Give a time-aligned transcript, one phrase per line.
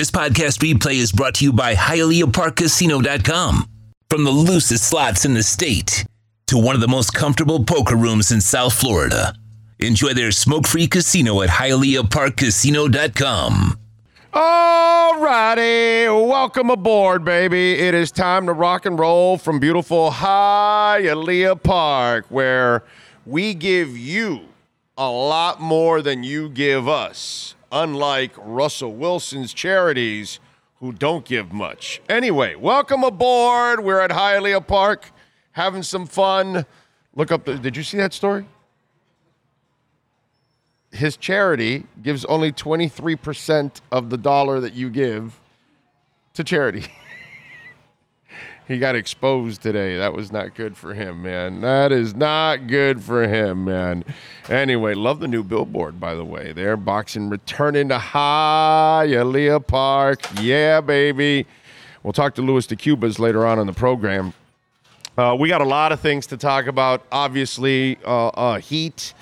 [0.00, 3.68] This podcast replay is brought to you by HialeahParkCasino.com.
[4.08, 6.06] From the loosest slots in the state
[6.46, 9.34] to one of the most comfortable poker rooms in South Florida.
[9.78, 13.78] Enjoy their smoke-free casino at HialeahParkCasino.com.
[14.32, 17.74] All righty, welcome aboard, baby.
[17.74, 22.84] It is time to rock and roll from beautiful Hialeah Park, where
[23.26, 24.46] we give you
[24.96, 30.40] a lot more than you give us, unlike Russell Wilson's charities,
[30.80, 32.00] who don't give much.
[32.08, 33.80] Anyway, welcome aboard.
[33.80, 35.10] We're at Hialeah Park
[35.52, 36.64] having some fun.
[37.14, 37.58] Look up the.
[37.58, 38.46] Did you see that story?
[40.92, 45.40] his charity gives only 23% of the dollar that you give
[46.34, 46.86] to charity.
[48.70, 49.96] he got exposed today.
[49.96, 51.60] That was not good for him, man.
[51.60, 54.04] That is not good for him, man.
[54.48, 56.52] Anyway, love the new billboard, by the way.
[56.52, 60.20] There, boxing returning to Hialeah Park.
[60.40, 61.46] Yeah, baby.
[62.04, 64.34] We'll talk to Luis de Cubas later on in the program.
[65.18, 67.04] Uh, we got a lot of things to talk about.
[67.10, 69.14] Obviously, uh, uh, Heat.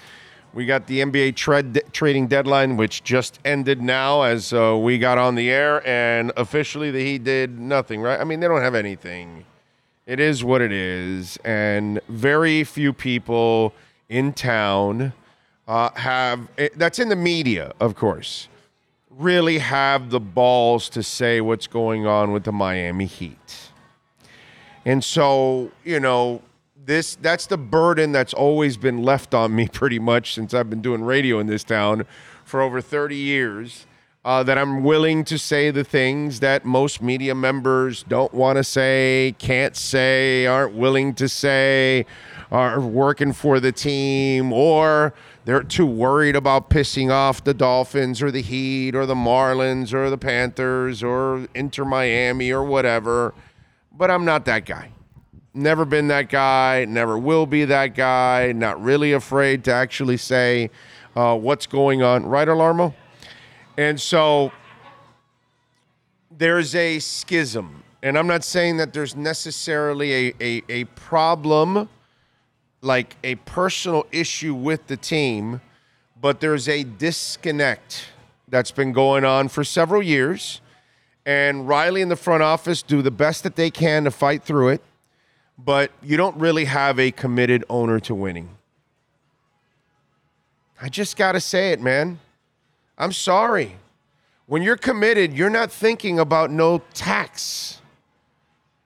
[0.59, 5.17] We got the NBA tread, trading deadline, which just ended now as uh, we got
[5.17, 8.21] on the air, and officially the Heat did nothing, right?
[8.21, 9.45] I mean, they don't have anything.
[10.05, 13.73] It is what it is, and very few people
[14.09, 15.13] in town
[15.69, 18.49] uh, have eh, that's in the media, of course,
[19.11, 23.71] really have the balls to say what's going on with the Miami Heat.
[24.85, 26.43] And so, you know,
[26.89, 30.83] this that's the burden that's always been left on me pretty much since I've been
[30.83, 32.07] doing radio in this town
[32.45, 33.87] for over 30 years.
[34.25, 38.65] Uh, that I'm willing to say the things that most media members don't want to
[38.65, 42.05] say, can't say, aren't willing to say,
[42.51, 45.15] are working for the team, or
[45.47, 50.11] they're too worried about pissing off the Dolphins or the Heat or the Marlins or
[50.11, 53.33] the Panthers or Inter Miami or whatever.
[53.97, 54.91] But I'm not that guy
[55.59, 60.71] never been that guy, never will be that guy, not really afraid to actually say
[61.17, 62.25] uh, what's going on.
[62.25, 62.95] Right, Alarmo?
[63.77, 64.53] And so
[66.31, 67.83] there's a schism.
[68.03, 71.89] And I'm not saying that there's necessarily a, a, a problem,
[72.81, 75.61] like a personal issue with the team,
[76.21, 78.07] but there's a disconnect
[78.47, 80.61] that's been going on for several years.
[81.27, 84.69] And Riley and the front office do the best that they can to fight through
[84.69, 84.83] it
[85.59, 88.51] but you don't really have a committed owner to winning.
[90.81, 92.21] I just got to say it, man.
[92.97, 93.77] I'm sorry.
[94.47, 97.81] When you're committed, you're not thinking about no tax.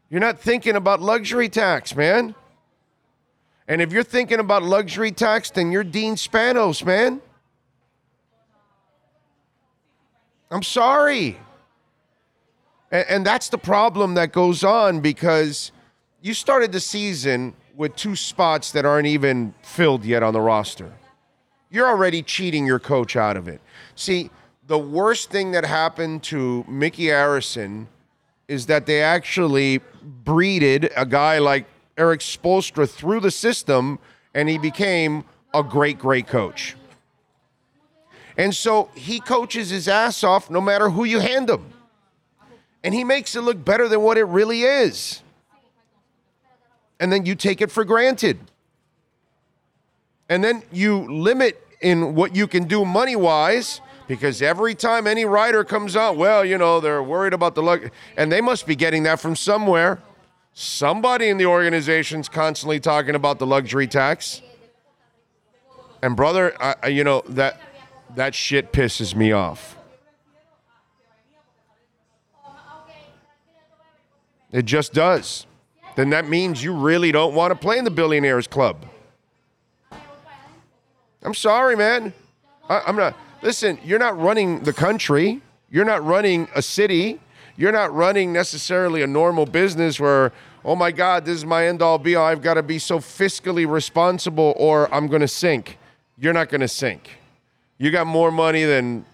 [0.08, 2.34] You're not thinking about luxury tax, man.
[3.68, 7.20] And if you're thinking about luxury tax, then you're Dean Spanos, man.
[10.50, 11.38] I'm sorry.
[12.90, 15.72] And, and that's the problem that goes on because
[16.22, 20.92] you started the season with two spots that aren't even filled yet on the roster.
[21.68, 23.60] You're already cheating your coach out of it.
[23.96, 24.30] See,
[24.68, 27.86] the worst thing that happened to Micky Arison
[28.46, 29.80] is that they actually
[30.24, 31.66] breeded a guy like
[31.98, 33.98] Erik Spoelstra through the system
[34.32, 36.76] and he became a great, great coach.
[38.36, 41.72] And so he coaches his ass off no matter who you hand him.
[42.84, 45.21] And he makes it look better than what it really is
[47.02, 48.38] and then you take it for granted.
[50.28, 55.24] And then you limit in what you can do money wise because every time any
[55.24, 58.76] writer comes out, well, you know, they're worried about the luck, and they must be
[58.76, 60.00] getting that from somewhere.
[60.54, 64.40] Somebody in the organization's constantly talking about the luxury tax.
[66.02, 67.60] And brother, I, you know that
[68.14, 69.76] that shit pisses me off.
[74.52, 75.46] It just does
[75.96, 78.86] then that means you really don't want to play in the Billionaires Club.
[81.22, 82.12] I'm sorry, man.
[82.68, 83.16] I, am not.
[83.42, 85.40] Listen, you're not running the country.
[85.70, 87.20] You're not running a city.
[87.56, 90.32] You're not running necessarily a normal business where,
[90.64, 92.26] oh my God, this is my end all be all.
[92.26, 95.78] I've got to be so fiscally responsible or I'm going to sink.
[96.18, 97.18] You're not going to sink.
[97.78, 99.04] You got more money than,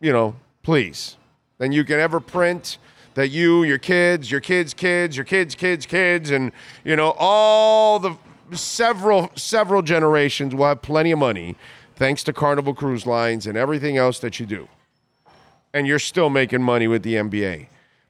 [0.00, 1.16] you know, please,
[1.58, 2.78] than you can ever print
[3.18, 6.52] that you, your kids, your kids' kids, your kids' kids' kids, and
[6.84, 8.16] you know all the
[8.52, 11.56] several several generations will have plenty of money
[11.96, 14.68] thanks to Carnival Cruise Lines and everything else that you do.
[15.74, 17.66] And you're still making money with the NBA.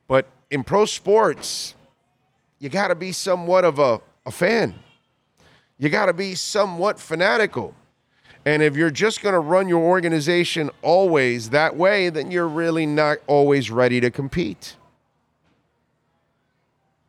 [0.08, 1.74] But in pro sports,
[2.58, 4.74] you got to be somewhat of a, a fan.
[5.78, 7.74] You got to be somewhat fanatical.
[8.44, 12.84] And if you're just going to run your organization always that way, then you're really
[12.84, 14.76] not always ready to compete.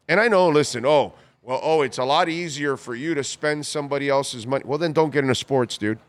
[0.10, 3.66] And I know, listen, oh, well, oh, it's a lot easier for you to spend
[3.66, 4.66] somebody else's money.
[4.68, 6.00] Well, then don't get into sports, dude.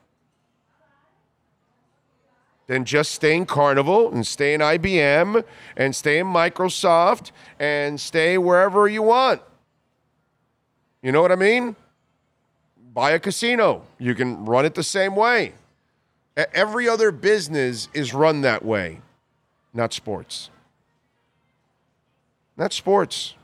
[2.67, 5.45] Then just stay in Carnival and stay in IBM
[5.77, 7.31] and stay in Microsoft
[7.61, 9.41] and stay wherever you want.
[11.01, 11.77] You know what I mean?
[12.93, 13.83] buy a casino.
[13.99, 15.55] You can run it the same way.
[16.37, 19.01] Every other business is run that way,
[19.75, 20.51] not sports.
[22.57, 23.35] Not sports.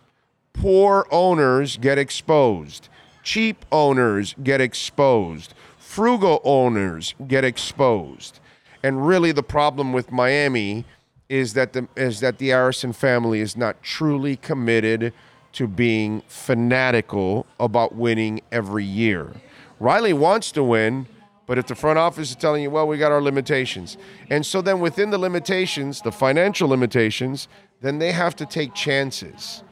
[0.61, 2.88] Poor owners get exposed.
[3.23, 5.55] Cheap owners get exposed.
[5.79, 8.41] Frugal owners get exposed.
[8.82, 10.85] And really, the problem with Miami
[11.29, 15.12] is that the is that the Arison family is not truly committed
[15.53, 19.32] to being fanatical about winning every year.
[19.81, 21.06] Riley wants to win,
[21.47, 23.97] but if the front office is telling you, well, we got our limitations.
[24.31, 27.49] And so then within the limitations, the financial limitations,
[27.81, 29.62] then they have to take chances.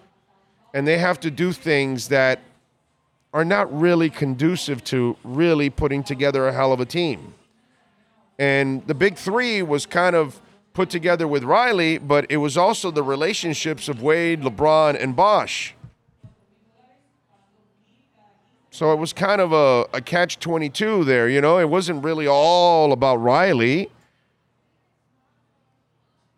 [0.75, 2.41] And they have to do things that
[3.33, 7.33] are not really conducive to really putting together a hell of a team.
[8.39, 10.41] And the big three was kind of
[10.73, 15.75] put together with Riley, but it was also the relationships of Wade, LeBron, and Bosh.
[18.71, 21.59] So it was kind of a, a catch 22 there, you know?
[21.59, 23.89] It wasn't really all about Riley.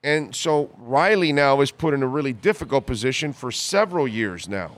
[0.07, 4.73] And so Riley now is put in a really difficult position for several years now.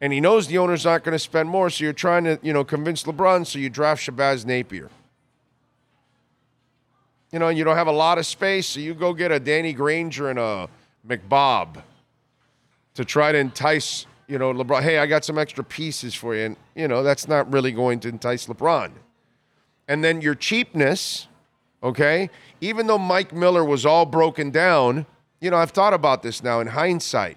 [0.00, 2.54] And he knows the owner's not going to spend more, so you're trying to, you
[2.54, 4.88] know, convince LeBron, so you draft Shabazz Napier
[7.32, 9.72] you know, you don't have a lot of space, so you go get a Danny
[9.72, 10.68] Granger and a
[11.06, 11.82] McBob
[12.94, 14.82] to try to entice, you know, LeBron.
[14.82, 16.42] Hey, I got some extra pieces for you.
[16.42, 18.90] And, you know, that's not really going to entice LeBron.
[19.86, 21.28] And then your cheapness,
[21.82, 22.30] okay?
[22.60, 25.06] Even though Mike Miller was all broken down,
[25.40, 27.36] you know, I've thought about this now in hindsight.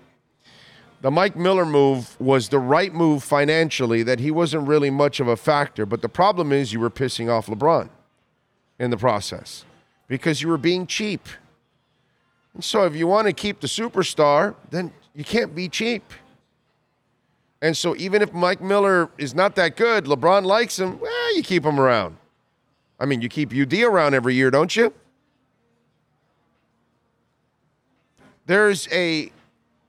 [1.01, 5.27] The Mike Miller move was the right move financially, that he wasn't really much of
[5.27, 5.85] a factor.
[5.85, 7.89] But the problem is you were pissing off LeBron
[8.79, 9.65] in the process
[10.07, 11.27] because you were being cheap.
[12.53, 16.13] And so if you want to keep the superstar, then you can't be cheap.
[17.61, 21.43] And so even if Mike Miller is not that good, LeBron likes him, well, you
[21.43, 22.17] keep him around.
[22.99, 24.93] I mean, you keep UD around every year, don't you?
[28.45, 29.31] There's a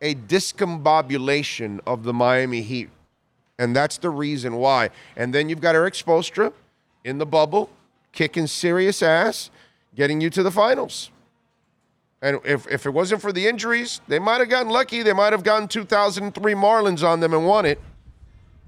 [0.01, 2.91] a discombobulation of the Miami Heat.
[3.59, 4.91] And that's the reason why.
[5.17, 6.53] And then you've got Erik Spoelstra
[7.05, 7.71] in the bubble,
[8.13, 9.51] kicking serious ass
[9.95, 11.11] getting you to the finals.
[12.21, 15.03] And if, if it wasn't for the injuries, they might have gotten lucky.
[15.03, 17.81] They might have gotten 2003 Marlins on them and won it.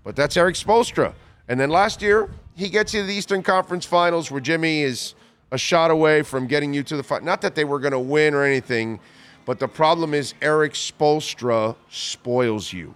[0.05, 1.15] But that's Erik Spoelstra.
[1.49, 5.15] And then last year, he gets you to the Eastern Conference Finals where Jimmy is
[5.53, 7.25] a shot away from getting you to the final.
[7.25, 9.01] Not that they were going to win or anything,
[9.47, 12.95] but the problem is Erik Spoelstra spoils you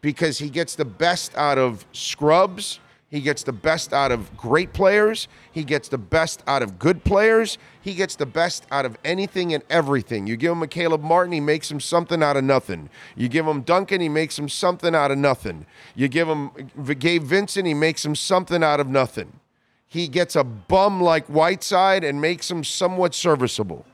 [0.00, 2.80] because he gets the best out of scrubs
[3.12, 5.28] he gets the best out of great players.
[5.52, 7.58] He gets the best out of good players.
[7.82, 10.26] He gets the best out of anything and everything.
[10.26, 12.88] You give him a Caleb Martin, he makes him something out of nothing.
[13.14, 15.66] You give him Duncan, he makes him something out of nothing.
[15.94, 16.52] You give him
[16.98, 19.40] Gabe Vincent, he makes him something out of nothing.
[19.86, 23.84] He gets a bum like Whiteside and makes him somewhat serviceable.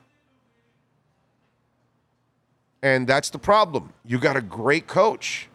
[2.83, 3.93] And that's the problem.
[4.05, 5.49] You got a great coach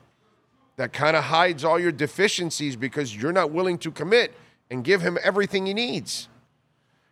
[0.75, 4.34] that kind of hides all your deficiencies because you're not willing to commit
[4.70, 6.27] and give him everything he needs.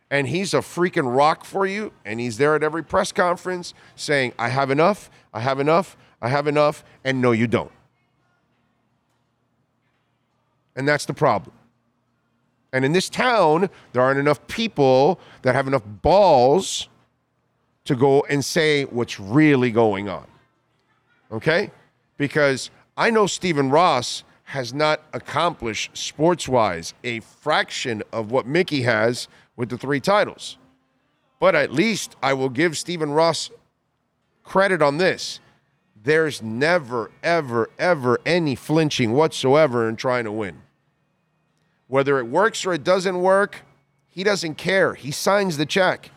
[0.09, 1.93] And he's a freaking rock for you.
[2.03, 6.27] And he's there at every press conference saying, I have enough, I have enough, I
[6.27, 6.83] have enough.
[7.03, 7.71] And no, you don't.
[10.75, 11.55] And that's the problem.
[12.73, 16.87] And in this town, there aren't enough people that have enough balls
[17.91, 20.25] to go and say what's really going on.
[21.29, 21.71] Okay?
[22.17, 28.83] Because I know Stephen Ross has not accomplished sports wise a fraction of what Micky
[28.83, 30.57] has with the three titles.
[31.37, 33.51] But at least I will give Stephen Ross
[34.45, 35.41] credit on this.
[36.01, 40.61] There's never, ever, ever any flinching whatsoever in trying to win.
[41.87, 43.65] Whether it works or it doesn't work,
[44.07, 44.93] he doesn't care.
[44.93, 46.09] He signs the check.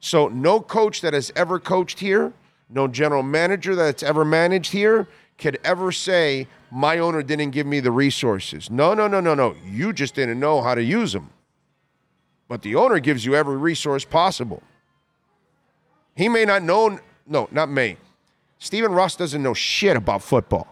[0.00, 2.32] So, no coach that has ever coached here,
[2.68, 7.80] no general manager that's ever managed here could ever say, my owner didn't give me
[7.80, 8.70] the resources.
[8.70, 9.54] No, no, no, no, no.
[9.64, 11.30] You just didn't know how to use them.
[12.48, 14.62] But the owner gives you every resource possible.
[16.14, 17.96] He may not know, no, not me.
[18.58, 20.66] Stephen Ross doesn't know shit about football.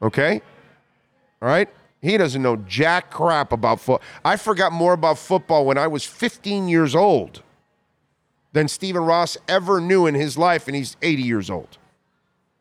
[0.00, 0.40] Okay?
[1.42, 1.68] All right?
[2.00, 4.00] He doesn't know jack crap about foot.
[4.24, 7.42] I forgot more about football when I was 15 years old
[8.52, 11.78] than Stephen Ross ever knew in his life, and he's 80 years old.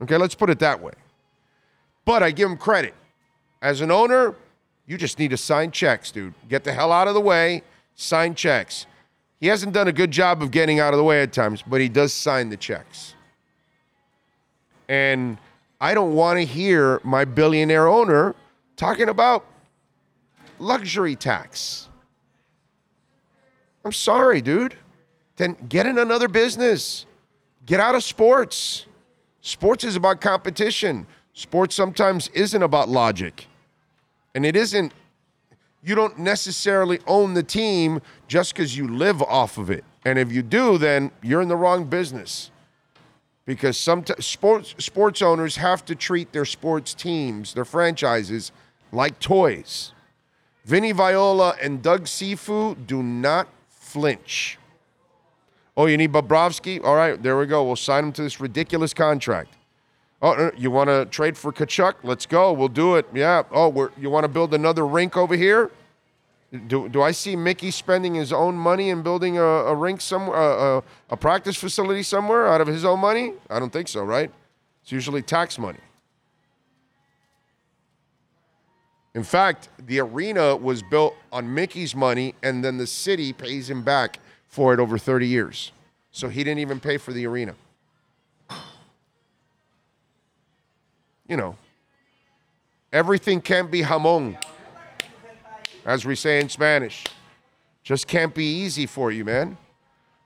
[0.01, 0.93] Okay, let's put it that way.
[2.05, 2.93] But I give him credit.
[3.61, 4.35] As an owner,
[4.87, 6.33] you just need to sign checks, dude.
[6.47, 7.63] Get the hell out of the way,
[7.95, 8.85] sign checks.
[9.39, 11.81] He hasn't done a good job of getting out of the way at times, but
[11.81, 13.15] he does sign the checks.
[14.87, 15.37] And
[15.79, 18.35] I don't want to hear my billionaire owner
[18.75, 19.45] talking about
[20.57, 21.87] luxury tax.
[23.85, 24.75] I'm sorry, dude.
[25.39, 27.05] Then get in another business.
[27.65, 28.85] Get out of sports.
[29.39, 31.07] Sports is about competition.
[31.33, 33.47] Sports sometimes isn't about logic.
[34.35, 34.91] And it isn't,
[35.81, 39.85] you don't necessarily own the team just because you live off of it.
[40.03, 42.51] And if you do, then you're in the wrong business.
[43.45, 48.51] Because some sports sports owners have to treat their sports teams, their franchises,
[48.91, 49.93] like toys.
[50.65, 54.58] Vinny Viola and Doug Cifu do not flinch.
[55.79, 56.83] Oh, you need Bobrovsky?
[56.83, 57.63] All right, there we go.
[57.63, 59.55] We'll sign him to this ridiculous contract.
[60.21, 61.93] Oh, uh, you want to trade for Tkachuk?
[62.03, 62.51] Let's go.
[62.51, 63.07] We'll do it.
[63.13, 63.43] Yeah.
[63.49, 65.71] Oh, you want to build another rink over here?
[66.67, 70.37] Do, do I see Micky spending his own money and building a, a rink somewhere,
[70.37, 73.35] a, a practice facility somewhere out of his own money?
[73.49, 74.29] I don't think so, right?
[74.81, 75.79] It's usually tax money.
[79.15, 83.81] In fact, the arena was built on Micky's money, and then the city pays him
[83.81, 84.19] back
[84.49, 85.71] for it over 30 years.
[86.11, 87.55] So he didn't even pay for the arena.
[91.27, 91.55] You know,
[92.91, 94.35] everything can't be jamon,
[95.85, 97.05] as we say in Spanish.
[97.83, 99.55] Just can't be easy for you, man.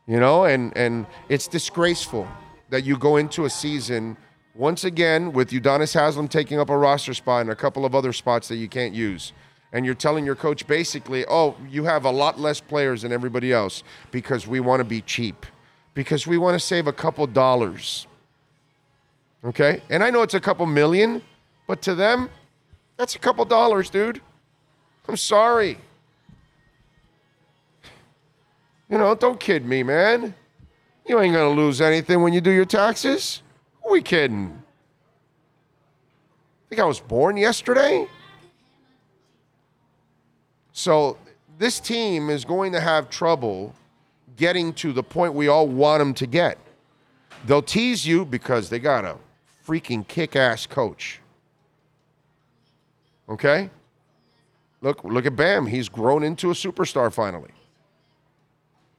[0.08, 2.25] You know, and, and it's disgraceful
[2.70, 4.15] that you go into a season
[4.56, 8.13] once again with Udonis Haslem taking up a roster spot and a couple of other
[8.13, 9.34] spots that you can't use
[9.74, 13.51] and you're telling your coach basically, oh, you have a lot less players than everybody
[13.51, 15.48] else because we want to be cheap,
[15.96, 18.08] because we want to save a couple dollars.
[19.44, 19.82] Okay?
[19.89, 21.22] And I know it's a couple million,
[21.68, 22.30] but to them,
[22.98, 24.22] that's a couple dollars, dude.
[25.08, 25.80] I'm sorry.
[28.89, 30.36] You know, don't kid me, man.
[31.08, 33.42] You ain't going to lose anything when you do your taxes.
[33.82, 34.62] Who we kidding?
[36.70, 38.08] Think I was born yesterday?
[40.74, 41.18] So
[41.58, 43.74] this team is going to have trouble
[44.36, 46.58] getting to the point we all want them to get.
[47.46, 49.18] They'll tease you because they got a
[49.65, 51.20] freaking kick ass coach.
[53.30, 53.70] Okay?
[54.82, 55.68] Look, look at Bam.
[55.68, 57.51] He's grown into a superstar finally.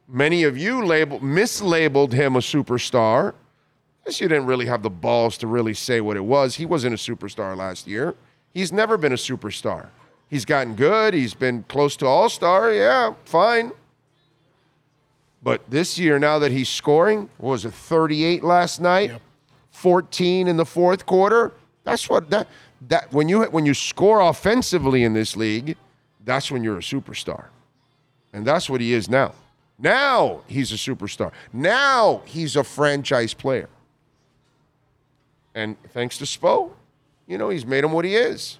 [0.07, 3.33] Many of you labeled, mislabeled him a superstar.
[4.05, 6.55] Guess you didn't really have the balls to really say what it was.
[6.55, 8.15] He wasn't a superstar last year.
[8.53, 9.89] He's never been a superstar.
[10.29, 11.13] He's gotten good.
[11.13, 12.73] He's been close to all star.
[12.73, 13.71] Yeah, fine.
[15.43, 19.11] But this year, now that he's scoring, was it 38 last night?
[19.11, 19.21] Yep.
[19.69, 21.51] 14 in the fourth quarter.
[21.83, 22.47] That's what that
[22.87, 25.77] that when you when you score offensively in this league,
[26.23, 27.45] that's when you're a superstar.
[28.33, 29.33] And that's what he is now.
[29.77, 31.31] Now he's a superstar.
[31.53, 33.69] Now he's a franchise player.
[35.53, 36.71] And thanks to Spo,
[37.27, 38.57] you know, he's made him what he is.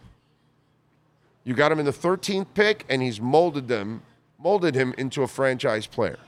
[1.46, 4.02] You got him in the 13th pick, and he's molded them,
[4.38, 6.20] molded him into a franchise player.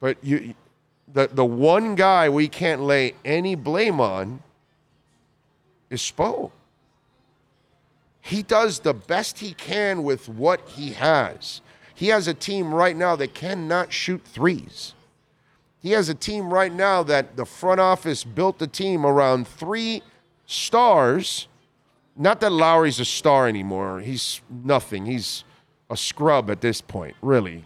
[0.00, 0.54] But you,
[1.12, 4.42] the the one guy we can't lay any blame on
[5.88, 6.50] is Spo.
[8.22, 11.60] He does the best he can with what he has.
[11.94, 14.94] He has a team right now that cannot shoot threes.
[15.82, 20.02] He has a team right now that the front office built the team around three
[20.46, 21.48] stars
[22.20, 24.00] not that Lowry's a star anymore.
[24.00, 25.06] He's nothing.
[25.06, 25.42] He's
[25.88, 27.64] a scrub at this point, really,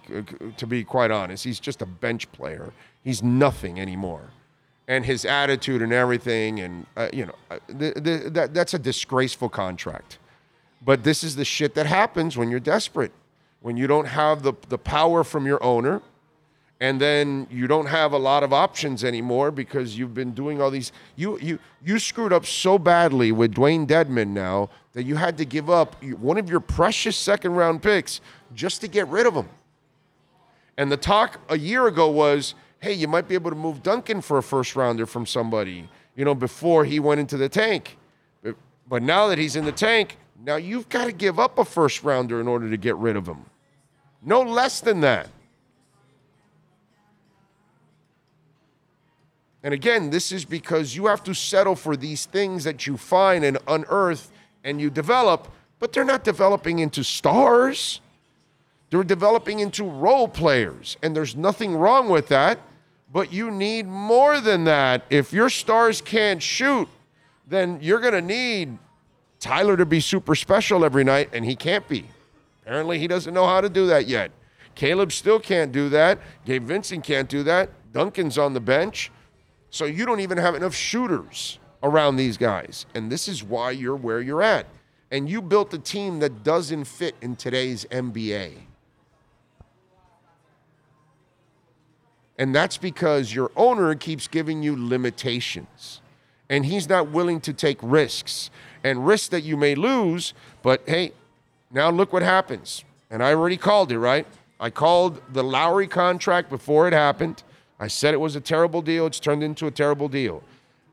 [0.56, 1.42] to be quite honest.
[1.42, 2.72] He's just a bench player.
[3.02, 4.30] He's nothing anymore.
[4.86, 8.78] And his attitude and everything, and, uh, you know, uh, the, the, that, that's a
[8.78, 10.18] disgraceful contract.
[10.80, 13.12] But this is the shit that happens when you're desperate,
[13.60, 16.00] when you don't have the, the power from your owner
[16.80, 20.70] and then you don't have a lot of options anymore because you've been doing all
[20.70, 25.36] these you you you screwed up so badly with Dewayne Dedmon now that you had
[25.38, 28.20] to give up one of your precious second round picks
[28.54, 29.48] just to get rid of him.
[30.76, 34.20] And the talk a year ago was, hey, you might be able to move Duncan
[34.20, 37.98] for a first rounder from somebody, you know, before he went into the tank.
[38.88, 42.04] But now that he's in the tank, now you've got to give up a first
[42.04, 43.46] rounder in order to get rid of him.
[44.22, 45.28] No less than that.
[49.64, 53.44] And again, this is because you have to settle for these things that you find
[53.44, 54.30] and unearth
[54.62, 58.02] and you develop, but they're not developing into stars.
[58.90, 62.58] They're developing into role players, and there's nothing wrong with that.
[63.10, 65.04] But you need more than that.
[65.08, 66.88] If your stars can't shoot,
[67.46, 68.76] then you're going to need
[69.40, 72.04] Tyler to be super special every night, and he can't be.
[72.62, 74.30] Apparently, he doesn't know how to do that yet.
[74.74, 76.18] Caleb still can't do that.
[76.44, 77.70] Gabe Vincent can't do that.
[77.92, 79.10] Duncan's on the bench.
[79.74, 82.86] So you don't even have enough shooters around these guys.
[82.94, 84.66] And this is why you're where you're at.
[85.10, 88.52] And you built a team that doesn't fit in today's NBA.
[92.38, 96.00] And that's because your owner keeps giving you limitations.
[96.48, 98.50] And he's not willing to take risks
[98.84, 100.34] and risks that you may lose.
[100.62, 101.14] But hey,
[101.72, 102.84] now look what happens.
[103.10, 104.24] And I already called it, right?
[104.60, 107.42] I called the Lowry contract before it happened.
[107.78, 109.06] I said it was a terrible deal.
[109.06, 110.42] It's turned into a terrible deal.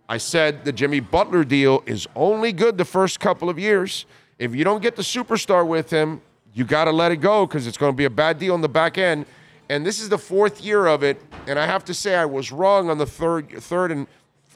[0.10, 4.06] I said the Jimmy Butler deal is only good the first couple of years.
[4.40, 6.22] If you don't get the superstar with him,
[6.54, 8.62] you got to let it go because it's going to be a bad deal on
[8.62, 9.26] the back end.
[9.70, 11.22] And this is the fourth year of it.
[11.48, 14.08] And I have to say, I was wrong on the third, third and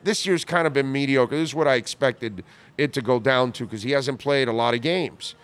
[0.03, 1.35] this year's kind of been mediocre.
[1.35, 2.43] This is what I expected
[2.77, 5.35] it to go down to because he hasn't played a lot of games.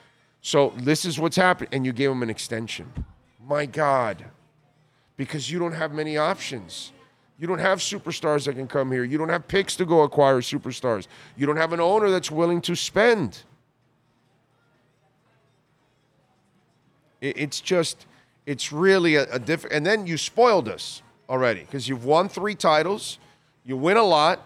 [0.41, 1.69] So this is what's happened.
[1.71, 3.05] And you gave him an extension.
[3.43, 4.25] My God.
[5.21, 6.91] Because you don't have many options.
[7.37, 9.03] You don't have superstars that can come here.
[9.03, 11.05] You don't have picks to go acquire superstars.
[11.37, 13.43] You don't have an owner that's willing to spend.
[17.21, 18.07] It's just
[18.47, 19.75] it's really a, a different.
[19.75, 23.19] And then you spoiled us already because you've won three titles,
[23.63, 24.41] you win a lot,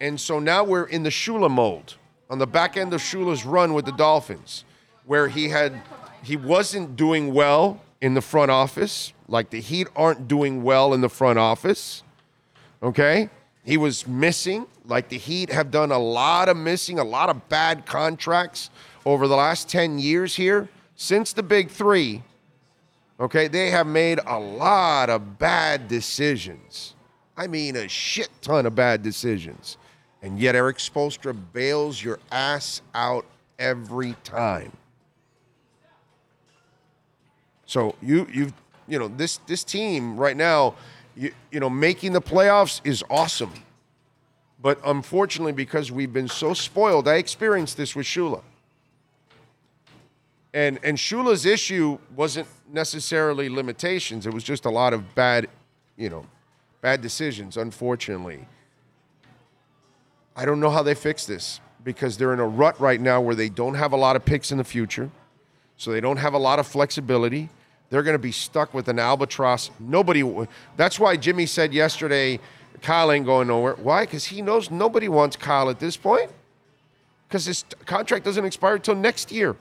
[0.00, 1.94] and so now we're in the Shula mold
[2.28, 4.64] on the back end of Shula's run with the Dolphins,
[5.06, 5.80] where he had
[6.24, 11.00] he wasn't doing well in the front office, like the Heat aren't doing well in
[11.00, 12.02] the front office.
[12.82, 13.30] Okay,
[13.64, 17.48] he was missing, like the Heat have done a lot of missing, a lot of
[17.48, 18.68] bad contracts
[19.06, 22.22] over the last ten years here since the Big Three
[23.20, 26.94] Okay, they have made a lot of bad decisions.
[27.36, 29.76] I mean, a shit ton of bad decisions.
[30.22, 33.26] And yet, Erik Spoelstra bails your ass out
[33.58, 34.72] every time.
[37.66, 38.52] So you you
[38.90, 40.74] you know this this team right now,
[41.16, 43.52] you you know making the playoffs is awesome,
[44.60, 48.42] but unfortunately because we've been so spoiled, I experienced this with Shula.
[50.52, 54.26] And and Shula's issue wasn't necessarily limitations.
[54.26, 55.48] It was just a lot of bad,
[55.96, 56.26] you know,
[56.80, 58.48] bad decisions, unfortunately.
[60.34, 63.34] I don't know how they fix this because they're in a rut right now where
[63.34, 65.10] they don't have a lot of picks in the future.
[65.76, 67.48] So they don't have a lot of flexibility.
[67.90, 69.70] They're going to be stuck with an albatross.
[69.78, 70.24] Nobody
[70.76, 72.38] That's why Jimmy said yesterday
[72.82, 73.74] Kyle ain't going nowhere.
[73.74, 74.06] Why?
[74.06, 76.30] Cuz he knows nobody wants Kyle at this point.
[77.28, 79.56] Cuz his contract doesn't expire until next year.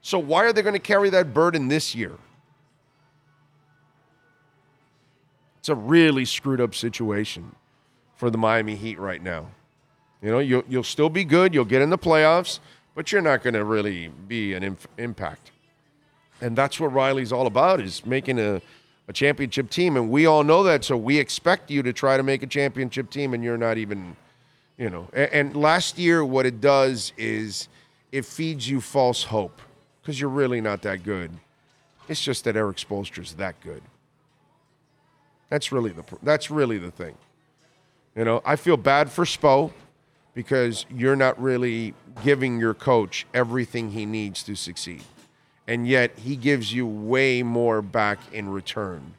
[0.00, 2.12] So why are they going to carry that burden this year?
[5.60, 7.54] It's a really screwed up situation
[8.16, 9.46] for the Miami Heat right now.
[10.20, 12.58] You know, you'll, you'll still be good, you'll get in the playoffs,
[12.96, 15.52] but you're not going to really be an inf- impact.
[16.42, 18.60] And that's what Riley's all about is making a,
[19.06, 19.96] a championship team.
[19.96, 20.84] And we all know that.
[20.84, 24.16] So we expect you to try to make a championship team, and you're not even,
[24.76, 25.08] you know.
[25.12, 27.68] And, and last year, what it does is
[28.10, 29.62] it feeds you false hope
[30.02, 31.30] because you're really not that good.
[32.08, 32.84] It's just that Erik
[33.18, 33.82] is that good.
[35.48, 37.14] That's really the that's really the thing.
[38.16, 39.72] You know, I feel bad for Spo
[40.34, 45.02] because you're not really giving your coach everything he needs to succeed.
[45.66, 49.14] And yet he gives you way more back in return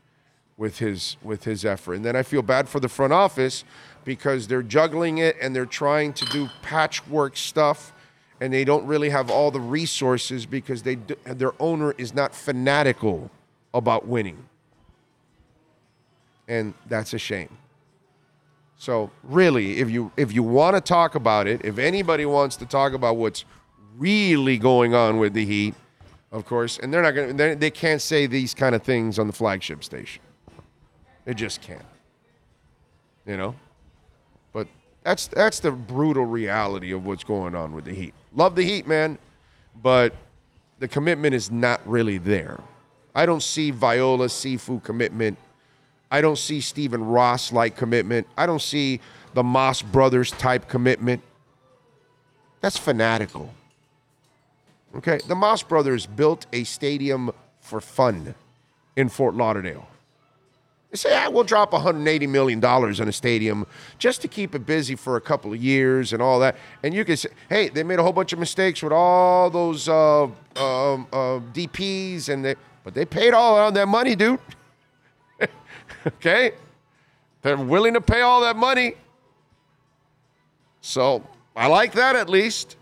[0.58, 1.96] with his with his effort.
[1.96, 3.64] And then I feel bad for the front office
[4.04, 7.94] because they're juggling it and they're trying to do patchwork stuff
[8.42, 13.32] and they don't really have all the resources because they their owner is not fanatical
[13.74, 14.46] about winning.
[16.48, 17.58] And that's a shame.
[18.78, 22.66] So really, if you if you want to talk about it, if anybody wants to
[22.66, 23.46] talk about what's
[23.98, 25.76] really going on with the Heat,
[26.34, 29.28] of course, and they're not going to they can't say these kind of things on
[29.28, 30.22] the flagship station.
[31.26, 31.86] They just can't.
[33.26, 33.56] You know?
[34.52, 34.68] But
[35.04, 38.16] that's that's the brutal reality of what's going on with the Heat.
[38.34, 39.20] Love the Heat, man,
[39.82, 40.16] but
[40.80, 42.60] the commitment is not really there.
[43.16, 45.38] I don't see Viola Cifu commitment.
[46.10, 48.28] I don't see Stephen Ross like commitment.
[48.36, 49.02] I don't see
[49.36, 51.22] the Mas brothers type commitment.
[52.60, 53.54] That's fanatical.
[54.96, 58.36] Okay, the Mas brothers built a stadium for fun
[58.96, 59.88] in Fort Lauderdale.
[60.92, 63.66] They say, ah, we'll drop 180 million dollars on a stadium
[63.98, 66.56] just to keep it busy for a couple of years and all that.
[66.84, 69.90] And you can say, hey, they made a whole bunch of mistakes with all those
[69.90, 74.40] uh, um, uh, DPs, and they, but they paid all of that money, dude.
[76.08, 76.52] okay,
[77.42, 78.94] they're willing to pay all that money.
[80.82, 82.76] So I like that at least.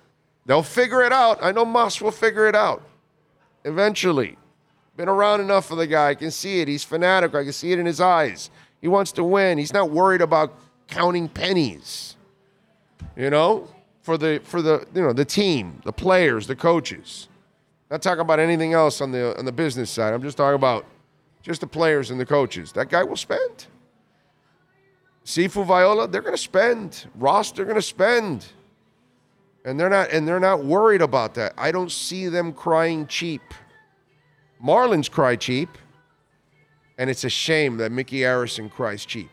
[0.45, 1.39] They'll figure it out.
[1.41, 2.81] I know Mas will figure it out
[3.63, 4.37] eventually.
[4.97, 6.09] Been around enough for the guy.
[6.09, 6.67] I can see it.
[6.67, 7.39] He's fanatical.
[7.39, 8.49] I can see it in his eyes.
[8.81, 9.57] He wants to win.
[9.57, 12.15] He's not worried about counting pennies.
[13.15, 13.67] You know,
[14.01, 17.27] for the for the you know the team, the players, the coaches.
[17.89, 20.13] Not talking about anything else on the on the business side.
[20.13, 20.85] I'm just talking about
[21.41, 22.71] just the players and the coaches.
[22.73, 23.67] That guy will spend.
[25.25, 27.07] Cifu Viola, they're going to spend.
[27.15, 28.45] Ross, they're going to spend.
[29.63, 31.53] And they're not and they're not worried about that.
[31.57, 33.41] I don't see them crying cheap.
[34.63, 35.69] Marlins cry cheap,
[36.97, 39.29] and it's a shame that Micky Arison cries cheap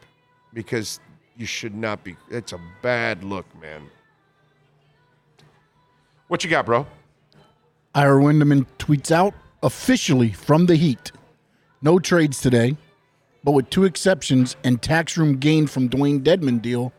[0.53, 1.01] because
[1.37, 2.17] you should not be.
[2.31, 3.91] It's a bad look, man.
[6.29, 6.87] What you got, bro?
[7.95, 11.13] Ira Winderman tweets out officially from the Heat.
[11.81, 12.77] No trades today,
[13.45, 16.93] but with two exceptions and tax room gained from Dewayne Dedmon deal,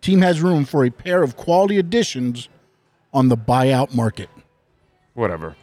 [0.00, 2.48] team has room for a pair of quality additions
[3.14, 4.28] on the buyout market.
[5.14, 5.56] Whatever.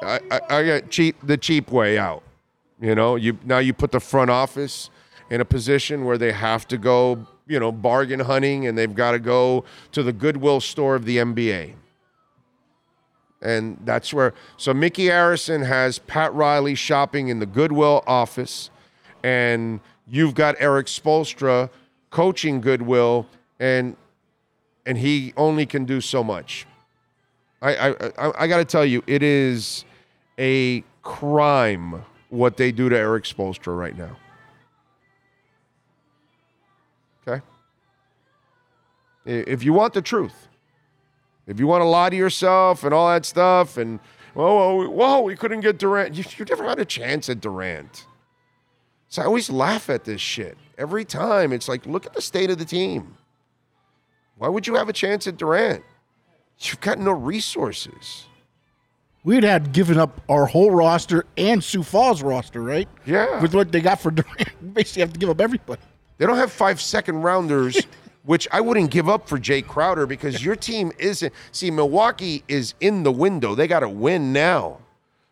[0.00, 2.22] I, I, I got cheap the cheap way out.
[2.80, 4.90] You know, you now you put the front office
[5.30, 9.12] in a position where they have to go, you know, bargain hunting and they've got
[9.12, 11.74] to go to the Goodwill store of the NBA.
[13.42, 18.70] And that's where so Micky Arison has Pat Riley shopping in the Goodwill office,
[19.22, 21.70] and you've got Erik Spoelstra
[22.10, 23.26] coaching Goodwill,
[23.58, 23.96] and
[24.86, 26.66] and he only can do so much.
[27.62, 29.84] I I I, I got to tell you, it is
[30.38, 34.16] a crime what they do to Erik Spoelstra right now.
[37.26, 37.44] Okay?
[39.24, 40.48] If you want the truth,
[41.46, 44.00] if you want to lie to yourself and all that stuff, and
[44.34, 46.14] oh, oh, whoa, whoa, we couldn't get Durant.
[46.14, 48.06] You, you never had a chance at Durant.
[49.08, 51.52] So I always laugh at this shit every time.
[51.52, 53.16] It's like, look at the state of the team.
[54.36, 55.82] Why would you have a chance at Durant?
[56.58, 58.26] You've got no resources.
[59.24, 62.88] We'd had given up our whole roster and Sioux Falls roster, right?
[63.06, 63.40] Yeah.
[63.40, 65.80] With what they got for Durant, we basically have to give up everybody.
[66.18, 67.80] They don't have five second rounders,
[68.24, 71.32] which I wouldn't give up for Jay Crowder because your team isn't.
[71.52, 73.54] See, Milwaukee is in the window.
[73.54, 74.78] They got to win now.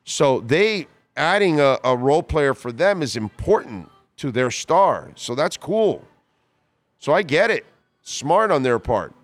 [0.05, 5.11] So they adding a, a role player for them is important to their star.
[5.17, 6.05] So that's cool.
[6.99, 7.67] So I get it.
[8.03, 9.15] Smart on their part.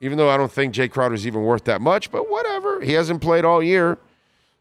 [0.00, 2.80] Even though I don't think Jay Crowder's even worth that much, but whatever.
[2.80, 3.98] He hasn't played all year.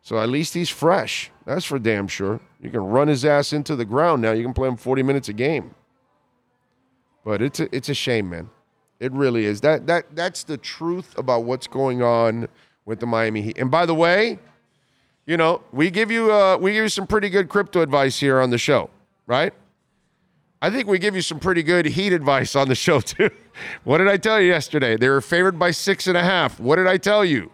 [0.01, 1.31] So at least he's fresh.
[1.45, 2.39] That's for damn sure.
[2.61, 4.31] You can run his ass into the ground now.
[4.31, 5.73] You can play him 40 minutes a game.
[7.23, 8.49] But it's a, it's a shame, man.
[8.99, 9.61] It really is.
[9.61, 12.47] That that that's the truth about what's going on
[12.85, 13.57] with the Miami Heat.
[13.57, 14.39] And by the way,
[15.25, 18.39] you know, we give you uh, we give you some pretty good crypto advice here
[18.39, 18.89] on the show,
[19.27, 19.53] right?
[20.65, 23.29] I think we give you some pretty good Heat advice on the show too.
[23.83, 24.97] what did I tell you yesterday?
[24.97, 26.59] They were favored by six and a half.
[26.59, 27.51] What did I tell you?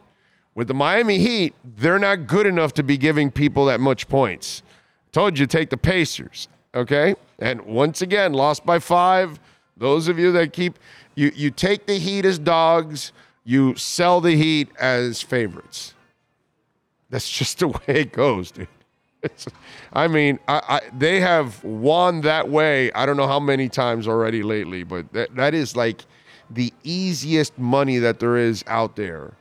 [0.56, 4.64] With the Miami Heat, they're not good enough to be giving people that much points.
[5.12, 7.16] Told you take the Pacers, okay?
[7.38, 9.42] And once again, lost by five.
[9.76, 10.80] Those of you that keep
[11.16, 13.12] you you take the Heat as dogs,
[13.44, 15.96] you sell the Heat as favorites.
[17.10, 18.70] That's just the way it goes, dude.
[19.94, 22.92] I mean, I, I, they have won that way.
[22.94, 26.06] I don't know how many times already lately, but that, that is like
[26.50, 29.34] the easiest money that there is out there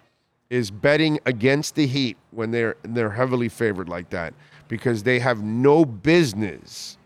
[0.49, 4.35] is betting against the Heat when they're they're heavily favored like that
[4.69, 6.99] because they have no business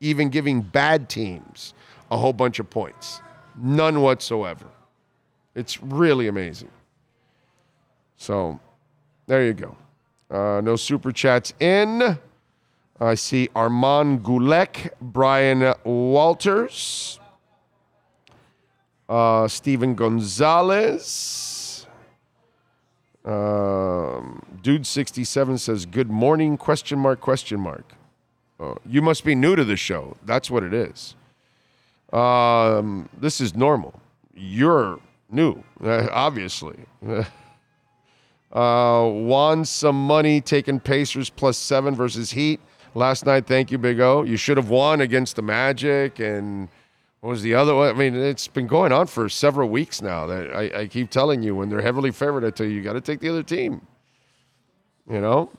[0.00, 1.74] even giving bad teams
[2.10, 3.20] a whole bunch of points.
[3.56, 4.66] None whatsoever.
[5.54, 6.70] It's really amazing.
[8.16, 8.58] So,
[9.26, 9.76] there you go.
[10.30, 12.18] Uh, no super chats in.
[13.00, 17.18] I see Armand Gulek, Brian Walters,
[19.08, 21.86] uh, Stephen Gonzalez.
[23.24, 27.20] Um, Dude sixty seven says, "Good morning?" Question mark?
[27.20, 27.94] Question mark.
[28.60, 30.16] Uh, you must be new to the show.
[30.24, 31.14] That's what it is.
[32.12, 34.00] Um, this is normal.
[34.34, 36.76] You're new, obviously.
[38.54, 42.60] Uh, won some money taking Pacers plus seven versus Heat
[42.94, 43.46] last night.
[43.46, 44.22] Thank you, Big O.
[44.22, 46.68] You should have won against the Magic and
[47.20, 47.88] what was the other one?
[47.88, 50.26] I mean, it's been going on for several weeks now.
[50.26, 52.92] That I, I keep telling you when they're heavily favored, I tell you, you got
[52.92, 53.80] to take the other team.
[55.10, 55.50] You know.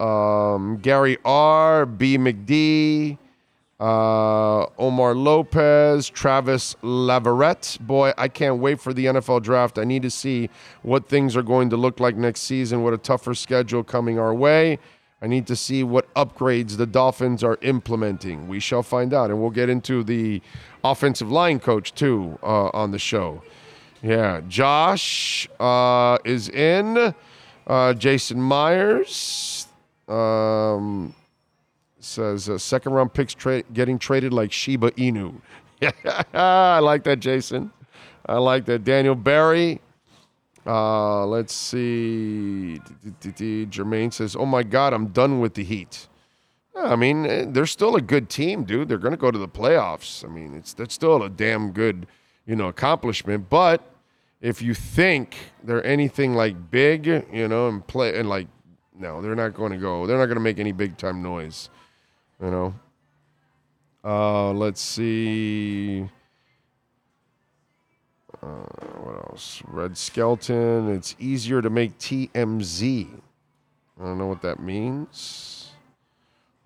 [0.00, 3.18] um, Gary R, B McD,
[3.80, 7.80] uh, Omar Lopez, Travis Laverette.
[7.80, 9.78] Boy, I can't wait for the NFL draft.
[9.78, 10.50] I need to see
[10.82, 12.82] what things are going to look like next season.
[12.82, 14.78] What a tougher schedule coming our way.
[15.22, 18.48] I need to see what upgrades the Dolphins are implementing.
[18.48, 20.40] We shall find out, and we'll get into the
[20.84, 23.42] offensive line coach too uh, on the show.
[24.02, 27.14] Yeah, Josh uh, is in.
[27.66, 29.68] Uh, Jason Myers
[30.08, 31.14] um,
[32.04, 35.34] says uh, second round picks tra- getting traded like Shiba Inu.
[36.34, 37.72] I like that, Jason.
[38.26, 38.84] I like that.
[38.84, 39.80] Daniel Barry.
[40.66, 42.80] Uh, let's see.
[43.22, 46.06] Jermaine says, "Oh my God, I'm done with the Heat."
[46.76, 48.88] I mean, eh, they're still a good team, dude.
[48.88, 50.24] They're going to go to the playoffs.
[50.24, 52.06] I mean, it's that's still a damn good,
[52.46, 53.48] you know, accomplishment.
[53.48, 53.82] But
[54.40, 58.48] if you think they're anything like big, you know, and play and like,
[58.94, 60.06] no, they're not going to go.
[60.06, 61.68] They're not going to make any big time noise,
[62.42, 62.74] you know.
[64.02, 66.08] Uh, let's see.
[68.42, 68.46] Uh,
[69.02, 69.62] what else?
[69.66, 70.94] Red Skeleton.
[70.94, 73.08] It's easier to make TMZ.
[74.00, 75.70] I don't know what that means.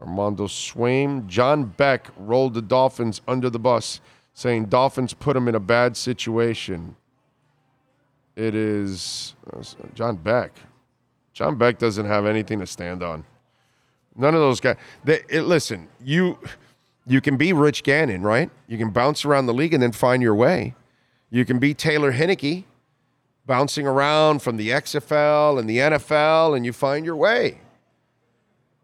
[0.00, 1.26] Armando Swaim.
[1.26, 4.00] John Beck rolled the Dolphins under the bus,
[4.34, 6.94] saying Dolphins put him in a bad situation.
[8.37, 9.62] It is uh,
[9.94, 10.52] John Beck.
[11.32, 13.24] John Beck doesn't have anything to stand on.
[14.16, 14.77] None of those guys.
[15.03, 16.38] They, it, listen, you
[17.07, 18.50] you can be Rich Gannon, right?
[18.66, 20.74] You can bounce around the league and then find your way.
[21.31, 22.64] You can be Taylor Heinicke,
[23.44, 27.59] bouncing around from the XFL and the NFL, and you find your way.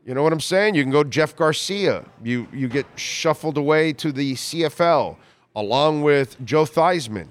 [0.05, 0.75] You know what I'm saying?
[0.75, 2.05] You can go Jeff Garcia.
[2.23, 5.17] You you get shuffled away to the CFL
[5.55, 7.29] along with Joe Theismann.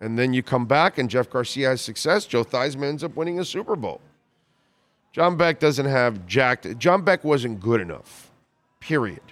[0.00, 2.26] And then you come back and Jeff Garcia has success.
[2.26, 4.00] Joe Theismann ends up winning a Super Bowl.
[5.14, 6.76] John Beck doesn't have jacked.
[6.76, 8.32] John Beck wasn't good enough.
[8.80, 9.22] Period.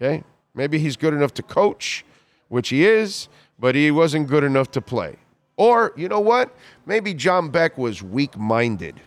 [0.00, 0.24] Okay?
[0.54, 2.02] Maybe he's good enough to coach,
[2.48, 3.28] which he is,
[3.58, 5.16] but he wasn't good enough to play.
[5.58, 6.56] Or, you know what?
[6.86, 8.98] Maybe John Beck was weak minded.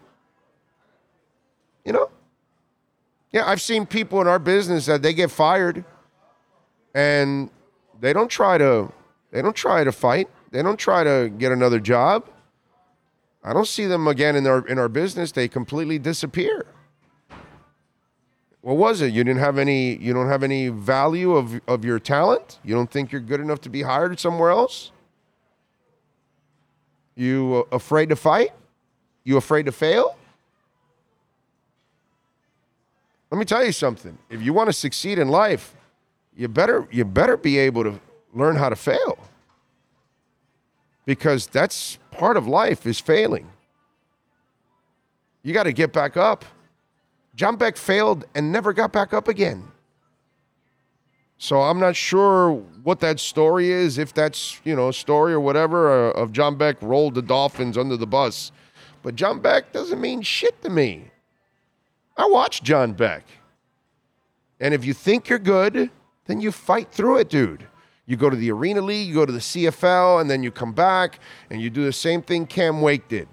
[1.84, 2.12] You know?
[3.32, 5.84] Yeah, I've seen people in our business that they get fired
[6.94, 7.50] and
[8.00, 8.92] they don't try to
[9.32, 10.28] they don't try to fight.
[10.52, 12.28] They don't try to get another job.
[13.44, 15.32] I don't see them again in our in our business.
[15.32, 16.66] They completely disappear.
[18.62, 19.14] What was it?
[19.14, 22.60] You didn't have any you don't have any value of, of your talent?
[22.64, 24.92] You don't think you're good enough to be hired somewhere else?
[27.16, 28.52] You uh, afraid to fight?
[29.24, 30.18] You afraid to fail?
[33.32, 34.18] Let me tell you something.
[34.30, 35.76] If you want to succeed in life,
[36.36, 38.00] you better you better be able to
[38.34, 39.18] learn how to fail.
[41.06, 43.48] Because that's part of life is failing.
[45.42, 46.44] You got to get back up.
[47.34, 49.64] John Beck failed and never got back up again.
[51.38, 52.52] So I'm not sure
[52.84, 56.58] what that story is, if that's, you know, a story or whatever uh, of John
[56.58, 58.52] Beck rolled the Dolphins under the bus.
[59.02, 61.06] But John Beck doesn't mean shit to me.
[62.18, 63.24] I watch John Beck.
[64.60, 65.90] And if you think you're good,
[66.26, 67.66] then you fight through it, dude.
[68.10, 70.74] You go to the Arena League, you go to the CFL, and then you come
[70.74, 71.20] back
[71.52, 73.28] and you do the same thing Cam Wake did.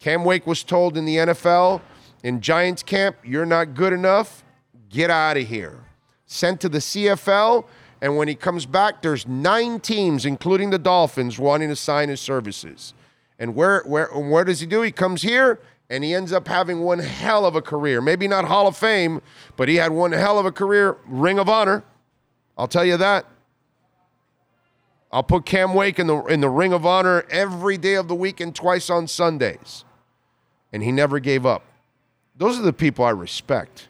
[0.00, 1.82] Cam Wake was told in the NFL,
[2.22, 4.44] in Giants camp, you're not good enough,
[4.88, 5.84] get out of here.
[6.24, 7.66] Sent to the CFL,
[8.00, 12.20] and when he comes back, there's nine teams, including the Dolphins, wanting to sign his
[12.20, 12.94] services.
[13.38, 14.80] And where, where, where does he do?
[14.80, 18.00] He comes here and he ends up having one hell of a career.
[18.00, 19.20] Maybe not Hall of Fame,
[19.58, 21.84] but he had one hell of a career, Ring of Honor.
[22.58, 23.24] I'll tell you that.
[25.10, 28.14] I'll put Cam Wake in the in the Ring of Honor every day of the
[28.14, 29.84] week and twice on Sundays.
[30.72, 31.62] And he never gave up.
[32.36, 33.88] Those are the people I respect.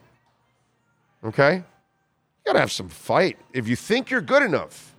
[1.24, 1.56] Okay?
[1.56, 1.64] You
[2.44, 3.36] gotta have some fight.
[3.52, 4.94] If you think you're good enough,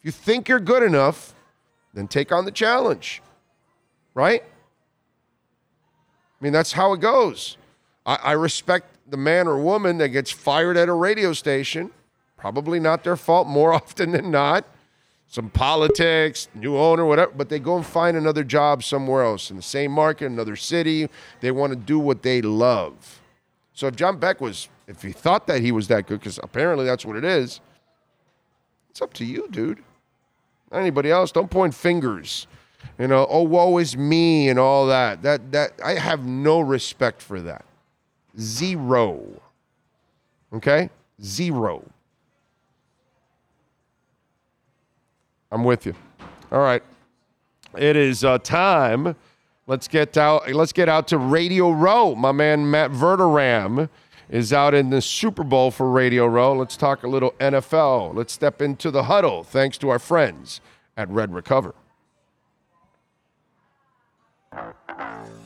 [0.00, 1.34] if you think you're good enough,
[1.92, 3.22] then take on the challenge.
[4.12, 4.42] Right?
[6.40, 7.56] I mean, that's how it goes.
[8.04, 11.90] I, I respect the man or woman that gets fired at a radio station.
[12.44, 14.66] Probably not their fault more often than not.
[15.28, 19.56] Some politics, new owner, whatever, but they go and find another job somewhere else in
[19.56, 21.08] the same market, another city.
[21.40, 23.22] They want to do what they love.
[23.72, 26.84] So if John Beck was, if he thought that he was that good, because apparently
[26.84, 27.62] that's what it is,
[28.90, 29.82] it's up to you, dude.
[30.70, 31.32] Not anybody else.
[31.32, 32.46] Don't point fingers.
[32.98, 35.22] You know, oh woe is me and all that.
[35.22, 37.64] That that I have no respect for that.
[38.38, 39.40] Zero.
[40.52, 40.90] Okay?
[41.22, 41.84] Zero.
[45.54, 45.94] I'm with you.
[46.52, 46.82] All right.
[47.76, 49.16] It is uh, time
[49.66, 50.52] Let's get out.
[50.52, 52.14] Let's get out to Radio Row.
[52.14, 53.88] My man Matt Verderame
[54.28, 56.52] is out in the Super Bowl for Radio Row.
[56.52, 58.14] Let's talk a little NFL.
[58.14, 59.42] Let's step into the huddle.
[59.42, 60.60] Thanks to our friends
[60.96, 61.74] at Red Recover.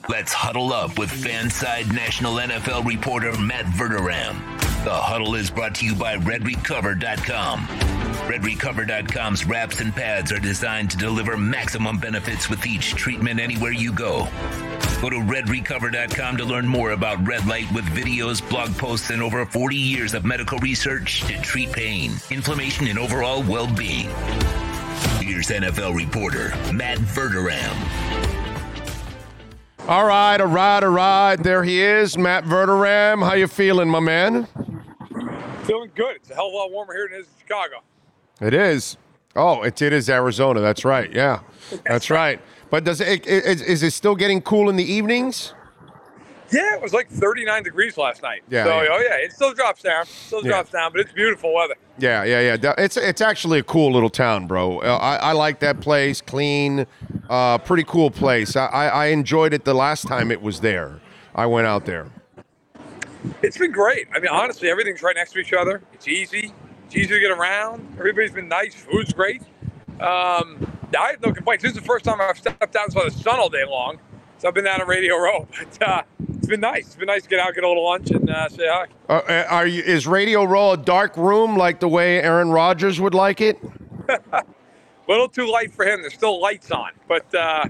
[0.09, 4.37] Let's huddle up with FanSided National NFL reporter Matt Verderame.
[4.85, 7.98] The huddle is brought to you by RedRecover.com.
[8.27, 13.93] RedRecover.com's wraps and pads are designed to deliver maximum benefits with each treatment anywhere you
[13.93, 14.29] go.
[15.01, 19.47] Go to RedRecover.com to learn more about red light with videos, blog posts, and over
[19.47, 24.11] 40 years of medical research to treat pain, inflammation, and overall well being.
[25.21, 27.77] Here's NFL reporter Matt Verderame.
[29.89, 31.37] All right, all right, all right.
[31.37, 33.27] There he is, Matt Verderame.
[33.27, 34.47] How you feeling, my man?
[35.63, 36.17] Feeling good.
[36.17, 37.77] It's a hell of a lot warmer here than it is in Chicago.
[38.41, 38.97] It is.
[39.37, 40.61] Oh, it, it is Arizona.
[40.61, 41.13] That's right.
[41.13, 41.41] Yeah,
[41.87, 42.41] that's right.
[42.71, 45.55] But does it, it is, is it still getting cool in the evenings?
[46.51, 48.43] Yeah, it was like 39 degrees last night.
[48.49, 48.89] Yeah, So, yeah.
[48.91, 50.07] oh yeah, it still drops down.
[50.07, 50.49] Still Yeah.
[50.53, 51.75] drops down, but it's beautiful weather.
[51.99, 52.75] Yeah, yeah, yeah.
[52.79, 54.79] It's it's actually a cool little town, bro.
[54.81, 56.21] Uh, I, I like that place.
[56.23, 56.87] Clean,
[57.29, 58.57] uh, pretty cool place.
[58.57, 61.01] I, I enjoyed it the last time it was there.
[61.35, 62.07] I went out there.
[63.43, 64.09] It's been great.
[64.15, 65.83] I mean, honestly, everything's right next to each other.
[65.93, 66.55] It's easy.
[66.89, 67.87] It's easy to get around.
[67.99, 68.75] Everybody's been nice.
[68.75, 69.43] Food's great.
[70.01, 71.63] Um, I have no complaints.
[71.63, 73.99] This is the first time I've stepped out and saw the sun all day long.
[74.39, 75.47] So I've been down at Radio Row.
[75.59, 76.87] But uh, it's been nice.
[76.87, 78.87] It's been nice to get out, get a little lunch, and uh, say hi.
[79.07, 79.83] Uh, uh, are you?
[79.83, 83.59] Is Radio Row a dark room like the way Aaron Rodgers would like it?
[84.33, 84.43] A
[85.09, 86.01] little too light for him.
[86.01, 87.65] There's still lights on, but uh,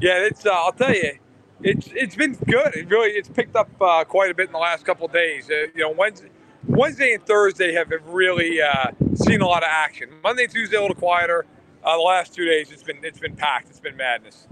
[0.00, 0.46] yeah, it's.
[0.46, 1.18] Uh, I'll tell you,
[1.62, 2.74] it's it's been good.
[2.74, 5.50] It really it's picked up uh, quite a bit in the last couple of days.
[5.50, 6.30] Uh, you know, Wednesday,
[6.66, 10.10] Wednesday and Thursday have really uh, seen a lot of action.
[10.22, 11.44] Monday, Tuesday, a little quieter.
[11.84, 13.68] Uh, the last two days, it's been it's been packed.
[13.68, 14.46] It's been madness.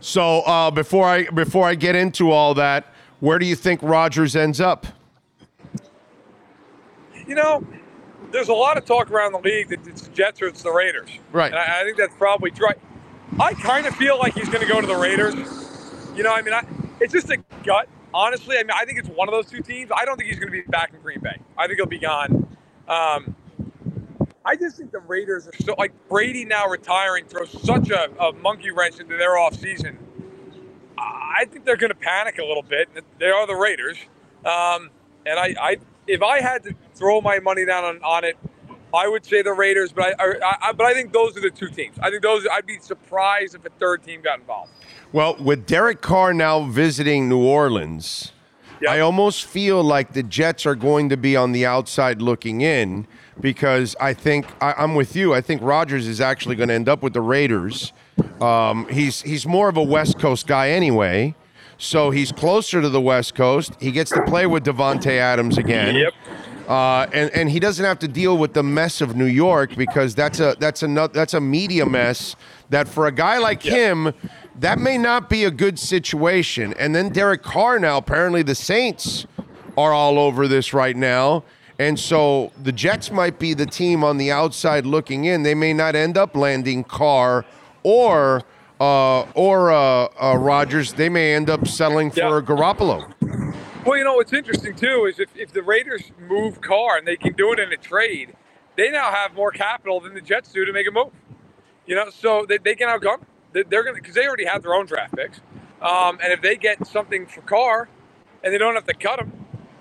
[0.00, 4.36] So uh, before I before I get into all that, where do you think Rodgers
[4.36, 4.86] ends up?
[7.26, 7.66] You know,
[8.30, 10.70] there's a lot of talk around the league that it's the Jets or it's the
[10.70, 11.10] Raiders.
[11.32, 11.50] Right.
[11.50, 12.78] And I, I think that's probably right.
[13.40, 15.34] I kind of feel like he's going to go to the Raiders.
[16.14, 16.64] You know, I mean, I,
[17.00, 17.88] it's just a gut.
[18.16, 19.90] Honestly, I mean, I think it's one of those two teams.
[19.94, 21.38] I don't think he's going to be back in Green Bay.
[21.58, 22.48] I think he'll be gone.
[22.88, 23.36] Um,
[24.42, 28.32] I just think the Raiders are so like Brady now retiring throws such a, a
[28.32, 29.98] monkey wrench into their offseason.
[30.96, 32.88] I think they're going to panic a little bit.
[33.18, 33.98] They are the Raiders,
[34.46, 34.88] um,
[35.26, 35.76] and I, I,
[36.06, 38.38] if I had to throw my money down on, on it,
[38.96, 39.92] I would say the Raiders.
[39.92, 41.96] But I, I, I, but I think those are the two teams.
[42.00, 42.46] I think those.
[42.52, 44.72] I'd be surprised if a third team got involved.
[45.12, 48.32] Well, with Derek Carr now visiting New Orleans,
[48.80, 48.90] Yep.
[48.90, 53.06] I almost feel like the Jets are going to be on the outside looking in
[53.40, 55.32] because I think I, I'm with you.
[55.32, 57.92] I think Rodgers is actually going to end up with the Raiders.
[58.40, 61.34] Um, he's he's more of a West Coast guy anyway,
[61.78, 63.72] so he's closer to the West Coast.
[63.80, 65.94] He gets to play with Davante Adams again.
[65.94, 66.12] Yep.
[66.66, 70.14] Uh, and and he doesn't have to deal with the mess of New York because
[70.14, 72.34] that's a that's a that's a media mess
[72.70, 74.12] that for a guy like him
[74.58, 76.74] that may not be a good situation.
[76.78, 79.26] And then Derek Carr now apparently the Saints
[79.78, 81.44] are all over this right now.
[81.78, 85.42] And so the Jets might be the team on the outside looking in.
[85.42, 87.44] They may not end up landing Carr
[87.84, 88.42] or
[88.80, 90.94] uh, or uh, uh, Rodgers.
[90.94, 92.40] They may end up settling for Yeah.
[92.44, 93.45] Garoppolo.
[93.86, 97.16] Well, you know what's interesting too is if, if the Raiders move Carr and they
[97.16, 98.34] can do it in a trade,
[98.76, 101.12] they now have more capital than the Jets do to make a move.
[101.86, 103.20] You know, so they, they can outgun.
[103.52, 105.40] They, they're going to because they already have their own draft picks,
[105.80, 107.88] um, and if they get something for Carr,
[108.42, 109.30] and they don't have to cut him,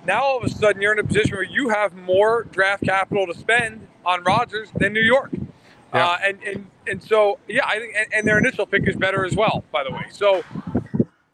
[0.05, 3.25] now all of a sudden you're in a position where you have more draft capital
[3.25, 5.31] to spend on Rodgers than New York.
[5.33, 6.05] Yeah.
[6.05, 9.25] Uh, and, and and so yeah, I think and, and their initial pick is better
[9.25, 10.05] as well, by the way.
[10.11, 10.43] So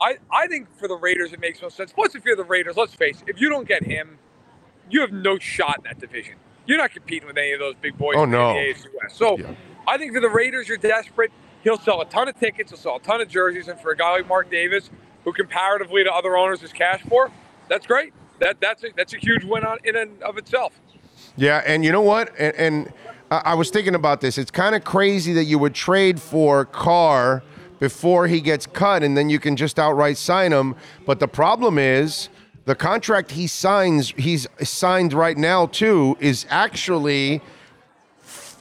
[0.01, 1.91] I, I think for the Raiders it makes no sense.
[1.93, 4.17] Plus, if you're the Raiders, let's face it, if you don't get him,
[4.89, 6.35] you have no shot in that division.
[6.65, 8.53] You're not competing with any of those big boys Oh, in no.
[8.53, 9.17] the AFC West.
[9.17, 9.53] So Yeah.
[9.87, 11.31] I think for the Raiders, you're desperate.
[11.63, 13.95] He'll sell a ton of tickets, he'll sell a ton of jerseys, and for a
[13.97, 14.89] guy like Mark Davis,
[15.23, 17.31] who comparatively to other owners is cash for,
[17.69, 18.13] that's great.
[18.39, 20.73] That that's a, that's a huge win on in and of itself.
[21.37, 22.31] Yeah, and you know what?
[22.39, 22.93] And, and
[23.29, 24.39] I, I was thinking about this.
[24.39, 27.43] It's kind of crazy that you would trade for Carr
[27.81, 30.75] before he gets cut, and then you can just outright sign him.
[31.05, 32.29] But the problem is
[32.65, 37.41] the contract he signs, he's signed right now too, is actually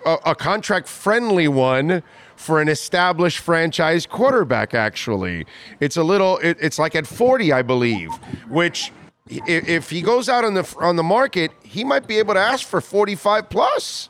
[0.07, 2.03] a, a contract friendly one
[2.35, 5.45] for an established franchise quarterback actually
[5.79, 8.11] it's a little it, it's like at 40 i believe
[8.49, 8.93] which
[9.29, 12.67] if he goes out on the on the market he might be able to ask
[12.67, 14.09] for 45 plus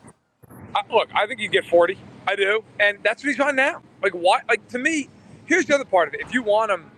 [0.74, 1.98] I, look, I think you get 40.
[2.26, 3.82] I do, and that's what he's on now.
[4.02, 4.40] Like, why?
[4.48, 5.08] Like to me,
[5.46, 6.20] here's the other part of it.
[6.20, 6.90] If you want him,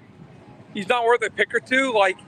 [0.74, 1.92] he's not worth a pick or two.
[1.92, 2.18] Like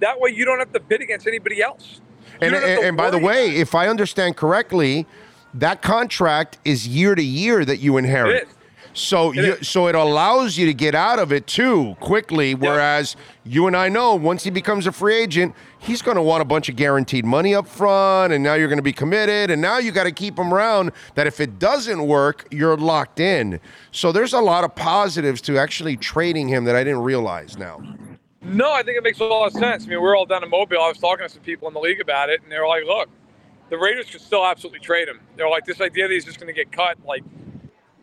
[0.00, 2.00] that way, you don't have to bid against anybody else.
[2.40, 5.06] You And, and, and by the way, if I understand correctly,
[5.54, 8.48] that contract is year to year that you inherit.
[8.94, 8.98] It.
[8.98, 9.68] So you, is.
[9.68, 12.54] so it allows you to get out of it too quickly.
[12.54, 16.42] Whereas you and I know once he becomes a free agent, he's going to want
[16.42, 19.60] a bunch of guaranteed money up front, and now you're going to be committed, and
[19.60, 20.92] now you got to keep him around.
[21.14, 23.60] That if it doesn't work, you're locked in.
[23.90, 27.82] So there's a lot of positives to actually trading him that I didn't realize now.
[28.42, 29.84] No, I think it makes a lot of sense.
[29.84, 30.80] I mean, we're all down in Mobile.
[30.80, 32.84] I was talking to some people in the league about it, and they were like,
[32.84, 33.08] "Look,
[33.70, 36.52] the Raiders could still absolutely trade him." They're like, "This idea that he's just going
[36.52, 37.24] to get cut, like,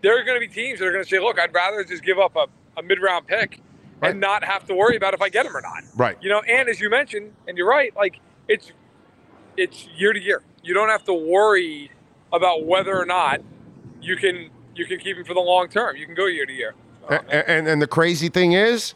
[0.01, 2.03] there are going to be teams that are going to say, look, I'd rather just
[2.03, 2.47] give up a,
[2.77, 3.59] a mid-round pick
[4.01, 4.11] Right.
[4.11, 6.17] and not have to worry about if I get him or not." Right.
[6.21, 8.71] You know, and as you mentioned, and you're right, like it's
[9.57, 10.41] it's year to year.
[10.63, 11.91] You don't have to worry
[12.33, 13.41] about whether or not
[14.01, 15.95] you can you can keep him for the long term.
[15.97, 16.73] You can go year to year.
[17.09, 18.95] A- And, and the crazy thing is,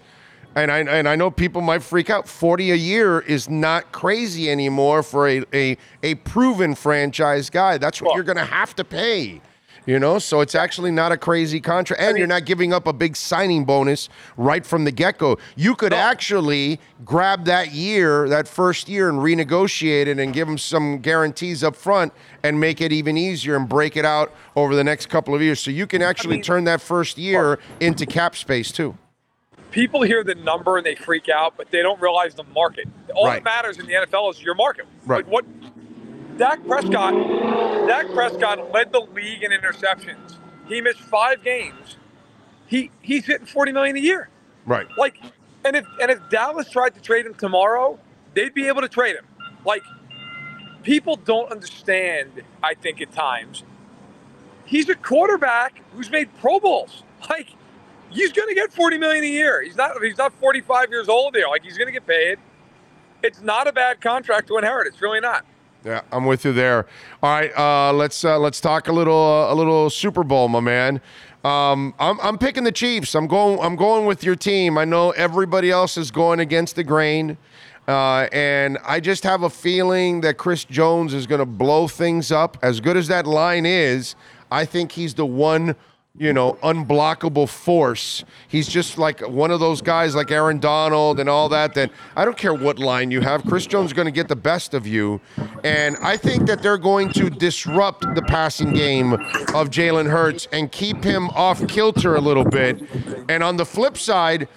[0.55, 2.27] and I and I know people might freak out.
[2.27, 7.77] Forty a year is not crazy anymore for a a, a proven franchise guy.
[7.77, 9.41] That's what Well- you're going to have to pay.
[9.85, 12.93] You know, so it's actually not a crazy contract, and you're not giving up a
[12.93, 15.37] big signing bonus right from the get go.
[15.55, 20.57] You could actually grab that year, that first year, and renegotiate it and give them
[20.57, 24.83] some guarantees up front and make it even easier and break it out over the
[24.83, 25.59] next couple of years.
[25.59, 28.97] So you can actually mean- turn that first year into cap space too.
[29.71, 32.87] people hear the number and they freak out, but they don't realize the market.
[33.13, 33.43] All Right.
[33.43, 34.85] that matters in the NFL is your market.
[35.05, 35.17] Right.
[35.17, 35.45] Like what
[36.37, 37.13] Dak Prescott
[37.87, 40.37] Dak Prescott led the league in interceptions.
[40.67, 41.97] He missed five games.
[42.67, 44.29] He he's hitting 40 million a year.
[44.65, 44.87] Right.
[44.97, 45.17] Like
[45.63, 47.99] and if and if Dallas tried to trade him tomorrow,
[48.33, 49.25] they'd be able to trade him.
[49.65, 49.83] Like
[50.83, 53.63] people don't understand, I think at times.
[54.65, 57.03] He's a quarterback who's made Pro Bowls.
[57.27, 57.47] Like
[58.11, 59.63] he's going to get 40 million a year.
[59.63, 61.47] He's not he's not 45 years old here.
[61.47, 62.37] Like he's going to get paid.
[63.23, 64.85] It's not a bad contract to inherit.
[64.85, 65.43] It's really not.
[65.85, 66.87] Yeah, I'm with you there.
[67.21, 70.59] All right, uh, let's uh, let's talk a little uh, a little Super Bowl, my
[70.59, 70.99] man.
[71.43, 73.13] Um, I'm I'm picking the Chiefs.
[73.13, 74.79] I'm going I'm going with your team.
[74.79, 77.37] I know everybody else is going against the grain,
[77.87, 82.31] uh, and I just have a feeling that Chris Jones is going to blow things
[82.31, 82.57] up.
[82.63, 84.15] As good as that line is,
[84.49, 85.75] I think he's the one
[86.17, 88.23] you know, unblockable force.
[88.47, 91.73] He's just like one of those guys like Aaron Donald and all that.
[91.73, 94.35] That I don't care what line you have, Chris Jones is going to get the
[94.35, 95.19] best of you.
[95.63, 100.71] And I think that they're going to disrupt the passing game of Jalen Hurts and
[100.71, 102.81] keep him off kilter a little bit.
[103.27, 104.47] And on the flip side,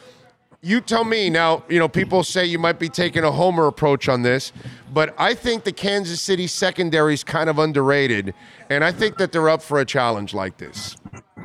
[0.61, 4.09] you tell me now, you know, people say you might be taking a homer approach
[4.09, 4.53] on this,
[4.93, 8.35] but I think the Kansas City secondary is kind of underrated.
[8.69, 10.97] And I think that they're up for a challenge like this.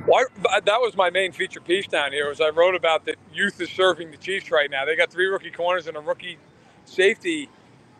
[0.07, 2.29] Well, I, uh, that was my main feature piece down here.
[2.29, 4.85] Was I wrote about that youth is serving the Chiefs right now.
[4.85, 6.37] They got three rookie corners and a rookie
[6.85, 7.49] safety,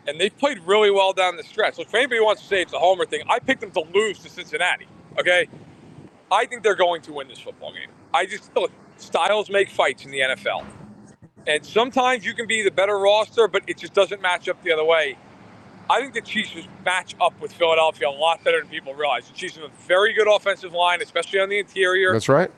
[0.06, 1.76] and they've played really well down the stretch.
[1.76, 4.18] So if anybody wants to say it's a homer thing, I picked them to lose
[4.20, 4.86] to Cincinnati.
[5.18, 5.48] Okay,
[6.32, 7.90] I think they're going to win this football game.
[8.14, 10.64] I just look styles make fights in the NFL,
[11.46, 14.72] and sometimes you can be the better roster, but it just doesn't match up the
[14.72, 15.16] other way.
[15.90, 16.52] I think the Chiefs
[16.84, 19.28] match up with Philadelphia a lot better than people realize.
[19.28, 22.12] The Chiefs have a very good offensive line, especially on the interior.
[22.12, 22.50] That's right.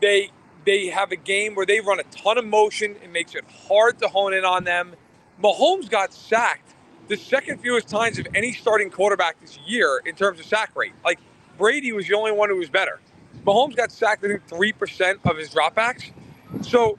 [0.00, 0.30] They
[0.64, 2.96] they have a game where they run a ton of motion.
[3.02, 4.94] It makes it hard to hone in on them.
[5.42, 6.74] Mahomes got sacked
[7.08, 10.92] the second fewest times of any starting quarterback this year in terms of sack rate.
[11.04, 11.18] Like
[11.58, 13.00] Brady was the only one who was better.
[13.44, 16.12] Mahomes got sacked I think three percent of his dropbacks.
[16.62, 16.98] So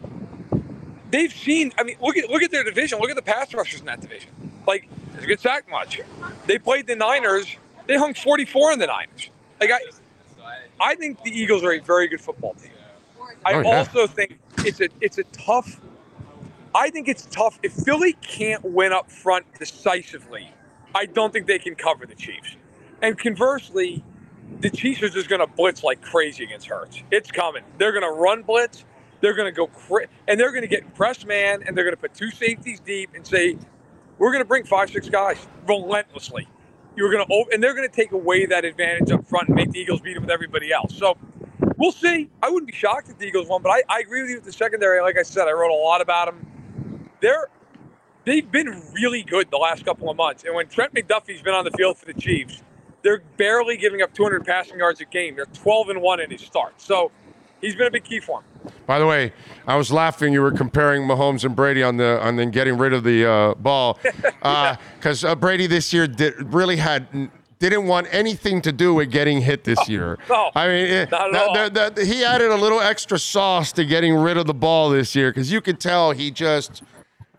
[1.12, 1.72] they've seen.
[1.78, 2.99] I mean, look at look at their division.
[2.99, 4.32] Look at the pass rushers in that division.
[4.68, 4.89] Like
[5.20, 6.01] they get sacked much.
[6.47, 7.47] They played the Niners.
[7.88, 9.30] They hung 44 in the Niners.
[9.61, 9.80] Like I,
[10.80, 12.72] I think the Eagles are a very good football team.
[13.45, 13.78] I Oh, yeah.
[13.80, 15.80] also think it's a it's a tough.
[16.76, 20.49] I think it's tough if Philly can't win up front decisively.
[20.95, 22.55] I don't think they can cover the Chiefs.
[23.01, 24.03] And conversely,
[24.61, 27.03] the Chiefs are just going to blitz like crazy against Hurts.
[27.11, 27.63] It's coming.
[27.78, 28.86] They're going to run blitz.
[29.22, 31.95] They're going to go cra- and they're going to get press man and they're going
[31.95, 33.57] to put two safeties deep and say,
[34.18, 35.38] "We're going to bring five, six guys
[35.68, 36.47] relentlessly."
[36.95, 39.72] You're going to and they're going to take away that advantage up front and make
[39.72, 40.97] the Eagles beat them with everybody else.
[40.97, 41.18] So
[41.78, 42.30] we'll see.
[42.41, 44.45] I wouldn't be shocked if the Eagles won, but I, I agree with you with
[44.45, 45.01] the secondary.
[45.01, 47.09] Like I said, I wrote a lot about them.
[47.20, 47.49] They're
[48.26, 50.43] they've been really good the last couple of months.
[50.43, 52.61] And when Trent McDuffie's been on the field for the Chiefs,
[53.01, 55.36] they're barely giving up 200 passing yards a game.
[55.36, 56.82] They're 12 and one in his start.
[56.82, 57.11] So
[57.62, 58.72] he's been a big key for him.
[58.88, 59.34] By the way,
[59.68, 60.34] I was laughing.
[60.34, 63.53] You were comparing Mahomes and Brady on the on then getting rid of the uh,
[63.56, 63.99] ball
[64.34, 67.30] because uh, Brady this year did, really had
[67.60, 70.18] didn't want anything to do with getting hit this year.
[70.30, 74.14] no, I mean, it- that- that- that- he added a little extra sauce to getting
[74.16, 76.84] rid of the ball this year because you could tell he just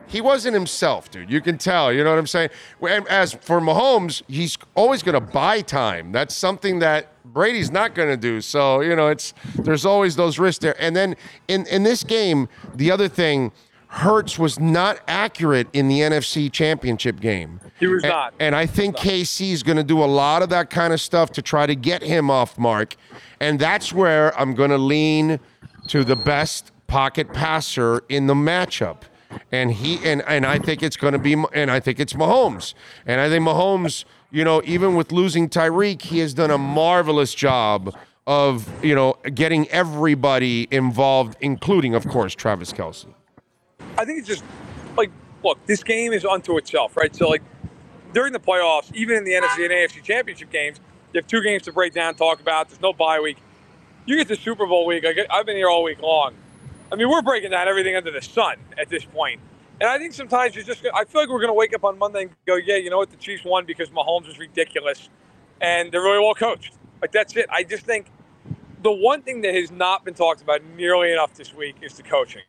[0.09, 1.31] he wasn't himself, dude.
[1.31, 1.93] You can tell.
[1.93, 2.51] You know what I'm saying?
[2.81, 6.13] And as for Mahomes, he's always going to buy time.
[6.13, 8.41] That's something that Brady's not going to do.
[8.41, 10.75] So you know, it's there's always those risks there.
[10.81, 11.17] And then
[11.49, 13.53] in in this game, the other thing.
[13.89, 17.61] Hurts was not accurate in the NFC Championship game.
[17.79, 18.35] He was And- not.
[18.41, 21.31] And I think KC is going to do a lot of that kind of stuff
[21.33, 22.97] to try to get him off mark.
[23.41, 25.39] And that's where I'm going to lean
[25.87, 29.03] to the best pocket passer in the matchup.
[29.53, 32.75] And he and and I think it's going to be and I think it's Mahomes.
[33.07, 37.35] And I think Mahomes, you know, even with losing Tyreek, he has done a marvelous
[37.35, 37.97] job
[38.27, 43.07] of, you know, getting everybody involved, including of course Travis Kelce.
[43.99, 44.45] I think it's just
[44.97, 45.11] like,
[45.45, 47.15] look, this game is unto itself, right?
[47.15, 47.43] So, like,
[48.13, 50.81] during the playoffs, even in the NFC and AFC championship games,
[51.13, 52.69] you have two games to break down, talk about.
[52.69, 53.39] There's no bye week.
[54.07, 55.05] You get to Super Bowl week.
[55.05, 56.35] Like, I've been here all week long.
[56.91, 59.41] I mean, we're breaking down everything under the sun at this point.
[59.81, 61.99] And I think sometimes you're just, I feel like we're going to wake up on
[61.99, 63.11] Monday and go, yeah, you know what?
[63.11, 65.11] The Chiefs won because Mahomes was ridiculous
[65.61, 66.75] and they're really well coached.
[67.03, 67.47] Like, that's it.
[67.51, 68.07] I just think
[68.83, 72.03] the one thing that has not been talked about nearly enough this week is the
[72.03, 72.43] coaching.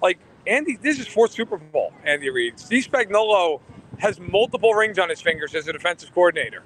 [0.00, 2.58] Like, Andy, this is fourth Super Bowl, Andy Reid.
[2.58, 3.60] Steve Spagnuolo
[3.98, 6.62] has multiple rings on his fingers as a defensive coordinator.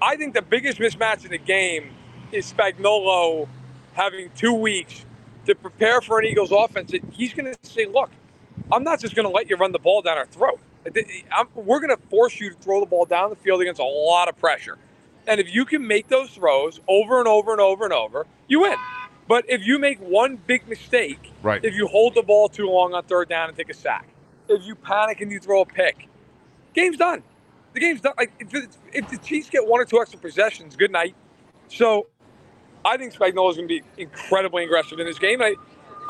[0.00, 1.90] I think the biggest mismatch in the game
[2.32, 3.46] is Spagnuolo
[3.92, 5.04] having two weeks
[5.46, 6.92] to prepare for an Eagles offense.
[7.12, 8.10] He's going to say, look,
[8.72, 10.60] I'm not just going to let you run the ball down our throat.
[11.32, 13.84] I'm, we're going to force you to throw the ball down the field against a
[13.84, 14.78] lot of pressure.
[15.26, 18.60] And if you can make those throws over and over and over and over, you
[18.62, 18.76] win.
[19.28, 21.64] But if you make one big mistake, Right.
[21.64, 24.08] if you hold the ball too long on third down and take a sack,
[24.48, 26.08] if you panic and you throw a pick,
[26.74, 27.22] game's done.
[27.74, 28.14] The game's done.
[28.18, 31.14] Like if, it's- if the Chiefs get one or two extra possessions, good night.
[31.68, 32.08] So
[32.84, 35.40] I think Spagnuolo is going to be incredibly aggressive in this game.
[35.40, 35.60] And I,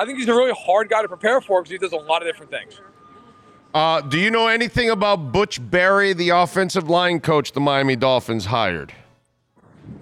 [0.01, 2.23] I think he's a really hard guy to prepare for because he does a lot
[2.23, 2.81] of different things.
[3.75, 8.47] Uh, do you know anything about Butch Barry, the offensive line coach the Miami Dolphins
[8.47, 8.95] hired?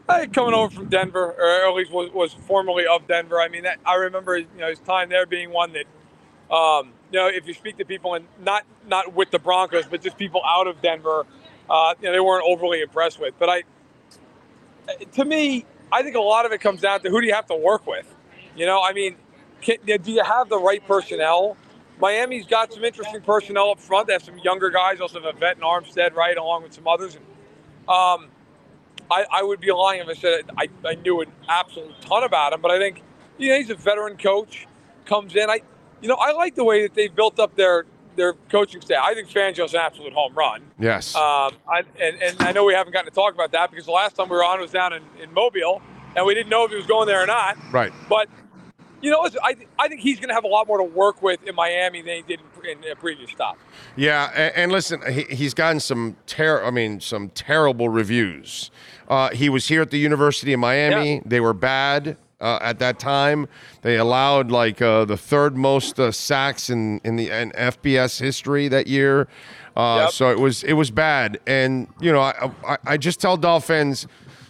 [0.08, 3.40] Hey, coming over from Denver, or at least was, was formerly of Denver.
[3.40, 7.18] I mean, that, I remember you know his time there being one that, um, you
[7.18, 10.42] know, if you speak to people and not not with the Broncos, but just people
[10.46, 11.26] out of Denver,
[11.68, 13.34] uh, you know, they weren't overly impressed with.
[13.36, 13.62] But I,
[15.14, 17.46] to me, I think a lot of it comes down to who do you have
[17.46, 18.06] to work with.
[18.54, 19.16] You know, I mean,
[19.60, 21.56] can, do you have the right personnel?
[22.00, 24.06] Miami's got some interesting personnel up front.
[24.06, 26.86] They have some younger guys, also have a vet in Armstead, right, along with some
[26.86, 27.16] others.
[27.88, 28.28] Um,
[29.10, 32.52] I, I would be lying if I said I, I knew an absolute ton about
[32.52, 33.02] him, but I think
[33.38, 34.66] you know he's a veteran coach.
[35.06, 35.62] Comes in, I
[36.02, 37.86] you know I like the way that they've built up their
[38.16, 39.02] their coaching staff.
[39.02, 40.62] I think Fangio's an absolute home run.
[40.78, 41.14] Yes.
[41.14, 43.92] Um, I, and, and I know we haven't gotten to talk about that because the
[43.92, 45.80] last time we were on was down in, in Mobile,
[46.16, 47.56] and we didn't know if he was going there or not.
[47.72, 47.92] right.
[48.08, 48.28] But
[49.00, 51.42] you know, I, I think he's going to have a lot more to work with
[51.44, 53.58] in Miami than he did in, in a previous stop.
[53.96, 58.70] Yeah, and, and listen, he, he's gotten some ter- I mean, some terrible reviews.
[59.08, 61.16] Uh, he was here at the University of Miami.
[61.16, 61.20] Yeah.
[61.24, 63.48] They were bad uh, at that time.
[63.82, 68.68] They allowed like uh, the third most uh, sacks in in the in FBS history
[68.68, 69.28] that year.
[69.76, 70.10] Uh, Yep.
[70.12, 74.06] So it was it was bad, and you know, I, I I just tell Dolphins.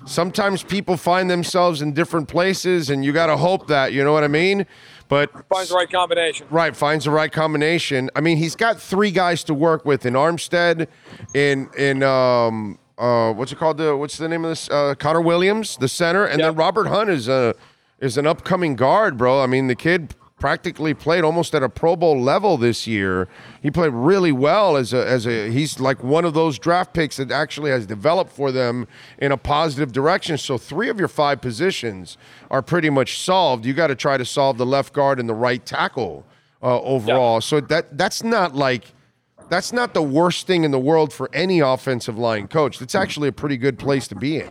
[0.08, 4.12] Sometimes people find themselves in different places, and you got to hope that you know
[4.12, 4.66] what I mean.
[5.08, 6.46] But Finds the right combination.
[6.50, 8.10] Right, finds the right combination.
[8.16, 10.86] I mean, he's got three guys to work with in Armstead,
[11.34, 13.76] in in um uh what's it called?
[13.76, 14.68] The what's the name of this?
[14.70, 17.54] Uh, Connor Williams, the center, and then Robert Hunt is a
[18.00, 19.42] is an upcoming guard, bro.
[19.42, 23.28] I mean, the kid practically played almost at a Pro Bowl level this year.
[23.62, 27.16] He played really well as a as a he's like one of those draft picks
[27.16, 28.86] that actually has developed for them
[29.18, 30.38] in a positive direction.
[30.38, 32.16] So three of your five positions
[32.50, 33.64] are pretty much solved.
[33.64, 36.24] You got to try to solve the left guard and the right tackle
[36.62, 37.40] uh, overall.
[37.40, 38.84] So that that's not like
[39.48, 42.78] that's not the worst thing in the world for any offensive line coach.
[42.78, 44.50] That's actually a pretty good place to be in.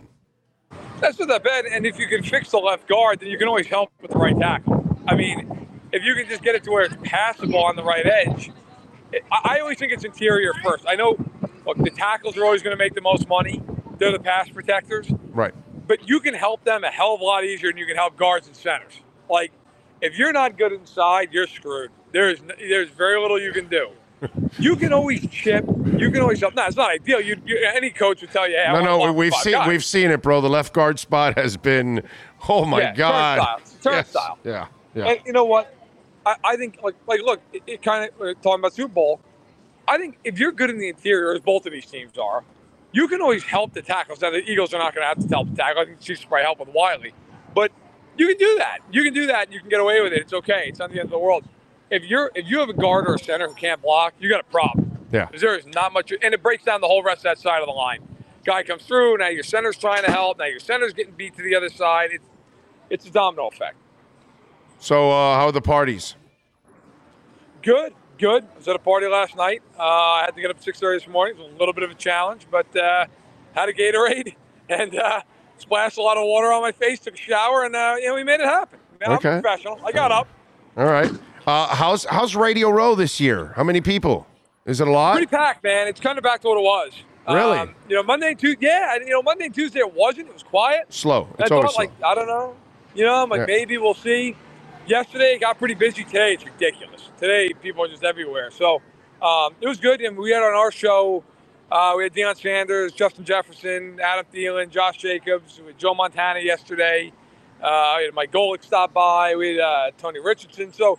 [1.00, 1.64] That's not that bad.
[1.66, 4.18] And if you can fix the left guard, then you can always help with the
[4.18, 4.84] right tackle.
[5.06, 8.06] I mean, if you can just get it to where it's passable on the right
[8.06, 8.50] edge,
[9.12, 10.84] it, I, I always think it's interior first.
[10.88, 11.16] I know,
[11.66, 13.62] look, the tackles are always going to make the most money.
[13.98, 15.54] They're the pass protectors, Right.
[15.86, 18.16] but you can help them a hell of a lot easier than you can help
[18.16, 19.00] guards and centers.
[19.28, 19.50] Like,
[20.00, 21.90] if you're not good inside, you're screwed.
[22.12, 23.90] There's there's very little you can do.
[24.58, 25.64] You can always chip.
[25.96, 26.54] You can always help.
[26.56, 27.20] No, it's not ideal.
[27.20, 29.68] You, you any coach would tell you, hey, I No, no, we've seen guys.
[29.68, 30.40] we've seen it, bro.
[30.40, 32.02] The left guard spot has been,
[32.48, 33.60] oh my Yeah, god, turnstile.
[33.60, 33.82] Yes.
[33.84, 34.38] Turnstile.
[34.42, 34.66] Yeah,
[34.96, 35.04] yeah.
[35.10, 35.72] And you know what?
[36.26, 39.20] I, I think like like look, it, it kind of talking about Super Bowl.
[39.86, 42.44] I think if you're good in the interior, as both of these teams are,
[42.92, 44.20] you can always help the tackles.
[44.20, 45.82] Now the Eagles are not going to have to help the tackle.
[45.82, 47.14] I think the Chiefs probably help with Wylie,
[47.54, 47.72] but
[48.16, 48.78] you can do that.
[48.90, 49.52] You can do that.
[49.52, 50.22] You can get away with it.
[50.22, 50.64] It's okay.
[50.66, 51.44] It's not the end of the world.
[51.90, 54.40] If you're if you have a guard or a center who can't block, you got
[54.40, 54.98] a problem.
[55.12, 55.26] Yeah.
[55.26, 57.60] Because there is not much, and it breaks down the whole rest of that side
[57.60, 58.00] of the line.
[58.44, 59.18] Guy comes through.
[59.18, 60.38] Now your center's trying to help.
[60.38, 62.10] Now your center's getting beat to the other side.
[62.12, 62.24] It's
[62.90, 63.76] it's a domino effect.
[64.78, 66.14] So, uh, how are the parties?
[67.62, 68.44] Good, good.
[68.44, 69.62] I was at a party last night.
[69.78, 71.36] Uh, I had to get up at 6:30 this morning.
[71.36, 73.06] It was a little bit of a challenge, but uh,
[73.54, 74.34] had a Gatorade
[74.68, 75.20] and uh,
[75.58, 77.00] splashed a lot of water on my face.
[77.00, 78.78] Took a shower, and uh, you know we made it happen.
[79.00, 79.28] Man, Okay.
[79.36, 79.80] I'm professional.
[79.84, 80.28] I got up.
[80.76, 81.10] All right.
[81.46, 83.52] Uh, how's how's Radio Row this year?
[83.56, 84.26] How many people?
[84.64, 85.12] Is it a lot?
[85.14, 85.88] Pretty packed, man.
[85.88, 86.92] It's kind of back to what it was.
[87.26, 87.58] Really?
[87.58, 88.66] Um, you know, Monday and Tuesday.
[88.66, 90.28] Yeah, you know, Monday and Tuesday it wasn't.
[90.28, 90.92] It was quiet.
[90.92, 91.28] Slow.
[91.38, 91.84] It's I always thought, slow.
[91.84, 92.54] like, I don't know.
[92.94, 93.46] You know, I'm like, Yeah.
[93.46, 94.34] maybe we'll see.
[94.88, 96.02] Yesterday it got pretty busy.
[96.02, 97.10] Today it's ridiculous.
[97.18, 98.50] Today people are just everywhere.
[98.50, 98.80] So
[99.20, 100.00] um, it was good.
[100.00, 101.24] And we had on our show,
[101.70, 107.12] uh, we had Deion Sanders, Justin Jefferson, Adam Thielen, Josh Jacobs, had Joe Montana yesterday.
[107.62, 109.36] Uh, we had Mike Golic stop by.
[109.36, 110.72] We had uh, Tony Richardson.
[110.72, 110.98] So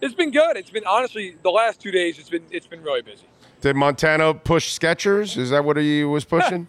[0.00, 0.56] it's been good.
[0.56, 2.20] It's been honestly the last two days.
[2.20, 3.24] It's been it's been really busy.
[3.60, 5.36] Did Montana push Skechers?
[5.36, 6.68] Is that what he was pushing?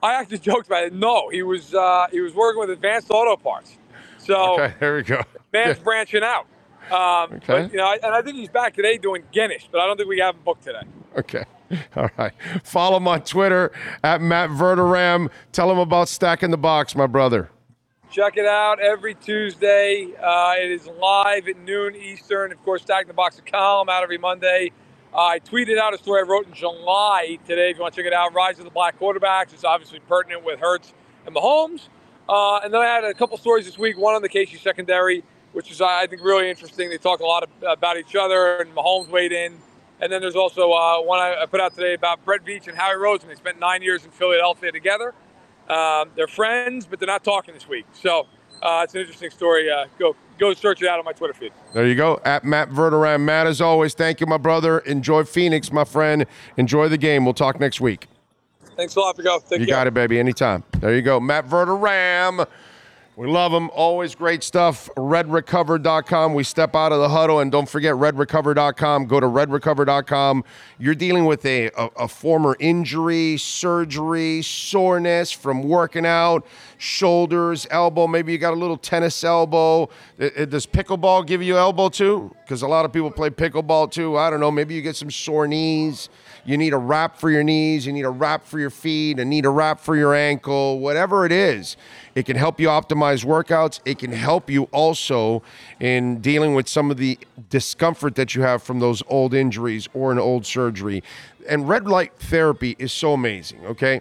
[0.00, 0.92] I actually joked about it.
[0.92, 3.76] No, he was uh, he was working with Advanced Auto Parts.
[4.18, 5.20] So okay, there we go.
[5.54, 6.46] Man's branching out.
[6.90, 7.40] Um, Okay.
[7.46, 9.96] But, you know, I- and I think he's back today doing Guinness, but I don't
[9.96, 10.82] think we have him booked today.
[11.16, 11.44] Okay.
[11.96, 12.32] All right.
[12.62, 15.30] Follow him on Twitter at Matt Verderame.
[15.52, 17.50] Tell him about Stacking the Box, my brother.
[18.10, 20.08] Check it out every Tuesday.
[20.22, 22.52] Uh, it is live at noon Eastern.
[22.52, 24.70] Of course, Stacking the Box of column out every Monday.
[25.12, 27.70] Uh, I tweeted out a story I wrote in July today.
[27.70, 29.52] If you want to check it out, Rise of the Black Quarterbacks.
[29.54, 30.92] It's obviously pertinent with Hurts
[31.26, 31.88] and Mahomes.
[32.28, 33.96] Uh, and then I had a couple stories this week.
[33.98, 35.24] One on the KC secondary,
[35.54, 36.90] which is I think really interesting.
[36.90, 39.56] They talk a lot about each other, and Mahomes weighed in.
[40.00, 42.96] And then there's also uh, one I put out today about Brett Veach and Howie
[42.96, 43.28] Roseman.
[43.28, 45.14] They spent nine years in Philadelphia together.
[45.68, 47.86] Um, they're friends, but they're not talking this week.
[47.94, 48.26] So
[48.62, 49.70] uh, it's an interesting story.
[49.70, 51.52] Uh, go go search it out on my Twitter feed.
[51.72, 52.20] There you go.
[52.24, 53.20] At Matt Verderame.
[53.22, 54.80] Matt, as always, thank you, my brother.
[54.80, 56.26] Enjoy Phoenix, my friend.
[56.56, 57.24] Enjoy the game.
[57.24, 58.08] We'll talk next week.
[58.76, 59.38] Thanks a lot for go.
[59.38, 59.76] Take You care.
[59.76, 60.18] got it, baby.
[60.18, 60.64] Anytime.
[60.80, 61.20] There you go.
[61.20, 62.46] Matt Verderame.
[63.16, 63.70] We love them.
[63.70, 64.90] Always great stuff.
[64.96, 66.34] RedRecover.com.
[66.34, 67.38] We step out of the huddle.
[67.38, 69.06] And don't forget, RedRecover.com.
[69.06, 70.42] Go to RedRecover.com.
[70.80, 76.44] You're dealing with a, a, a former injury, surgery, soreness from working out,
[76.76, 78.08] shoulders, elbow.
[78.08, 79.90] Maybe you got a little tennis elbow.
[80.18, 82.34] It- it- does pickleball give you elbow too?
[82.44, 84.16] Because a lot of people play pickleball too.
[84.16, 84.50] I don't know.
[84.50, 86.08] Maybe you get some sore knees.
[86.44, 87.86] You need a wrap for your knees.
[87.86, 89.18] You need a wrap for your feet.
[89.18, 90.78] You need a wrap for your ankle.
[90.78, 91.76] Whatever it is,
[92.14, 93.80] it can help you optimize workouts.
[93.84, 95.42] It can help you also
[95.80, 97.18] in dealing with some of the
[97.48, 101.02] discomfort that you have from those old injuries or an old surgery.
[101.48, 104.00] And red light therapy is so amazing, okay?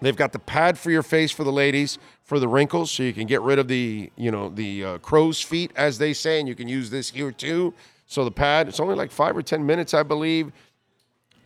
[0.00, 3.12] They've got the pad for your face for the ladies for the wrinkles, so you
[3.12, 6.48] can get rid of the you know the uh, crow's feet, as they say, and
[6.48, 7.72] you can use this here too.
[8.06, 10.52] So the pad, it's only like five or ten minutes, I believe.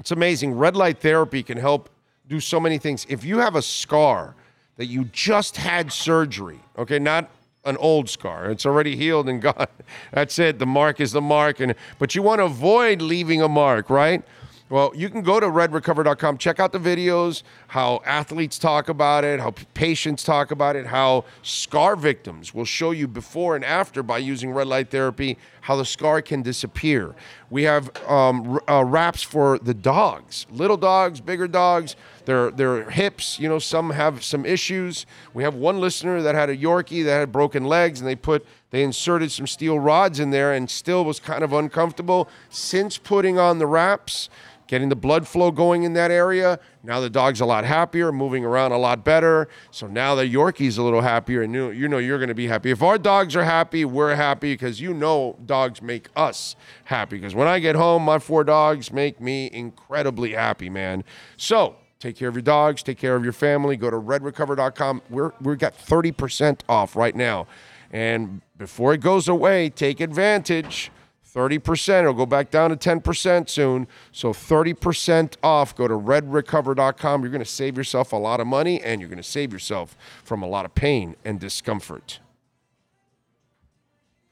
[0.01, 0.55] It's amazing.
[0.55, 1.91] Red light therapy can help
[2.27, 3.07] do so many things.
[3.09, 4.35] If you have a scar
[4.77, 7.31] that you just had surgery, okay, not
[7.67, 9.67] an old scar, it's already healed and gone.
[10.11, 10.59] That's it.
[10.59, 14.25] The mark is the mark, and but you want to avoid leaving a mark, right?
[14.71, 19.41] Well, you can go to redrecover.com, check out the videos, how athletes talk about it,
[19.41, 24.19] how patients talk about it, how scar victims will show you before and after by
[24.19, 27.17] using red light therapy, how the scar can disappear.
[27.51, 33.41] We have um, uh, wraps for the dogs, little dogs, bigger dogs, their, their hips,
[33.41, 35.05] you know, some have some issues.
[35.35, 38.47] We have one listener that had a Yorkie that had broken legs and they put
[38.71, 42.29] they inserted some steel rods in there and still was kind of uncomfortable.
[42.51, 44.29] Since putting on the wraps,
[44.71, 46.57] getting the blood flow going in that area.
[46.85, 49.49] Now the dog's a lot happier, moving around a lot better.
[49.73, 52.47] So now the Yorkie's a little happier, and you, you know you're going to be
[52.47, 52.71] happy.
[52.71, 56.55] If our dogs are happy, we're happy because you know dogs make us
[56.85, 57.17] happy.
[57.17, 61.03] Because when I get home, my four dogs make me incredibly happy, man.
[61.37, 63.77] So take care of your dogs, take care of your family.
[63.77, 65.03] Go to redrecover.com.
[65.11, 67.49] We're we've got 30% off right now.
[67.91, 70.93] And before it goes away, take advantage.
[71.35, 72.01] 30%.
[72.01, 73.87] It'll go back down to 10% soon.
[74.13, 75.77] So 30% off.
[75.77, 77.23] Go to redrecover.com.
[77.23, 79.97] You're going to save yourself a lot of money and you're going to save yourself
[80.25, 82.21] from a lot of pain and discomfort.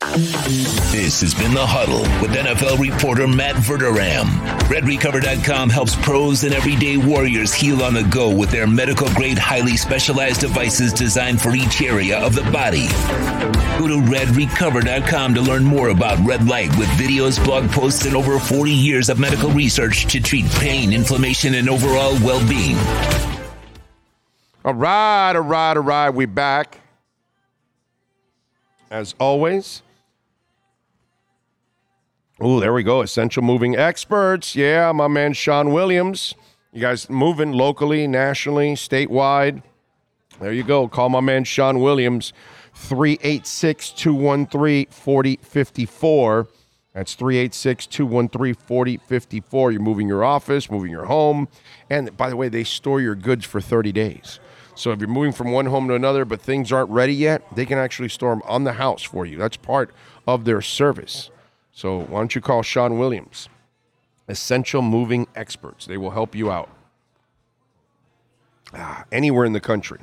[0.01, 4.29] This has been The Huddle with NFL reporter Matt Verderame.
[4.69, 9.77] RedRecover.com helps pros and everyday warriors heal on the go with their medical grade, highly
[9.77, 12.87] specialized devices designed for each area of the body.
[13.81, 18.39] Go to RedRecover.com to learn more about red light with videos, blog posts, and over
[18.39, 22.77] 40 years of medical research to treat pain, inflammation, and overall well being.
[24.65, 26.11] All right, all right, all right.
[26.11, 26.79] We're back.
[28.91, 29.83] As always.
[32.41, 33.03] Oh, there we go.
[33.03, 34.55] Essential moving experts.
[34.55, 36.37] Yeah, my man Sean Williams.
[36.73, 39.63] You guys moving locally, nationally, statewide.
[40.41, 40.87] There you go.
[40.87, 42.33] Call my man Sean Williams,
[42.75, 46.49] 386 213 4054.
[46.95, 49.73] That's 386 213 4054.
[49.73, 51.49] You're moving your office, moving your home.
[51.91, 54.39] And by the way, they store your goods for 30 days.
[54.77, 57.67] So if you're moving from one home to another, but things aren't ready yet, they
[57.67, 59.37] can actually store them on the house for you.
[59.39, 59.93] That's part
[60.25, 61.31] of their service.
[61.79, 63.49] So why don't you call Sean Williams?
[64.27, 65.87] Essential Moving Experts.
[65.87, 66.69] They will help you out.
[68.75, 70.01] Ah, anywhere in the country.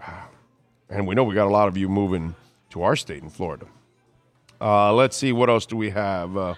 [0.00, 0.26] Ah,
[0.88, 2.34] And we know we got a lot of you moving
[2.70, 3.66] to our state in Florida.
[4.58, 6.34] Uh, let's see, what else do we have?
[6.34, 6.54] Uh,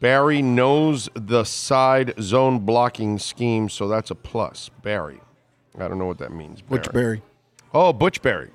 [0.00, 4.68] Barry knows the side zone blocking scheme, so that's a plus.
[4.82, 5.22] Barry.
[5.78, 6.60] I don't know what that means.
[6.60, 7.22] Butch Barry.
[7.72, 8.50] Oh, Butch Barry.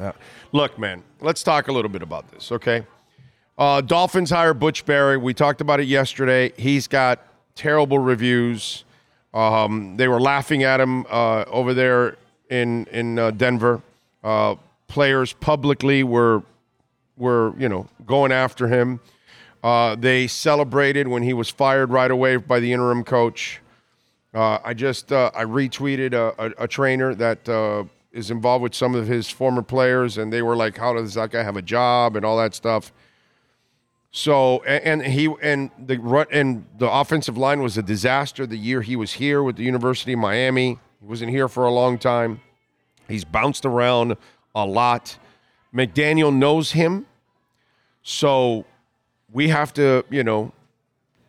[0.00, 0.12] Uh,
[0.56, 2.84] look, man, let's talk a little bit about this, okay?
[3.58, 5.18] Uh, Dolphins hire Butch Barry.
[5.18, 6.52] We talked about it yesterday.
[6.56, 7.22] He's got
[7.54, 8.84] terrible reviews.
[9.34, 12.16] Um, they were laughing at him uh, over there
[12.48, 13.82] in in uh, Denver.
[14.24, 14.56] Uh,
[14.88, 16.42] players publicly were
[17.18, 19.00] were you know going after him.
[19.62, 23.60] Uh, they celebrated when he was fired right away by the interim coach.
[24.32, 29.06] Uh, I just I retweeted a, a, a trainer that is involved with some of
[29.06, 32.24] his former players, and they were like, "How does that guy have a job?" and
[32.24, 32.92] all that stuff.
[34.10, 38.56] So and, and he and the run and the offensive line was a disaster the
[38.56, 40.78] year he was here with the University of Miami.
[41.00, 42.40] He wasn't here for a long time.
[43.08, 44.16] He's bounced around
[44.54, 45.18] a lot.
[45.74, 47.04] McDaniel knows him,
[48.02, 48.64] so
[49.30, 50.52] we have to, you know,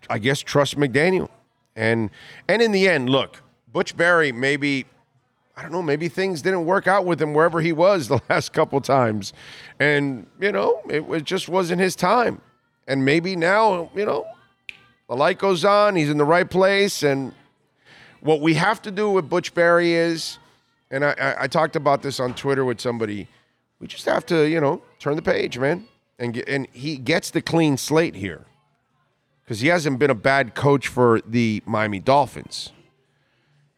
[0.09, 1.27] I guess trust McDaniel.
[1.75, 2.09] And
[2.47, 4.85] and in the end, look, Butch Barry maybe
[5.58, 8.53] I don't know, maybe things didn't work out with him wherever he was the last
[8.53, 9.34] couple times.
[9.80, 12.41] And, you know, it, it just wasn't his time.
[12.88, 14.28] And maybe now, you know,
[15.10, 17.01] the light goes on, he's in the right place.
[17.01, 17.34] And
[18.22, 20.38] what we have to do with Butch Barry is,
[20.91, 23.28] and I, I, I talked about this on Twitter with somebody,
[23.80, 25.88] we just have to, you know, turn the page, man.
[26.20, 28.45] And get, and he gets the clean slate here
[29.43, 32.72] because he hasn't been a bad coach for the Miami Dolphins.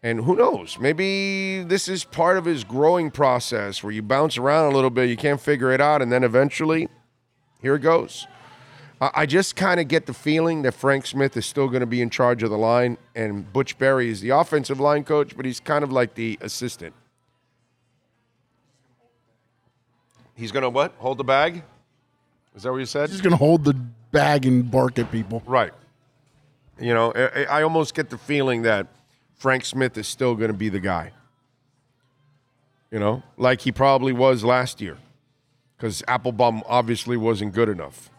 [0.01, 0.79] And who knows?
[0.79, 5.09] Maybe this is part of his growing process where you bounce around a little bit,
[5.09, 6.87] you can't figure it out, and then eventually,
[7.61, 8.25] here it goes.
[9.01, 12.01] I just kind of get the feeling that Frank Smith is still going to be
[12.01, 15.61] in charge of the line, and Butch Barry is the offensive line coach, but he's
[15.61, 16.93] kind of like the assistant.
[20.35, 20.93] He's going to what?
[20.97, 21.63] Hold the bag?
[22.55, 23.09] Is that what you said?
[23.09, 25.43] He's going to hold the bag and bark at people.
[25.45, 25.71] Right.
[26.77, 28.87] You know, I, I almost get the feeling that
[29.39, 31.13] Frank Smith is still going to be the guy.
[32.91, 34.97] You know, like he probably was last year,
[35.77, 38.09] because Applebaum obviously wasn't good enough.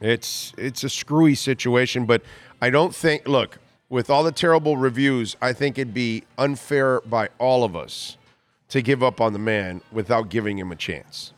[0.00, 2.22] It's it's a screwy situation, but
[2.62, 3.28] I don't think.
[3.28, 3.58] Look,
[3.88, 8.16] with all the terrible reviews, I think it'd be unfair by all of us
[8.68, 11.32] to give up on the man without giving him a chance.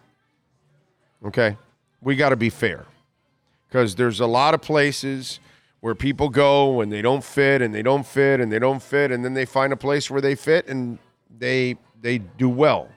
[1.25, 1.57] Okay,
[2.01, 2.87] we got to be fair
[3.69, 5.41] because there's a lot of places
[5.81, 9.13] where people go and they don't fit and they don't fit and they don't fit
[9.13, 10.99] and then they find a place where they fit and
[11.39, 12.89] they they do well.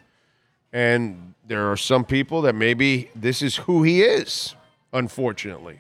[0.74, 4.56] And there are some people that maybe this is who he is,
[4.94, 5.80] unfortunately.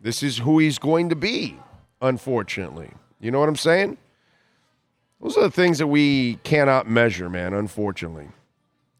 [0.00, 1.58] This is who he's going to be,
[2.00, 2.90] unfortunately.
[3.20, 3.98] You know what I'm saying?
[5.20, 8.28] Those are the things that we cannot measure, man, unfortunately.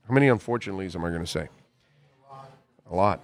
[0.08, 1.48] How many unfortunately's am I going to say?
[2.90, 3.20] A lot.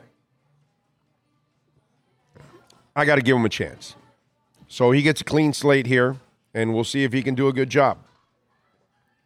[2.95, 3.97] I got to give him a chance.
[4.68, 6.16] So he gets a clean slate here,
[6.55, 7.99] and we'll see if he can do a good job.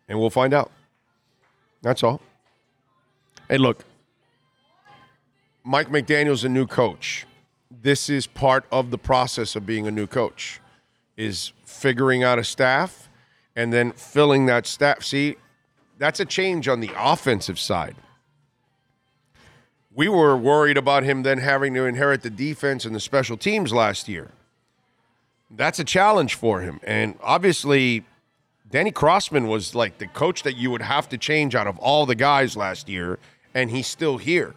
[0.09, 0.71] And we'll find out.
[1.83, 2.21] That's all.
[3.49, 3.85] Hey, look,
[5.65, 7.27] Mike McDaniel's a new coach.
[7.71, 10.61] This is part of the process of being a new coach,
[11.17, 13.09] is figuring out a staff
[13.57, 15.03] and then filling that staff.
[15.03, 15.37] See,
[15.99, 17.97] that's a change on the offensive side
[19.97, 23.73] we were worried about him then having to inherit the defense and the special teams
[23.73, 24.31] last year.
[25.51, 26.81] That's a challenge for him.
[26.83, 28.05] And obviously,
[28.71, 32.05] Danny Crossman was like the coach that you would have to change out of all
[32.05, 33.19] the guys last year,
[33.55, 34.55] and he's still here.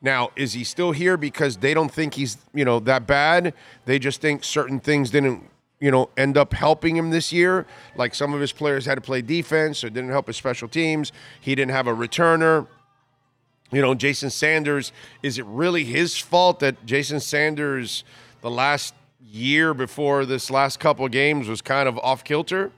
[0.00, 3.52] Now, is he still here because they don't think he's, you know, that bad?
[3.84, 5.42] They just think certain things didn't,
[5.80, 7.66] you know, end up helping him this year.
[7.96, 11.10] Like some of his players had to play defense or didn't help his special teams.
[11.40, 12.68] He didn't have a returner
[13.72, 14.92] you know, Jason Sanders,
[15.22, 18.04] is it really his fault that Jason Sanders,
[18.40, 18.94] the last
[19.36, 22.72] year before this last couple games was kind of off kilter.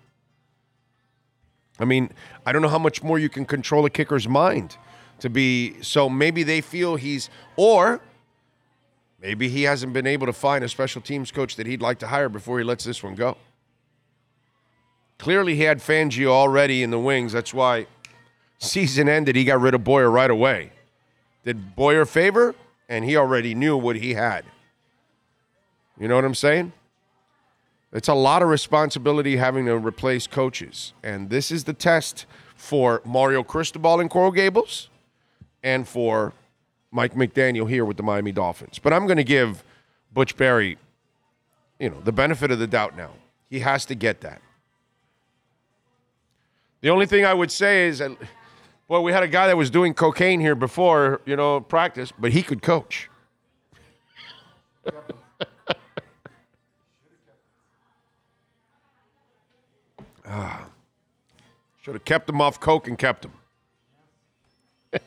[1.78, 2.11] I mean,
[2.45, 4.76] I don't know how much more you can control a kicker's mind
[5.20, 8.01] to be so maybe they feel he's or
[9.20, 12.07] maybe he hasn't been able to find a special teams coach that he'd like to
[12.07, 13.36] hire before he lets this one go.
[15.18, 17.32] Clearly he had Fangio already in the wings.
[17.32, 17.86] That's why
[18.59, 20.70] season ended, he got rid of Boyer right away.
[21.49, 22.55] Did Boyer favor?
[22.90, 24.44] And he already knew what he had.
[25.99, 26.74] You know what I'm saying?
[27.90, 30.92] It's a lot of responsibility having to replace coaches.
[31.03, 34.90] And this is the test for Mario Cristobal in Coral Gables
[35.62, 36.34] and for
[36.90, 38.78] Mike McDaniel here with the Miami Dolphins.
[38.78, 39.64] But I'm going to give
[40.12, 40.76] Butch Barry,
[41.80, 43.12] you know, the benefit of the doubt now.
[43.49, 44.42] He has to get that.
[46.82, 48.14] The only thing I would say is that,
[48.89, 52.32] well, we had a guy that was doing cocaine here before, you know, practice, but
[52.32, 53.11] he could coach.
[60.26, 60.66] ah,
[61.82, 63.32] should have kept him off coke and kept him.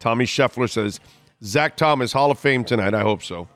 [0.00, 0.98] Tommy Scheffler says,
[1.44, 2.94] Zach Thomas, Hall of Fame tonight.
[2.94, 3.48] I hope so.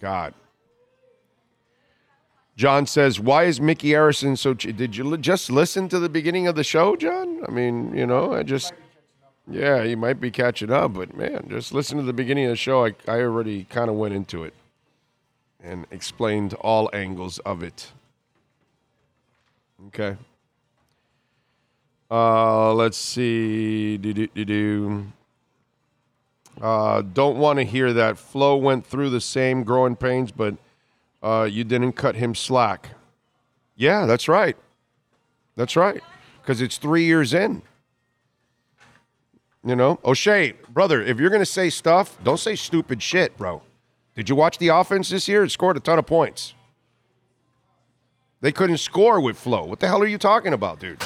[0.00, 0.32] God.
[2.56, 6.08] John says, "Why is Micky Arison so?" Ch- Did you li- just listen to the
[6.08, 7.42] beginning of the show, John?
[7.46, 8.72] I mean, you know, I just,
[9.48, 12.56] yeah, you might be catching up, but man, just listen to the beginning of the
[12.56, 12.84] show.
[12.84, 14.54] I I already kind of went into it
[15.62, 17.92] and explained all angles of it.
[19.88, 20.16] Okay.
[22.10, 23.96] Uh, let's see.
[23.96, 25.06] Do-do-do-do.
[26.60, 28.18] Uh, don't want to hear that.
[28.18, 30.54] Flo went through the same growing pains, but
[31.22, 32.90] uh, you didn't cut him slack.
[33.76, 34.56] Yeah, that's right.
[35.56, 36.02] That's right.
[36.40, 37.62] Because it's three years in.
[39.64, 43.62] You know, O'Shea, brother, if you're going to say stuff, don't say stupid shit, bro.
[44.16, 45.44] Did you watch the offense this year?
[45.44, 46.54] It scored a ton of points.
[48.40, 49.64] They couldn't score with Flo.
[49.64, 51.02] What the hell are you talking about, dude?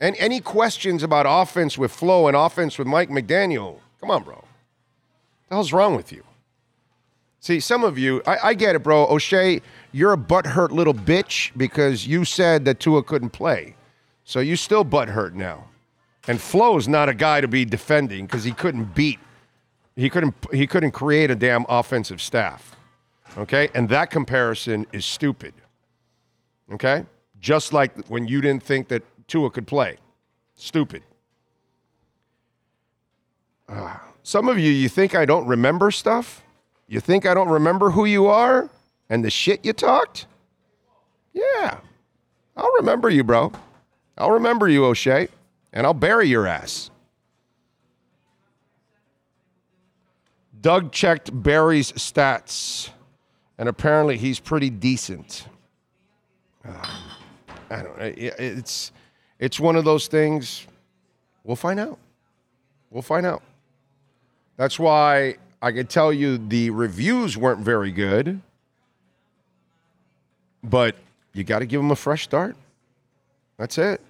[0.00, 3.78] And any questions about offense with Flo and offense with Mike McDaniel?
[4.00, 4.34] Come on, bro.
[4.34, 4.44] What
[5.48, 6.24] the hell's wrong with you?
[7.40, 9.06] See, some of you, I, I get it, bro.
[9.06, 9.62] O'Shea,
[9.92, 13.76] you're a butthurt little bitch because you said that Tua couldn't play.
[14.24, 15.68] So you still butthurt now.
[16.26, 19.18] And Flo's not a guy to be defending because he couldn't beat,
[19.96, 22.76] he couldn't he couldn't create a damn offensive staff.
[23.38, 23.70] Okay?
[23.74, 25.54] And that comparison is stupid.
[26.72, 27.06] Okay?
[27.40, 29.96] Just like when you didn't think that Tua could play.
[30.54, 31.02] Stupid.
[33.68, 36.42] Ah, some of you, you think I don't remember stuff?
[36.88, 38.70] You think I don't remember who you are
[39.10, 40.26] and the shit you talked?
[41.34, 41.78] Yeah.
[42.56, 43.52] I'll remember you, bro.
[44.16, 45.28] I'll remember you, O'Shea,
[45.72, 46.90] and I'll bury your ass.
[50.60, 52.90] Doug checked Barry's stats,
[53.58, 55.46] and apparently he's pretty decent.
[56.66, 57.00] Uh,
[57.70, 58.12] I don't know.
[58.16, 58.90] It's
[59.38, 60.66] it's one of those things.
[61.44, 61.98] We'll find out.
[62.90, 63.42] We'll find out.
[64.56, 68.40] That's why I can tell you the reviews weren't very good,
[70.62, 70.96] but
[71.32, 72.56] you got to give him a fresh start.
[73.56, 74.00] That's it.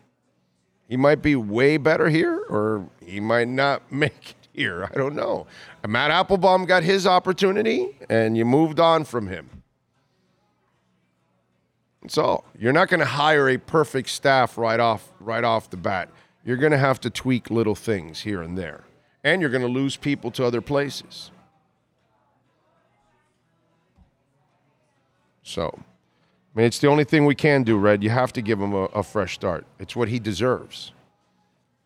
[0.89, 4.91] He might be way better here, or he might not make it here.
[4.93, 5.47] I don't know.
[5.87, 9.49] Matt Applebaum got his opportunity, and you moved on from him.
[12.09, 16.09] So you're not going to hire a perfect staff right off right off the bat.
[16.45, 18.85] You're going to have to tweak little things here and there,
[19.25, 21.31] and you're going to lose people to other places.
[25.49, 28.05] So, I mean, it's the only thing we can do, Red.
[28.05, 29.67] You have to give him a, a fresh start.
[29.79, 30.93] It's what he deserves.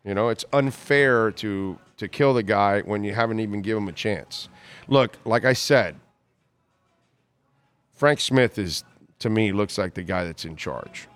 [0.03, 3.89] You know, it's unfair to to kill the guy when you haven't even given him
[3.89, 4.49] a chance.
[4.89, 5.95] Look, like I said,
[7.93, 8.83] Frank Smith is
[9.19, 11.07] to me looks like the guy that's in charge.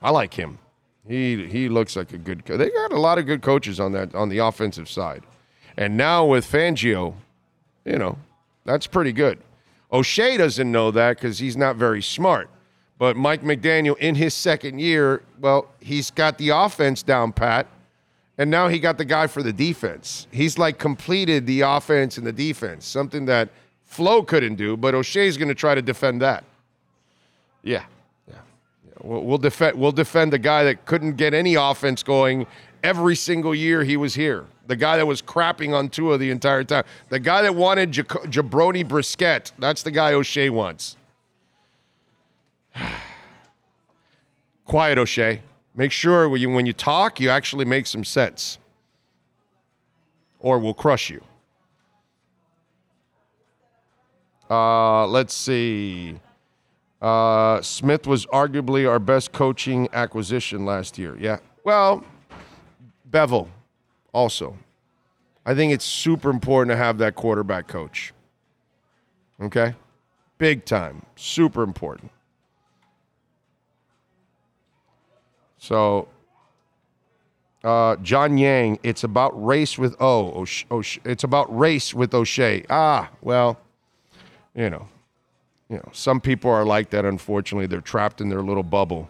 [0.00, 0.58] I like him.
[1.06, 2.46] He he looks like a good.
[2.46, 5.24] Co- they got a lot of good coaches on that on the offensive side,
[5.76, 7.16] and now with Fangio,
[7.84, 8.16] you know,
[8.64, 9.40] that's pretty good.
[9.92, 12.48] O'Shea doesn't know that because he's not very smart.
[12.98, 17.66] But Mike McDaniel, in his second year, well, he's got the offense down pat,
[18.38, 20.26] and now he got the guy for the defense.
[20.30, 23.48] He's like completed the offense and the defense, something that
[23.84, 24.76] Flo couldn't do.
[24.76, 26.44] But O'Shea's going to try to defend that.
[27.62, 27.84] Yeah,
[28.28, 28.34] yeah.
[28.84, 28.92] yeah.
[29.02, 29.78] We'll, we'll defend.
[29.78, 32.46] We'll defend the guy that couldn't get any offense going
[32.82, 34.46] every single year he was here.
[34.66, 36.84] The guy that was crapping on Tua the entire time.
[37.08, 39.52] The guy that wanted Jabroni Brisket.
[39.58, 40.96] That's the guy O'Shea wants.
[44.64, 45.42] Quiet, O'Shea.
[45.74, 48.58] Make sure when you, when you talk, you actually make some sense,
[50.38, 51.22] or we'll crush you.
[54.50, 56.20] Uh, let's see.
[57.00, 61.16] Uh, Smith was arguably our best coaching acquisition last year.
[61.18, 61.38] Yeah.
[61.64, 62.04] Well,
[63.10, 63.48] Bevell
[64.12, 64.56] also.
[65.44, 68.12] I think it's super important to have that quarterback coach.
[69.40, 69.74] Okay?
[70.38, 71.02] Big time.
[71.16, 72.10] Super important.
[75.58, 76.08] So,
[77.64, 80.44] uh, John Yang, it's about race with O.
[81.04, 82.64] It's about race with O'Shea.
[82.68, 83.60] Ah, well,
[84.54, 84.88] you know,
[85.68, 87.04] you know, some people are like that.
[87.04, 89.08] Unfortunately, they're trapped in their little bubble,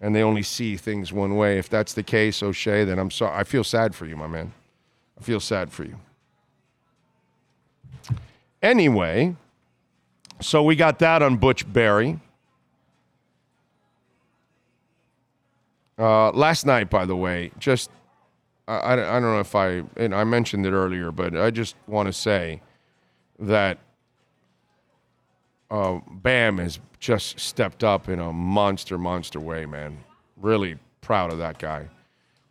[0.00, 1.58] and they only see things one way.
[1.58, 3.36] If that's the case, O'Shea, then I'm sorry.
[3.36, 4.52] I feel sad for you, my man.
[5.18, 5.96] I feel sad for you.
[8.62, 9.36] Anyway,
[10.40, 12.20] so we got that on Butch Barry.
[15.98, 17.90] Uh, last night, by the way, just
[18.68, 22.06] I, I, don't know if I and I mentioned it earlier, but I just want
[22.06, 22.60] to say
[23.40, 23.78] that
[25.70, 29.98] uh, Bam has just stepped up in a monster, monster way, man.
[30.36, 31.88] Really proud of that guy.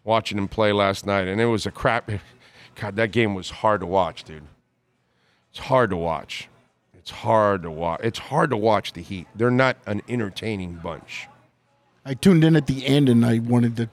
[0.04, 2.10] Watching him play last night, and it was a crap.
[2.76, 4.44] God, that game was hard to watch, dude.
[5.50, 6.48] It's hard to watch.
[6.94, 8.02] It's hard to watch.
[8.04, 9.28] It's hard to watch the Heat.
[9.36, 11.28] They're not an entertaining bunch.
[12.06, 13.90] I tuned in at the end and I wanted to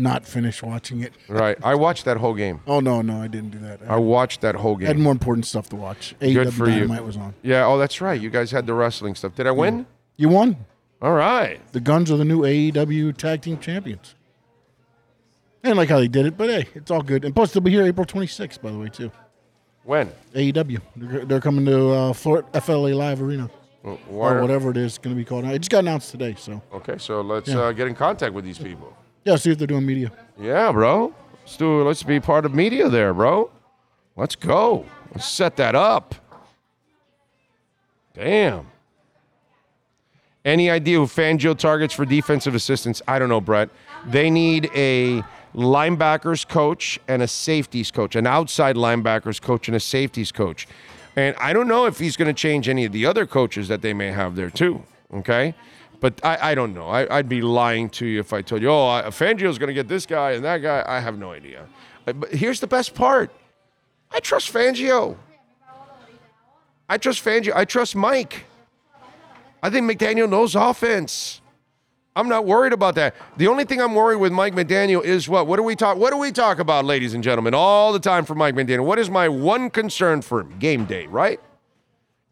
[0.00, 1.12] not finish watching it.
[1.28, 1.56] Right.
[1.62, 2.60] I watched that whole game.
[2.66, 3.80] Oh no, no, I didn't do that.
[3.88, 4.86] I I watched that whole game.
[4.88, 6.14] had more important stuff to watch.
[6.20, 6.74] Good AEW for you.
[6.80, 7.34] Dynamite was on.
[7.42, 7.66] Yeah.
[7.66, 8.20] Oh, that's right.
[8.20, 9.34] You guys had the wrestling stuff.
[9.34, 9.86] Did I win?
[10.16, 10.56] You won.
[11.02, 11.60] All right.
[11.72, 14.14] The Gunns are the new AEW Tag Team Champions.
[15.62, 17.24] And like how they did it, but hey, it's all good.
[17.24, 19.10] And plus, they'll be here April 26th, by the way, too.
[19.84, 20.10] When?
[20.34, 20.80] AEW.
[20.96, 23.50] They're, they're coming to uh, FLA Live Arena
[23.82, 25.44] Why- or whatever it is going to be called.
[25.44, 27.60] It just got announced today, so Okay, so let's Yeah.
[27.60, 28.96] uh, get in contact with these people.
[29.24, 30.12] Yeah, see if they're doing media.
[30.38, 31.14] Yeah, bro.
[31.42, 31.82] Let's do.
[31.82, 33.50] Let's be part of media there, bro.
[34.16, 34.86] Let's go.
[35.12, 36.14] Let's set that up.
[38.14, 38.66] Damn.
[40.44, 43.02] Any idea who Fangio targets for defensive assistants?
[43.06, 43.68] I don't know, Brett.
[44.06, 45.22] They need a
[45.54, 50.66] linebackers coach and a safeties coach, an outside linebackers coach and a safeties coach.
[51.16, 53.82] And I don't know if he's going to change any of the other coaches that
[53.82, 54.82] they may have there too.
[55.12, 55.54] Okay.
[56.00, 56.88] But I, I don't know.
[56.88, 59.86] I, I'd be lying to you if I told you, oh, Fangio's going to get
[59.86, 60.82] this guy and that guy.
[60.86, 61.66] I have no idea.
[62.06, 63.30] But here's the best part
[64.10, 65.16] I trust Fangio.
[66.88, 67.52] I trust Fangio.
[67.54, 68.46] I trust Mike.
[69.62, 71.40] I think McDaniel knows offense.
[72.16, 73.14] I'm not worried about that.
[73.36, 75.46] The only thing I'm worried with Mike McDaniel is what?
[75.46, 75.96] What do we talk?
[75.96, 78.84] What do we talk about, ladies and gentlemen, all the time for Mike McDaniel?
[78.84, 80.58] What is my one concern for him?
[80.58, 81.40] Game day, right?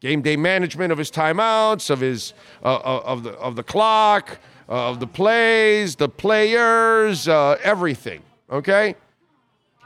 [0.00, 2.32] Game day management of his timeouts, of his
[2.62, 4.38] uh, uh, of the of the clock,
[4.68, 8.22] uh, of the plays, the players, uh, everything.
[8.50, 8.94] Okay,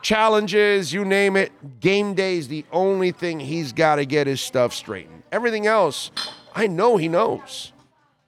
[0.02, 1.80] challenges, you name it.
[1.80, 5.22] Game day is the only thing he's got to get his stuff straightened.
[5.32, 6.10] Everything else,
[6.54, 7.72] I know he knows.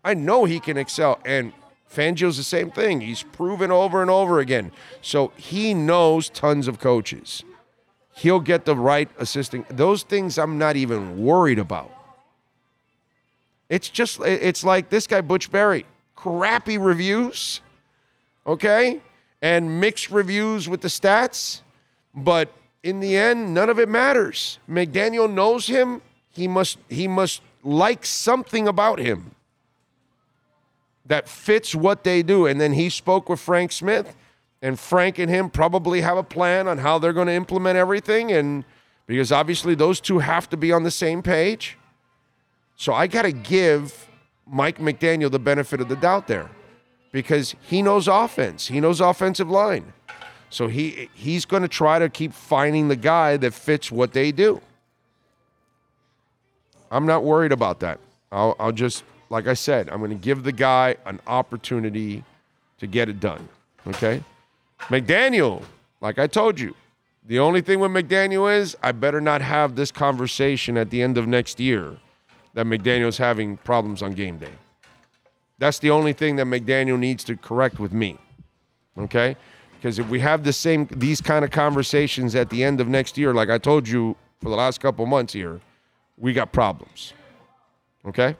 [0.03, 1.21] I know he can excel.
[1.25, 1.53] And
[1.91, 3.01] Fangio's the same thing.
[3.01, 4.73] He's proven over and over again.
[5.01, 7.45] So he knows tons of coaches.
[8.17, 9.67] He'll get the right assisting.
[9.69, 11.91] Those things I'm not even worried about.
[13.69, 15.85] It's just, it's like this guy, Butch Barry.
[16.15, 17.61] Crappy reviews,
[18.47, 19.01] okay?
[19.43, 21.63] And mixed reviews with the stats.
[22.15, 22.53] But
[22.83, 24.59] in the end, none of it matters.
[24.69, 26.01] McDaniel knows him.
[26.31, 29.35] He must, he must like something about him
[31.07, 32.47] that fits what they do.
[32.47, 34.15] And then he spoke with Frank Smith,
[34.65, 38.33] and Frank and him probably have a plan on how they're going to implement everything.
[38.33, 38.65] And
[39.07, 41.77] because obviously those two have to be on the same page.
[42.75, 44.09] So I got to give
[44.47, 46.51] Mike McDaniel the benefit of the doubt there
[47.13, 49.93] because he knows offense, he knows offensive line.
[50.49, 54.33] So he he's going to try to keep finding the guy that fits what they
[54.33, 54.63] do.
[56.91, 58.01] I'm not worried about that.
[58.33, 62.25] I'll, I'll just, like I said, I'm going to give the guy an opportunity
[62.79, 63.47] to get it done.
[63.87, 64.23] Okay?
[64.89, 65.63] McDaniel,
[66.01, 66.75] like I told you,
[67.27, 71.17] the only thing with McDaniel is I better not have this conversation at the end
[71.17, 71.97] of next year
[72.53, 74.53] that McDaniel's having problems on game day.
[75.59, 78.19] That's the only thing that McDaniel needs to correct with me.
[78.99, 79.37] Okay?
[79.77, 83.17] Because if we have the same these kind of conversations at the end of next
[83.17, 85.61] year, like I told you for the last couple months here,
[86.19, 87.15] we got problems.
[88.07, 88.37] Okay?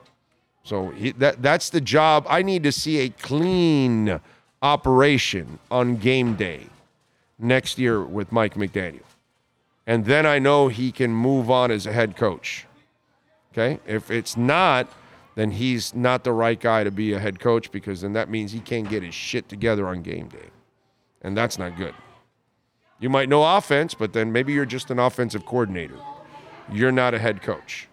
[0.63, 2.25] So he, that that's the job.
[2.29, 4.19] I need to see a clean
[4.65, 6.65] operation on game day
[7.37, 9.03] next year with Mike McDaniel.
[9.85, 12.65] And then I know he can move on as a head coach.
[13.51, 13.79] Okay?
[13.85, 14.91] If it's not,
[15.35, 18.51] then he's not the right guy to be a head coach because then that means
[18.51, 20.49] he can't get his shit together on game day.
[21.21, 21.93] And that's not good.
[22.99, 25.99] You might know offense, but then maybe you're just an offensive coordinator.
[26.71, 27.87] You're not a head coach.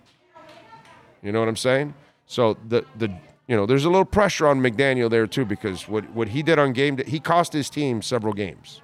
[1.23, 1.93] You know what I'm saying?
[2.27, 3.13] So the the
[3.47, 6.59] you know there's a little pressure on McDaniel there too because what what he did
[6.59, 8.81] on game day, he cost his team several games,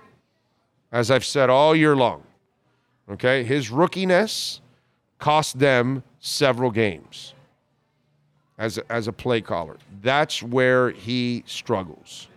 [0.92, 2.22] as I've said all year long.
[3.10, 4.60] Okay, his rookiness
[5.18, 7.34] cost them several games
[8.58, 9.76] as a, as a play caller.
[10.02, 12.28] That's where he struggles.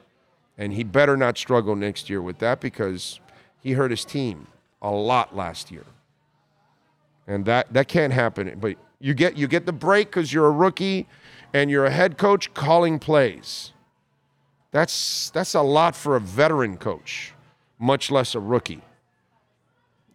[0.57, 3.19] And he better not struggle next year with that because
[3.59, 4.47] he hurt his team
[4.81, 5.85] a lot last year.
[7.27, 8.57] And that that can't happen.
[8.59, 11.07] But you get you get the break cuz you're a rookie
[11.53, 13.73] and you're a head coach calling plays.
[14.71, 17.33] That's that's a lot for a veteran coach,
[17.77, 18.81] much less a rookie.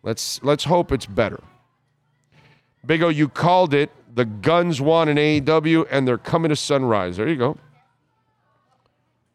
[0.03, 1.43] Let's let's hope it's better.
[2.85, 3.91] Big O, you called it.
[4.15, 7.19] The Gunns won in AEW, and they're coming to Sunrise.
[7.19, 7.59] There you go.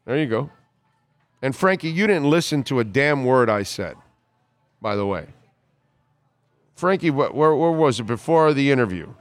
[0.06, 0.50] There you go.
[1.40, 3.96] And Frankie, you didn't listen to a damn word I said,
[4.80, 5.26] by the way.
[6.74, 9.12] Frankie, where, where was it before the interview?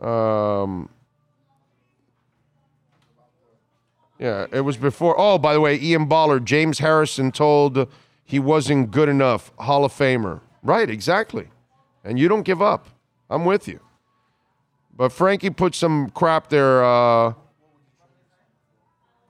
[0.00, 0.88] Um,
[4.20, 5.14] yeah, it was before.
[5.18, 7.88] Oh, by the way, Ian Baller, James Harrison told
[8.22, 10.40] he wasn't good enough, Hall of Famer.
[10.62, 11.48] Right, exactly.
[12.04, 12.86] And you don't give up.
[13.30, 13.80] I'm with you.
[14.94, 16.84] But Frankie put some crap there.
[16.84, 17.32] Uh,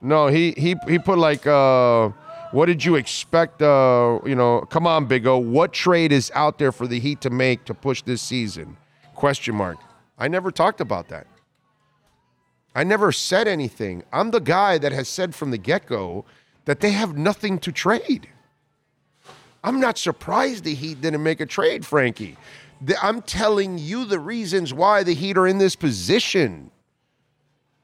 [0.01, 2.09] no, he he he put like, uh,
[2.51, 3.61] what did you expect?
[3.61, 5.37] Uh, you know, come on, Big O.
[5.37, 8.75] What trade is out there for the Heat to make to push this season?
[9.15, 9.77] Question mark.
[10.17, 11.27] I never talked about that.
[12.73, 14.03] I never said anything.
[14.13, 16.25] I'm the guy that has said from the get go
[16.65, 18.29] that they have nothing to trade.
[19.63, 22.37] I'm not surprised the Heat didn't make a trade, Frankie.
[23.01, 26.71] I'm telling you the reasons why the Heat are in this position.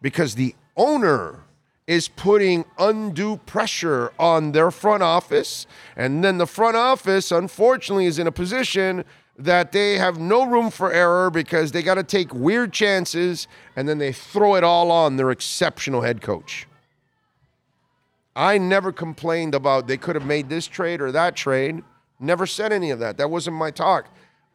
[0.02, 1.44] Because the owner
[1.86, 5.66] is putting undue pressure on their front office.
[5.96, 9.06] And then the front office, unfortunately, is in a position
[9.38, 13.88] that they have no room for error because they got to take weird chances and
[13.88, 16.68] then they throw it all on their exceptional head coach.
[18.36, 21.84] I never complained about they could have made this trade or that trade.
[22.20, 23.18] Never said any of that.
[23.18, 24.10] That wasn't my talk.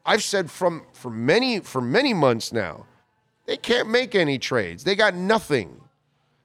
[0.05, 2.87] I've said from for many for many months now,
[3.47, 4.83] they can't make any trades.
[4.85, 5.81] They got nothing.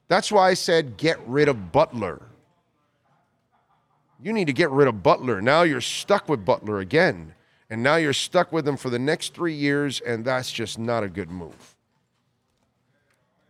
[0.08, 2.22] That's why I said get rid of Butler.
[4.22, 5.42] You need to get rid of Butler.
[5.42, 7.34] Now you're stuck with Butler again.
[7.70, 11.04] And now you're stuck with him for the next three years, and that's just not
[11.04, 11.76] a good move.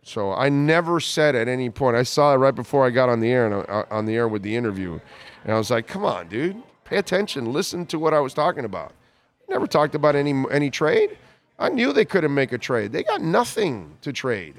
[0.02, 1.96] So I never said at any point.
[1.96, 4.26] I saw it right before I got on the air and uh, on the air
[4.26, 4.98] with the interview,
[5.44, 7.52] and I was like, "Come on, dude, pay attention.
[7.52, 8.92] Listen to what I was talking about."
[9.48, 11.18] Never talked about any any trade.
[11.58, 12.92] I knew they couldn't make a trade.
[12.92, 14.54] They got nothing to trade.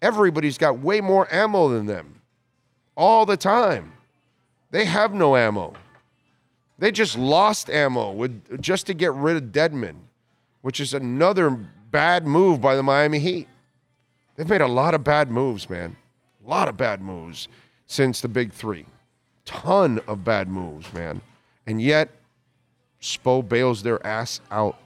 [0.00, 2.20] Everybody's got way more ammo than them.
[2.96, 3.92] All the time.
[4.70, 5.74] They have no ammo.
[6.82, 9.94] They just lost ammo with just to get rid of Dedmon,
[10.62, 13.46] which is another bad move by the Miami Heat.
[14.34, 15.96] They've made a lot of bad moves, man.
[16.44, 17.46] A lot of bad moves
[17.86, 18.86] since the big three.
[19.44, 21.20] Ton of bad moves, man.
[21.68, 22.08] And yet
[23.00, 24.76] Spo bails their ass out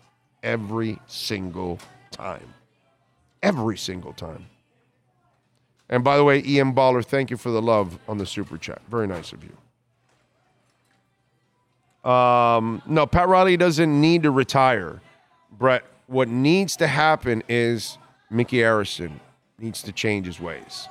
[0.42, 1.78] every single
[2.10, 2.52] time.
[3.42, 4.44] Every single time.
[5.88, 8.82] And by the way, Ian Baller, thank you for the love on the super chat.
[8.90, 9.56] Very nice of you.
[12.06, 15.00] Um, no, Pat Riley doesn't need to retire.
[15.50, 17.98] Brett, what needs to happen is
[18.30, 19.20] Micky Arison
[19.58, 20.88] needs to change his ways.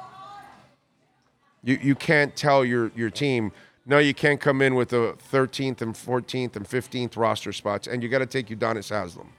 [1.64, 3.52] You, you can't tell your, your team–
[3.86, 8.02] no, you can't come in with the 13th and 14th and 15th roster spots, and
[8.02, 9.30] you got to take Udonis Haslem.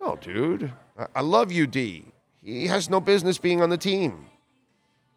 [0.00, 0.72] No, dude.
[0.98, 1.74] I, I love UD.
[1.74, 4.26] He has no business being on the team.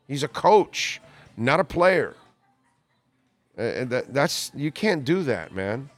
[0.07, 0.99] He's a coach,
[1.38, 2.15] not a player.
[3.60, 5.90] And that, that's you can't do that, man.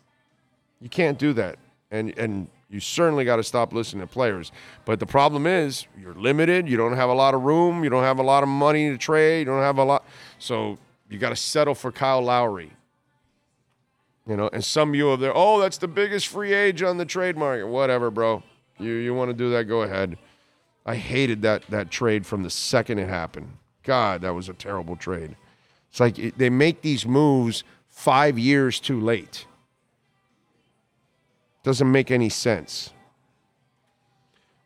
[0.81, 1.59] You can't do that,
[1.91, 4.51] and and you certainly got to stop listening to players.
[4.83, 6.67] But the problem is you're limited.
[6.67, 7.83] You don't have a lot of room.
[7.83, 9.39] You don't have a lot of money to trade.
[9.39, 10.05] You don't have a lot.
[10.39, 10.79] So
[11.09, 12.71] you got to settle for Kyle Lowry.
[14.25, 16.97] You know, and some of you are there, oh, that's the biggest free age on
[16.97, 17.67] the trade market.
[17.67, 18.41] Whatever, bro.
[18.79, 20.17] You you want to do that, go ahead.
[20.85, 23.57] I hated that that trade from the second it happened.
[23.83, 25.35] God, that was a terrible trade.
[25.91, 29.45] It's like they make these moves five years too late.
[31.63, 32.93] Doesn't make any sense.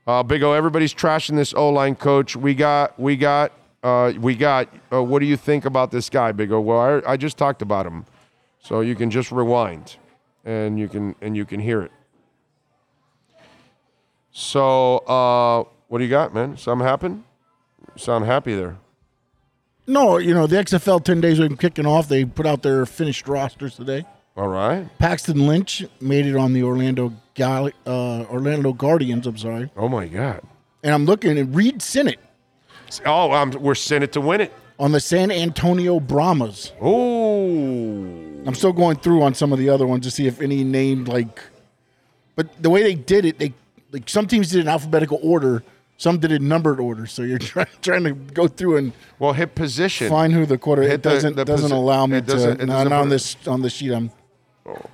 [0.08, 2.36] Uh, Big O, everybody's trashing this O line coach.
[2.36, 3.52] We got we got
[3.84, 4.70] uh, we got.
[4.94, 6.62] Uh, what do you think about this guy, Big O?
[6.62, 8.06] Well, I, I just talked about him,
[8.60, 9.98] so you can just rewind,
[10.46, 11.92] and you can and you can hear it.
[14.32, 16.56] So, uh, what do you got, man?
[16.58, 17.24] Something happened?
[17.96, 18.78] You sound happy there.
[19.88, 22.08] No, you know the XFL ten days are kicking off.
[22.08, 24.06] They put out their finished rosters today.
[24.36, 24.88] All right.
[25.00, 29.28] Paxton Lynch made it on the Orlando Gal- uh, Orlando Guardians.
[29.28, 29.70] I'm sorry.
[29.78, 30.42] Oh my God.
[30.84, 32.20] and I'm looking at Reid Sinnett
[33.06, 34.54] Oh, um, we're sent it to win it.
[34.80, 36.72] on the San Antonio Brahmas.
[36.82, 37.94] Oh,
[38.46, 41.08] I'm still going through on some of the other ones to see if any named
[41.08, 41.42] like,
[42.36, 43.54] but the way they did it, they
[43.92, 45.64] like some teams did it in alphabetical order,
[45.98, 47.06] some did it numbered order.
[47.06, 50.10] So you're trying trying to go through and well, hit position.
[50.10, 50.82] find who the quarter.
[50.84, 52.64] Hit It doesn't the doesn't posi- allow me doesn't- to.
[52.64, 53.92] it Not, doesn't not on this on the sheet.
[53.94, 54.12] I'm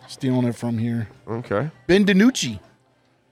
[0.08, 1.08] stealing it from here.
[1.28, 1.70] Okay.
[1.88, 2.60] Ben DiNucci,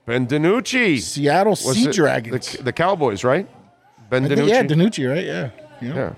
[0.06, 1.00] Ben DiNucci.
[1.00, 2.52] Seattle Was Sea it Dragons.
[2.52, 3.48] The, the Cowboys, right?
[4.08, 5.24] Ben I think- yeah, DiNucci, right?
[5.24, 5.50] Yeah.
[5.80, 5.94] yeah.
[5.94, 6.12] Yeah.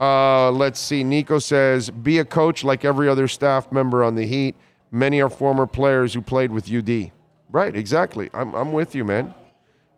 [0.00, 1.04] Uh, let's see.
[1.04, 4.56] Nico says, "Be a coach like every other staff member on the Heat.
[4.90, 7.10] Many are former players who played with UD."
[7.52, 7.74] Right.
[7.74, 8.30] Exactly.
[8.32, 9.34] I'm I'm with you, man.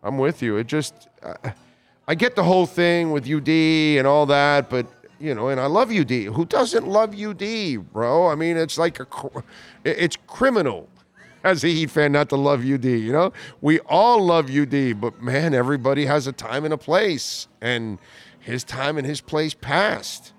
[0.03, 0.57] I'm with you.
[0.57, 1.35] It just, uh,
[2.07, 4.85] I get the whole thing with UD and all that, but
[5.19, 6.11] you know, and I love UD.
[6.11, 8.27] Who doesn't love UD, bro?
[8.27, 9.07] I mean, it's like a,
[9.85, 10.89] it's criminal
[11.45, 12.83] as a Heat fan not to love UD.
[12.83, 13.31] You know,
[13.61, 17.99] we all love UD, but man, everybody has a time and a place, and
[18.39, 20.33] his time and his place passed.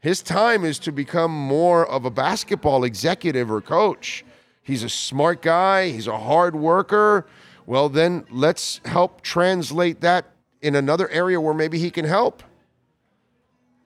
[0.00, 4.24] His time is to become more of a basketball executive or coach.
[4.62, 5.90] He's a smart guy.
[5.90, 7.26] He's a hard worker.
[7.66, 10.26] Well, then let's help translate that
[10.60, 12.42] in another area where maybe he can help.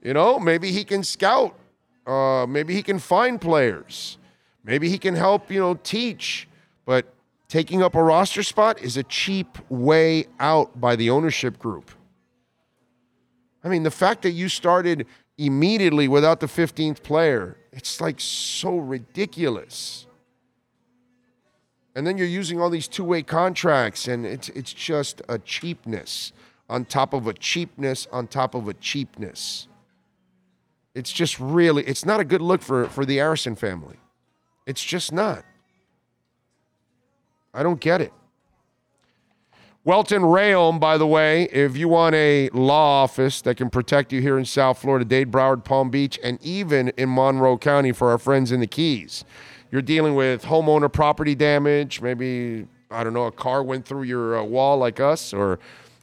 [0.02, 1.58] You know, maybe he can scout.
[2.06, 4.18] Uh, maybe he can find players.
[4.62, 6.48] Maybe he can help, you know, teach.
[6.84, 7.12] But
[7.48, 11.90] taking up a roster spot is a cheap way out by the ownership group.
[13.64, 15.06] I mean, the fact that you started
[15.38, 20.05] immediately without the 15th player, it's like so ridiculous.
[21.96, 26.32] And then you're using all these two-way contracts, and it's it's just a cheapness
[26.68, 29.66] on top of a cheapness on top of a cheapness.
[30.94, 33.96] It's just really, it's not a good look for, for the Arison family.
[34.66, 35.44] It's just not.
[37.54, 38.12] I don't get it.
[39.84, 44.20] Welton Rayom, by the way, if you want a law office that can protect you
[44.20, 48.18] here in South Florida, Dade, Broward, Palm Beach, and even in Monroe County for our
[48.18, 49.24] friends in the Keys.
[49.70, 54.38] You're dealing with homeowner property damage, maybe, I don't know, a car went through your
[54.38, 55.58] uh, wall like us, or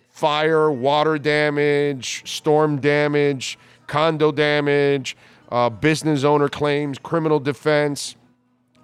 [0.09, 3.57] fire, water damage, storm damage,
[3.87, 5.15] condo damage,
[5.49, 8.15] uh, business owner claims, criminal defense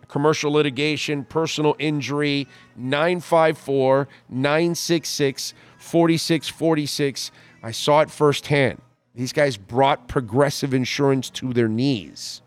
[0.09, 7.31] commercial litigation, personal injury, 954 966 4646.
[7.63, 8.81] I saw it firsthand.
[9.15, 12.41] These guys brought progressive insurance to their knees.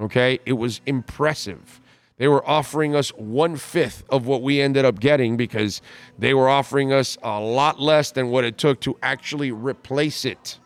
[0.00, 0.38] Okay?
[0.44, 1.80] It was impressive.
[2.18, 5.82] They were offering us one fifth of what we ended up getting because
[6.18, 10.58] they were offering us a lot less than what it took to actually replace it.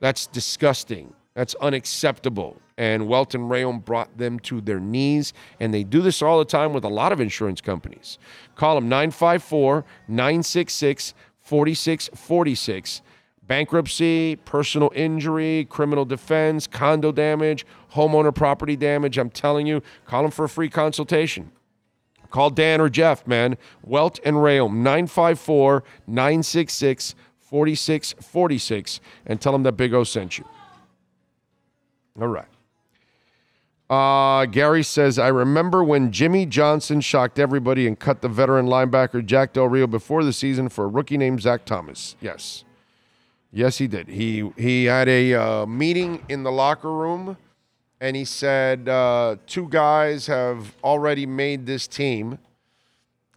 [0.00, 1.14] That's disgusting.
[1.34, 2.60] That's unacceptable.
[2.78, 5.32] And Welton Rayom brought them to their knees.
[5.60, 8.18] And they do this all the time with a lot of insurance companies.
[8.54, 13.02] Call them 954 966 4646.
[13.46, 19.18] Bankruptcy, personal injury, criminal defense, condo damage, homeowner property damage.
[19.18, 21.52] I'm telling you, call them for a free consultation.
[22.30, 23.56] Call Dan or Jeff, man.
[23.82, 30.44] Welt and Rayom, 954 966 4646, and tell them that Big O sent you.
[32.20, 32.48] All right.
[33.88, 39.24] Uh, Gary says, I remember when Jimmy Johnson shocked everybody and cut the veteran linebacker
[39.24, 42.16] Jack Del Rio before the season for a rookie named Zach Thomas.
[42.20, 42.64] Yes.
[43.52, 44.08] Yes, he did.
[44.08, 47.36] He he had a uh, meeting in the locker room,
[48.00, 52.38] and he said uh, two guys have already made this team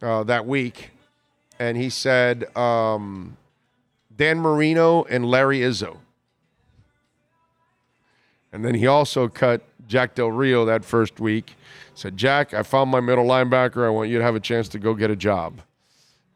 [0.02, 0.90] uh, that week,
[1.58, 3.36] and he said um,
[4.14, 5.98] Dan Marino and Larry Izzo.
[8.52, 11.56] And then he also cut Jack Del Rio that first week.
[11.94, 13.86] Said, Jack, I found my middle linebacker.
[13.86, 15.60] I want you to have a chance to go get a job.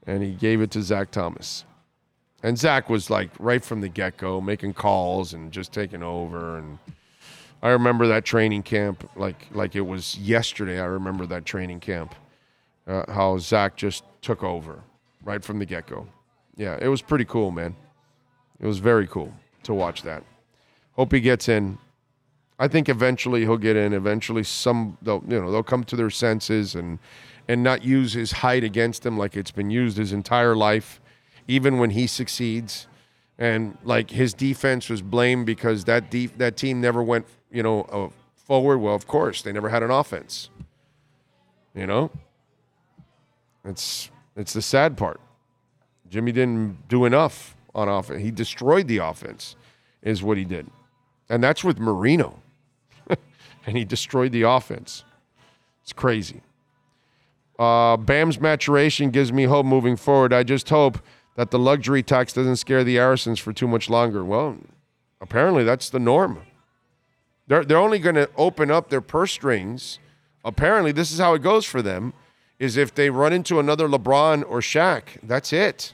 [0.06, 1.64] And he gave it to Zach Thomas.
[2.44, 6.58] And Zach was like right from the get go, making calls and just taking over.
[6.58, 6.78] And
[7.62, 10.78] I remember that training camp like like it was yesterday.
[10.78, 12.14] I remember that training camp,
[12.86, 14.82] uh, how Zach just took over
[15.22, 16.06] right from the get go.
[16.54, 17.74] Yeah, it was pretty cool, man.
[18.60, 20.22] It was very cool to watch that.
[20.92, 21.78] Hope he gets in.
[22.58, 23.94] I think eventually he'll get in.
[23.94, 26.98] Eventually, some they'll you know they'll come to their senses and
[27.48, 31.00] and not use his height against him like it's been used his entire life,
[31.46, 32.86] even when he succeeds.
[33.38, 37.82] And like his defense was blamed because that def- that team never went you know
[37.82, 38.78] uh, forward.
[38.78, 40.50] Well, of course they never had an offense.
[41.74, 42.10] You know,
[43.64, 45.20] it's it's the sad part.
[46.08, 48.22] Jimmy didn't do enough on offense.
[48.22, 49.56] He destroyed the offense,
[50.02, 50.68] is what he did,
[51.28, 52.40] and that's with Marino.
[53.66, 55.04] and he destroyed the offense.
[55.82, 56.40] It's crazy.
[57.58, 60.32] Uh, Bam's maturation gives me hope moving forward.
[60.32, 60.98] I just hope
[61.36, 64.24] that the luxury tax doesn't scare the Arisons for too much longer.
[64.24, 64.58] Well,
[65.20, 66.42] apparently that's the norm.
[67.46, 69.98] They're, they're only going to open up their purse strings.
[70.44, 72.12] Apparently, this is how it goes for them
[72.58, 75.92] is if they run into another LeBron or Shaq, that's it.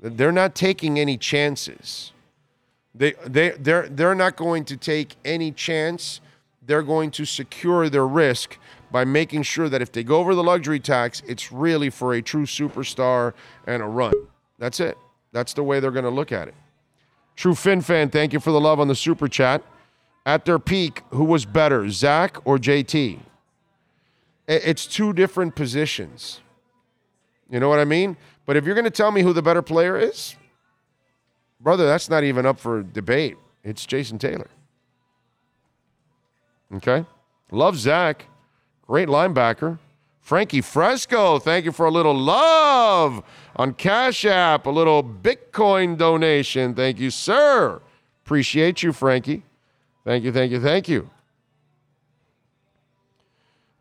[0.00, 2.12] They're not taking any chances.
[2.94, 6.20] They they they're they're not going to take any chance.
[6.60, 8.58] They're going to secure their risk
[8.92, 12.22] by making sure that if they go over the luxury tax, it's really for a
[12.22, 13.32] true superstar
[13.66, 14.12] and a run.
[14.58, 14.98] That's it.
[15.32, 16.54] That's the way they're going to look at it.
[17.34, 19.62] True Fin fan, thank you for the love on the super chat.
[20.24, 23.18] At their peak, who was better, Zach or JT?
[24.46, 26.40] It's two different positions.
[27.48, 28.16] You know what I mean?
[28.44, 30.36] But if you're going to tell me who the better player is,
[31.60, 33.36] brother, that's not even up for debate.
[33.64, 34.48] It's Jason Taylor.
[36.74, 37.04] Okay?
[37.50, 38.26] Love Zach.
[38.92, 39.78] Great linebacker.
[40.20, 43.24] Frankie Fresco, thank you for a little love
[43.56, 46.74] on Cash App, a little Bitcoin donation.
[46.74, 47.80] Thank you, sir.
[48.22, 49.44] Appreciate you, Frankie.
[50.04, 51.08] Thank you, thank you, thank you.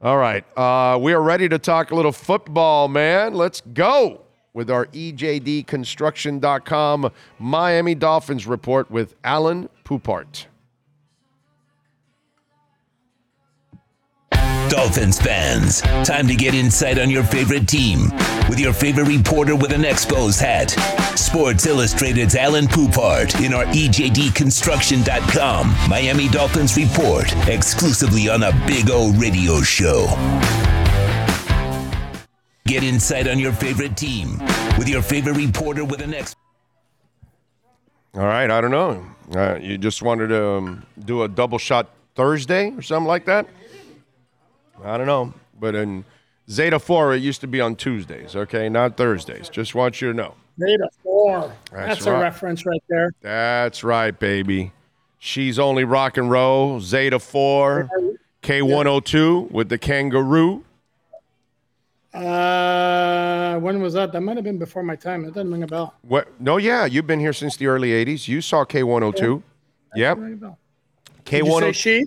[0.01, 0.45] All right.
[0.57, 3.33] Uh, we are ready to talk a little football, man.
[3.33, 4.21] Let's go
[4.53, 10.47] with our EJDconstruction.com Miami Dolphins report with Alan Poupart.
[14.71, 18.03] Dolphins fans, time to get insight on your favorite team
[18.47, 20.69] with your favorite reporter with an Expos hat.
[21.19, 29.11] Sports Illustrated's Alan Poupart in our EJDconstruction.com Miami Dolphins report exclusively on a Big O
[29.17, 30.05] radio show.
[32.65, 34.37] Get insight on your favorite team
[34.77, 36.35] with your favorite reporter with an Expos.
[38.13, 38.49] All right.
[38.49, 39.05] I don't know.
[39.35, 43.47] Uh, you just wanted to um, do a double shot Thursday or something like that?
[44.83, 45.33] I don't know.
[45.59, 46.05] But in
[46.49, 48.69] Zeta 4, it used to be on Tuesdays, okay?
[48.69, 49.49] Not Thursdays.
[49.49, 50.35] Just want you to know.
[50.59, 51.41] Zeta 4.
[51.71, 53.11] That's That's, a reference right there.
[53.21, 54.71] That's right, baby.
[55.19, 56.79] She's only rock and roll.
[56.79, 57.89] Zeta 4,
[58.41, 60.63] K102 with the kangaroo.
[62.13, 64.11] Uh, when was that?
[64.11, 65.23] That might have been before my time.
[65.23, 65.93] It doesn't ring a bell.
[66.01, 66.27] What?
[66.41, 68.27] No, yeah, you've been here since the early 80s.
[68.27, 69.41] You saw K102.
[69.95, 70.17] Yep.
[70.17, 70.55] Ring a you
[71.25, 71.75] say K102.
[71.75, 72.05] she?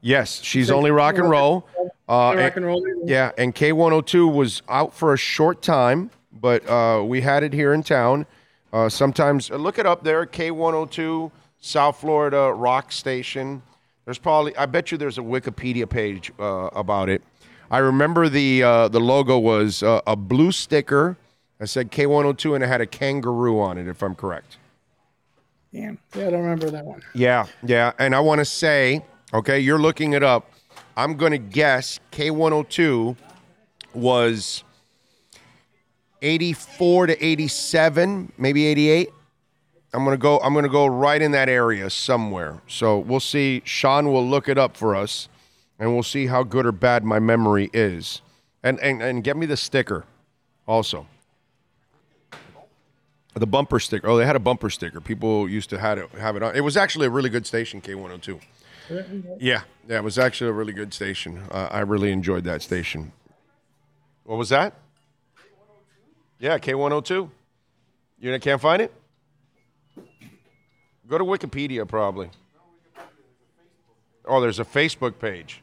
[0.00, 1.66] Yes, she's only rock and roll.
[2.08, 2.84] Uh, rock and- roll.
[3.04, 7.72] Yeah, and K102 was out for a short time, but uh, we had it here
[7.72, 8.26] in town.
[8.72, 13.62] Uh, sometimes uh, look it up there, K102 South Florida Rock Station.
[14.04, 17.22] There's probably, I bet you there's a Wikipedia page uh, about it.
[17.70, 21.16] I remember the uh, the logo was uh, a blue sticker
[21.58, 24.58] that said K102 and it had a kangaroo on it, if I'm correct.
[25.72, 25.98] Damn.
[26.14, 27.02] Yeah, I don't remember that one.
[27.14, 27.92] Yeah, yeah.
[27.98, 29.04] And I want to say,
[29.36, 30.50] okay, you're looking it up.
[30.96, 33.16] I'm going to guess K102
[33.92, 34.64] was
[36.22, 39.10] 84 to 87, maybe 88.
[39.92, 42.60] I'm going to go I'm going to go right in that area somewhere.
[42.66, 45.28] So we'll see Sean will look it up for us
[45.78, 48.20] and we'll see how good or bad my memory is.
[48.62, 50.04] And and and get me the sticker
[50.66, 51.06] also.
[53.34, 54.08] The bumper sticker.
[54.08, 55.00] Oh, they had a bumper sticker.
[55.00, 56.56] People used to have it, have it on.
[56.56, 58.40] It was actually a really good station, K102.
[58.88, 61.42] Yeah, yeah, it was actually a really good station.
[61.50, 63.12] Uh, I really enjoyed that station.
[64.24, 64.74] What was that?
[66.38, 67.30] Yeah, K102.
[68.18, 68.92] You can't find it?
[71.08, 72.30] Go to Wikipedia, probably.
[74.24, 75.62] Oh, there's a Facebook page.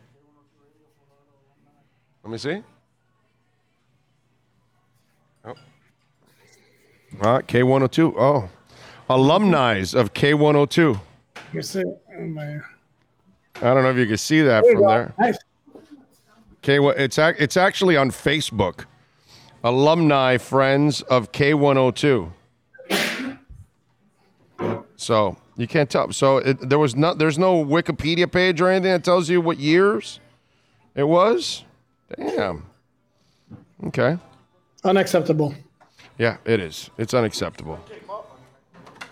[2.23, 2.63] Let me see.
[5.43, 5.53] Oh.
[7.21, 8.13] Ah, K102.
[8.17, 8.49] Oh,
[9.09, 10.99] alumni of K102.
[11.51, 12.61] You see, oh.
[13.57, 15.13] I don't know if you can see that There from there.
[15.19, 15.37] Nice.
[16.79, 18.85] well, it's ac- it's actually on Facebook.
[19.63, 22.31] Alumni friends of K102.
[24.95, 26.11] So you can't tell.
[26.11, 27.17] So it, there was not.
[27.17, 30.19] There's no Wikipedia page or anything that tells you what years
[30.95, 31.63] it was.
[32.17, 32.65] Damn.
[33.87, 34.17] Okay.
[34.83, 35.53] Unacceptable.
[36.17, 36.89] Yeah, it is.
[36.97, 37.79] It's unacceptable.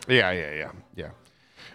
[0.08, 0.72] Yeah, yeah, yeah.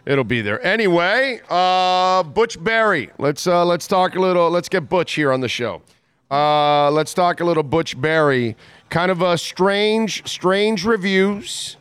[0.07, 1.41] It'll be there anyway.
[1.51, 3.11] Uh, Butch Barry.
[3.19, 4.49] Let's uh, let's talk a little.
[4.51, 5.83] Let's get Butch here on the show.
[6.31, 8.57] Uh, let's talk a little Butch Barry.
[8.89, 11.77] Kind of a strange, strange reviews.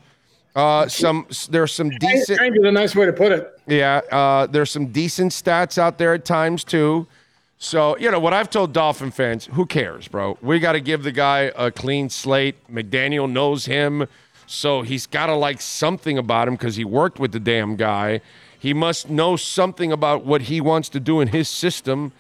[0.56, 2.38] Uh, some there's some decent.
[2.38, 3.60] Strange is a nice way to put it.
[3.68, 7.06] Yeah, uh, there's some decent stats out there at times too.
[7.58, 10.38] So you know what I've told Dolphin fans: Who cares, bro?
[10.42, 12.56] We got to give the guy a clean slate.
[12.72, 14.08] McDaniel knows him,
[14.48, 18.22] so he's got to like something about him because he worked with the damn guy.
[18.58, 22.12] He must know something about what he wants to do in his system.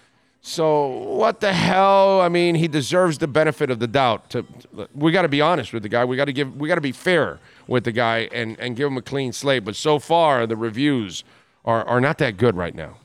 [0.41, 2.21] So what the hell?
[2.21, 4.29] I mean, he deserves the benefit of the doubt.
[4.31, 4.45] To,
[4.93, 6.05] we got to be honest with the guy.
[6.05, 6.55] We got to give.
[6.55, 9.65] We got to be fair with the guy and and give him a clean slate.
[9.65, 11.23] But so far, the reviews
[11.63, 12.97] are are not that good right now.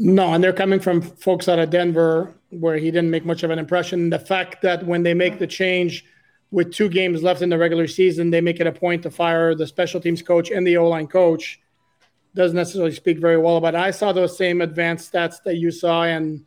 [0.00, 3.50] No, and they're coming from folks out of Denver where he didn't make much of
[3.50, 4.10] an impression.
[4.10, 6.04] The fact that when they make the change
[6.50, 9.54] with two games left in the regular season, they make it a point to fire
[9.54, 11.60] the special teams coach and the O line coach
[12.34, 13.78] doesn't necessarily speak very well about it.
[13.78, 16.44] I saw those same advanced stats that you saw, and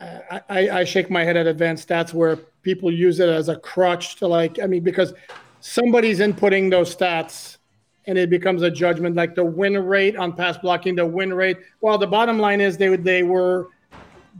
[0.00, 3.48] uh, I, I, I, shake my head at advanced stats where people use it as
[3.48, 5.12] a crutch to like, I mean, because
[5.60, 7.58] somebody's inputting those stats
[8.06, 11.58] and it becomes a judgment like the win rate on pass blocking, the win rate.
[11.80, 13.68] Well, the bottom line is they they were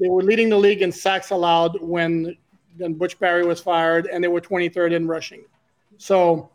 [0.01, 2.37] they were leading the league in sacks allowed when
[2.77, 5.45] when Butch Barry was fired, and they were 23rd in rushing.
[5.99, 6.51] So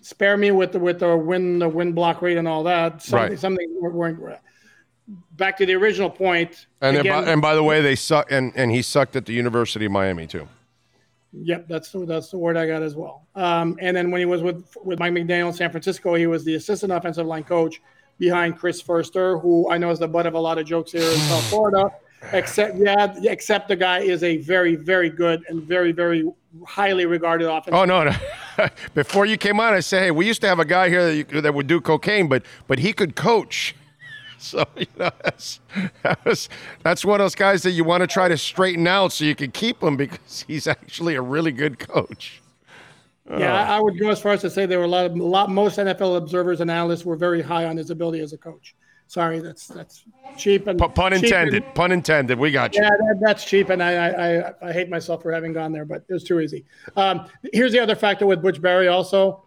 [0.00, 3.02] spare me with the with the win the win block rate and all that.
[3.02, 3.38] Something, right.
[3.38, 4.38] something weren't
[5.32, 6.66] back to the original point.
[6.80, 9.32] And again, by, and by the way, they suck and and he sucked at the
[9.32, 10.48] University of Miami too.
[11.36, 13.26] Yep, that's the, that's the word I got as well.
[13.34, 16.44] Um, and then when he was with with Mike McDaniel in San Francisco, he was
[16.44, 17.80] the assistant offensive line coach
[18.18, 21.02] behind Chris Foerster, who I know is the butt of a lot of jokes here
[21.02, 21.90] in South Florida.
[22.32, 26.30] Except, yeah, except the guy is a very, very good and very, very
[26.66, 27.74] highly regarded offensive.
[27.74, 28.68] Oh no, no.
[28.94, 31.32] Before you came on, I said, hey, we used to have a guy here that,
[31.32, 33.74] you, that would do cocaine, but but he could coach.
[34.36, 35.60] So you know, that's,
[36.02, 36.50] that's
[36.82, 39.34] that's one of those guys that you want to try to straighten out so you
[39.34, 42.42] can keep him because he's actually a really good coach.
[43.26, 43.72] Yeah, oh.
[43.72, 45.48] I would go as far as to say there were a lot of a lot
[45.48, 48.74] most NFL observers and analysts were very high on his ability as a coach.
[49.06, 50.04] Sorry, that's that's
[50.36, 51.62] cheap and P- pun cheap intended.
[51.62, 52.38] And, pun intended.
[52.38, 52.82] We got you.
[52.82, 56.04] Yeah, that, that's cheap, and I, I I hate myself for having gone there, but
[56.08, 56.64] it was too easy.
[56.96, 58.88] Um, here's the other factor with Butch Barry.
[58.88, 59.44] Also,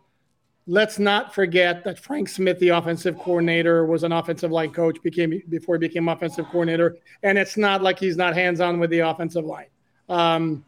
[0.67, 5.41] let's not forget that Frank Smith, the offensive coordinator, was an offensive line coach became
[5.49, 8.99] before he became offensive coordinator, and it's not like he's not hands on with the
[8.99, 9.67] offensive line.
[10.07, 10.63] Um,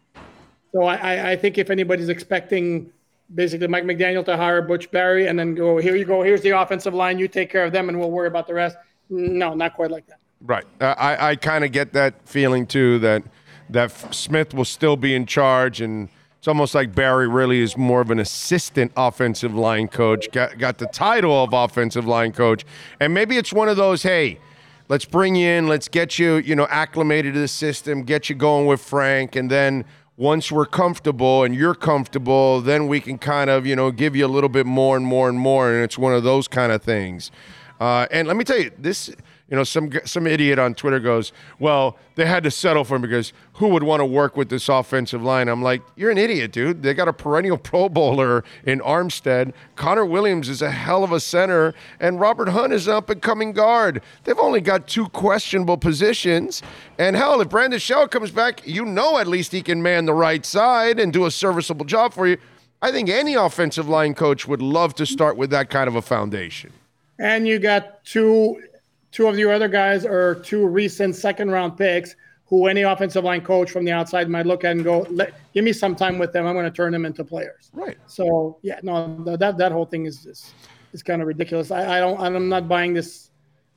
[0.72, 2.92] so I, I think if anybody's expecting
[3.34, 6.50] basically Mike McDaniel to hire Butch Barry and then go, here you go, here's the
[6.52, 8.78] offensive line, you take care of them, and we'll worry about the rest.
[9.10, 10.20] No, not quite like that.
[10.42, 10.66] Right.
[10.80, 13.24] Uh, I, I kind of get that feeling too that
[13.70, 18.02] that Smith will still be in charge, and it's almost like Barry really is more
[18.02, 22.66] of an assistant offensive line coach, got, got the title of offensive line coach,
[23.00, 24.40] and maybe it's one of those, hey,
[24.88, 28.36] let's bring you in, let's get you, you know, acclimated to the system, get you
[28.36, 29.86] going with Frank, and then–
[30.20, 34.26] once we're comfortable and you're comfortable, then we can kind of, you know, give you
[34.26, 35.72] a little bit more and more and more.
[35.72, 37.32] And it's one of those kind of things.
[37.80, 39.10] Uh, and let me tell you, this
[39.50, 43.02] you know, some some idiot on Twitter goes, "Well, they had to settle for him
[43.02, 46.52] because who would want to work with this offensive line?" I'm like, "You're an idiot,
[46.52, 46.84] dude.
[46.84, 49.54] They got a perennial Pro Bowler in Armstead.
[49.76, 53.22] Connor Williams is a hell of a center, and Robert Hunt is an up and
[53.22, 54.02] coming guard.
[54.24, 56.62] They've only got two questionable positions,
[56.98, 60.14] and hell, if Brandon Shell comes back, you know at least he can man the
[60.14, 62.38] right side and do a serviceable job for you."
[62.82, 66.02] I think any offensive line coach would love to start with that kind of a
[66.02, 66.72] foundation.
[67.20, 68.62] And you got two
[69.12, 72.16] Two of your other guys are two recent second round picks
[72.46, 75.06] who any offensive line coach from the outside might look at and go,
[75.54, 76.48] give me some time with them.
[76.48, 77.70] I'm going to turn them into players.
[77.74, 77.98] Right.
[78.08, 80.54] So yeah, no, that that whole thing is is,
[80.92, 81.70] is kind of ridiculous.
[81.70, 83.30] I, I don't I'm not buying this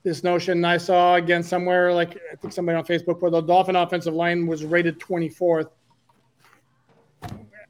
[0.03, 0.65] this notion.
[0.65, 4.47] I saw again somewhere like I think somebody on Facebook where the Dolphin offensive line
[4.47, 5.69] was rated 24th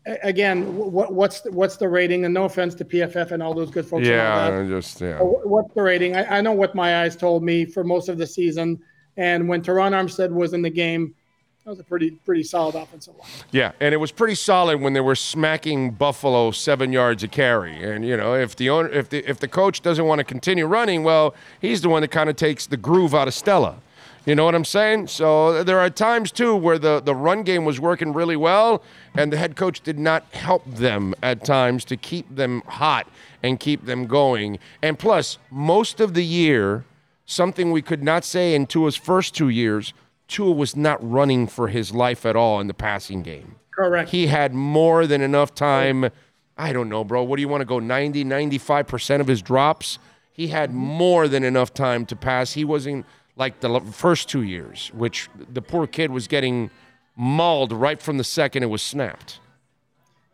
[0.06, 2.26] again, what, what's the, what's the rating?
[2.26, 4.06] And no offense to PFF and all those good folks.
[4.06, 5.20] Yeah, just yeah.
[5.20, 6.16] What's the rating?
[6.16, 8.82] I, I, know what my eyes told me for most of the season,
[9.18, 11.16] and when Terron Armstead was in the game,
[11.64, 13.30] that was a pretty pretty solid offensive line.
[13.52, 17.82] Yeah, and it was pretty solid when they were smacking Buffalo seven yards a carry.
[17.82, 20.66] And you know, if the owner, if the if the coach doesn't want to continue
[20.66, 23.78] running, well, he's the one that kind of takes the groove out of Stella.
[24.26, 25.08] You know what I'm saying?
[25.08, 28.82] So there are times too where the, the run game was working really well,
[29.16, 33.08] and the head coach did not help them at times to keep them hot
[33.41, 34.60] and keep them going.
[34.82, 36.86] And plus, most of the year,
[37.26, 39.94] something we could not say in Tua's first two years,
[40.30, 43.56] Tua was not running for his life at all in the passing game.
[43.72, 44.10] Correct.
[44.12, 46.10] He had more than enough time.
[46.58, 47.24] I don't know, bro.
[47.24, 50.00] What do you want to go 90, 95% of his drops?
[50.32, 52.54] He had more than enough time to pass.
[52.54, 53.06] He wasn't
[53.36, 56.70] like the first two years, which the poor kid was getting
[57.16, 59.40] mauled right from the second it was snapped.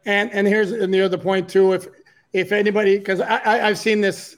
[0.05, 1.73] And and here's the other point too.
[1.73, 1.87] If
[2.33, 4.37] if anybody, because I, I have seen this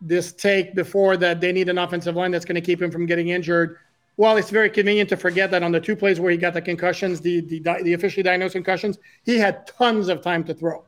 [0.00, 3.06] this take before that they need an offensive line that's going to keep him from
[3.06, 3.76] getting injured.
[4.16, 6.62] Well, it's very convenient to forget that on the two plays where he got the
[6.62, 10.84] concussions, the the, the officially diagnosed concussions, he had tons of time to throw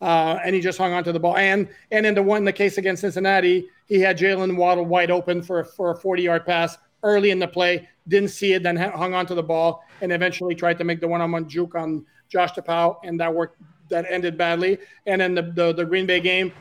[0.00, 1.36] uh, and he just hung onto the ball.
[1.36, 5.42] And and in the one the case against Cincinnati, he had Jaylen Waddle wide open
[5.42, 9.14] for for a 40 yard pass early in the play, didn't see it, then hung
[9.14, 12.96] on to the ball, and eventually tried to make the one-on-one juke on Josh Tupou,
[13.04, 13.60] and that worked.
[13.90, 14.76] That ended badly.
[15.06, 16.52] And then the, the, the Green Bay game,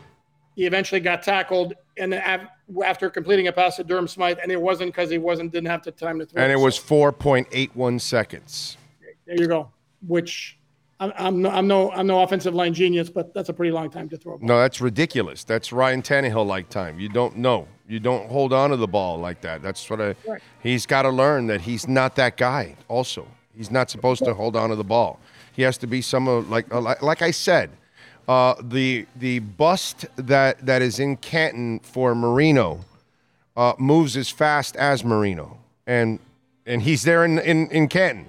[0.55, 2.47] he eventually got tackled, and then
[2.85, 5.83] after completing a pass to Durham Smythe, and it wasn't because he wasn't didn't have
[5.83, 6.41] the time to throw.
[6.41, 8.77] And it was four point eight one seconds.
[9.25, 9.69] There you go.
[10.07, 10.57] Which
[10.99, 13.89] I'm, I'm no I'm no I'm no offensive line genius, but that's a pretty long
[13.89, 14.35] time to throw.
[14.35, 14.47] A ball.
[14.47, 15.43] No, that's ridiculous.
[15.43, 16.99] That's Ryan Tannehill like time.
[16.99, 17.67] You don't know.
[17.87, 19.61] You don't hold on to the ball like that.
[19.61, 20.15] That's what I.
[20.27, 20.41] Right.
[20.61, 22.75] He's got to learn that he's not that guy.
[22.87, 25.19] Also, he's not supposed to hold on to the ball.
[25.53, 27.69] He has to be some of like uh, like, like I said.
[28.27, 32.83] Uh, the the bust that that is in Canton for Marino
[33.55, 36.19] uh, moves as fast as Marino, and
[36.65, 38.27] and he's there in in, in Canton,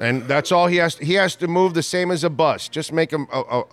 [0.00, 0.96] and that's all he has.
[0.96, 2.68] To, he has to move the same as a bus.
[2.68, 3.64] Just make him a, a,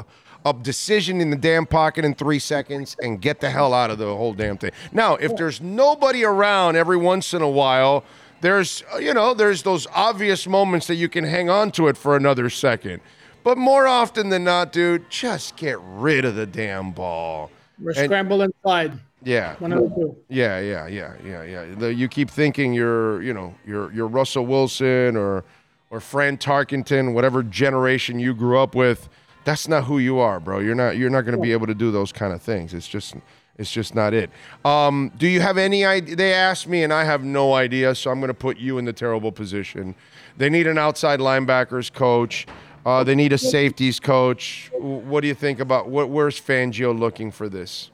[0.46, 3.98] a decision in the damn pocket in three seconds and get the hell out of
[3.98, 4.72] the whole damn thing.
[4.92, 8.04] Now, if there's nobody around every once in a while,
[8.42, 12.16] there's you know there's those obvious moments that you can hang on to it for
[12.16, 13.02] another second.
[13.44, 17.52] But more often than not, dude, just get rid of the damn ball.
[17.80, 19.00] We're and, scramble inside.
[19.24, 19.56] Yeah.
[19.58, 20.18] One of the two.
[20.30, 21.66] Yeah, yeah, yeah, yeah, yeah.
[21.76, 25.44] The, you keep thinking you're, you know, you're you're Russell Wilson or
[25.90, 29.10] or Fran Tarkenton, whatever generation you grew up with.
[29.44, 30.60] That's not who you are, bro.
[30.60, 32.74] You're not you're not going to be able to do those kind of things.
[32.74, 33.16] It's just
[33.58, 34.30] it's just not it.
[34.66, 36.16] Um, do you have any idea?
[36.16, 38.86] They asked me, and I have no idea, so I'm going to put you in
[38.86, 39.96] the terrible position.
[40.38, 42.48] They need an outside linebackers coach.
[42.86, 44.70] Uh, they need a safeties coach.
[44.78, 46.10] What do you think about what?
[46.10, 47.92] Where's Fangio looking for this?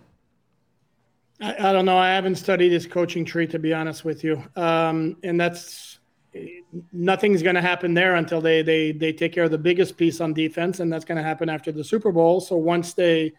[1.39, 1.97] I, I don't know.
[1.97, 5.90] I haven't studied his coaching tree to be honest with you, um, and that's
[6.93, 10.21] nothing's going to happen there until they they they take care of the biggest piece
[10.21, 12.39] on defense, and that's going to happen after the Super Bowl.
[12.39, 13.33] So once they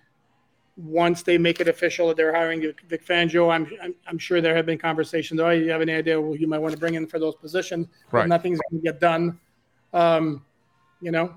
[0.77, 4.57] once they make it official that they're hiring Vic Fangio, I'm, I'm, I'm sure there
[4.57, 5.39] have been conversations.
[5.39, 7.89] Oh, you have any idea who you might want to bring in for those positions?
[8.11, 8.23] Right.
[8.23, 9.39] But nothing's going to get done.
[9.93, 10.45] Um,
[11.03, 11.35] you know,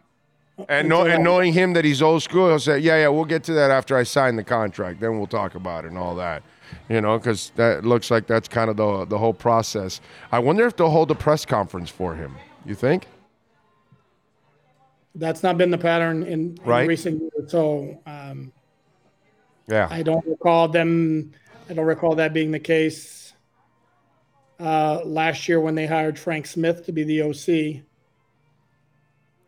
[0.70, 3.44] and, know, and knowing him that he's old school, he'll say, "Yeah, yeah, we'll get
[3.46, 5.02] to that after I sign the contract.
[5.02, 6.44] Then we'll talk about it and all that."
[6.90, 10.02] You know, because that looks like that's kind of the the whole process.
[10.32, 12.36] I wonder if they'll hold a press conference for him.
[12.66, 13.08] You think?
[15.16, 16.88] That's not been the pattern in, in right?
[16.88, 17.50] recent years.
[17.50, 18.52] So, um,
[19.68, 21.32] yeah, I don't recall them.
[21.70, 23.34] I don't recall that being the case
[24.60, 27.84] uh, last year when they hired Frank Smith to be the OC.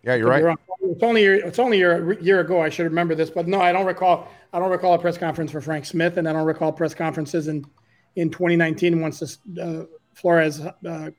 [0.08, 0.58] Yeah, you're right.
[0.84, 2.62] It's only it's only a year ago.
[2.62, 4.30] I should remember this, but no, I don't recall.
[4.54, 7.50] I don't recall a press conference for Frank Smith, and I don't recall press conferences
[7.50, 7.66] in
[8.16, 10.72] in 2019 once this, uh, Flores, uh,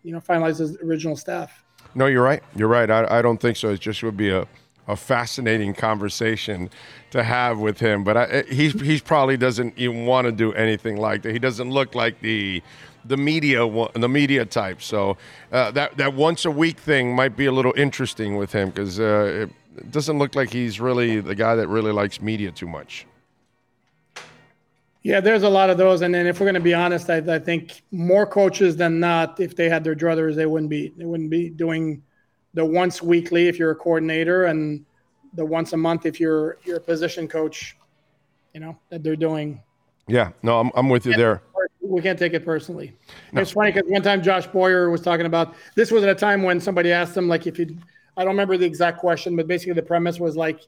[0.02, 1.62] you know, finalizes original staff.
[1.94, 2.42] No, you're right.
[2.56, 2.90] You're right.
[2.90, 3.68] I, I don't think so.
[3.68, 4.48] It just would be a,
[4.88, 6.70] a fascinating conversation
[7.10, 8.04] to have with him.
[8.04, 11.32] But I, he's he's probably doesn't even want to do anything like that.
[11.32, 12.62] He doesn't look like the
[13.08, 13.58] the media
[13.94, 14.82] the media type.
[14.82, 15.16] So
[15.50, 19.00] uh, that that once a week thing might be a little interesting with him because
[19.00, 23.06] uh, it doesn't look like he's really the guy that really likes media too much.
[25.02, 27.18] Yeah, there's a lot of those, and then if we're going to be honest, I,
[27.18, 31.04] I, think more coaches than not, if they had their druthers, they wouldn't be they
[31.04, 32.02] wouldn't be doing
[32.54, 34.84] the once weekly if you're a coordinator and
[35.34, 37.76] the once a month if you're you're a position coach.
[38.52, 39.62] You know that they're doing.
[40.08, 41.42] Yeah, no, I'm I'm with you there
[41.88, 42.94] we can't take it personally.
[43.32, 43.40] No.
[43.40, 46.42] It's funny because one time Josh Boyer was talking about this was at a time
[46.42, 47.76] when somebody asked him like if he
[48.16, 50.66] I don't remember the exact question, but basically the premise was like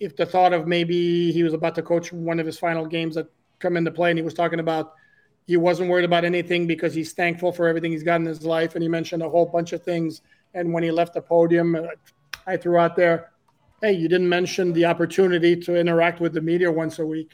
[0.00, 3.14] if the thought of maybe he was about to coach one of his final games
[3.14, 3.28] that
[3.60, 4.94] come into play, and he was talking about
[5.46, 8.74] he wasn't worried about anything because he's thankful for everything he's got in his life,
[8.74, 10.22] and he mentioned a whole bunch of things.
[10.54, 11.82] And when he left the podium, uh,
[12.46, 13.30] I threw out there,
[13.80, 17.30] "Hey, you didn't mention the opportunity to interact with the media once a week."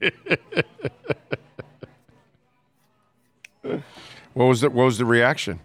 [4.34, 5.60] what was the What was the reaction?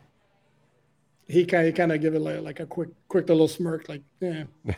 [1.28, 4.02] He kind of, kind of give it like, like, a quick quick little smirk, like
[4.20, 4.44] yeah.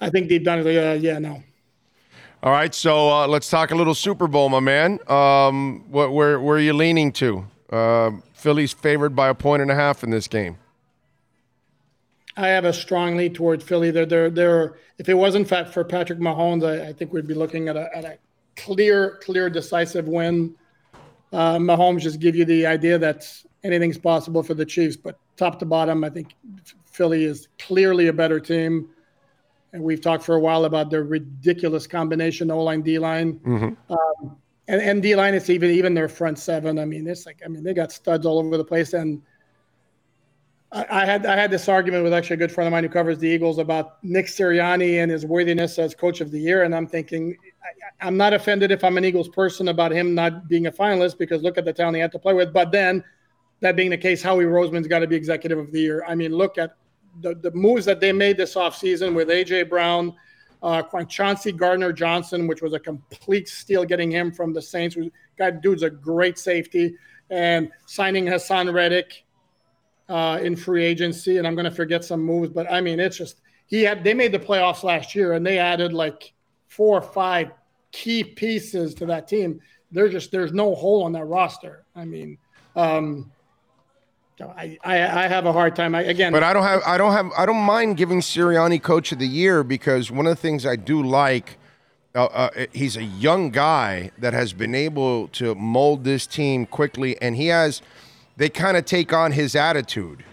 [0.00, 1.42] I think deep down, like, uh, yeah, no.
[2.42, 4.98] All right, so uh, let's talk a little Super Bowl, my man.
[5.08, 7.46] Um, what, where where are you leaning to?
[7.70, 10.56] Uh, Philly's favored by a point and a half in this game.
[12.36, 13.90] I have a strong lead toward Philly.
[13.90, 17.68] They're, they're, they're, if it wasn't for Patrick Mahomes, I, I think we'd be looking
[17.68, 18.18] at a, at a
[18.56, 20.54] clear, clear, decisive win
[21.32, 23.26] uh, Mahomes just give you the idea that
[23.62, 24.96] anything's possible for the Chiefs.
[24.96, 26.34] But top to bottom, I think
[26.86, 28.90] Philly is clearly a better team.
[29.72, 33.92] And we've talked for a while about the ridiculous combination O line D line, mm-hmm.
[33.92, 34.36] um,
[34.66, 36.76] and, and D line is even even their front seven.
[36.78, 38.94] I mean, it's like I mean they got studs all over the place.
[38.94, 39.22] And
[40.72, 42.90] I, I had I had this argument with actually a good friend of mine who
[42.90, 46.64] covers the Eagles about Nick Sirianni and his worthiness as coach of the year.
[46.64, 50.48] And I'm thinking I, I'm not offended if I'm an Eagles person about him not
[50.48, 52.52] being a finalist because look at the talent he had to play with.
[52.52, 53.04] But then,
[53.60, 56.04] that being the case, Howie Roseman's got to be executive of the year.
[56.08, 56.76] I mean, look at
[57.20, 60.14] the, the moves that they made this offseason with AJ Brown,
[60.62, 64.96] uh, Chauncey Gardner Johnson, which was a complete steal getting him from the Saints.
[65.36, 66.96] Guy, dude's a great safety.
[67.28, 69.24] And signing Haason Reddick
[70.08, 71.38] uh, in free agency.
[71.38, 74.14] And I'm going to forget some moves, but I mean, it's just, he had, they
[74.14, 76.32] made the playoffs last year and they added like
[76.70, 77.50] four or five
[77.90, 79.60] key pieces to that team.
[79.90, 81.84] There's just, there's no hole on that roster.
[81.96, 82.38] I mean,
[82.76, 83.32] um,
[84.40, 85.94] I, I, I have a hard time.
[85.94, 89.12] I, again, but I don't have I don't have I don't mind giving Sirianni Coach
[89.12, 91.58] of the Year because one of the things I do like,
[92.14, 97.20] uh, uh, he's a young guy that has been able to mold this team quickly,
[97.20, 97.82] and he has.
[98.36, 100.24] They kind of take on his attitude,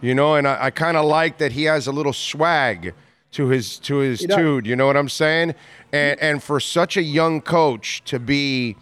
[0.00, 2.94] you know, and I, I kind of like that he has a little swag
[3.32, 4.66] to his to his dude.
[4.66, 5.54] You know what I'm saying?
[5.92, 8.76] And and for such a young coach to be,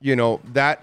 [0.00, 0.82] you know, that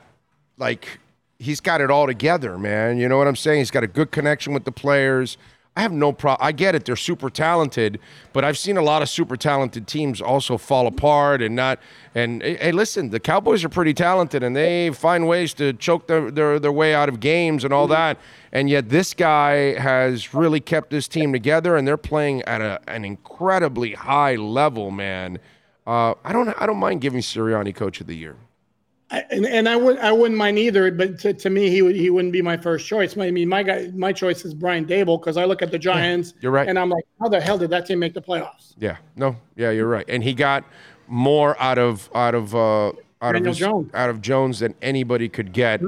[0.57, 0.99] like
[1.39, 2.97] he's got it all together, man.
[2.97, 3.59] You know what I'm saying?
[3.59, 5.37] He's got a good connection with the players.
[5.77, 6.45] I have no problem.
[6.45, 7.99] I get it; they're super talented,
[8.31, 11.79] but I've seen a lot of super talented teams also fall apart and not.
[12.13, 16.31] And hey, listen, the Cowboys are pretty talented, and they find ways to choke their
[16.31, 18.17] their, their way out of games and all that.
[18.53, 22.79] And yet, this guy has really kept this team together, and they're playing at a,
[22.87, 25.39] an incredibly high level, man.
[25.85, 28.37] Uh, I don't I don't mind giving Sirianni Coach of the Year.
[29.11, 31.95] I, and, and I would I wouldn't mind either, but to, to me he would
[31.95, 33.15] he wouldn't be my first choice.
[33.17, 36.33] I mean my guy my choice is Brian Daboll because I look at the Giants.
[36.41, 38.73] You're right, and I'm like, how the hell did that team make the playoffs?
[38.79, 40.05] Yeah, no, yeah, you're right.
[40.07, 40.63] And he got
[41.07, 43.91] more out of out of uh, out Daniel of his, Jones.
[43.93, 45.81] out of Jones than anybody could get.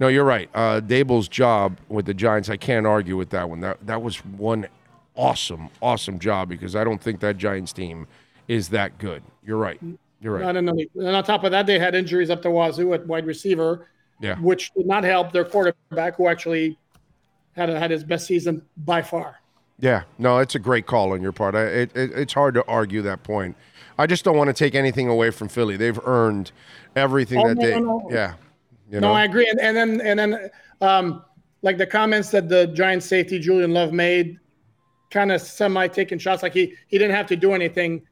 [0.00, 0.48] No, you're right.
[0.54, 3.60] Uh, Daboll's job with the Giants, I can't argue with that one.
[3.60, 4.66] That that was one
[5.14, 8.06] awesome, awesome job because I don't think that Giants team
[8.48, 9.22] is that good.
[9.44, 9.80] You're right.
[10.22, 10.42] You're right.
[10.44, 10.90] Not in the league.
[10.94, 13.88] And on top of that, they had injuries up to wazoo at wide receiver,
[14.20, 14.36] Yeah.
[14.38, 16.78] which did not help their quarterback, who actually
[17.56, 19.36] had had his best season by far.
[19.78, 21.56] Yeah, no, it's a great call on your part.
[21.56, 23.56] I, it, it, it's hard to argue that point.
[23.98, 25.76] I just don't want to take anything away from Philly.
[25.76, 26.52] They've earned
[26.94, 27.80] everything Oh, that no, they.
[27.80, 28.08] no, no.
[28.10, 28.34] Yeah,
[28.90, 29.14] you No, know.
[29.14, 29.48] I agree.
[29.48, 30.50] And, and then and then
[30.80, 31.24] um,
[31.62, 34.38] like the comments that the Giants safety Julian Love made,
[35.10, 36.42] kind of semi taking shots.
[36.44, 38.02] Like he he didn't have to do anything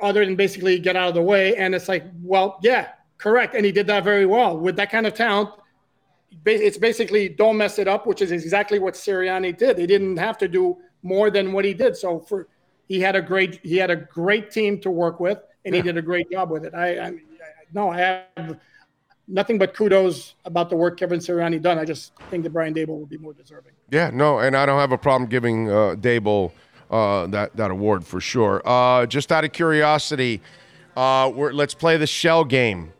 [0.00, 1.56] other than basically get out of the way.
[1.56, 3.54] And it's like, well, yeah, correct.
[3.54, 5.50] And he did that very well with that kind of talent.
[6.44, 9.78] It's basically don't mess it up, which is exactly what Sirianni did.
[9.78, 11.96] He didn't have to do more than what he did.
[11.96, 12.48] So for
[12.88, 15.96] he had a great he had a great team to work with, and he did
[15.96, 16.74] a great job with it.
[16.74, 17.12] I, I
[17.72, 18.58] no, I have
[19.28, 21.78] nothing but kudos about the work Kevin Sirianni done.
[21.78, 23.72] I just think that Brian Daboll would be more deserving.
[23.90, 26.52] Yeah, no, and I don't have a problem giving uh, Daboll
[26.92, 28.62] uh, that that award for sure.
[28.64, 30.42] Uh, just out of curiosity,
[30.96, 32.92] uh, we're, let's play the shell game.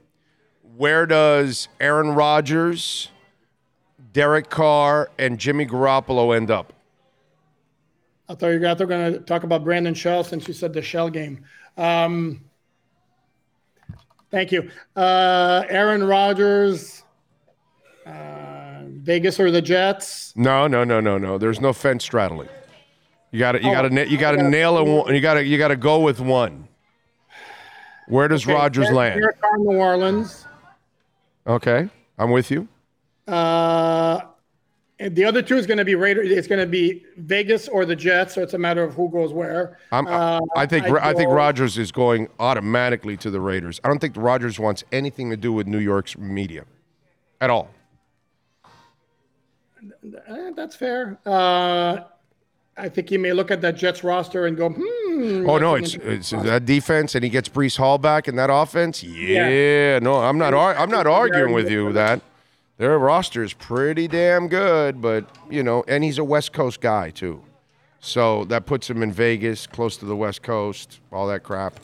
[0.77, 3.11] Where does Aaron Rodgers,
[4.13, 6.73] Derek Carr, and Jimmy Garoppolo end up?
[8.29, 10.81] I thought you guys were going to talk about Brandon Shell since you said the
[10.81, 11.45] Shell game.
[11.77, 12.41] Um,
[14.31, 17.03] thank you, uh, Aaron Rodgers,
[18.07, 20.33] uh, Vegas or the Jets.
[20.35, 21.37] No, no, no, no, no.
[21.37, 22.49] There's no fence straddling.
[23.33, 24.83] You got to, you Oh, got to, you got to nail it.
[24.87, 26.69] one- You got to, you got to go with one.
[28.07, 29.21] Where does Okay, Rodgers Derek- land?
[29.21, 30.47] Derek Carr, New Orleans.
[31.47, 31.89] Okay,
[32.19, 32.69] I'm with you.
[33.27, 34.21] Uh,
[34.99, 36.31] and the other two is going to be Raiders.
[36.31, 38.35] It's going to be Vegas or the Jets.
[38.35, 39.79] So it's a matter of who goes where.
[39.91, 43.81] I'm, Uh, I think I'd I think Rodgers is going automatically to the Raiders.
[43.83, 46.65] I don't think Rodgers wants anything to do with New York's media
[47.41, 47.71] at all.
[49.83, 51.19] Eh, that's fair.
[51.27, 52.01] Uh,
[52.77, 55.49] I think he may look at that Jets roster and go, hmm.
[55.49, 59.03] Oh no, it's it's that defense, and he gets Breece Hall back in that offense.
[59.03, 62.23] Yeah, no, I'm not ar- I'm not arguing with you that
[62.79, 67.11] their roster is pretty damn good, but you know, and he's a West Coast guy
[67.11, 67.43] too,
[68.01, 71.79] so that puts him in Vegas, close to the West Coast, all that crap.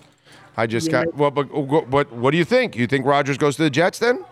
[0.56, 1.44] I just got well, but
[1.90, 2.76] but what do you think?
[2.76, 4.24] You think Rodgers goes to the Jets then?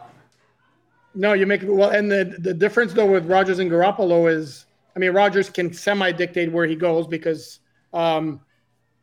[1.15, 4.67] No, you make well, and the the difference though with Rodgers and Garoppolo is,
[4.97, 7.61] I mean, Rodgers can semi dictate where he goes because,
[7.93, 8.41] um,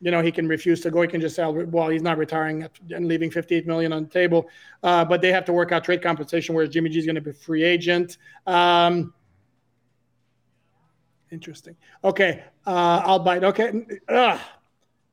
[0.02, 1.04] you know, he can refuse to go.
[1.04, 4.50] He can just say, well, he's not retiring and leaving 58 million on the table.
[4.82, 7.22] Uh, but they have to work out trade compensation, whereas Jimmy G is going to
[7.22, 8.18] be free agent.
[8.48, 9.14] Um,
[11.32, 11.78] interesting.
[12.04, 13.44] Okay, uh, I'll bite.
[13.44, 14.40] Okay, Ugh.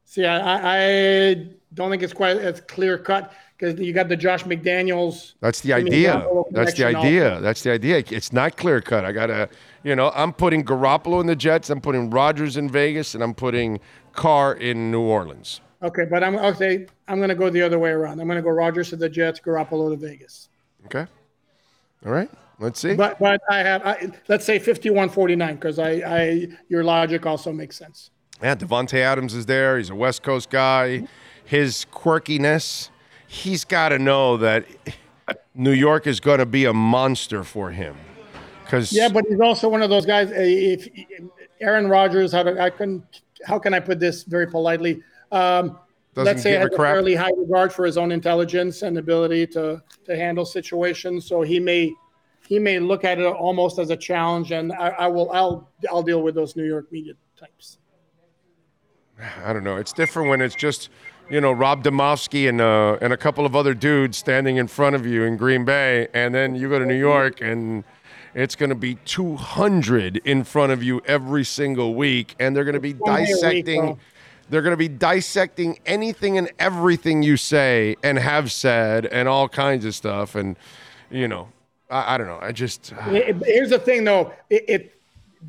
[0.07, 4.45] see, I, I- don't think it's quite as clear cut because you got the Josh
[4.45, 5.35] McDaniels.
[5.41, 6.27] That's the idea.
[6.51, 7.41] That's the idea.
[7.41, 8.03] That's the idea.
[8.11, 9.05] It's not clear cut.
[9.05, 9.49] I gotta,
[9.83, 11.71] you know, I'm putting Garoppolo in the Jets.
[11.71, 13.81] I'm putting Rodgers in Vegas, and I'm putting
[14.13, 15.61] Carr in New Orleans.
[15.83, 16.87] Okay, but I'm okay.
[17.09, 18.21] I'm going to go the other way around.
[18.21, 20.49] I'm going to go Rodgers to the Jets, Garoppolo to Vegas.
[20.87, 21.07] Okay.
[22.05, 22.31] All right.
[22.59, 22.95] Let's see.
[22.95, 27.77] But but I have I, let's say 51-49 because I I your logic also makes
[27.77, 28.11] sense.
[28.43, 29.79] Yeah, Davante Adams is there.
[29.79, 31.07] He's a West Coast guy.
[31.45, 32.91] His quirkiness,
[33.27, 34.67] he's got to know that
[35.55, 37.97] New York is going to be a monster for him.
[38.71, 40.31] Because Yeah, but he's also one of those guys.
[40.31, 40.89] uh, If
[41.61, 43.03] Aaron Rodgers, how do, I can
[43.45, 45.03] how can I put this very politely?
[45.33, 45.79] Um,
[46.15, 49.83] Doesn't let's say has a fairly high regard for his own intelligence and ability to
[50.05, 51.27] to handle situations.
[51.27, 51.93] So he may
[52.47, 56.05] he may look at it almost as a challenge, and I, I will I'll I'll
[56.05, 57.79] deal with those New York media types.
[59.45, 59.79] I don't know.
[59.79, 60.91] It's different when it's just,
[61.29, 64.95] you know, Rob Demovsky and uh, and a couple of other dudes standing in front
[64.95, 67.83] of you in Green Bay, and then you go to New York and
[68.35, 72.75] it's going to be 200 in front of you every single week, and they're going
[72.75, 73.99] to be week, dissecting.
[74.49, 79.49] they're going to be dissecting anything and everything you say and have said, and all
[79.49, 80.57] kinds of stuff, and
[81.11, 81.49] you know,
[81.91, 82.39] I, I don't know.
[82.41, 84.33] I just uh it- Here's the thing, though.
[84.49, 84.95] It, it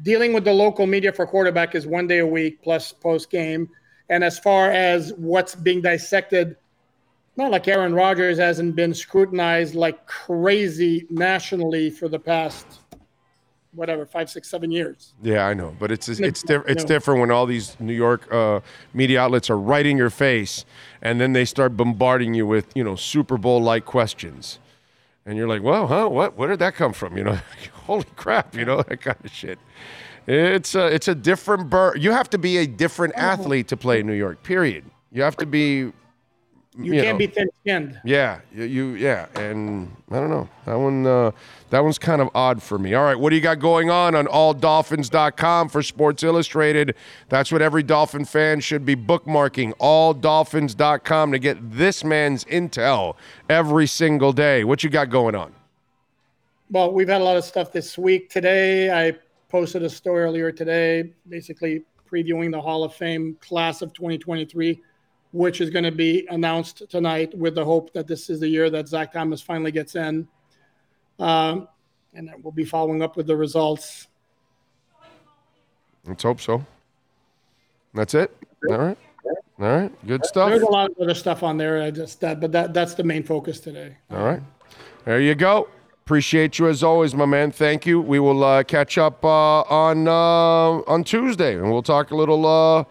[0.03, 3.69] dealing with the local media for quarterback is one day a week plus post game.
[4.09, 6.55] And as far as what's being dissected,
[7.41, 12.65] not like Aaron Rodgers hasn't been scrutinized like crazy nationally for the past
[13.73, 15.13] whatever five, six, seven years.
[15.23, 18.31] Yeah, I know, but it's it's No, diff- it's different when all these New York
[18.31, 18.59] uh,
[18.93, 20.65] media outlets are right in your face,
[21.01, 24.59] and then they start bombarding you with you know Super Bowl like questions,
[25.25, 27.17] and you're like, well, huh, what where did that come from?
[27.17, 27.39] You know,
[27.85, 29.57] holy crap, you know that kind of shit.
[30.27, 32.01] It's a it's a different bird.
[32.01, 34.43] You have to be a different athlete to play in New York.
[34.43, 34.85] Period.
[35.11, 35.91] You have to be.
[36.77, 37.17] You, You can't know.
[37.17, 37.99] be thin-skinned.
[38.05, 41.05] Yeah, you, you yeah, and I don't know that one.
[41.05, 41.31] Uh,
[41.69, 42.93] that one's kind of odd for me.
[42.93, 46.95] All right, what do you got going on on AllDolphins.com for Sports Illustrated?
[47.27, 49.73] That's what every Dolphin fan should be bookmarking.
[49.79, 53.15] AllDolphins.com to get this man's intel
[53.49, 54.63] every single day.
[54.63, 55.53] What you got going on?
[56.69, 58.29] Well, we've had a lot of stuff this week.
[58.29, 59.17] Today, I
[59.49, 64.81] posted a story earlier today, basically previewing the Hall of Fame class of 2023,
[65.31, 68.69] which is going to be announced tonight with the hope that this is the year
[68.69, 70.27] that Zach Thomas finally gets in.
[71.19, 71.67] Um,
[72.13, 74.07] and then we'll be following up with the results.
[76.05, 76.65] Let's hope so.
[77.93, 78.35] That's it.
[78.69, 78.97] All right,
[79.59, 80.49] all right, good stuff.
[80.49, 81.81] There's a lot of other stuff on there.
[81.81, 83.97] I just that, but that that's the main focus today.
[84.09, 84.41] All right.
[85.05, 85.67] There you go.
[86.05, 87.51] Appreciate you as always, my man.
[87.51, 88.01] Thank you.
[88.01, 92.45] We will uh, catch up uh, on uh, on Tuesday, and we'll talk a little
[92.45, 92.83] uh,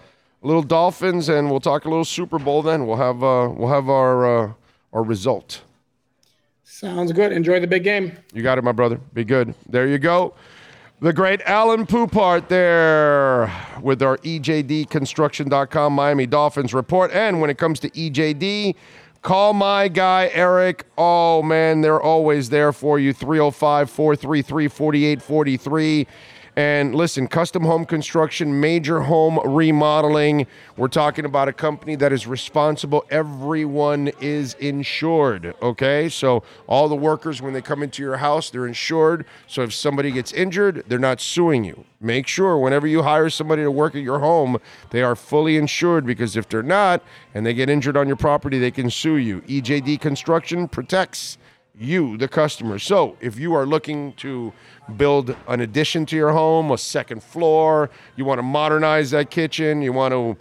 [0.42, 2.62] little Dolphins, and we'll talk a little Super Bowl.
[2.62, 4.52] Then we'll have uh, we'll have our uh,
[4.92, 5.62] our result.
[6.64, 7.32] Sounds good.
[7.32, 8.16] Enjoy the big game.
[8.32, 9.00] You got it, my brother.
[9.12, 9.54] Be good.
[9.68, 10.34] There you go.
[11.00, 13.50] The great Alan Poupart there
[13.80, 17.10] with our EJDconstruction.com Miami Dolphins report.
[17.12, 18.74] And when it comes to EJD,
[19.22, 20.84] call my guy Eric.
[20.98, 23.14] Oh, man, they're always there for you.
[23.14, 26.06] 305 433 4843.
[26.60, 30.46] And listen, custom home construction, major home remodeling.
[30.76, 33.06] We're talking about a company that is responsible.
[33.08, 36.10] Everyone is insured, okay?
[36.10, 39.24] So all the workers, when they come into your house, they're insured.
[39.46, 41.86] So if somebody gets injured, they're not suing you.
[41.98, 44.58] Make sure whenever you hire somebody to work at your home,
[44.90, 48.58] they are fully insured because if they're not and they get injured on your property,
[48.58, 49.40] they can sue you.
[49.42, 51.38] EJD Construction protects
[51.78, 52.78] you, the customer.
[52.78, 54.52] So if you are looking to
[54.96, 59.82] build an addition to your home, a second floor, you want to modernize that kitchen,
[59.82, 60.36] you want to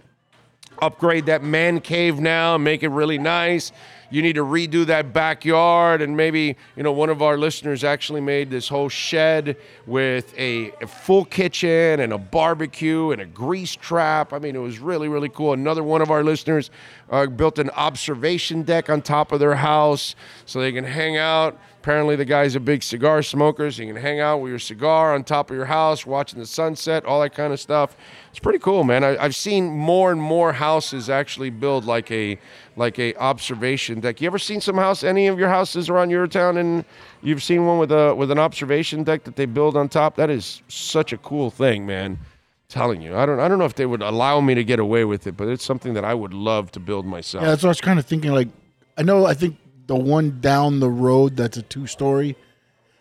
[0.82, 3.72] upgrade that man cave now, make it really nice.
[4.10, 8.20] You need to redo that backyard, and maybe you know one of our listeners actually
[8.20, 9.56] made this whole shed
[9.86, 14.32] with a, a full kitchen and a barbecue and a grease trap.
[14.32, 15.52] I mean, it was really really cool.
[15.52, 16.70] Another one of our listeners
[17.10, 21.58] uh, built an observation deck on top of their house so they can hang out.
[21.82, 25.14] Apparently, the guy's a big cigar smoker, so you can hang out with your cigar
[25.14, 27.96] on top of your house, watching the sunset, all that kind of stuff.
[28.28, 29.02] It's pretty cool, man.
[29.02, 32.38] I, I've seen more and more houses actually build like a
[32.76, 34.20] like a observation deck.
[34.20, 35.02] You ever seen some house?
[35.02, 36.84] Any of your houses around your town, and
[37.22, 40.16] you've seen one with a with an observation deck that they build on top?
[40.16, 42.18] That is such a cool thing, man.
[42.68, 45.06] telling you, I don't I don't know if they would allow me to get away
[45.06, 47.42] with it, but it's something that I would love to build myself.
[47.42, 48.32] Yeah, that's what I was kind of thinking.
[48.32, 48.48] Like,
[48.98, 49.56] I know, I think
[49.90, 52.36] the one down the road that's a two story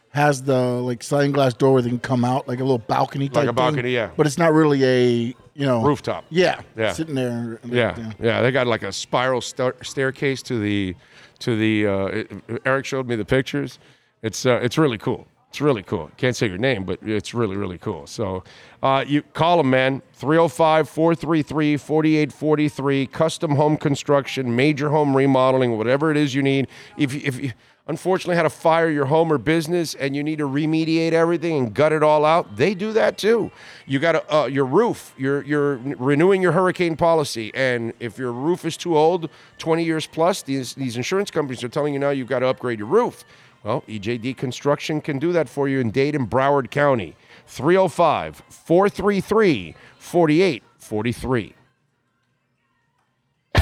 [0.10, 3.28] has the like sliding glass door where they can come out, like a little balcony
[3.30, 3.56] type Like a thing.
[3.56, 4.10] balcony, yeah.
[4.18, 6.26] But it's not really a you know Rooftop.
[6.32, 6.94] Yeah, Yeah.
[6.94, 7.60] sitting there.
[7.62, 10.96] and- Yeah, yeah, they got like a spiral sta- staircase to the
[11.40, 11.86] to the.
[11.86, 12.32] Uh, it-
[12.66, 13.78] Eric showed me the pictures.
[14.24, 15.28] It's uh, it's really cool.
[15.50, 16.12] It's really cool.
[16.18, 18.06] Can't say your name, but it's really, really cool.
[18.06, 18.44] So
[18.84, 20.04] uh, you call them, man.
[20.14, 23.08] 305 433 4843.
[23.08, 26.68] Custom home construction, major home remodeling, whatever it is you need.
[26.98, 27.54] If, if you
[27.88, 31.74] unfortunately had to fire your home or business and you need to remediate everything and
[31.74, 33.50] gut it all out, they do that too.
[33.88, 37.52] You got uh, your roof, you're, you're renewing your hurricane policy.
[37.56, 41.70] And if your roof is too old, 20 years plus, these, these insurance companies are
[41.70, 43.26] telling you now you've got to upgrade your roof.
[43.64, 47.16] Well, EJD Construction can do that for you in Dade and Broward County.
[47.48, 51.56] 305 433 4843.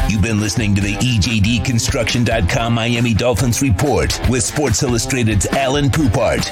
[0.09, 6.45] You've been listening to the EJDConstruction.com Miami Dolphins report with Sports Illustrated's Alan Poupart.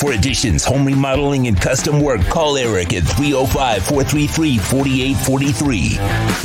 [0.00, 5.80] For additions, home remodeling, and custom work, call Eric at 305 433 4843.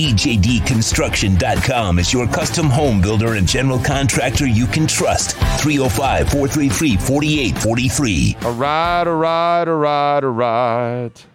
[0.05, 5.37] EJDConstruction.com is your custom home builder and general contractor you can trust.
[5.61, 8.37] 305 433 4843.
[8.43, 11.25] All right, all right, all right, all right.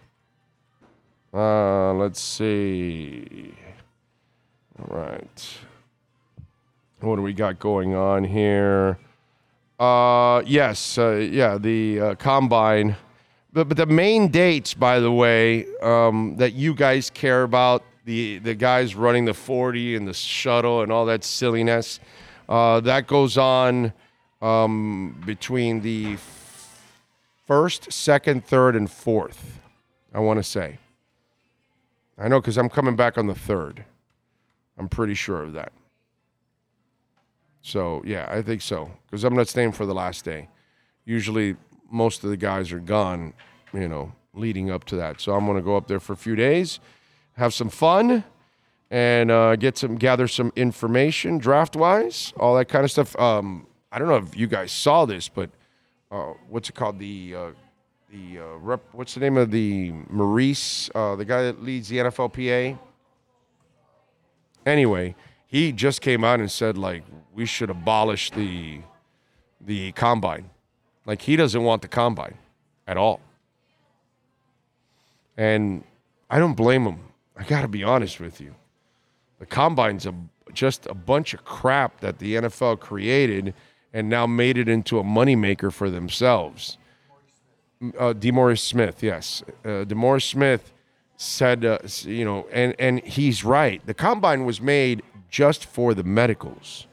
[1.32, 3.54] Uh, let's see.
[4.80, 5.58] All right.
[7.00, 8.98] What do we got going on here?
[9.78, 12.96] Uh, yes, uh, yeah, the uh, combine.
[13.52, 18.38] But, but the main dates, by the way, um, that you guys care about the
[18.38, 22.00] the guys running the 40 and the shuttle and all that silliness,
[22.48, 23.92] uh, that goes on
[24.40, 26.16] um, between the
[27.46, 29.58] first, second, third, and fourth.
[30.14, 30.78] I want to say.
[32.16, 33.84] I know because I'm coming back on the third.
[34.80, 35.72] I'm pretty sure of that.
[37.60, 40.48] So yeah, I think so because I'm not staying for the last day.
[41.04, 41.56] Usually,
[41.90, 43.34] most of the guys are gone,
[43.74, 45.20] you know, leading up to that.
[45.20, 46.80] So I'm going to go up there for a few days,
[47.34, 48.24] have some fun,
[48.90, 53.14] and uh, get some gather some information draft wise, all that kind of stuff.
[53.20, 55.50] Um, I don't know if you guys saw this, but
[56.10, 56.98] uh, what's it called?
[56.98, 57.50] The uh,
[58.10, 61.98] the uh, rep, what's the name of the Maurice, uh, the guy that leads the
[61.98, 62.78] NFLPA?
[64.66, 65.14] Anyway,
[65.46, 67.02] he just came out and said like
[67.34, 68.80] we should abolish the
[69.60, 70.50] the combine.
[71.06, 72.38] Like he doesn't want the combine
[72.86, 73.20] at all.
[75.36, 75.84] And
[76.28, 77.00] I don't blame him.
[77.36, 78.54] I got to be honest with you.
[79.38, 80.14] The combine's a,
[80.52, 83.54] just a bunch of crap that the NFL created
[83.92, 86.76] and now made it into a moneymaker for themselves.
[87.82, 89.42] Uh, DeMaurice Smith, yes.
[89.64, 90.72] Uh, DeMaurice Smith
[91.20, 93.84] said, uh, you know, and, and he's right.
[93.84, 96.86] The combine was made just for the medicals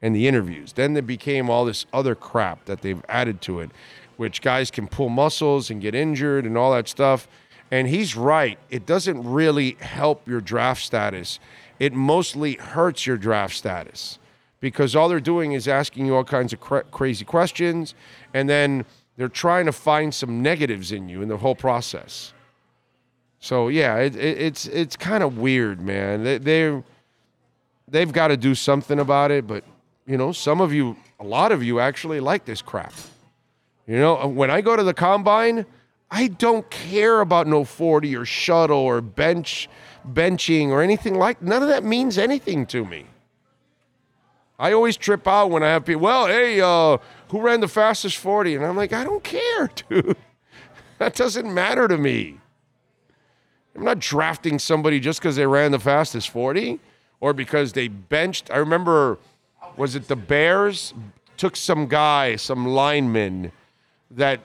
[0.00, 0.72] and the interviews.
[0.72, 3.70] Then there became all this other crap that they've added to it,
[4.16, 7.28] which guys can pull muscles and get injured and all that stuff.
[7.70, 8.58] And he's right.
[8.70, 11.38] It doesn't really help your draft status.
[11.78, 14.18] It mostly hurts your draft status
[14.60, 17.94] because all they're doing is asking you all kinds of cra- crazy questions,
[18.32, 18.86] and then
[19.18, 22.32] they're trying to find some negatives in you in the whole process.
[23.40, 26.24] So yeah, it, it, it's it's kind of weird, man.
[26.24, 26.84] They, they're
[27.86, 29.46] they've got to do something about it.
[29.46, 29.64] But
[30.06, 32.92] you know, some of you, a lot of you, actually like this crap.
[33.86, 35.66] You know, when I go to the combine,
[36.10, 39.68] I don't care about no forty or shuttle or bench
[40.06, 41.40] benching or anything like.
[41.40, 43.06] None of that means anything to me.
[44.58, 46.02] I always trip out when I have people.
[46.02, 46.98] Well, hey, uh,
[47.28, 48.56] who ran the fastest forty?
[48.56, 50.16] And I'm like, I don't care, dude.
[50.98, 52.40] That doesn't matter to me.
[53.78, 56.80] I'm not drafting somebody just because they ran the fastest 40
[57.20, 58.50] or because they benched.
[58.50, 59.18] I remember,
[59.76, 60.92] was it the Bears
[61.36, 63.52] took some guy, some lineman
[64.10, 64.40] that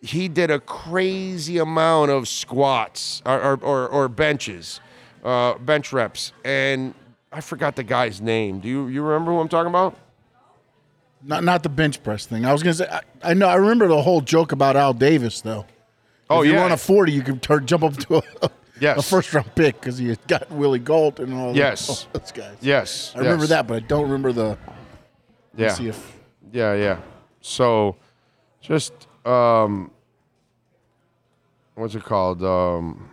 [0.00, 4.80] he did a crazy amount of squats or, or, or, or benches,
[5.24, 6.30] uh, bench reps.
[6.44, 6.94] And
[7.32, 8.60] I forgot the guy's name.
[8.60, 9.96] Do you, you remember who I'm talking about?
[11.24, 12.44] Not not the bench press thing.
[12.44, 15.40] I was gonna say I, I know I remember the whole joke about Al Davis
[15.40, 15.66] though.
[16.30, 16.60] Oh, if yeah.
[16.60, 18.50] run a forty, you can turn, jump up to a,
[18.80, 18.98] Yes.
[18.98, 22.06] a first round pick because you got Willie Gault and all Yes.
[22.12, 22.56] those, guys.
[22.60, 23.12] Yes.
[23.14, 24.58] I remember that, but I don't remember the.
[25.56, 25.72] Yeah.
[25.72, 26.18] See if
[26.52, 26.98] Yeah, yeah.
[27.40, 27.96] So,
[28.60, 28.92] just
[29.24, 29.90] um,
[31.74, 32.42] what's it called?
[32.44, 33.08] Um,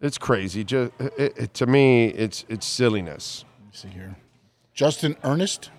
[0.00, 0.62] it's crazy.
[0.64, 3.44] Just it, it, to me, it's it's silliness.
[3.58, 4.16] let me see here.
[4.74, 5.70] Justin Ernest.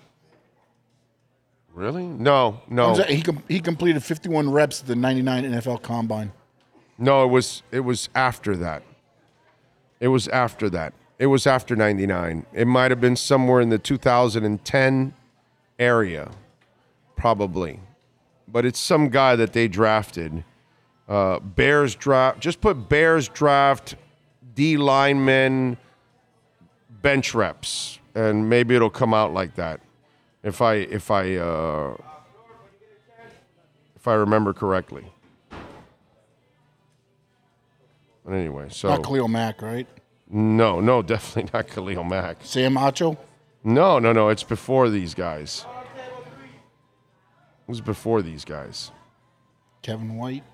[1.72, 2.04] Really?
[2.04, 6.32] No, no, He com- he completed 51 reps at the 99 NFL Combine.
[7.00, 7.24] No.
[7.24, 8.82] It was it was after that.
[9.98, 10.92] It was after that.
[11.18, 12.46] It was after '99.
[12.52, 15.14] It might have been somewhere in the 2010
[15.78, 16.30] area,
[17.16, 17.80] probably.
[18.46, 20.44] But it's some guy that they drafted.
[21.08, 22.40] Uh, Bears draft.
[22.40, 23.96] Just put Bears draft
[24.54, 25.76] D linemen
[27.02, 29.80] bench reps, and maybe it'll come out like that.
[30.42, 31.96] If I if I uh,
[33.96, 35.04] if I remember correctly.
[38.24, 39.86] But anyway, so Not Khalil Mack, right?
[40.28, 42.38] no, no, definitely not Khalil Mack.
[42.42, 43.16] Sam Acho.
[43.62, 44.28] No, no, no.
[44.28, 45.66] It's before these guys.
[46.46, 48.90] It was before these guys.
[49.82, 50.44] Kevin White.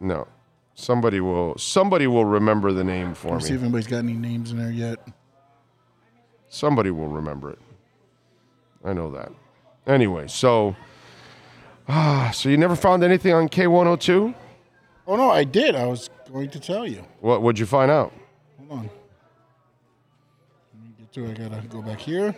[0.00, 0.28] No.
[0.74, 3.32] Somebody will somebody will remember the name for me.
[3.34, 4.98] Let's see if anybody's got any names in there yet.
[6.48, 7.58] Somebody will remember it.
[8.84, 9.32] I know that.
[9.86, 10.76] Anyway, so
[11.88, 14.34] ah, so you never found anything on K102?
[15.06, 15.74] Oh no, I did.
[15.74, 17.04] I was going to tell you.
[17.20, 18.12] What would you find out?
[18.58, 18.90] Hold on.
[20.74, 21.40] Let me get to it.
[21.40, 22.34] I gotta go back here.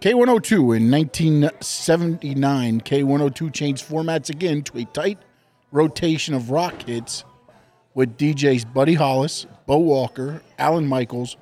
[0.00, 5.18] K102 in 1979, K102 changed formats again to a tight
[5.72, 7.24] rotation of rock hits
[7.94, 11.36] with DJs Buddy Hollis, Bo Walker, Alan Michaels,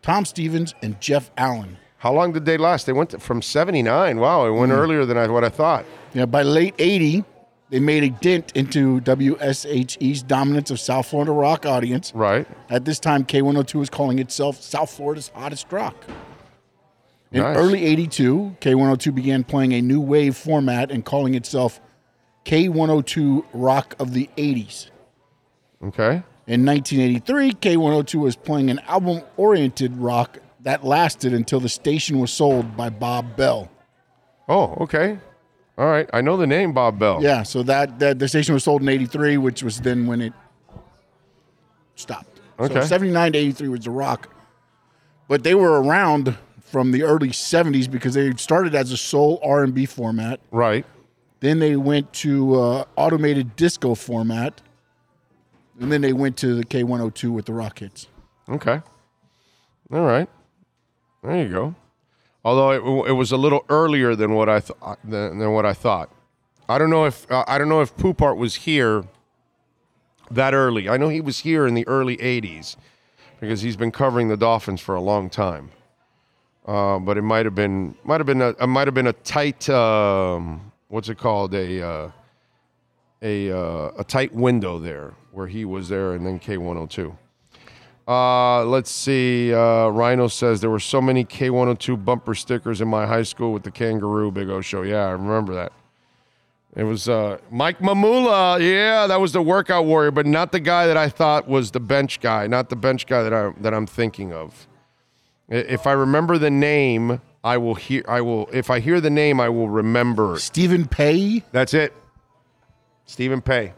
[0.00, 1.76] Tom Stevens, and Jeff Allen.
[1.96, 2.86] How long did they last?
[2.86, 4.20] They went from 79.
[4.20, 5.84] Wow, it went earlier than I, what I thought.
[6.14, 7.24] Yeah, by late 80,
[7.70, 12.12] they made a dent into WSHE's dominance of South Florida rock audience.
[12.14, 12.46] Right.
[12.70, 15.94] At this time, K102 was calling itself South Florida's hottest rock.
[17.30, 17.56] In Nice.
[17.58, 21.78] early 82, K102 began playing a new wave format and calling itself
[22.46, 24.88] K102 Rock of the 80s.
[25.84, 26.22] Okay.
[26.46, 32.30] In 1983, K102 was playing an album oriented rock that lasted until the station was
[32.32, 33.70] sold by Bob Bell.
[34.48, 35.18] Oh, okay.
[35.78, 36.10] All right.
[36.12, 37.22] I know the name Bob Bell.
[37.22, 40.32] Yeah, so that, that the station was sold in 83, which was then when it
[41.94, 42.40] stopped.
[42.58, 42.74] Okay.
[42.74, 44.34] So 79 to 83 was the rock.
[45.28, 49.86] But they were around from the early 70s because they started as a soul R&B
[49.86, 50.40] format.
[50.50, 50.84] Right.
[51.40, 54.60] Then they went to uh, automated disco format.
[55.80, 58.08] And then they went to the K102 with the rock hits.
[58.48, 58.80] Okay.
[59.92, 60.28] All right.
[61.22, 61.74] There you go.
[62.48, 65.74] Although it, it was a little earlier than what I th- than, than what I
[65.74, 66.10] thought.
[66.66, 69.04] I don't know if uh, I don't know if Poupart was here
[70.30, 70.88] that early.
[70.88, 72.76] I know he was here in the early '80s
[73.38, 75.72] because he's been covering the Dolphins for a long time.
[76.64, 79.68] Uh, but it might have been might have been a might have been a tight
[79.68, 82.10] um, what's it called a uh,
[83.20, 87.14] a uh, a tight window there where he was there and then K102.
[88.08, 89.52] Uh, let's see.
[89.52, 93.64] Uh, Rhino says there were so many K102 bumper stickers in my high school with
[93.64, 94.80] the kangaroo Big O show.
[94.80, 95.72] Yeah, I remember that.
[96.74, 98.60] It was uh, Mike Mamula.
[98.60, 101.80] Yeah, that was the workout warrior, but not the guy that I thought was the
[101.80, 102.46] bench guy.
[102.46, 104.66] Not the bench guy that I that I'm thinking of.
[105.48, 108.04] If I remember the name, I will hear.
[108.08, 108.48] I will.
[108.52, 110.38] If I hear the name, I will remember.
[110.38, 111.42] Stephen Paea.
[111.52, 111.94] That's it.
[113.06, 113.72] Stephen Paea.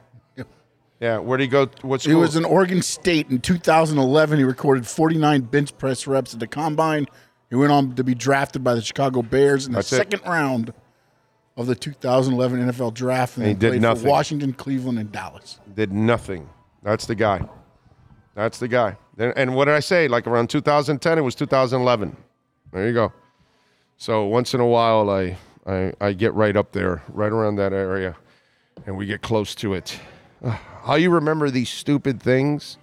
[1.00, 1.66] Yeah, where'd he go?
[1.82, 2.20] What He school?
[2.20, 4.38] was in Oregon State in 2011.
[4.38, 7.06] He recorded 49 bench press reps at the combine.
[7.48, 9.96] He went on to be drafted by the Chicago Bears in the That's it.
[9.96, 10.72] second round
[11.56, 14.02] of the 2011 NFL draft, and, And he did played nothing.
[14.04, 15.58] for Washington, Cleveland, and Dallas.
[15.74, 16.48] did nothing.
[16.82, 17.48] That's the guy.
[18.34, 18.96] That's the guy.
[19.18, 20.06] And, and what did I say?
[20.06, 22.16] Like around 2010, it was 2011.
[22.72, 23.12] There you go.
[23.96, 25.36] So once in a while, I,
[25.66, 28.16] I, I get right up there, right around that area,
[28.86, 29.98] and we get close to it.
[30.42, 32.78] How you remember these stupid things?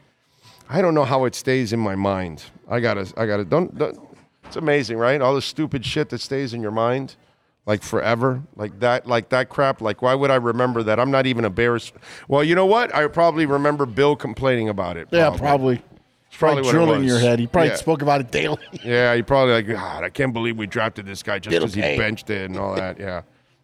[0.69, 2.43] I don't know how it stays in my mind.
[2.69, 3.45] I gotta, I gotta.
[3.45, 3.97] Don't, don't.
[4.45, 5.19] It's amazing, right?
[5.21, 7.15] All the stupid shit that stays in your mind,
[7.65, 9.81] like forever, like that, like that crap.
[9.81, 10.99] Like, why would I remember that?
[10.99, 11.91] I'm not even a Bears.
[12.27, 12.93] Well, you know what?
[12.93, 15.07] I probably remember Bill complaining about it.
[15.11, 15.81] Yeah, probably.
[16.27, 17.39] It's probably, what drilling your head.
[17.39, 17.75] He probably yeah.
[17.75, 18.57] spoke about it daily.
[18.84, 21.81] Yeah, he probably like, God, I can't believe we drafted this guy just because he
[21.81, 22.99] benched it and all that.
[22.99, 23.21] Yeah,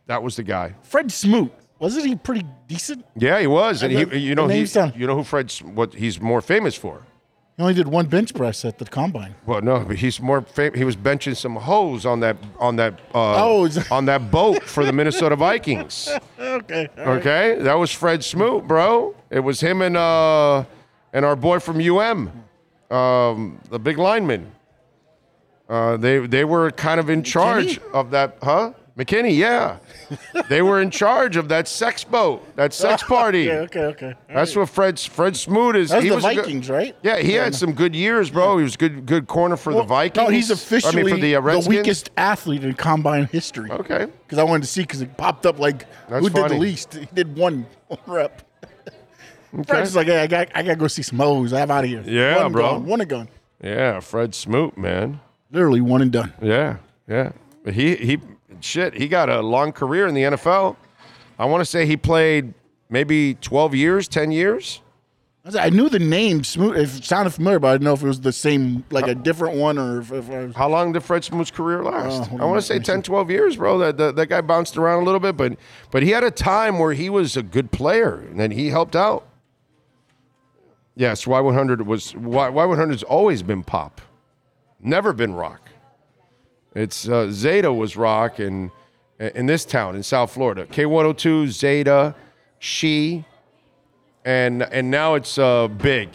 [0.07, 0.75] that was the guy.
[0.81, 1.51] Fred Smoot
[1.83, 3.05] wasn't he pretty decent?
[3.15, 4.61] Yeah, he was, and The- he, you know, he,
[4.95, 6.95] you know who Fred's what he's more famous for.
[7.57, 9.35] He only did one bench press at the combine.
[9.45, 12.93] Well, no, but he's more fam- he was benching some hose on that on that
[13.13, 16.09] uh, Oh, on that boat for the Minnesota Vikings.
[16.39, 16.87] Okay.
[16.97, 19.15] Okay, that was Fred Smoot, bro.
[19.29, 20.63] It was him and uh
[21.13, 22.31] and our boy from UM,
[22.91, 24.51] um, the big lineman.
[25.69, 28.73] Uh, they they were kind of in charge of that, huh?
[28.95, 29.77] McKinnie, yeah.
[30.49, 33.49] they were in charge of that sex boat, that sex party.
[33.51, 34.13] Okay, okay, okay.
[34.27, 35.89] That's what Fred Fred Smoot is.
[35.89, 36.95] That was he the was a good- Vikings, right?
[37.01, 38.57] yeah, he had some good years, bro.
[38.57, 40.27] He was good good corner for the Vikings.
[40.27, 43.71] No, he's officially I mean, for the, uh, the weakest athlete in combine history.
[43.71, 44.05] Okay.
[44.25, 46.93] Because I wanted to see because it popped up like That's who did the least.
[47.03, 48.43] He did one, one rep.
[49.65, 51.53] Fred's just like, hey, I got, I got to go see some O's.
[51.53, 52.03] I'm out of here.
[52.05, 52.61] Yeah, one bro.
[52.61, 53.27] Gone, one and gone.
[53.61, 55.19] Yeah, Fred Smoot, man.
[55.51, 56.33] Literally one and done.
[56.41, 57.31] Yeah, yeah.
[57.71, 58.19] He he
[58.63, 60.75] shit, he got a long career in the NFL.
[61.37, 62.53] I want to say he played
[62.89, 64.81] maybe 12 years, 10 years.
[65.59, 66.45] I knew the name.
[66.45, 66.77] Smooth.
[66.77, 69.57] It sounded familiar, but I didn't know if it was the same, like a different
[69.57, 70.55] one, or if, if was.
[70.55, 72.31] How long did Fred Smoot's career last?
[72.31, 73.77] Uh, I want to say let 10, 12 years, bro.
[73.77, 75.57] That, that that guy bounced around a little bit, but
[75.91, 78.95] but he had a time where he was a good player and then he helped
[78.95, 79.27] out.
[80.95, 83.99] Yes, Y100 was Y Y100's always been pop,
[84.79, 85.62] never been rock.
[86.75, 88.71] It's uh, Zeta was rock in
[89.19, 90.65] in this town in South Florida.
[90.65, 92.15] K102, Zeta,
[92.59, 93.25] She,
[94.25, 96.09] and and now it's uh, Big.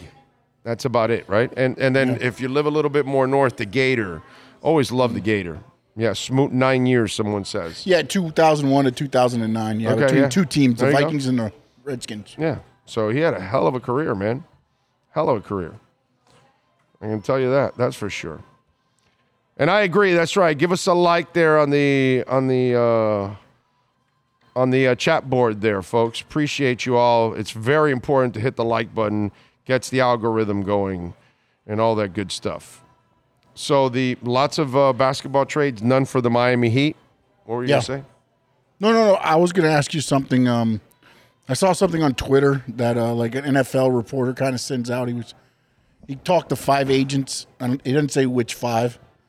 [0.64, 1.52] That's about it, right?
[1.56, 4.22] And and then if you live a little bit more north, the Gator.
[4.60, 5.60] Always love the Gator.
[5.96, 7.12] Yeah, Smoot nine years.
[7.14, 7.86] Someone says.
[7.86, 9.80] Yeah, 2001 to 2009.
[9.80, 10.28] Yeah, Okay, between yeah.
[10.28, 11.00] two teams, the There go.
[11.00, 11.52] Vikings and the
[11.84, 12.34] Redskins.
[12.38, 12.58] Yeah.
[12.86, 14.44] So he had a hell of a career, man.
[15.10, 15.74] Hell of a career.
[17.00, 17.76] I can tell you that.
[17.76, 18.42] That's for sure.
[19.58, 20.14] And I agree.
[20.14, 20.56] That's right.
[20.56, 23.34] Give us a like there on the on the uh,
[24.54, 26.20] on the uh, chat board there, folks.
[26.20, 27.34] Appreciate you all.
[27.34, 29.32] It's very important to hit the like button.
[29.64, 31.14] Gets the algorithm going,
[31.66, 32.82] and all that good stuff.
[33.54, 36.96] So the lots of uh, basketball trades, none for the Miami Heat.
[37.44, 37.74] What were you Yeah.
[37.76, 38.02] gonna say?
[38.80, 39.14] No, no, no.
[39.14, 40.46] I was going to ask you something.
[40.46, 40.80] Um,
[41.48, 45.08] I saw something on Twitter that uh, like an NFL reporter kind of sends out.
[45.08, 45.34] He was
[46.06, 47.48] he talked to five agents.
[47.58, 48.54] And he didn't say which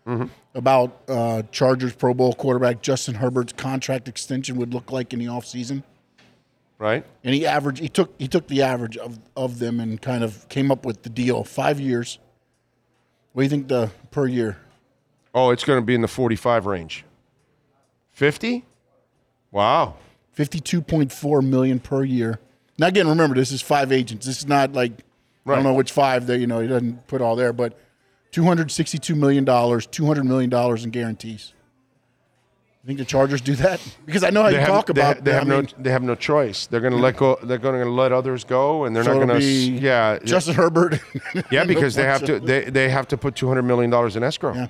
[0.05, 5.19] 5 about uh, Chargers Pro Bowl quarterback Justin Herbert's contract extension would look like in
[5.19, 5.84] the offseason.
[6.77, 7.05] Right.
[7.23, 7.80] And he averaged.
[7.80, 11.03] He took he took the average of of them and kind of came up with
[11.03, 11.43] the deal.
[11.43, 12.19] Five years.
[13.34, 14.57] What do you think the per year?
[15.34, 17.05] Oh, it's going to be in the 45 range.
[18.11, 18.65] 50?
[19.51, 19.95] Wow.
[20.31, 22.39] Fifty-two point four million per year.
[22.77, 24.26] Now again, remember this is five agents.
[24.26, 24.91] This is not like
[25.45, 26.27] I don't know which five.
[26.27, 27.77] That you know he doesn't put all there, but
[28.31, 31.53] two hundred sixty-two million dollars, two hundred million dollars in guarantees.
[32.84, 33.81] You think the Chargers do that?
[34.06, 35.23] Because I know how you have, talk they, about.
[35.23, 36.65] they I have no they have no choice.
[36.68, 39.27] They're going to let go they're going to let others go and they're so not
[39.27, 40.18] going to yeah.
[40.23, 40.99] Justin Herbert.
[41.51, 44.53] yeah, because they have to they, they have to put 200 million dollars in escrow.
[44.56, 44.68] Yeah.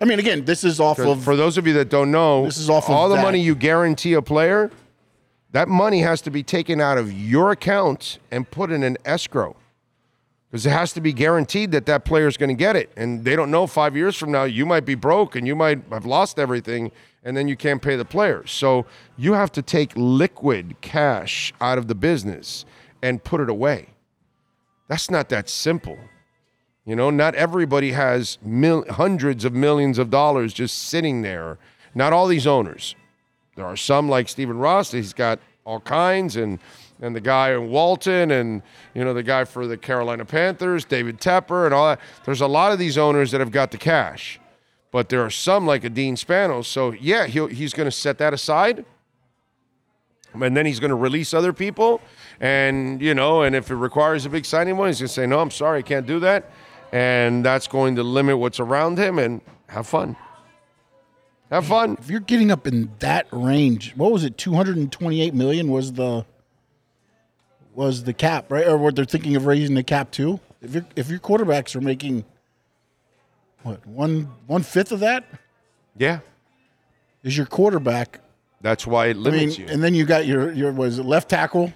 [0.00, 2.58] I mean, again, this is off of For those of you that don't know, This
[2.58, 3.22] is off of all the that.
[3.22, 4.70] money you guarantee a player,
[5.50, 9.56] that money has to be taken out of your account and put in an escrow.
[10.50, 12.90] Because it has to be guaranteed that that player is going to get it.
[12.96, 15.80] And they don't know five years from now, you might be broke and you might
[15.90, 16.90] have lost everything
[17.22, 18.50] and then you can't pay the players.
[18.50, 22.64] So you have to take liquid cash out of the business
[23.02, 23.90] and put it away.
[24.88, 25.98] That's not that simple.
[26.86, 31.58] You know, not everybody has mil- hundreds of millions of dollars just sitting there.
[31.94, 32.94] Not all these owners.
[33.56, 34.92] There are some like Stephen Ross.
[34.92, 36.58] He's got all kinds, and
[37.00, 38.62] and the guy in Walton, and
[38.94, 42.00] you know the guy for the Carolina Panthers, David Tepper, and all that.
[42.24, 44.40] There's a lot of these owners that have got the cash,
[44.90, 46.66] but there are some like a Dean Spanos.
[46.66, 48.84] So yeah, he's going to set that aside,
[50.34, 52.00] and then he's going to release other people,
[52.40, 55.26] and you know, and if it requires a big signing one, he's going to say,
[55.26, 56.50] no, I'm sorry, I can't do that,
[56.92, 60.16] and that's going to limit what's around him, and have fun.
[61.50, 61.96] Have fun.
[61.98, 64.36] if you're getting up in that range, what was it?
[64.36, 66.26] Two hundred and twenty-eight million was the
[67.78, 68.66] was the cap, right?
[68.66, 70.40] Or what they're thinking of raising the cap to?
[70.60, 72.24] If your if your quarterbacks are making
[73.62, 75.24] what one one fifth of that
[75.96, 76.18] Yeah.
[77.22, 78.20] is your quarterback.
[78.60, 79.66] That's why it I mean, limits you.
[79.68, 81.72] and then you got your your was it left tackle,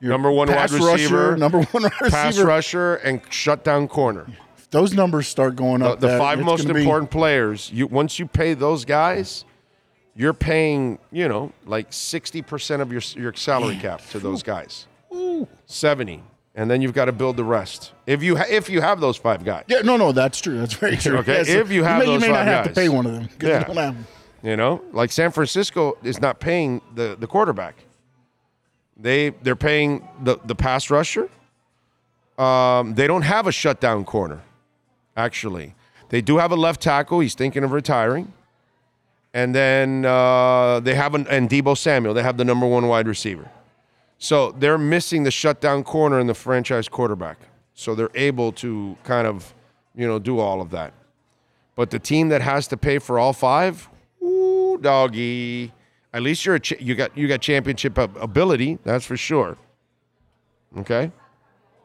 [0.00, 4.26] your Number one wide receiver, rusher, number one pass rusher, and shutdown corner.
[4.58, 6.00] If those numbers start going up.
[6.00, 7.70] the that- five most important players.
[7.72, 9.44] You once you pay those guys,
[10.16, 14.86] you're paying you know like sixty percent of your your salary cap to those guys.
[15.66, 16.22] Seventy,
[16.54, 17.92] and then you've got to build the rest.
[18.06, 20.58] If you ha- if you have those five guys, Yeah, no, no, that's true.
[20.58, 21.18] That's very true.
[21.18, 23.12] Okay, Yeah, so if you have may, you may not have to pay one of
[23.12, 23.28] them.
[23.40, 23.72] you Yeah.
[23.72, 23.96] have-
[24.42, 27.74] You know, like San Francisco is not paying the, the quarterback.
[28.96, 31.28] They they're paying the, the pass rusher.
[32.38, 34.40] Um, they don't have a shutdown corner,
[35.16, 35.74] actually.
[36.08, 37.20] They do have a left tackle.
[37.20, 38.32] He's thinking of retiring.
[39.32, 42.14] And then uh, they have an and Deebo Samuel.
[42.14, 43.48] They have the number one wide receiver.
[44.18, 47.38] So they're missing the shutdown corner and the franchise quarterback.
[47.74, 49.54] So they're able to kind of,
[49.94, 50.92] you know, do all of that.
[51.76, 53.88] But the team that has to pay for all five,
[54.22, 55.72] ooh, doggy.
[56.12, 58.78] At least you're a ch- you got you got championship ability.
[58.84, 59.56] That's for sure.
[60.76, 61.12] Okay.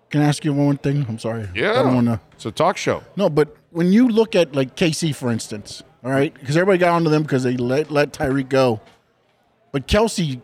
[0.10, 1.06] Can I ask you one thing?
[1.08, 1.48] I'm sorry.
[1.54, 1.80] Yeah.
[1.80, 2.20] I don't want to.
[2.34, 3.04] It's a talk show.
[3.16, 6.92] No, but when you look at like KC, for instance, all right, because everybody got
[6.92, 8.80] onto them because they let let Tyreek go,
[9.72, 10.40] but Kelce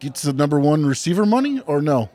[0.00, 2.10] gets the number one receiver money or no?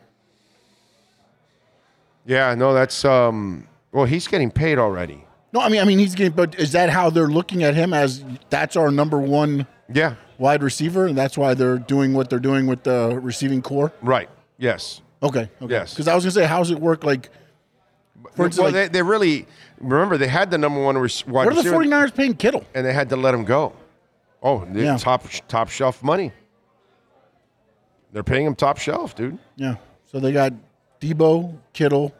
[2.26, 2.54] Yeah.
[2.56, 3.68] No, that's um.
[3.92, 5.24] Well, he's getting paid already.
[5.52, 6.34] No, I mean, I mean, he's getting.
[6.34, 10.16] But is that how they're looking at him as that's our number one Yeah.
[10.38, 13.92] wide receiver, and that's why they're doing what they're doing with the receiving corps?
[14.02, 14.30] Right.
[14.58, 15.02] Yes.
[15.22, 15.50] Okay.
[15.62, 15.72] Okay.
[15.74, 15.94] Yes.
[15.94, 17.04] Because I was gonna say, how's it work?
[17.04, 17.30] Like,
[18.36, 19.46] for instance, well, like, they, they really
[19.84, 22.66] remember they had the number one res- wide what are the receiver, 49ers paying Kittle?
[22.74, 23.74] and they had to let him go.
[24.42, 24.98] Oh, they're Yeah.
[24.98, 26.32] top top shelf money.
[28.12, 29.38] They're paying him top shelf, dude.
[29.56, 29.76] Yeah.
[30.12, 30.54] So they got
[31.02, 32.14] Deebo, Kittle.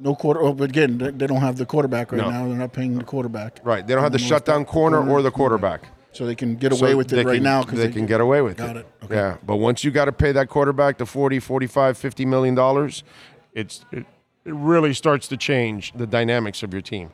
[0.00, 0.40] No quarter.
[0.42, 2.30] Oh, but again, they they don't have the quarterback right No.
[2.30, 2.46] now.
[2.46, 3.84] They're not paying the quarterback, Right.
[3.86, 5.82] They don't have the shutdown corner or the quarterback.
[6.12, 7.62] so they can get away So with they it right can- now.
[7.62, 8.80] Because they, can get away with Got it.
[9.00, 9.04] it.
[9.04, 9.14] Okay.
[9.14, 9.36] Yeah.
[9.44, 13.04] But once you got to pay that quarterback the 40, 45, 50 million dollars,
[13.52, 14.06] it's it,
[14.48, 17.10] it really starts to change the dynamics of your team.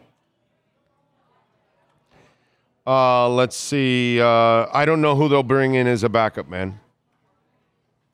[2.87, 4.21] Uh, let's see.
[4.21, 6.79] Uh, I don't know who they'll bring in as a backup man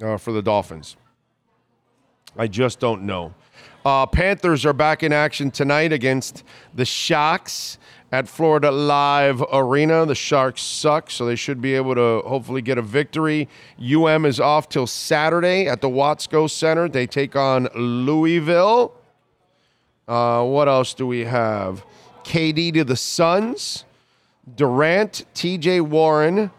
[0.03, 0.97] uh, for the Dolphins.
[2.35, 3.35] I just don't know.
[3.85, 6.43] Uh, Panthers are back in action tonight against
[6.75, 7.77] the Sharks
[8.13, 10.07] at Florida Live Arena.
[10.07, 13.49] The Sharks suck, so they should be able to hopefully get a victory.
[13.79, 16.89] UM is off till Saturday at the Watsco Center.
[16.89, 18.95] They take on Louisville.
[20.11, 21.87] Uh, what else do we have?
[22.24, 23.85] KD to the Suns.
[24.57, 26.51] Durant, TJ Warren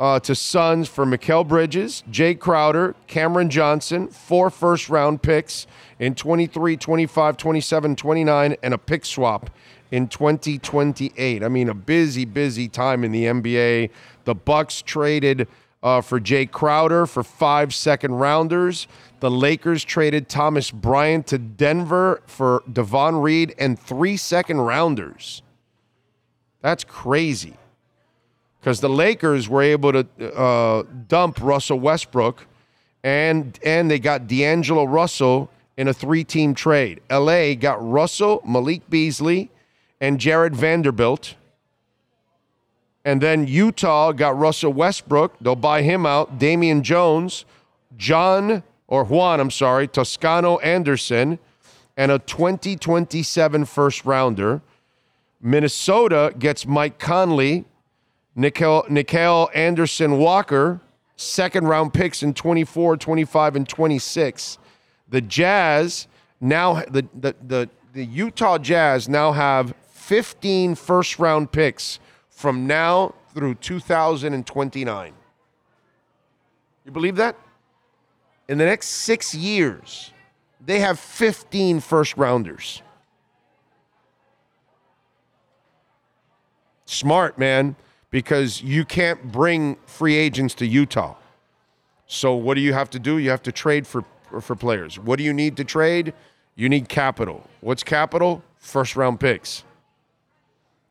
[0.00, 5.68] uh, to Suns for Mikal Bridges, Jae Crowder, Cameron Johnson, four first round picks
[6.00, 9.48] in 23, 25, 27, 29, and a pick swap
[9.92, 11.44] in 2028.
[11.44, 13.90] I mean, a busy, busy time in the NBA.
[14.24, 15.46] The Bucks traded
[15.82, 18.88] uh, for Jae Crowder for five second rounders.
[19.20, 25.42] The Lakers traded Thomas Bryant to Denver for Davon Reed and three second rounders.
[26.62, 27.54] That's crazy.
[28.60, 32.46] Because the Lakers were able to uh, dump Russell Westbrook,
[33.02, 37.00] and and they got D'Angelo Russell in a three-team trade.
[37.08, 39.50] LA got Russell, Malik Beasley,
[40.00, 41.36] and Jarred Vanderbilt.
[43.04, 45.36] And then Utah got Russell Westbrook.
[45.40, 46.38] They'll buy him out.
[46.38, 47.44] Damian Jones,
[47.96, 51.38] John or Juan, I'm sorry, Toscano Anderson,
[51.96, 54.62] and a 2027 first rounder.
[55.40, 57.66] Minnesota gets Mike Conley,
[58.36, 60.80] Nickeil, Anderson Walker,
[61.16, 64.58] second round picks in 24, 25, and 26.
[65.08, 66.08] The Jazz
[66.40, 71.98] now, the, the, the, the Utah Jazz now have 15 first round picks
[72.30, 75.12] from now through 2029.
[76.84, 77.36] You believe that?
[78.48, 80.12] In the next six years,
[80.64, 82.82] they have 15 first rounders.
[86.86, 87.76] Smart, man,
[88.10, 91.14] because you can't bring free agents to Utah.
[92.06, 93.18] So what do you have to do?
[93.18, 94.04] You have to trade for
[94.40, 94.98] for players.
[94.98, 96.12] What do you need to trade?
[96.54, 97.48] You need capital.
[97.60, 98.42] What's capital?
[98.58, 99.64] First round picks.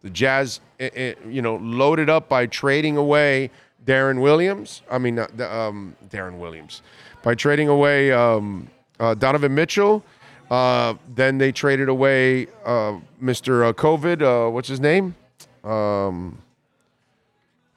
[0.02, 3.52] The Jazz, eh, eh, you know, loaded up by trading away
[3.86, 4.82] Deron Williams.
[4.90, 6.82] I mean, um, Deron Williams,
[7.28, 8.70] by trading away um,
[9.02, 10.02] uh, Donovan Mitchell.
[10.50, 13.68] Uh, then they traded away uh, Mr.
[13.68, 14.22] Uh, COVID.
[14.22, 15.14] Uh, what's his name?
[15.62, 16.38] Um,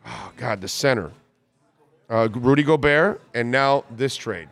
[0.07, 1.11] oh God, the center,
[2.09, 4.49] Rudy Gobert, and now this trade.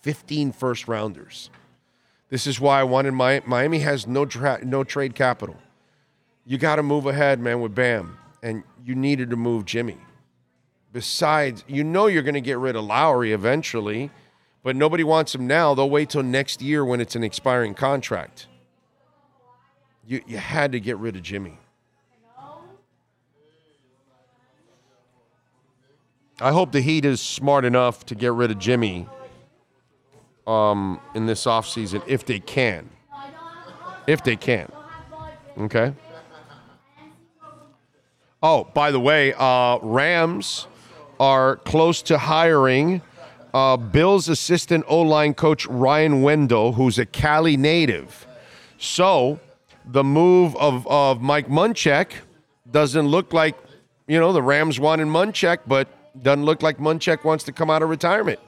[0.00, 1.50] 15 first rounders.
[2.30, 5.56] This is why I wanted my Miami has no tra- no trade capital.
[6.46, 9.98] You got to move ahead, man, with Bam, and you needed to move Jimmy.
[10.92, 14.10] Besides, you know you're going to get rid of Lowry eventually,
[14.62, 15.74] but nobody wants him now.
[15.74, 18.46] They'll wait till next year when it's an expiring contract.
[20.06, 21.58] You you had to get rid of Jimmy.
[26.40, 29.08] I hope the Heat is smart enough to get rid of Jimmy
[30.46, 32.88] um, in this offseason if they can.
[34.06, 34.70] If they can.
[35.58, 35.92] Okay.
[38.40, 40.68] Oh, by the way, uh, Rams
[41.20, 43.02] are close to hiring
[43.54, 48.26] uh, Bills assistant O line coach Ryan Wendell, who's a Cali native.
[48.78, 49.40] So
[49.84, 52.12] the move of, of Mike Munchak
[52.70, 53.56] doesn't look like,
[54.06, 55.88] you know, the Rams wanted Munchak, but
[56.22, 58.40] doesn't look like Munchak wants to come out of retirement.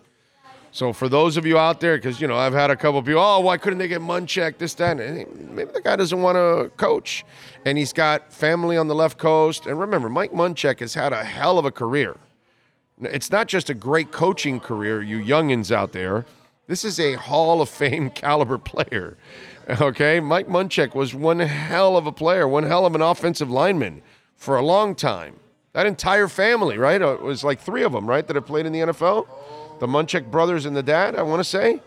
[0.73, 3.05] So for those of you out there, because you know I've had a couple of
[3.05, 4.99] people, oh, why couldn't they get Munchak this that?
[4.99, 7.25] Maybe the guy doesn't want to coach,
[7.65, 9.67] and he's got family on the left coast.
[9.67, 12.17] And remember, Mike Munchak has had a hell of a career.
[13.03, 16.27] It's not just a great coaching career, you youngins out there.
[16.67, 19.17] This is a Hall of Fame caliber player.
[19.69, 24.03] Okay, Mike Munchak was one hell of a player, one hell of an offensive lineman
[24.37, 25.37] for a long time.
[25.73, 27.01] That entire family, right?
[27.01, 29.27] Uh, It was like three of them, right, that have played in the NFL
[29.81, 31.17] the Munchak brothers and the dad.
[31.17, 31.81] I want to say.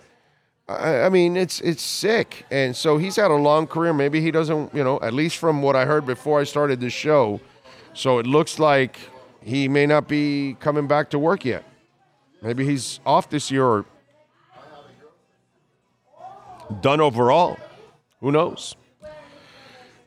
[0.67, 3.93] I, I mean, it's it's sick, and so he's had a long career.
[3.93, 6.93] Maybe he doesn't, you know, at least from what I heard before I started this
[6.93, 7.39] show.
[7.93, 8.97] So it looks like
[9.43, 11.63] he may not be coming back to work yet.
[12.41, 13.85] Maybe he's off this year, or
[16.81, 17.57] done overall.
[18.21, 18.75] Who knows?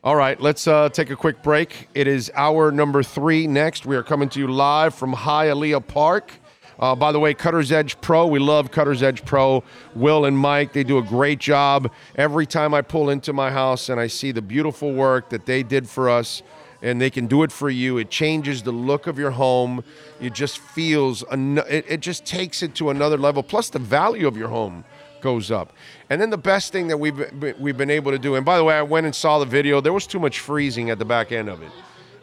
[0.04, 1.88] All right, let's uh, take a quick break.
[1.94, 3.46] It is hour number three.
[3.46, 6.32] Next, we are coming to you live from Hialeah Park.
[6.78, 9.64] Uh, by the way, Cutter's Edge Pro, we love Cutter's Edge Pro.
[9.94, 11.90] Will and Mike, they do a great job.
[12.16, 15.62] Every time I pull into my house and I see the beautiful work that they
[15.62, 16.42] did for us,
[16.82, 19.82] and they can do it for you, it changes the look of your home.
[20.20, 23.42] It just feels, it, it just takes it to another level.
[23.42, 24.84] Plus, the value of your home
[25.20, 25.72] goes up.
[26.10, 27.18] And then the best thing that we've
[27.58, 28.36] we've been able to do.
[28.36, 29.80] And by the way, I went and saw the video.
[29.80, 31.72] There was too much freezing at the back end of it.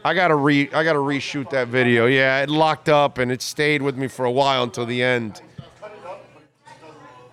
[0.06, 2.06] I gotta re I gotta reshoot that video.
[2.06, 5.42] Yeah, it locked up and it stayed with me for a while until the end.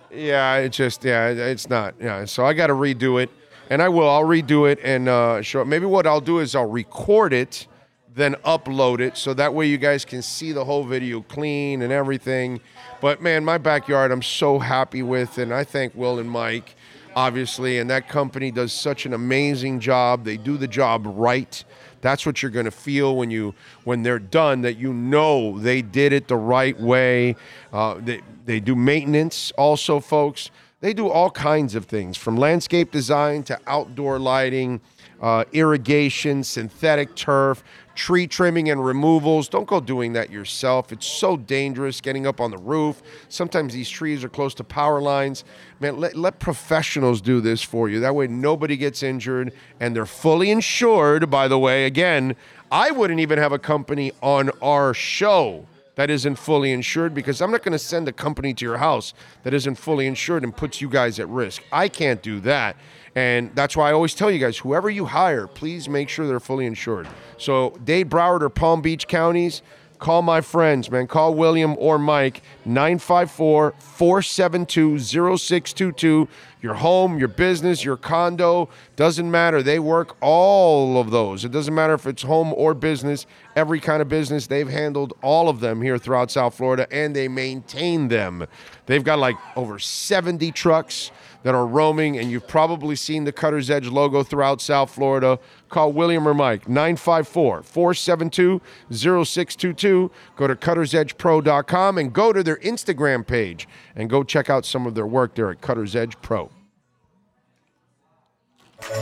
[0.09, 2.25] Yeah, it just yeah, it's not yeah.
[2.25, 3.29] So I gotta redo it,
[3.71, 4.09] and I will.
[4.09, 5.63] I'll redo it and uh, show.
[5.63, 7.67] Maybe what I'll do is I'll record it,
[8.13, 11.91] then upload it, so that way you guys can see the whole video clean and
[11.93, 12.59] everything.
[12.99, 16.75] But man, my backyard, I'm so happy with, and I thank Will and Mike,
[17.15, 20.25] obviously, and that company does such an amazing job.
[20.25, 21.63] They do the job right.
[22.01, 24.63] That's what you're going to feel when you when they're done.
[24.63, 27.37] That you know they did it the right way.
[27.71, 30.51] Uh, they they do maintenance also, folks.
[30.81, 34.81] They do all kinds of things from landscape design to outdoor lighting,
[35.21, 37.63] uh, irrigation, synthetic turf
[37.95, 39.47] tree trimming and removals.
[39.47, 40.91] Don't go doing that yourself.
[40.91, 43.01] It's so dangerous getting up on the roof.
[43.29, 45.43] Sometimes these trees are close to power lines.
[45.79, 47.99] Man, let, let professionals do this for you.
[47.99, 51.85] That way nobody gets injured and they're fully insured, by the way.
[51.85, 52.35] Again,
[52.71, 57.51] I wouldn't even have a company on our show that isn't fully insured because I'm
[57.51, 59.13] not going to send a company to your house
[59.43, 61.63] that isn't fully insured and puts you guys at risk.
[61.71, 62.75] I can't do that.
[63.15, 66.39] And that's why I always tell you guys whoever you hire, please make sure they're
[66.39, 67.07] fully insured.
[67.37, 69.61] So, Dade, Broward, or Palm Beach counties,
[69.99, 71.07] call my friends, man.
[71.07, 76.27] Call William or Mike, 954 472 0622.
[76.61, 79.63] Your home, your business, your condo, doesn't matter.
[79.63, 81.43] They work all of those.
[81.43, 83.25] It doesn't matter if it's home or business,
[83.55, 84.45] every kind of business.
[84.45, 88.45] They've handled all of them here throughout South Florida and they maintain them.
[88.85, 91.11] They've got like over 70 trucks
[91.43, 95.39] that are roaming, and you've probably seen the Cutter's Edge logo throughout South Florida.
[95.69, 98.61] Call William or Mike, 954 472
[98.91, 100.11] 0622.
[100.35, 104.95] Go to cuttersedgepro.com and go to their Instagram page and go check out some of
[104.95, 106.49] their work there at Cutter's Edge Pro.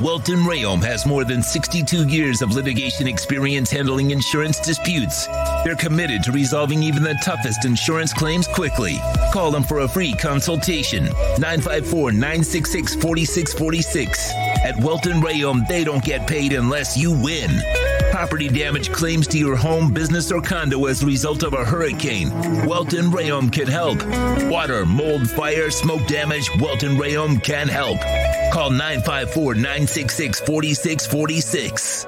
[0.01, 5.27] Welton Rayom has more than 62 years of litigation experience handling insurance disputes.
[5.63, 8.97] They're committed to resolving even the toughest insurance claims quickly.
[9.31, 11.05] Call them for a free consultation.
[11.05, 14.31] 954 966 4646.
[14.63, 17.49] At Welton Rayom, they don't get paid unless you win.
[18.19, 22.31] Property damage claims to your home, business, or condo as a result of a hurricane.
[22.67, 23.97] Welton Rayom can help.
[24.51, 27.97] Water, mold, fire, smoke damage, Welton Rayom can help.
[28.51, 32.05] Call 954 966 4646.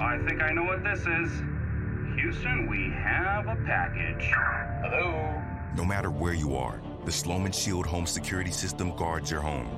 [0.00, 1.40] I think I know what this is.
[2.16, 4.28] Houston, we have a package.
[4.82, 5.40] Hello?
[5.76, 9.68] No matter where you are, the Slomin's Shield home security system guards your home.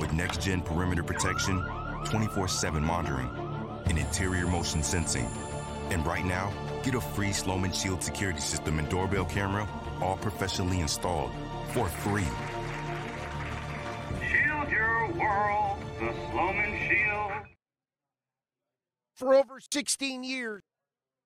[0.00, 1.64] With next gen perimeter protection,
[2.04, 3.28] 24 7 monitoring,
[3.86, 5.26] and interior motion sensing.
[5.90, 6.52] And right now,
[6.84, 9.68] get a free Slomin's Shield security system and doorbell camera,
[10.00, 11.32] all professionally installed,
[11.72, 12.24] for free.
[14.20, 17.32] Shield your world, the Slomin's Shield.
[19.16, 20.62] For over 16 years.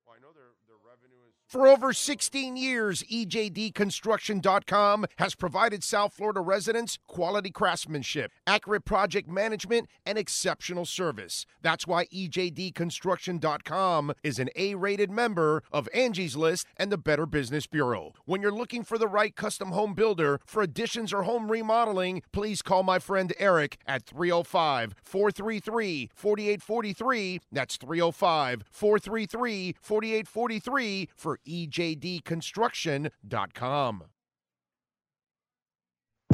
[0.07, 1.35] Well, I know their, their revenue is.
[1.55, 9.89] For over 16 years, EJDConstruction.com has provided South Florida residents quality craftsmanship, accurate project management,
[10.05, 11.47] and exceptional service.
[11.63, 17.69] That's why EJDConstruction.com is an A rated member of Angie's List and the Better Business
[17.69, 18.15] Bureau.
[18.25, 22.63] When you're looking for the right custom home builder for additions or home remodeling, please
[22.63, 27.41] call my friend Eric at 305 433 4843.
[27.53, 34.05] That's 305 433 4843 for EJDConstruction.com.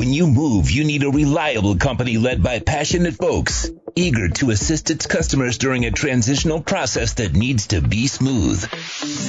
[0.00, 4.90] When you move, you need a reliable company led by passionate folks, eager to assist
[4.90, 8.66] its customers during a transitional process that needs to be smooth.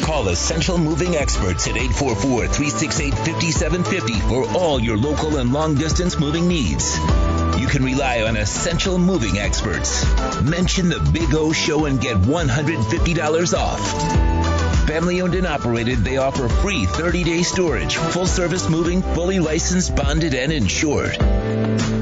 [0.03, 6.97] Call Essential Moving Experts at 844-368-5750 for all your local and long distance moving needs.
[7.59, 10.05] You can rely on Essential Moving Experts.
[10.41, 14.50] Mention the Big O Show and get $150 off.
[14.87, 19.95] Family owned and operated, they offer free 30 day storage, full service moving, fully licensed,
[19.95, 21.17] bonded, and insured.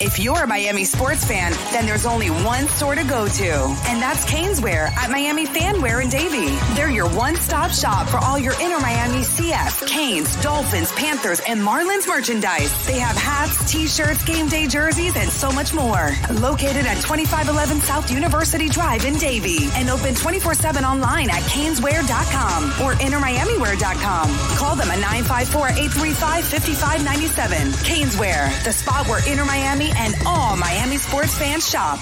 [0.00, 3.52] If you're a Miami sports fan, then there's only one store to go to,
[3.88, 6.54] and that's Caneswear at Miami Fanwear in Davie.
[6.76, 12.06] They're your one-stop shop for all your Inter Miami CF, Canes, Dolphins, Panthers, and Marlins
[12.06, 12.70] merchandise.
[12.86, 16.12] They have hats, t-shirts, game day jerseys, and so much more.
[16.30, 22.92] Located at 2511 South University Drive in Davie, and open 24-7 online at caneswear.com or
[22.94, 24.30] innermiamiwear.com.
[24.56, 27.72] Call them at 954-835-5597.
[27.82, 32.00] Caneswear, the spot where Inter Miami and all Miami sports fans shop.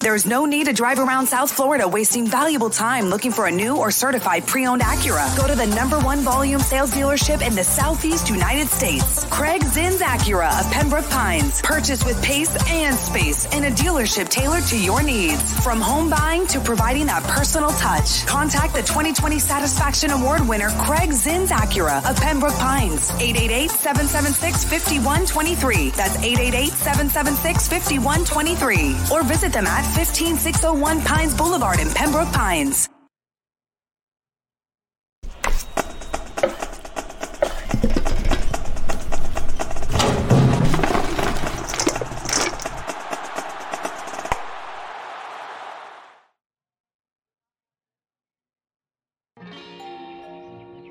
[0.00, 3.76] There's no need to drive around South Florida wasting valuable time looking for a new
[3.76, 5.36] or certified pre-owned Acura.
[5.36, 9.24] Go to the number one volume sales dealership in the Southeast United States.
[9.24, 11.60] Craig Zinn's Acura of Pembroke Pines.
[11.62, 15.58] Purchase with pace and space in a dealership tailored to your needs.
[15.64, 18.24] From home buying to providing that personal touch.
[18.24, 23.10] Contact the 2020 Satisfaction Award winner Craig Zinn's Acura of Pembroke Pines.
[23.10, 25.92] 888-776-5123.
[25.96, 29.10] That's 888-776-5123.
[29.10, 32.88] Or visit them at 15601 Pines Boulevard in Pembroke Pines.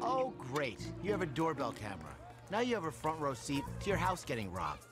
[0.01, 0.79] Oh, great.
[1.03, 1.97] You have a doorbell camera.
[2.49, 4.87] Now you have a front row seat to your house getting robbed.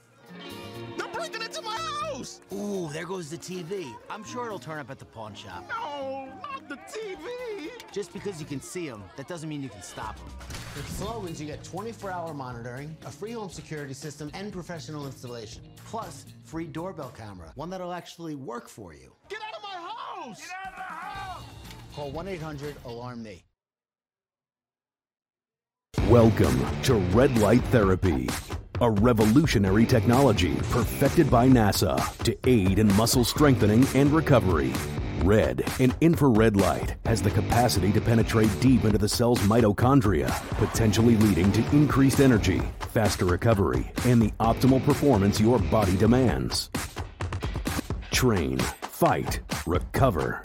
[0.98, 2.42] They're breaking into my house!
[2.54, 3.94] Ooh, there goes the TV.
[4.10, 5.64] I'm sure it'll turn up at the pawn shop.
[5.70, 7.72] No, not the TV!
[7.92, 10.28] Just because you can see them, that doesn't mean you can stop them.
[10.76, 15.62] With Slomin's, you get 24-hour monitoring, a free home security system, and professional installation.
[15.86, 19.14] Plus, free doorbell camera, one that'll actually work for you.
[19.30, 20.40] Get out of my house!
[20.42, 21.44] Get out of the house!
[21.94, 23.44] Call 1-800-ALARM-ME.
[26.10, 28.30] Welcome to Red Light Therapy,
[28.82, 34.74] a revolutionary technology perfected by NASA to aid in muscle strengthening and recovery.
[35.20, 41.16] Red and infrared light has the capacity to penetrate deep into the cell's mitochondria, potentially
[41.18, 46.70] leading to increased energy, faster recovery, and the optimal performance your body demands.
[48.12, 50.42] Train, fight, recover.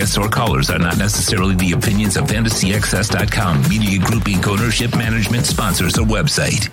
[0.02, 4.48] guests, or callers are not necessarily the opinions of FantasyXS.com, Media Group Inc.
[4.48, 6.70] ownership, management, sponsors, or website.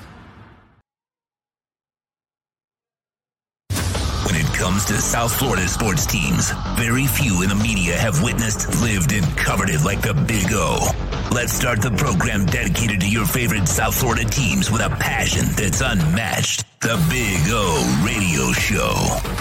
[4.24, 8.80] When it comes to South Florida sports teams, very few in the media have witnessed,
[8.80, 10.90] lived, and covered it like the Big O.
[11.30, 15.82] Let's start the program dedicated to your favorite South Florida teams with a passion that's
[15.82, 16.64] unmatched.
[16.80, 18.96] The Big O Radio Show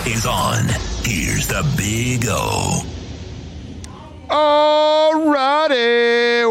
[0.05, 0.65] is on.
[1.05, 2.96] Here's the Big O.
[4.29, 5.73] Alrighty,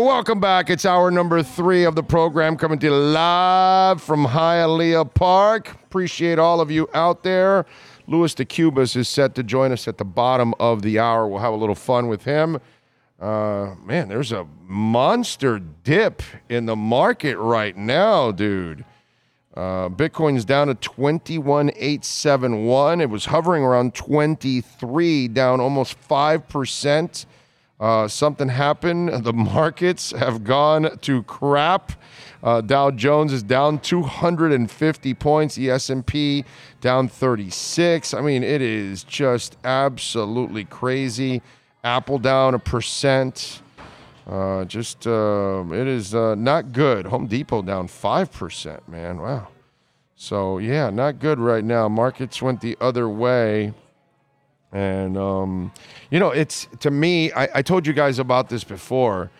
[0.02, 0.70] welcome back.
[0.70, 5.76] It's hour number three of the program coming to you live from Hialeah Park.
[5.84, 7.66] Appreciate all of you out there.
[8.06, 11.28] Luis de Cubas is set to join us at the bottom of the hour.
[11.28, 12.62] We'll have a little fun with him.
[13.20, 18.86] Uh, man, there's a monster dip in the market right now, dude.
[19.54, 23.02] Uh, Bitcoin's down to 21,871.
[23.02, 27.26] It was hovering around 23, down almost 5%.
[27.78, 29.24] Uh, something happened.
[29.24, 31.92] The markets have gone to crap.
[32.42, 35.56] Uh, Dow Jones is down 250 points.
[35.56, 36.44] The S&P
[36.80, 38.14] down 36.
[38.14, 41.42] I mean, it is just absolutely crazy.
[41.84, 43.62] Apple down a percent.
[44.26, 47.06] Uh, just uh, it is uh, not good.
[47.06, 48.88] Home Depot down five percent.
[48.88, 49.46] Man, wow.
[50.16, 51.88] So yeah, not good right now.
[51.88, 53.72] Markets went the other way,
[54.72, 55.72] and um,
[56.10, 57.32] you know, it's to me.
[57.32, 59.30] I, I told you guys about this before.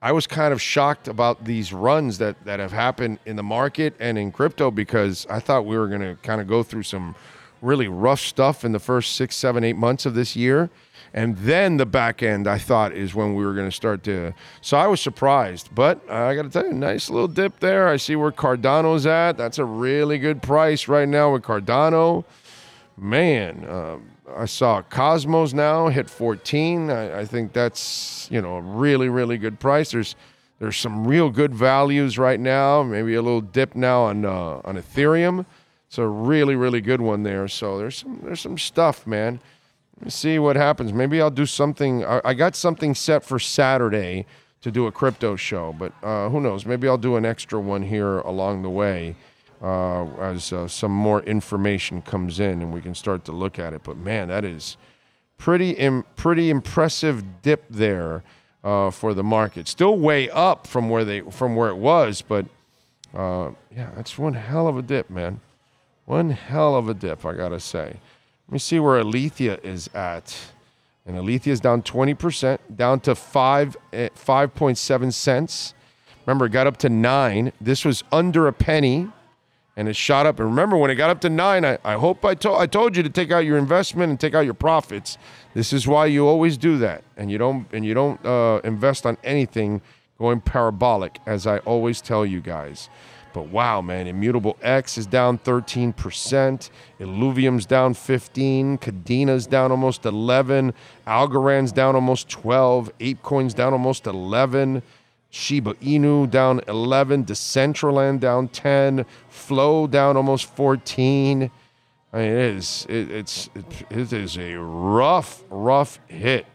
[0.00, 3.94] I was kind of shocked about these runs that that have happened in the market
[3.98, 7.14] and in crypto because I thought we were going to kind of go through some
[7.62, 10.70] really rough stuff in the first six, seven, eight months of this year.
[11.14, 14.34] And then the back end, I thought, is when we were going to start to.
[14.60, 15.72] So I was surprised.
[15.72, 17.88] But I got to tell you, nice little dip there.
[17.88, 19.36] I see where Cardano's at.
[19.36, 22.24] That's a really good price right now with Cardano.
[22.96, 26.90] Man, um, I saw Cosmos now hit 14.
[26.90, 29.90] I, I think that's you know a really really good price.
[29.90, 30.16] There's
[30.58, 32.82] there's some real good values right now.
[32.82, 35.44] Maybe a little dip now on uh, on Ethereum.
[35.88, 37.48] It's a really really good one there.
[37.48, 39.40] So there's some there's some stuff, man.
[40.08, 40.92] See what happens.
[40.92, 42.04] Maybe I'll do something.
[42.04, 44.26] I, I got something set for Saturday
[44.62, 46.64] to do a crypto show, but uh, who knows?
[46.64, 49.14] Maybe I'll do an extra one here along the way
[49.62, 53.72] uh, as uh, some more information comes in and we can start to look at
[53.72, 53.82] it.
[53.84, 54.76] But man, that is
[55.38, 58.22] pretty Im- pretty impressive dip there
[58.62, 59.68] uh, for the market.
[59.68, 62.46] Still way up from where they from where it was, but
[63.14, 65.40] uh, yeah, that's one hell of a dip, man.
[66.04, 68.00] One hell of a dip, I gotta say.
[68.48, 70.36] Let me see where Alethea is at.
[71.06, 75.74] And Alethea is down 20%, down to five, eh, 5.7 cents.
[76.26, 77.52] Remember, it got up to nine.
[77.60, 79.08] This was under a penny
[79.76, 80.38] and it shot up.
[80.38, 82.96] And remember, when it got up to nine, I, I hope I told I told
[82.96, 85.18] you to take out your investment and take out your profits.
[85.54, 89.06] This is why you always do that, and you don't and you don't uh, invest
[89.06, 89.82] on anything
[90.18, 92.88] going parabolic, as I always tell you guys.
[93.34, 96.70] But wow, man, Immutable X is down 13%.
[97.00, 98.78] Illuvium's down 15.
[98.78, 100.72] Kadena's down almost 11.
[101.04, 102.96] Algorand's down almost 12.
[102.98, 104.82] ApeCoin's down almost 11.
[105.34, 107.24] Shiba Inu down 11.
[107.24, 109.04] Decentraland down 10.
[109.28, 111.50] Flow down almost 14.
[112.12, 113.50] I mean, it is it, it's
[113.90, 116.46] it, is a rough, rough hit.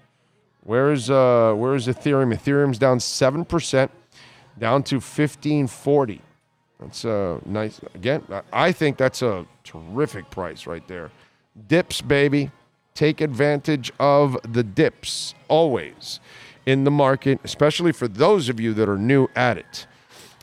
[0.63, 2.33] Where's uh where's Ethereum?
[2.33, 3.91] Ethereum's down seven percent,
[4.57, 6.21] down to 1540.
[6.79, 7.81] That's a nice.
[7.93, 8.23] Again,
[8.53, 11.11] I think that's a terrific price right there.
[11.67, 12.51] Dips, baby.
[12.93, 16.21] Take advantage of the dips always
[16.69, 19.87] in the market, especially for those of you that are new at it.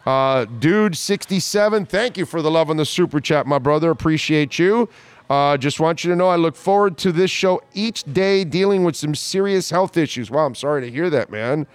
[0.04, 3.90] Uh, dude, 67, thank you for the love on the super chat, my brother.
[3.90, 4.88] Appreciate you.
[5.30, 8.82] Uh, just want you to know I look forward to this show each day dealing
[8.82, 10.28] with some serious health issues.
[10.28, 11.66] Wow, I'm sorry to hear that, man.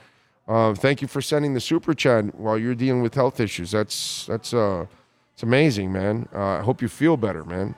[0.48, 3.72] Uh, thank you for sending the super chat while you're dealing with health issues.
[3.72, 4.86] That's that's uh,
[5.34, 6.28] It's amazing, man.
[6.34, 7.76] Uh, I hope you feel better, man.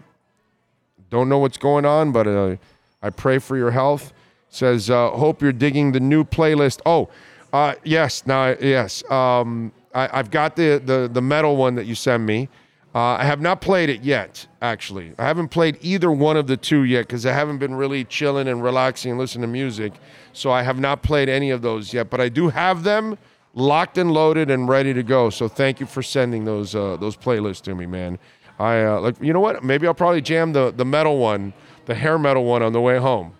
[1.11, 2.55] Don't know what's going on, but uh,
[3.01, 4.11] I pray for your health.
[4.53, 6.80] Says, uh, hope you're digging the new playlist.
[6.85, 7.09] Oh,
[7.51, 9.03] uh, yes, now yes.
[9.09, 12.49] Um, I, I've got the, the the metal one that you sent me.
[12.93, 14.45] Uh, I have not played it yet.
[14.61, 18.05] Actually, I haven't played either one of the two yet because I haven't been really
[18.05, 19.93] chilling and relaxing and listening to music.
[20.34, 22.11] So I have not played any of those yet.
[22.11, 23.17] But I do have them
[23.55, 25.31] locked and loaded and ready to go.
[25.31, 28.19] So thank you for sending those uh, those playlists to me, man.
[28.59, 29.63] I uh, like you know what?
[29.63, 31.53] Maybe I'll probably jam the the metal one,
[31.85, 33.34] the hair metal one on the way home,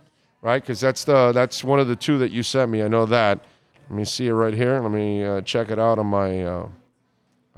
[0.44, 0.61] right?
[0.61, 2.84] Because that's the that's one of the two that you sent me.
[2.84, 3.40] I know that.
[3.90, 4.80] Let me see it right here.
[4.80, 6.68] Let me uh, check it out on my uh,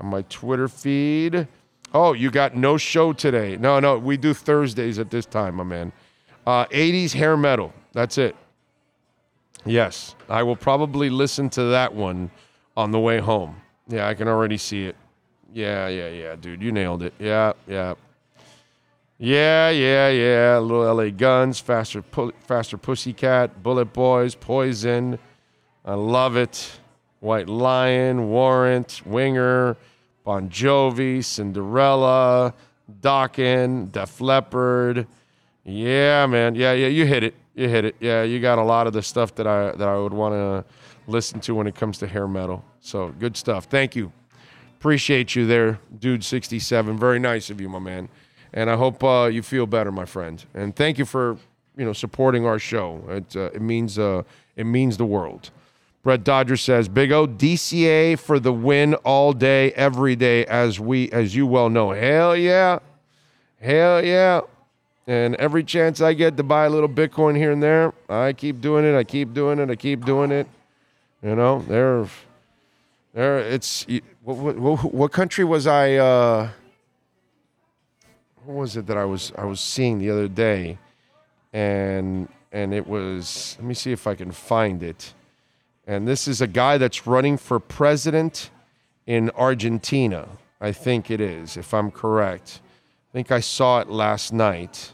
[0.00, 1.46] on my Twitter feed.
[1.92, 3.56] Oh, you got no show today.
[3.56, 5.92] No, no, we do Thursdays at this time, my man.
[6.46, 7.72] Uh, 80s hair metal.
[7.92, 8.36] That's it.
[9.64, 12.30] Yes, I will probably listen to that one
[12.76, 13.56] on the way home.
[13.88, 14.96] Yeah, I can already see it.
[15.52, 17.14] Yeah, yeah, yeah, dude, you nailed it.
[17.18, 17.94] Yeah, yeah.
[19.18, 20.58] Yeah, yeah, yeah.
[20.58, 25.18] Little LA Guns, Faster, Pu- Faster Pussycat, Bullet Boys, Poison.
[25.84, 26.78] I love it.
[27.20, 29.76] White Lion, Warrant, Winger,
[30.22, 32.52] Bon Jovi, Cinderella,
[33.00, 35.06] Dokken, Def Leppard.
[35.64, 36.54] Yeah, man.
[36.54, 36.88] Yeah, yeah.
[36.88, 37.34] You hit it.
[37.54, 37.96] You hit it.
[38.00, 40.64] Yeah, you got a lot of the stuff that I that I would want to
[41.10, 42.62] listen to when it comes to hair metal.
[42.80, 43.64] So good stuff.
[43.64, 44.12] Thank you.
[44.78, 46.22] Appreciate you there, dude.
[46.22, 46.98] Sixty-seven.
[46.98, 48.08] Very nice of you, my man.
[48.56, 50.42] And I hope uh, you feel better, my friend.
[50.54, 51.36] And thank you for
[51.76, 53.04] you know supporting our show.
[53.08, 54.22] It uh, it means uh,
[54.56, 55.50] it means the world.
[56.02, 61.10] Brett Dodger says, "Big O DCA for the win all day, every day, as we
[61.10, 61.90] as you well know.
[61.90, 62.78] Hell yeah,
[63.60, 64.40] hell yeah."
[65.06, 68.60] And every chance I get to buy a little Bitcoin here and there, I keep
[68.60, 68.96] doing it.
[68.96, 69.70] I keep doing it.
[69.70, 70.48] I keep doing it.
[71.22, 72.06] You know, there,
[73.12, 73.38] there.
[73.38, 73.86] It's
[74.24, 75.94] what, what, what country was I?
[75.94, 76.50] Uh,
[78.46, 80.78] what was it that I was I was seeing the other day,
[81.52, 83.56] and and it was.
[83.58, 85.14] Let me see if I can find it.
[85.86, 88.50] And this is a guy that's running for president
[89.06, 90.28] in Argentina.
[90.60, 92.60] I think it is, if I'm correct.
[93.10, 94.92] I think I saw it last night.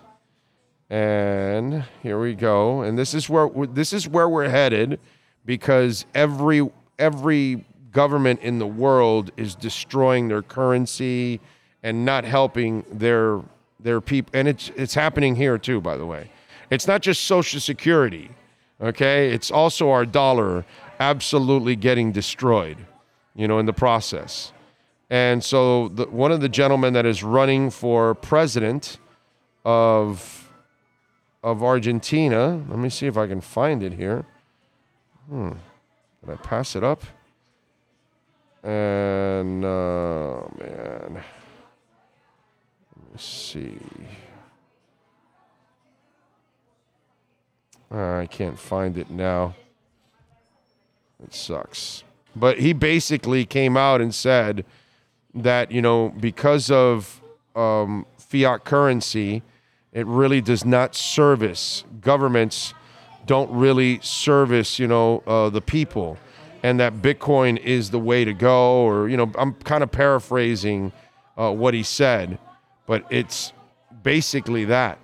[0.91, 2.83] And here we go.
[2.83, 4.99] And this is where this is where we're headed
[5.45, 11.41] because every every government in the world is destroying their currency
[11.83, 13.41] and not helping their
[13.81, 16.31] their people and it's it's happening here too by the way.
[16.71, 18.31] It's not just social security.
[18.81, 19.31] Okay?
[19.31, 20.65] It's also our dollar
[20.99, 22.79] absolutely getting destroyed,
[23.35, 24.53] you know, in the process.
[25.11, 28.99] And so the, one of the gentlemen that is running for president
[29.65, 30.39] of
[31.43, 32.63] of Argentina.
[32.69, 34.25] Let me see if I can find it here.
[35.29, 35.53] Hmm.
[36.25, 37.03] Did I pass it up?
[38.63, 41.25] And oh man.
[43.13, 43.79] Let me see.
[47.93, 49.55] Uh, I can't find it now.
[51.23, 52.05] It sucks.
[52.35, 54.65] But he basically came out and said
[55.35, 57.21] that, you know, because of
[57.55, 59.43] um, fiat currency,
[59.93, 62.73] it really does not service governments
[63.27, 66.17] don't really service you know uh, the people
[66.63, 70.91] and that bitcoin is the way to go or you know i'm kind of paraphrasing
[71.37, 72.39] uh, what he said
[72.93, 73.55] but it's
[74.03, 74.99] basically that.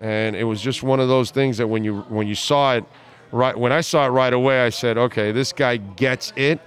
[0.00, 2.84] And it was just one of those things that when you when you saw it
[3.32, 6.60] right when i saw it right away i said okay this guy gets it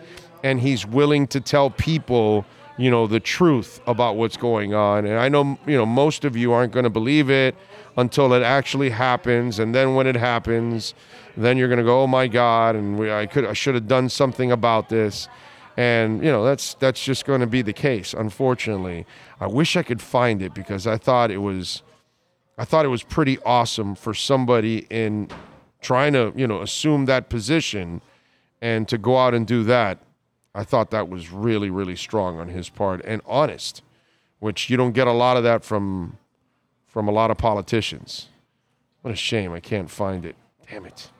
[0.43, 2.45] and he's willing to tell people
[2.77, 5.05] you know the truth about what's going on.
[5.05, 7.55] And i know you know most of you aren't going to believe it
[7.95, 10.93] until it actually happens and then when it happens
[11.37, 13.87] then you're going to go oh my god and we, i could i should have
[13.87, 15.29] done something about this
[15.77, 19.05] and you know that's that's just going to be the case unfortunately
[19.39, 21.83] i wish i could find it because i thought it was
[22.57, 25.29] i thought it was pretty awesome for somebody in
[25.81, 28.01] trying to you know assume that position
[28.61, 29.99] and to go out and do that
[30.57, 33.83] I thought that was really, really strong on his part and honest,
[34.39, 36.17] which you don't get a lot of that from
[36.87, 38.29] from a lot of politicians.
[39.03, 40.35] What a shame I can't find it.
[40.67, 41.11] Damn it.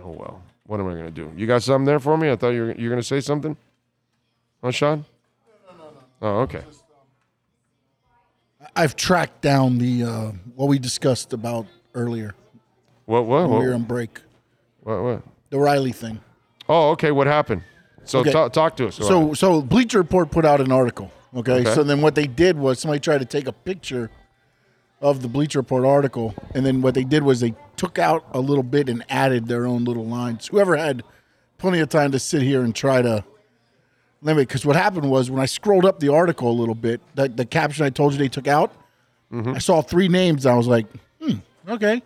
[0.00, 0.42] Oh well.
[0.70, 1.32] What am I going to do?
[1.36, 2.30] You got something there for me?
[2.30, 3.56] I thought you were, you were going to say something.
[4.62, 5.04] Oh, Sean?
[5.66, 6.62] No, no, no, oh, okay.
[8.76, 12.36] I've tracked down the uh, what we discussed about earlier.
[13.06, 13.26] What?
[13.26, 13.48] What?
[13.50, 13.60] what?
[13.62, 14.20] we were on break.
[14.84, 15.02] What?
[15.02, 15.22] What?
[15.48, 16.20] The Riley thing.
[16.68, 17.10] Oh, okay.
[17.10, 17.64] What happened?
[18.04, 18.30] So Okay.
[18.30, 18.94] ta- talk to us.
[18.94, 21.10] So, so Bleacher Report put out an article.
[21.34, 21.62] Okay?
[21.62, 21.74] Okay.
[21.74, 24.08] So then what they did was somebody tried to take a picture
[25.00, 28.40] of the Bleacher Report article, and then what they did was they took out a
[28.40, 30.48] little bit and added their own little lines.
[30.48, 31.02] Whoever had
[31.58, 33.24] plenty of time to sit here and try to
[34.20, 37.28] limit, because what happened was when I scrolled up the article a little bit, the,
[37.28, 38.72] the caption I told you they took out,
[39.32, 39.50] Mm-hmm.
[39.50, 40.44] I saw three names.
[40.44, 40.86] And I was like,
[41.20, 41.36] hmm,
[41.68, 42.02] okay.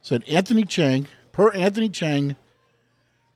[0.00, 2.36] Said Anthony Chiang, per Anthony Chiang,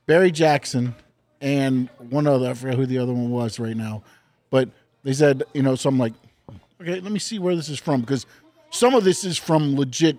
[0.05, 0.95] Barry Jackson,
[1.41, 2.49] and one other.
[2.49, 4.03] I forget who the other one was right now.
[4.49, 4.69] But
[5.03, 6.13] they said, you know, so I'm like,
[6.81, 8.25] okay, let me see where this is from because
[8.69, 10.17] some of this is from legit,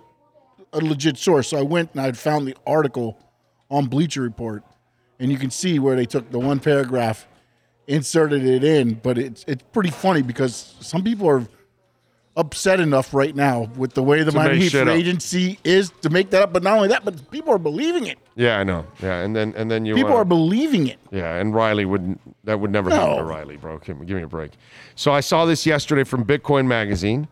[0.73, 1.49] a legit source.
[1.49, 3.17] So I went and I found the article
[3.69, 4.63] on Bleacher Report,
[5.19, 7.27] and you can see where they took the one paragraph,
[7.87, 8.95] inserted it in.
[8.95, 11.45] But it's it's pretty funny because some people are
[12.37, 14.97] upset enough right now with the way the To Miami Heat shit free up.
[14.97, 16.53] agency is to make that up.
[16.53, 18.17] But not only that, but people are believing it.
[18.35, 18.85] Yeah, I know.
[19.01, 20.99] Yeah, and then and then you People uh, are believing it.
[21.11, 22.21] Yeah, and Riley wouldn't.
[22.45, 23.77] that would never happen to Riley, bro.
[23.79, 24.51] Give me, give me a break.
[24.95, 27.27] So I saw this yesterday from Bitcoin Magazine.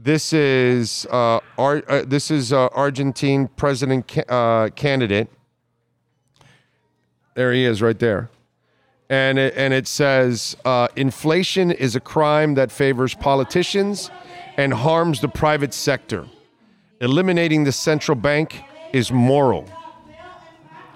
[0.00, 5.28] This is uh, Ar- uh this is uh, Argentine president ca- uh, candidate.
[7.34, 8.30] There he is, right there,
[9.10, 14.10] and it, and it says uh, inflation is a crime that favors politicians
[14.56, 16.26] and harms the private sector.
[17.00, 18.62] Eliminating the central bank
[18.92, 19.68] is moral.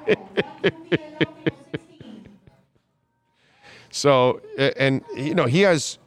[3.94, 5.98] So, and you know, he has,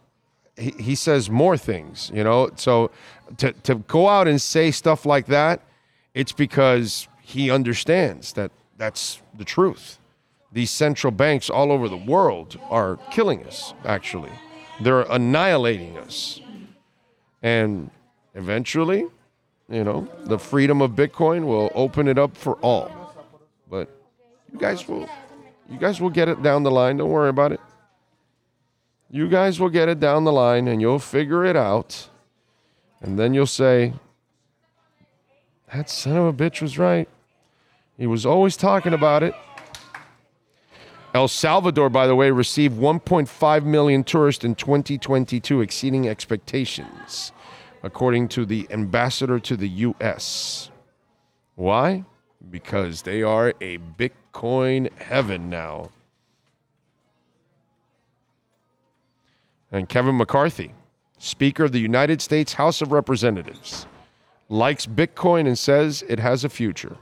[0.57, 2.49] he, says more things, you know.
[2.55, 2.91] So,
[3.37, 5.61] to, to go out and say stuff like that,
[6.13, 9.99] it's because he understands that that's the truth.
[10.51, 14.31] These central banks all over the world are killing us, actually.
[14.81, 16.39] They're annihilating us.
[17.41, 17.91] And
[18.33, 19.05] eventually,
[19.69, 23.13] you know, the freedom of Bitcoin will open it up for all.
[23.69, 23.89] But
[24.51, 25.09] you guys will
[25.69, 26.97] you guys will get it down the line.
[26.97, 27.59] Don't worry about it.
[29.09, 32.09] You guys will get it down the line and you'll figure it out.
[33.01, 33.93] And then you'll say,
[35.73, 37.07] that son of a bitch was right.
[37.97, 39.33] He was always talking about it.
[41.13, 47.31] El Salvador, by the way, received 1.5 million tourists in 2022, exceeding expectations,
[47.83, 50.71] according to the ambassador to the U.S.
[51.55, 52.03] Why?
[52.49, 55.89] Because they are a Bitcoin heaven now.
[59.75, 60.71] And Kevin McCarthy,
[61.17, 63.85] Speaker of the United States House of Representatives,
[64.47, 66.95] likes Bitcoin and says it has a future.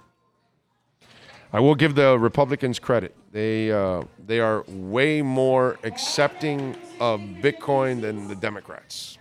[1.51, 3.15] I will give the Republicans credit.
[3.31, 9.19] They uh, they are way more accepting of Bitcoin than the Democrats.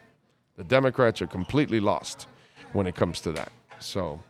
[0.56, 2.28] The Democrats are completely lost
[2.72, 3.52] when it comes to that.
[3.80, 4.22] So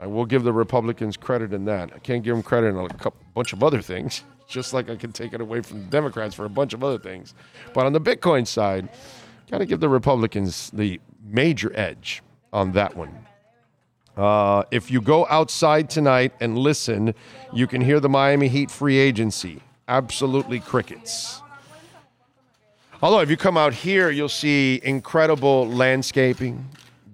[0.00, 1.92] I will give the Republicans credit in that.
[1.94, 4.96] I can't give them credit in a couple, bunch of other things, just like I
[4.96, 7.34] can take it away from the Democrats for a bunch of other things.
[7.74, 8.88] But on the Bitcoin side,
[9.50, 13.26] got to give the Republicans the major edge on that one.
[14.16, 17.14] Uh, if you go outside tonight and listen,
[17.52, 19.60] you can hear the Miami Heat free agency.
[19.88, 21.42] Absolutely crickets.
[23.02, 26.64] Although, if you come out here, you'll see incredible landscaping,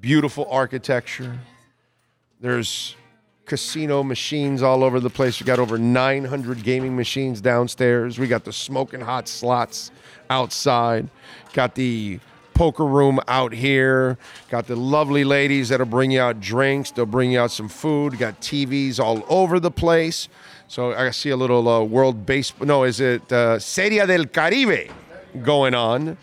[0.00, 1.40] beautiful architecture.
[2.40, 2.94] There's
[3.52, 5.38] casino machines all over the place.
[5.38, 8.18] We got over 900 gaming machines downstairs.
[8.18, 9.90] We got the smoking hot slots
[10.30, 11.10] outside.
[11.52, 12.18] Got the
[12.54, 14.16] poker room out here.
[14.48, 16.92] Got the lovely ladies that'll bring you out drinks.
[16.92, 18.18] They'll bring you out some food.
[18.18, 20.30] Got TVs all over the place.
[20.66, 22.66] So I see a little uh, World Baseball.
[22.66, 24.90] No, is it uh, Serie del Caribe
[25.42, 26.16] going on?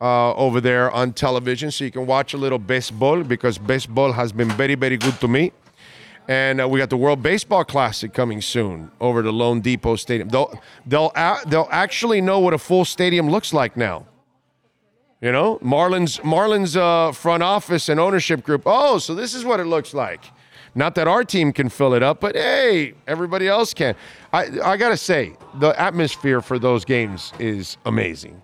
[0.00, 4.32] uh, over there on television, so you can watch a little baseball because baseball has
[4.32, 5.50] been very, very good to me.
[6.26, 10.28] And uh, we got the World Baseball Classic coming soon over to loanDepot Stadium.
[10.28, 14.06] They'll they'll a- they'll actually know what a full stadium looks like now.
[15.20, 18.62] You know, Marlins Marlins uh, front office and ownership group.
[18.64, 20.24] Oh, so this is what it looks like.
[20.74, 23.94] Not that our team can fill it up, but hey, everybody else can.
[24.32, 28.40] I I gotta say, the atmosphere for those games is amazing.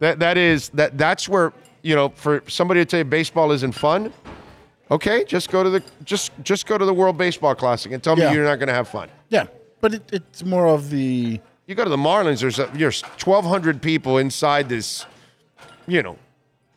[0.00, 3.72] That that is that that's where you know for somebody to tell you baseball isn't
[3.72, 4.12] fun.
[4.90, 8.18] Okay, just go to the just just go to the World Baseball Classic and tell
[8.18, 8.28] Yeah.
[8.30, 9.08] me you're not going to have fun.
[9.30, 9.46] Yeah,
[9.80, 11.40] but it, it's more of the.
[11.66, 12.40] You go to the Marlins.
[12.40, 15.06] There's a, there's 1,200 people inside this,
[15.86, 16.18] you know,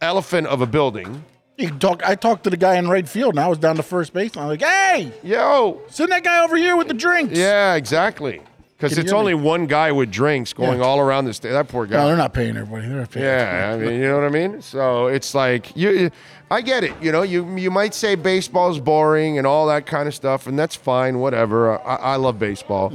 [0.02, 1.26] elephant of a building.
[1.58, 2.02] You can talk.
[2.08, 4.32] I talked to the guy in right field, and I was down to first base.
[4.34, 8.42] And I'm like, "Hey, yo, send that guy over here with the drinks." Yeah, exactly.
[8.78, 9.42] Because it's only me?
[9.42, 10.86] one guy with drinks going Yeah.
[10.86, 11.50] all around the state.
[11.50, 11.98] That poor guy.
[11.98, 12.88] No, they're not paying everybody.
[12.88, 13.26] They're paying.
[13.26, 14.62] Yeah, I mean, you know what I mean.
[14.62, 16.12] So it's like you,
[16.52, 16.94] I get it.
[17.02, 20.60] You know, you you might say baseball's boring and all that kind of stuff, and
[20.60, 21.18] that's fine.
[21.20, 21.80] Whatever.
[21.80, 22.94] I, I love baseball,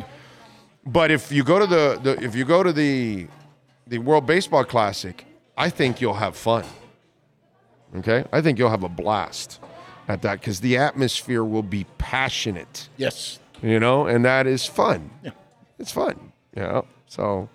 [0.87, 3.27] but if you go to the, the if you go to the
[3.89, 5.27] the World Baseball Classic,
[5.59, 6.65] I think you'll have fun.
[7.97, 9.59] Okay, I think you'll have a blast
[10.09, 12.89] at that because the atmosphere will be passionate.
[12.97, 13.39] Yes.
[13.63, 15.11] You know, and that is fun.
[15.23, 15.31] Yeah,
[15.79, 16.33] it's fun.
[16.55, 17.49] Know, so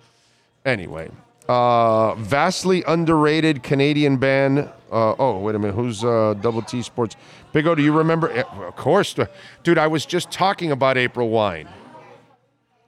[0.68, 1.10] Anyway,
[1.48, 4.60] uh, vastly underrated Canadian band.
[4.92, 5.74] Uh, oh, wait a minute.
[5.74, 7.16] Who's uh, Double T Sports?
[7.54, 8.28] Big O, do you remember?
[8.30, 9.16] Of course.
[9.64, 11.70] Dude, I was just talking about April Wine.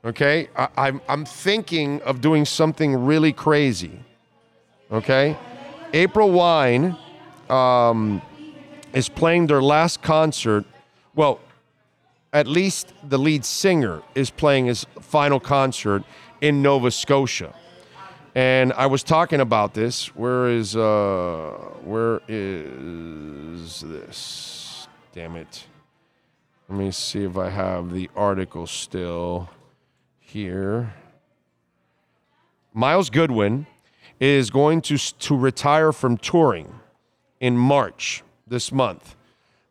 [0.03, 0.49] Okay?
[0.57, 3.97] I, I'm, I'm thinking of doing something really crazy.
[4.91, 5.37] Okay?
[5.93, 6.97] April Wine
[7.49, 8.21] um,
[8.91, 10.65] is playing their last concert.
[11.15, 11.39] Well,
[12.33, 16.03] at least the lead singer is playing his final concert
[16.41, 17.53] in Nova Scotia.
[18.35, 20.15] And I was talking about this.
[20.15, 21.51] Where is uh
[21.83, 24.87] where is this?
[25.13, 25.65] Damn it.
[26.69, 29.49] Let me see if I have the article still
[30.19, 30.93] here.
[32.73, 33.65] Myles Goodwyn
[34.19, 36.79] is going to to retire from touring
[37.39, 39.15] in March this month.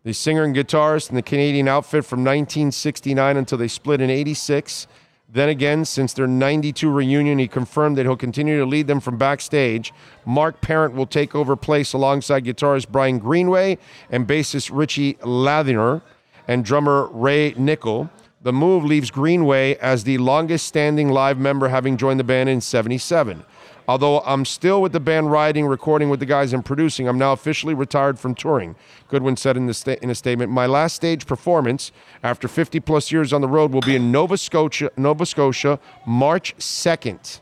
[0.04, 4.86] The singer and guitarist in the Canadian outfit from 1969 until they split in 86.
[5.30, 9.18] Then again, since their 92 reunion, he confirmed that he'll continue to lead them from
[9.18, 9.92] backstage.
[10.24, 13.76] Marc Parent will take over place alongside guitarist Brian Greenway
[14.10, 16.00] and bassist Richie Lather
[16.46, 18.08] and drummer Ray Nichol.
[18.40, 22.62] The move leaves Greenway as the longest standing live member, having joined the band in
[22.62, 23.44] 77.
[23.88, 27.32] Although I'm still with the band writing, recording with the guys, and producing, I'm now
[27.32, 28.76] officially retired from touring.
[29.08, 31.90] Goodwyn said in, the sta- in a statement, My last stage performance
[32.22, 36.54] after 50 plus years on the road will be in Nova Scotia, Nova Scotia March
[36.58, 37.40] 2nd,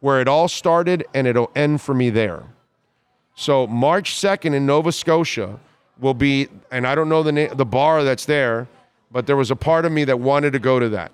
[0.00, 2.42] where it all started, and it'll end for me there.
[3.36, 5.60] So March 2nd in Nova Scotia
[6.00, 8.66] will be, and I don't know the, na- the bar that's there,
[9.12, 11.12] but there was a part of me that wanted to go to that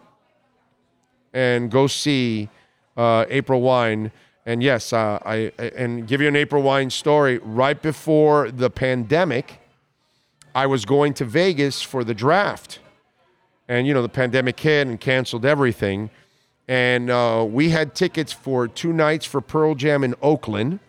[1.35, 2.49] and go see
[2.97, 4.11] uh, April Wine.
[4.45, 7.39] And yes, uh, I and give you an April Wine story.
[7.39, 9.61] Right before the pandemic,
[10.55, 12.81] I was going to Vegas for the draft,
[13.69, 16.11] and you know the pandemic hit and canceled everything.
[16.67, 20.81] And uh, we had tickets for two nights for Pearl Jam in Oakland.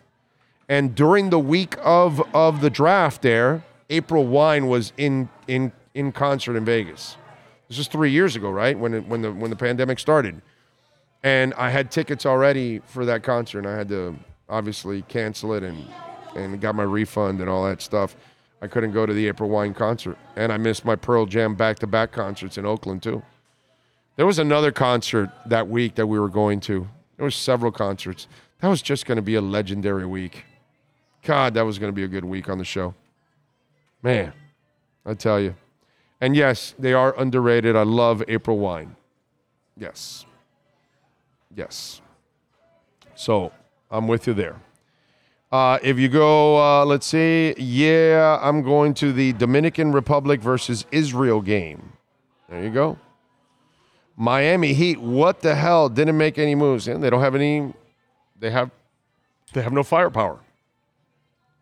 [0.68, 6.10] And during the week of of the draft, there, April Wine was in in in
[6.10, 7.16] concert in Vegas.
[7.68, 8.78] This is three years ago, right?
[8.78, 10.42] When it, when the when the pandemic started,
[11.24, 14.14] and I had tickets already for that concert, and I had to
[14.48, 15.84] obviously cancel it and
[16.36, 18.16] and got my refund and all that stuff.
[18.60, 21.78] I couldn't go to the April Wine concert, and I missed my Pearl Jam back
[21.80, 23.22] to back concerts in Oakland too.
[24.16, 26.88] There was another concert that week that we were going to.
[27.16, 28.28] There was several concerts.
[28.60, 30.44] That was just going to be a legendary week.
[31.22, 32.94] God, that was going to be a good week on the show.
[34.02, 34.32] Man,
[35.06, 35.54] I tell you.
[36.20, 37.76] And yes, they are underrated.
[37.76, 38.96] I love April Wine.
[39.76, 40.26] Yes.
[41.54, 42.00] Yes.
[43.14, 43.52] So
[43.90, 44.56] I'm with you there.
[45.52, 47.54] Uh, if you go, uh, let's see.
[47.56, 51.92] Yeah, I'm going to the Dominican Republic versus Israel game.
[52.48, 52.98] There you go.
[54.16, 55.00] Miami Heat.
[55.00, 55.88] What the hell?
[55.88, 56.88] Didn't make any moves.
[56.88, 57.72] And they don't have any.
[58.38, 58.70] They have.
[59.52, 60.40] They have no firepower.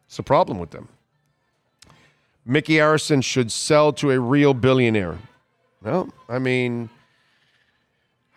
[0.07, 0.89] It's a problem with them.
[2.45, 5.19] Micky Arison should sell to a real billionaire.
[5.83, 6.89] Well, I mean,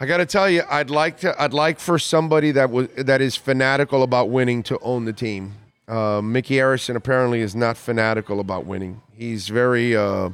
[0.05, 1.33] I got to tell you, I'd like to.
[1.41, 5.55] I'd like for somebody that was that is fanatical about winning to own the team.
[5.87, 9.01] Uh, Micky Arison apparently is not fanatical about winning.
[9.13, 9.97] He's very.
[9.97, 10.29] Uh,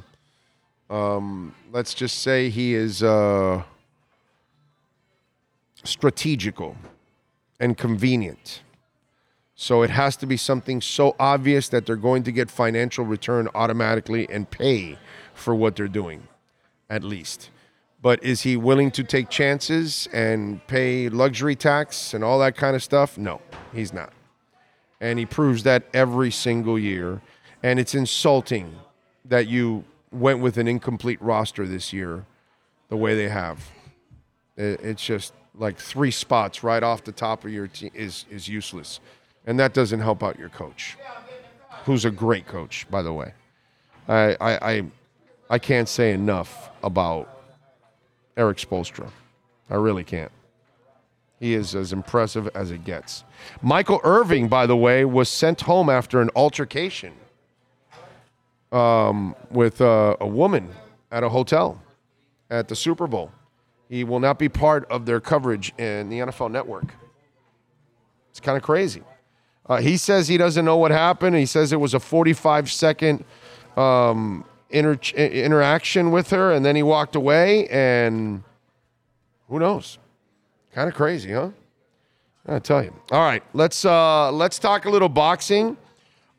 [0.90, 3.64] um, let's just say he is uh,
[5.86, 6.76] strategical
[7.58, 8.64] and convenient.
[9.56, 13.48] So it has to be something so obvious that they're going to get financial return
[13.56, 14.98] automatically and pay
[15.34, 16.28] for what they're doing,
[16.90, 17.52] at least.
[18.02, 22.76] But is he willing to take chances and pay luxury tax and all that kind
[22.76, 23.18] of stuff?
[23.18, 23.42] No,
[23.74, 24.12] he's not.
[25.00, 27.22] And he proves that every single year.
[27.62, 28.76] And it's insulting
[29.26, 32.26] that you went with an incomplete roster this year
[32.90, 33.70] the way they have.
[34.58, 39.00] It's just like three spots right off the top of your team is, is useless.
[39.46, 40.98] And that doesn't help out your coach,
[41.86, 43.34] who's a great coach, by the way.
[44.08, 44.84] I, I, I,
[45.52, 47.41] I can't say enough about
[48.38, 49.10] Erik Spoelstra.
[49.70, 50.32] I really can't.
[51.40, 53.24] He is as impressive as it gets.
[53.62, 57.14] Michael Irvin, by the way, was sent home after an altercation
[58.72, 60.70] um, with uh, a woman
[61.12, 61.82] at a hotel
[62.50, 63.32] at the Super Bowl.
[63.90, 66.94] He will not be part of their coverage in the NFL Network.
[68.30, 69.02] It's kind of crazy.
[69.66, 71.36] Uh, he says he doesn't know what happened.
[71.36, 73.26] He says it was a 45 second
[73.76, 77.68] um, inter- interaction with her, and then he walked away.
[77.68, 78.44] And
[79.48, 79.98] who knows?
[80.74, 81.50] Kind of crazy, huh?
[82.48, 82.94] I tell you.
[83.12, 85.78] All right, let's uh, let's talk a little boxing.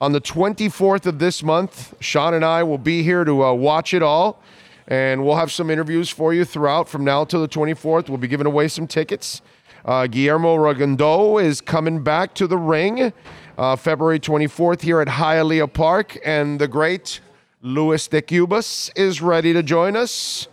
[0.01, 3.95] On the 24th of this month, Sean and I will be here to uh, watch
[3.95, 4.43] it all,
[4.89, 8.09] and we'll have some interviews for you throughout from now till the 24th.
[8.09, 9.43] We'll be giving away some tickets.
[9.85, 13.13] Uh, Guillermo Rigondeaux is coming back to the ring
[13.59, 17.21] uh, February 24th here at Hialeah Park, and the great
[17.65, 20.49] Luis de Cubas is ready to join us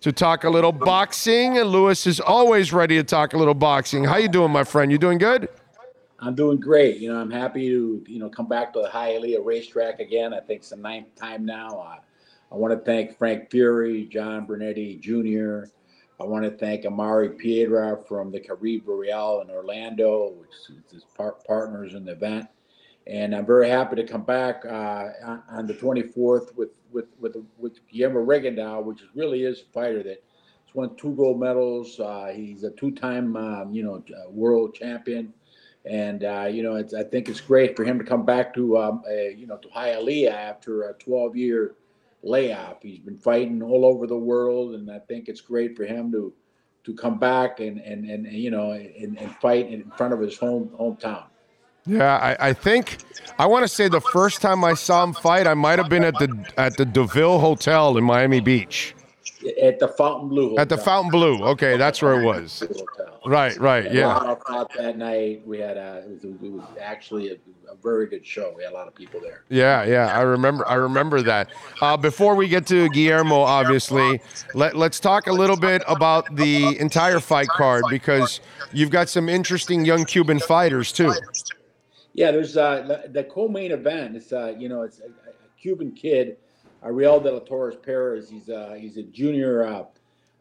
[0.00, 1.58] to talk a little boxing.
[1.58, 4.04] And Luis is always ready to talk a little boxing.
[4.04, 4.92] How you doing, my friend?
[4.92, 5.48] You doing good?
[6.20, 6.98] I'm doing great.
[6.98, 10.32] You know, I'm happy to you know come back to the Hialeah racetrack again.
[10.32, 11.80] I think it's the ninth time now.
[11.80, 11.96] Uh,
[12.52, 15.68] I want to thank Frank Fury, John Bernetti Jr.
[16.20, 21.04] I want to thank Amari Piedra from the Caribe Royale in Orlando, which is his
[21.16, 22.46] par- partners in the event.
[23.06, 25.08] And I'm very happy to come back uh,
[25.48, 30.22] on, the 24th with with with with Guillermo Rigondeaux, which really is a fighter that
[30.66, 31.98] has won two gold medals.
[31.98, 35.32] Uh, he's a two-time um, you know uh, world champion,
[35.84, 39.02] and uh, you know I think it's great for him to come back to um,
[39.08, 41.74] a, you know to Hialeah after a 12-year
[42.22, 42.82] layoff.
[42.82, 46.32] He's been fighting all over the world, and I think it's great for him to
[46.84, 50.38] to come back and and and, you know and, and fight in front of his
[50.38, 51.24] home hometown.
[51.86, 52.98] Yeah, I, I think
[53.38, 56.04] I want to say the first time I saw him fight, I might have been
[56.04, 58.94] at the at the Deauville Hotel in Miami Beach.
[59.60, 60.50] At the Fontainebleau.
[60.50, 60.60] Hotel.
[60.60, 61.42] At the Fountain Blue.
[61.42, 62.62] Okay, that's where it was.
[63.26, 64.06] Right, right, A yeah.
[64.06, 65.42] lot of fun that night.
[65.46, 67.34] We had a, it was, it was actually a,
[67.70, 68.52] a very good show.
[68.56, 69.42] We had a lot of people there.
[69.48, 70.66] Yeah, yeah, I remember.
[70.68, 71.50] I remember that.
[71.80, 74.20] Uh, before we get to Guillermo, obviously,
[74.54, 78.40] let let's talk a little bit about the entire fight card because
[78.72, 81.12] you've got some interesting young Cuban fighters too.
[82.14, 84.16] Yeah, there's uh, the, co-main event.
[84.16, 86.36] It's uh, you know, it's a, a Cuban kid,
[86.84, 88.28] Ariel de la Torres Perez.
[88.28, 89.84] He's uh, he's a junior uh,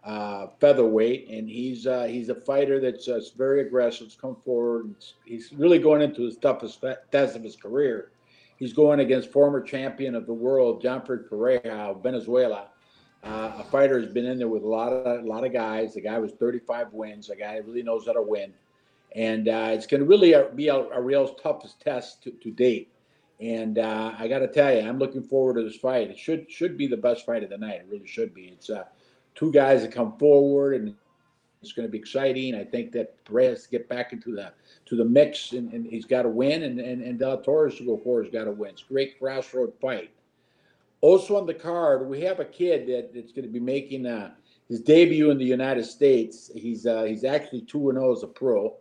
[0.04, 4.08] uh, featherweight, and he's uh, he's a fighter that's very aggressive.
[4.08, 4.96] He's come forward.
[5.26, 8.12] He's really going into his toughest test of his career.
[8.58, 12.68] He's going against former champion of the world, Johnfred Pereira of Venezuela.
[13.24, 15.94] A fighter has been in there with a lot of a lot of guys.
[15.94, 17.28] The guy was 35 wins.
[17.28, 18.52] The guy really knows how to win,
[19.16, 22.92] and uh, it's going to really uh, be our real toughest test to, to date.
[23.40, 26.12] And uh, I got to tell you, I'm looking forward to this fight.
[26.12, 27.82] It should should be the best fight of the night.
[27.82, 28.46] It really should be.
[28.46, 28.84] It's uh,
[29.34, 30.96] two guys that come forward, and
[31.62, 32.54] it's going to be exciting.
[32.54, 34.54] I think that Perez has to get back into the
[34.86, 37.86] to the mix, and, and he's got to win, and and, and Del Torres to
[37.86, 38.72] go forward has got to win.
[38.72, 40.12] It's a great crossroad fight.
[41.02, 44.32] Also on the card, we have a kid that, that's going to be making uh,
[44.70, 46.52] his debut in the United States.
[46.54, 48.78] He's uh, he's actually two and zero as a pro.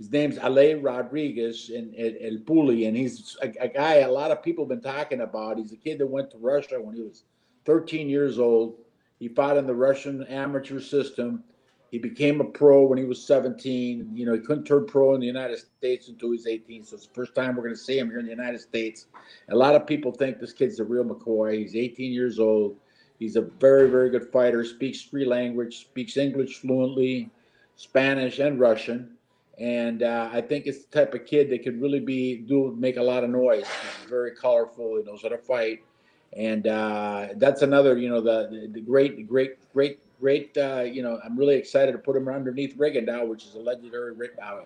[0.00, 4.42] His name's Ale Rodriguez and El Puli, and he's a, a guy a lot of
[4.42, 5.58] people have been talking about.
[5.58, 7.24] He's a kid that went to Russia when he was
[7.66, 8.78] 13 years old.
[9.18, 11.44] He fought in the Russian amateur system.
[11.90, 14.12] He became a pro when he was 17.
[14.14, 16.82] You know, he couldn't turn pro in the United States until he was 18.
[16.82, 19.08] So it's the first time we're going to see him here in the United States.
[19.50, 21.58] A lot of people think this kid's a real McCoy.
[21.58, 22.78] He's 18 years old.
[23.18, 24.64] He's a very, very good fighter.
[24.64, 25.80] Speaks three languages.
[25.80, 27.28] Speaks English fluently,
[27.76, 29.18] Spanish and Russian.
[29.60, 32.96] And uh, I think it's the type of kid that could really be do make
[32.96, 33.66] a lot of noise.
[33.66, 34.96] He's very colorful.
[34.96, 35.84] He knows how to fight.
[36.32, 40.56] And uh, that's another, you know, the, the, great, great, great great.
[40.56, 44.14] Uh, you know, I'm really excited to put him underneath Rigondeaux, which is a legendary
[44.42, 44.60] uh,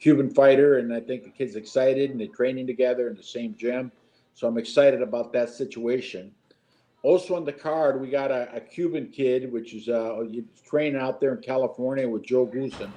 [0.00, 3.54] Cuban fighter, and I think the kid's excited and they're training together in the same
[3.56, 3.92] gym.
[4.34, 6.32] So I'm excited about that situation.
[7.02, 10.24] Also on the card, we got a, a Cuban kid, which is uh,
[10.68, 12.90] training out there in California with Joe Goossen.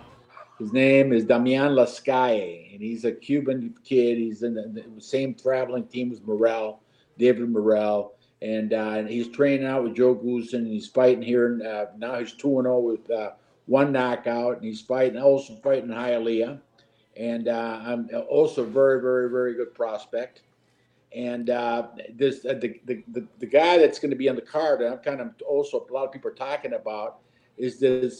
[0.60, 4.18] His name is Damian Lascalle, and he's a Cuban kid.
[4.18, 6.82] He's in the, same traveling team as Morrell,
[7.18, 11.48] David Morrell and uh, he's training out with Joe Goossen, and he's fighting here.
[11.48, 13.32] And, uh, now he's two and zero with uh,
[13.66, 16.60] one knockout, and he's fighting also fighting Hialeah,
[17.18, 20.44] and uh, I'm also very, very, very good prospect.
[21.14, 24.42] And uh, this uh, the, the, the the guy that's going to be on the
[24.42, 27.20] card, and I'm kind of also a lot of people are talking about,
[27.60, 28.20] is this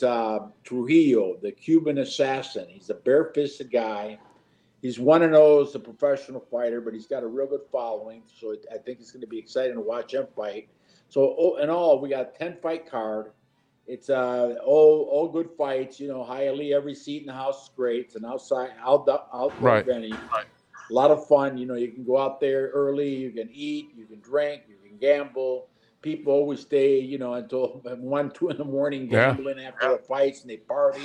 [0.64, 2.68] Trujillo, the Cuban assassin.
[2.70, 4.20] He's a bare-fisted guy.
[4.82, 8.24] He's one and zero as a professional fighter, but he's got a real good following.
[8.28, 10.70] So it, I think it's going to be exciting to watch him fight.
[11.08, 13.32] So oh, in all, we got a ten fight card.
[13.88, 16.00] It's uh, all all good fights.
[16.00, 18.06] You know, highly every seat in the house is great.
[18.06, 19.86] It's an outside out outdoor Right.
[19.86, 20.16] venue.
[20.16, 21.58] A lot of fun.
[21.58, 23.16] You know, you can go out there early.
[23.16, 23.92] You can eat.
[23.96, 24.64] You can drink.
[24.68, 25.68] You can gamble.
[26.02, 29.32] People always stay, you know, until one, two in the morning Yeah.
[29.34, 31.02] gambling after the fights, and they party.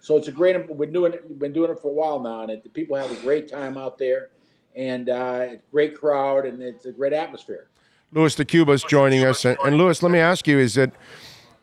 [0.00, 0.56] So it's a great.
[0.68, 1.24] We've been doing it.
[1.28, 3.48] We've been doing it for a while now, and it, the people have a great
[3.48, 4.30] time out there,
[4.76, 7.68] and uh, great crowd, and it's a great atmosphere.
[8.12, 10.92] Luis de Cubas joining us, and, and Luis, let me ask you: Is it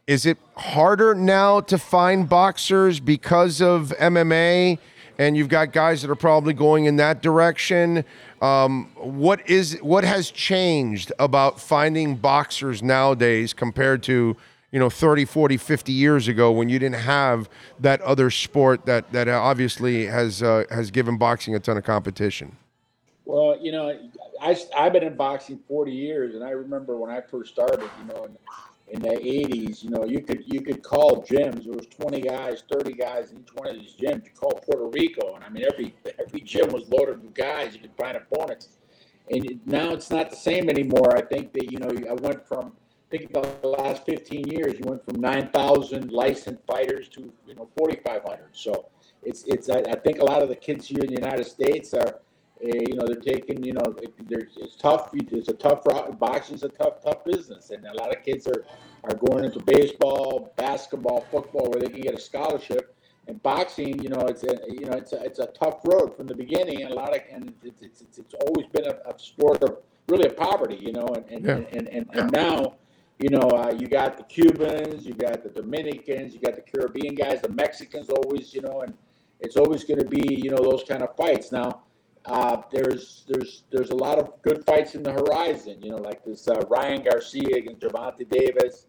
[0.05, 4.77] is it harder now to find boxers because of MMA?
[5.17, 8.03] And you've got guys that are probably going in that direction.
[8.41, 14.35] Um, what is what has changed about finding boxers nowadays compared to
[14.71, 17.49] you know 30 40 50 years ago when you didn't have
[17.79, 22.57] that other sport that that obviously has uh, has given boxing a ton of competition?
[23.25, 23.97] Well, you know,
[24.41, 28.13] I, I've been in boxing 40 years, and I remember when I first started, you
[28.13, 28.29] know,
[28.87, 31.65] in, the 80s, you know, you could you could call gyms.
[31.65, 34.25] There was 20 guys, 30 guys in each one of these gyms.
[34.25, 37.73] You call Puerto Rico, and I mean, every every gym was loaded with guys.
[37.73, 38.69] You could find opponents.
[39.29, 41.17] And now it's not the same anymore.
[41.17, 42.73] I think that, you know, I went from,
[43.09, 47.67] think about the last 15 years, you went from 9,000 licensed fighters to, you know,
[47.77, 48.49] 4,500.
[48.51, 48.89] So
[49.23, 51.93] it's, it's, I, I think a lot of the kids here in the United States
[51.93, 52.19] are,
[52.61, 55.09] you know, they're taking, you know, it- it's tough.
[55.13, 56.17] It's a tough route.
[56.19, 58.65] Boxing's a tough, tough business, and a lot of kids are
[59.03, 62.95] are going into baseball, basketball, football, where they can get a scholarship.
[63.27, 66.25] And boxing, you know, it's a, you know, it's a, it's a tough road from
[66.25, 69.17] the beginning, and a lot of, and it's, it's, it's, it's always been a, a
[69.19, 69.77] sport of
[70.09, 71.77] really a poverty, you know, and and, Yeah.
[71.77, 72.75] and, and, and now,
[73.19, 77.13] you know, uh, you got the Cubans, you got the Dominicans, you got the Caribbean
[77.15, 78.93] guys, the Mexicans always, you know, and
[79.39, 81.51] it's always going to be, you know, those kind of fights.
[81.51, 81.81] Now,
[82.27, 86.23] uh, there's there's there's a lot of good fights in the horizon, you know, like
[86.25, 88.87] this uh, Ryan Garcia against Gervonta Davis,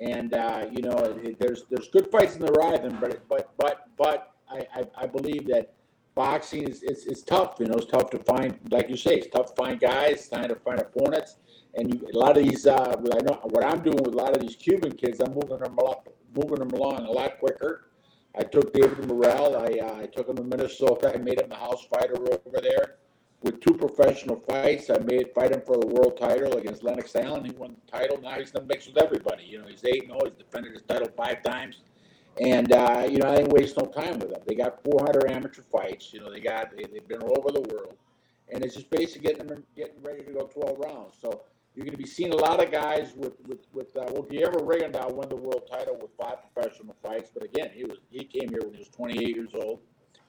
[0.00, 3.88] and uh, you know, it, there's there's good fights in the horizon, but but but
[3.96, 5.72] but I, I, I believe that
[6.14, 7.56] boxing is, is, is tough.
[7.60, 10.48] You know, it's tough to find, like you say, it's tough to find guys, trying
[10.48, 11.36] to find opponents,
[11.74, 12.66] and you, a lot of these.
[12.66, 15.20] Uh, I know what I'm doing with a lot of these Cuban kids.
[15.20, 15.96] I'm moving them along,
[16.34, 17.88] moving them along a lot quicker.
[18.36, 19.56] I took David Morrell.
[19.56, 21.12] I uh, I took him to Minnesota.
[21.14, 22.96] I made him the house fighter over there
[23.42, 24.90] with two professional fights.
[24.90, 27.44] I made fight him for the world title against Lennox Allen.
[27.44, 28.20] He won the title.
[28.20, 29.44] Now he's in the mix with everybody.
[29.44, 31.82] You know, he's eight and He's defended his title five times.
[32.40, 34.40] And uh, you know, I didn't waste no time with them.
[34.46, 36.12] They got 400 amateur fights.
[36.12, 37.96] You know, they got they, they've been all over the world,
[38.52, 41.16] and it's just basically getting them getting ready to go 12 rounds.
[41.20, 41.42] So
[41.78, 44.64] you're going to be seeing a lot of guys with with with uh, well, Guillermo
[44.64, 48.48] Rigondeaux won the world title with five professional fights, but again, he was he came
[48.48, 49.78] here when he was 28 years old,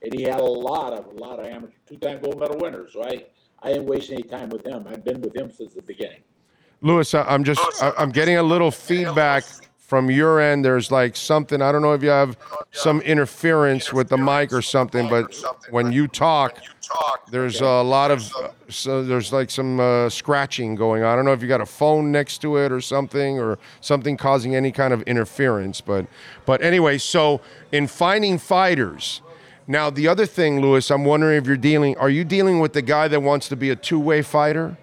[0.04, 2.94] and he had a lot of a lot of amateur two-time gold medal winners.
[2.94, 3.26] So I
[3.64, 4.86] I didn't waste any time with him.
[4.88, 6.22] I've been with him since the beginning.
[6.82, 9.44] Lewis, I'm just I'm getting a little feedback
[9.90, 10.64] from your end.
[10.64, 12.38] There's like something I don't know if you have
[12.72, 15.36] some interference with the mic or something, but
[15.72, 16.60] when you talk,
[17.32, 18.32] there's a lot of
[18.70, 21.12] so there's like some uh, scratching going on.
[21.12, 24.16] I don't know if you got a phone next to it or something or something
[24.16, 26.06] causing any kind of interference, but
[26.46, 29.22] but anyway, so in finding fighters.
[29.68, 32.84] Now the other thing, Lewis, I'm wondering if you're dealing are you dealing with the
[32.84, 34.78] guy that wants to be a two-way fighter?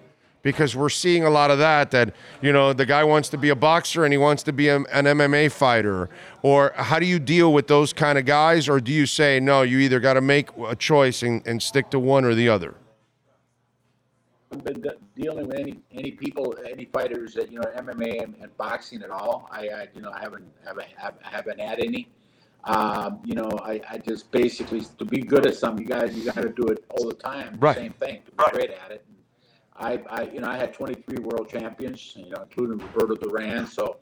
[0.47, 3.49] Because we're seeing a lot of that that you know the guy wants to be
[3.49, 6.09] a boxer and he wants to be a, an MMA fighter
[6.41, 9.63] or how do you deal with those kind of guys or do you say no
[9.63, 12.75] you either got to make a choice and, and stick to one or the other
[14.53, 18.33] I've been de- dealing with any any people, any fighters that you know MMA and,
[18.39, 19.49] and boxing at all.
[19.51, 20.87] I, I you know I haven't haven't
[21.23, 22.07] haven't, had any.
[22.63, 26.23] Um, you know, I, I just basically to be good at something, you guys you
[26.23, 27.57] got to do it all the time.
[27.59, 27.75] Right.
[27.75, 28.21] Same thing.
[28.25, 29.05] To be great at it.
[29.79, 33.67] I, I you know I had 23 world champions, you know, including Roberto Duran.
[33.67, 33.97] So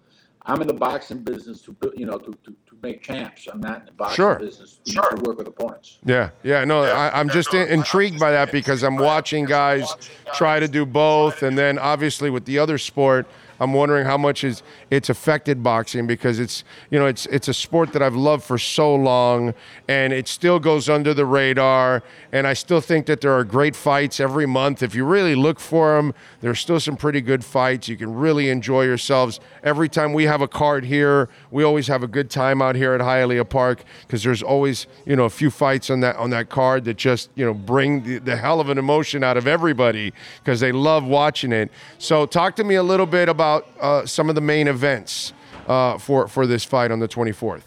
[0.47, 3.47] I'm in the boxing business to bu- you know to, to, to make champs.
[3.51, 4.35] I'm not in the boxing Sure.
[4.39, 5.97] business you know, to work with opponents.
[6.05, 9.95] Yeah, yeah, no, I, I'm just in, intrigued by that because I'm watching guys
[10.33, 13.27] try to do both, and then obviously with the other sport,
[13.59, 17.53] I'm wondering how much is it's affected boxing because it's you know it's it's a
[17.53, 19.53] sport that I've loved for so long,
[19.87, 23.75] and it still goes under the radar, and I still think that there are great
[23.75, 26.13] fights every month if you really look for them.
[26.41, 27.87] There's still some pretty good fights.
[27.87, 31.29] You can really enjoy yourselves every time we have a card here.
[31.51, 35.15] We always have a good time out here at Hialeah Park because there's always you
[35.15, 38.17] know a few fights on that on that card that just you know bring the,
[38.17, 41.71] the hell of an emotion out of everybody because they love watching it.
[41.99, 43.44] So talk to me a little bit about
[43.79, 45.33] uh, some of the main events
[45.67, 47.63] uh, for for this fight on the 24th.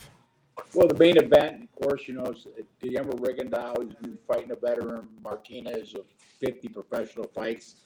[0.74, 2.34] Well, the main event, of course, you know,
[2.80, 3.84] Guillermo Rigondeaux.
[3.84, 6.04] He's been fighting a veteran, Martinez, of
[6.40, 7.76] 50 professional fights.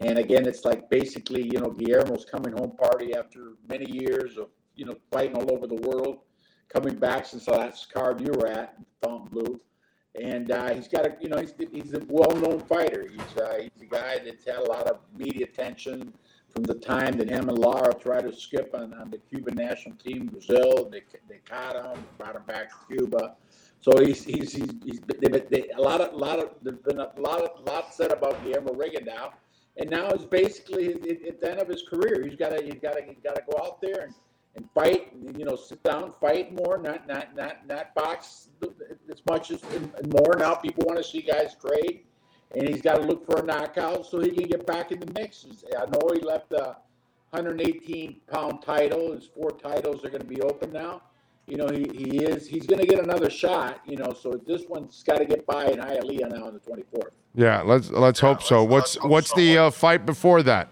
[0.00, 4.48] And again, it's like basically, you know, Guillermo's coming home party after many years of,
[4.74, 6.18] you know, fighting all over the world,
[6.68, 9.60] coming back since the last card you were at, Fontainebleau.
[10.20, 13.06] And uh, he's got a, you know, he's, he's a well-known fighter.
[13.10, 16.12] He's, uh, he's a guy that's had a lot of media attention
[16.54, 19.96] from the time that him and Lara tried to skip on, on the Cuban national
[19.96, 20.88] team, Brazil.
[20.90, 23.34] They, they caught him, brought him back to Cuba.
[23.80, 27.00] So he's he's he's, he's they, they, a lot of a lot of there's been
[27.00, 29.32] a lot of lot said about Guillermo Rigondeaux,
[29.76, 32.24] and now it's basically at, the end of his career.
[32.24, 34.14] He's got to he's got to he's got to go out there and,
[34.56, 35.12] and fight.
[35.36, 38.48] You know, sit down, fight more, not not not not box
[39.10, 39.62] as much as
[40.06, 40.36] more.
[40.38, 42.04] Now people want to see guys trade
[42.54, 45.12] and he's got to look for a knockout so he can get back in the
[45.18, 45.46] mix.
[45.76, 46.74] I know he left uh,
[47.30, 49.12] 118 pound title.
[49.12, 51.02] His four titles are going to be open now.
[51.46, 53.80] You know, he, he is he's going to get another shot.
[53.86, 57.10] You know, so this one's got to get by in Hialeah now on the 24th.
[57.34, 58.64] Yeah, let's let's hope so.
[58.64, 60.68] What's what's the uh, fight before that?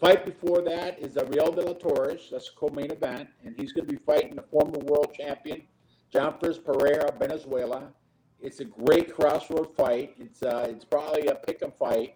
[0.00, 2.28] Fight before that is Ariel de la Torres.
[2.30, 5.62] That's a co-main event, and he's going to be fighting the former world champion
[6.10, 7.92] John Fritz Pereira, of Venezuela.
[8.40, 10.14] It's a great crossroad fight.
[10.18, 12.14] It's uh, it's probably a pick 'em fight,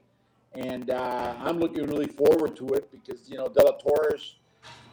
[0.54, 4.36] and uh, I'm looking really forward to it because you know De La Torres,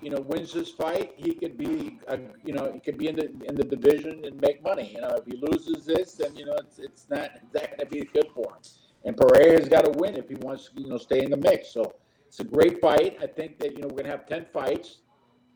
[0.02, 3.16] you know, wins this fight, he could be, uh, you know, he could be in
[3.16, 4.92] the in the division and make money.
[4.96, 7.86] You know, if he loses this, then you know it's it's not not going to
[7.86, 8.62] be good for him.
[9.06, 11.70] And Pereira's got to win if he wants to, you know, stay in the mix.
[11.70, 11.94] So
[12.28, 13.18] it's a great fight.
[13.22, 14.98] I think that you know we're gonna have ten fights.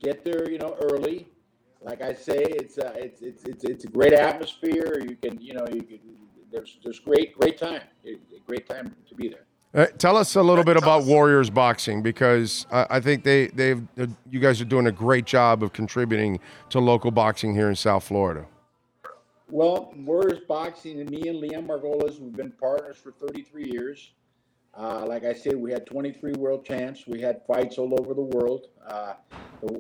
[0.02, 1.28] Get there, you know, early.
[1.84, 5.02] Like I say, it's uh, it's it's it's it's a great atmosphere.
[5.02, 6.00] You can, you know, you can.
[6.52, 7.82] There's there's great great time.
[8.48, 9.46] Great time to be there.
[9.76, 13.82] Uh, tell us a little bit about Warriors boxing because I, I think they they've
[14.00, 16.40] uh, you guys are doing a great job of contributing
[16.70, 18.46] to local boxing here in South Florida.
[19.50, 24.12] Well, Warriors Boxing and me and Leon Margules, we've been partners for 33 years.
[24.76, 27.06] Uh, like I said, we had 23 world champs.
[27.06, 28.68] We had fights all over the world.
[28.88, 29.14] Uh,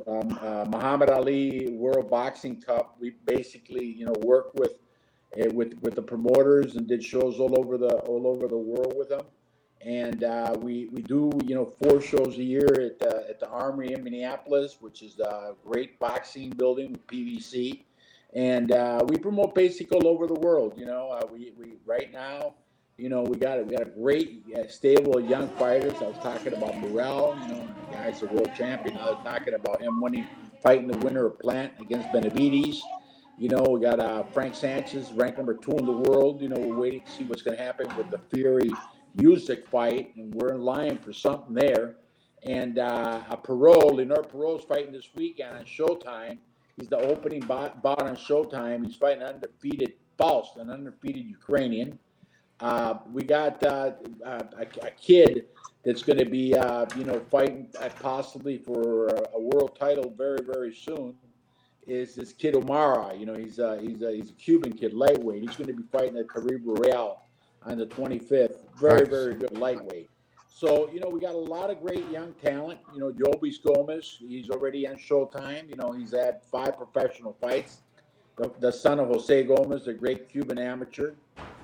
[0.07, 2.95] um, uh, Muhammad Ali World Boxing Cup.
[2.99, 4.73] We basically, you know, worked with
[5.35, 8.93] eh, with with the promoters and did shows all over the all over the world
[8.95, 9.25] with them.
[9.81, 13.49] And uh, we we do you know four shows a year at the, at the
[13.49, 17.83] Armory in Minneapolis, which is a great boxing building with PBC.
[18.35, 20.75] And uh, we promote basic all over the world.
[20.77, 22.53] You know, uh, we we right now
[23.03, 25.91] you know, we got we got a great uh, stable of young fighters.
[25.99, 28.95] I was talking about Morrell, you know, the guy's a world champion.
[28.95, 30.25] I was talking about him winning,
[30.61, 32.80] fighting the winner of Plant against Benavidez.
[33.38, 36.41] You know, we got uh, Frank Sanchez, ranked number two in the world.
[36.41, 38.72] You know, we're waiting to see what's going to happen with the Fury
[39.17, 41.98] Usyk fight, and we're in line for something there.
[42.43, 46.38] And uh, a Pero, Leonard Pero's fighting this weekend on Showtime.
[46.77, 48.85] He's the opening bot, bot on Showtime.
[48.85, 51.99] He's fighting undefeated Faust, an undefeated Ukrainian.
[52.64, 53.92] Uh, we got uh,
[54.25, 55.48] a, a, kid
[55.83, 57.67] that's going to be, uh, you know, fighting
[58.00, 61.14] possibly for a world title very, very soon.
[61.85, 63.14] Is this kid O'Mara?
[63.17, 65.42] You know, he's a, he's a, he's a Cuban kid, lightweight.
[65.42, 67.19] He's going to be fighting at Caribe Real
[67.64, 68.56] on the 25th.
[68.80, 69.09] Very, nice.
[69.09, 70.09] very good lightweight.
[70.48, 72.80] So, you know, we got a lot of great young talent.
[72.93, 75.67] You know, Jobis Gomez, he's already on Showtime.
[75.67, 77.80] You know, he's had five professional fights.
[78.38, 81.11] The, the son of Jose Gomez, a great Cuban amateur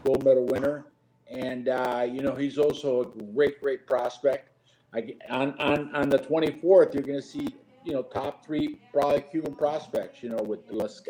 [0.04, 0.86] gold medal winner,
[1.30, 4.50] and uh, you know he's also a great, great prospect.
[4.94, 7.56] I, on on on the 24th, you're going to see
[7.86, 10.24] you know top three probably Cuban prospects.
[10.24, 10.62] You know with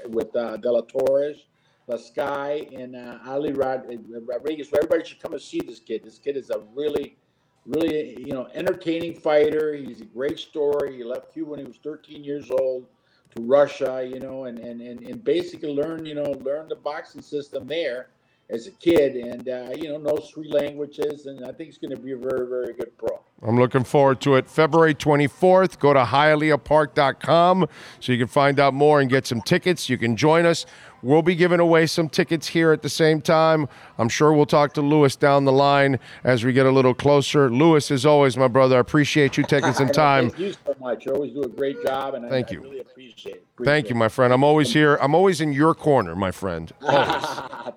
[0.08, 1.46] with uh, De La Torres,
[1.88, 3.86] and uh, Ali Rod-
[4.26, 4.70] Rodriguez.
[4.74, 6.04] Everybody should come and see this kid.
[6.04, 7.18] This kid is a really
[7.66, 9.74] really you know entertaining fighter.
[9.76, 10.98] He's a great story.
[10.98, 12.88] He left Cuba when he was 13 years old
[13.36, 17.22] to Russia, you know, and and and, and basically learn you know learn the boxing
[17.22, 18.10] system there
[18.50, 21.96] as a kid, and uh, you know knows three languages, and I think he's going
[21.96, 23.20] to be a very very good pro.
[23.42, 24.50] I'm looking forward to it.
[24.50, 25.80] February 24th.
[25.80, 27.68] Go to hialeahpark.com
[28.00, 29.90] so you can find out more and get some tickets.
[29.90, 30.66] You can join us.
[31.02, 33.68] We'll be giving away some tickets here at the same time.
[33.98, 37.50] I'm sure we'll talk to Lewis down the line as we get a little closer.
[37.50, 40.30] Lewis, as always, my brother, I appreciate you taking some time.
[40.30, 41.06] Thank you so much.
[41.06, 42.60] You always do a great job, and Thank I, you.
[42.60, 43.46] I really appreciate it.
[43.54, 44.34] Appreciate Thank you, my friend.
[44.34, 44.96] I'm always here.
[45.02, 46.72] I'm always in your corner, my friend.
[46.82, 47.26] Always.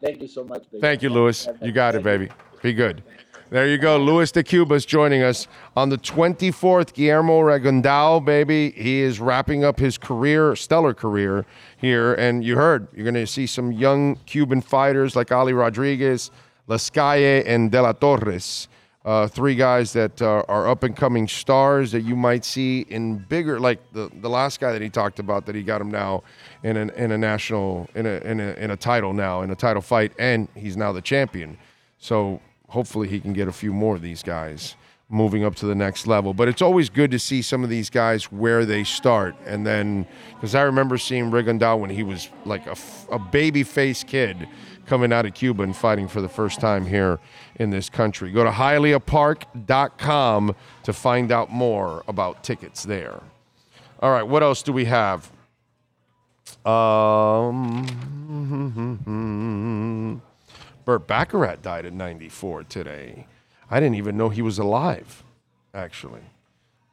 [0.03, 0.71] Thank you so much.
[0.71, 0.81] Baby.
[0.81, 1.49] Thank you, Lewis.
[1.61, 2.29] You got it, baby.
[2.63, 3.03] Be good.
[3.53, 3.99] There you go.
[3.99, 6.95] Luis de Cubas joining us on the 24th.
[6.95, 8.71] Guillermo Rigondeaux, baby.
[8.71, 11.45] He is wrapping up his career, stellar career
[11.77, 12.15] here.
[12.15, 16.31] And you heard, you're going to see some young Cuban fighters like Ali Rodriguez,
[16.67, 18.69] Lascalle, and De La Torres.
[19.05, 23.19] Uh, three guys that uh, are up and coming stars that you might see in
[23.19, 26.23] bigger, like the, the last guy that he talked about that he got him now
[26.63, 29.55] in, an, in a national, in a, in, a, in a title now, in a
[29.55, 31.59] title fight, and he's now the champion.
[31.99, 32.41] So
[32.73, 34.77] hopefully he can get a few more of these guys
[35.09, 36.33] moving up to the next level.
[36.33, 39.37] But it's always good to see some of these guys where they start.
[39.45, 42.77] And then, because I remember seeing Rigondeaux when he was like a,
[43.11, 44.49] a baby face kid
[44.87, 47.21] coming out of Cuba and fighting for the first time here
[47.57, 48.33] in this country.
[48.33, 53.21] Go to hialeahpark.com to find out more about tickets there.
[54.01, 55.31] All right, what else do we have?
[56.65, 57.87] Um,
[58.27, 60.32] hmm, hmm, hmm,
[60.85, 63.27] Burt Bacharach died at 94 today.
[63.71, 65.23] I didn't even know he was alive,
[65.73, 66.23] actually,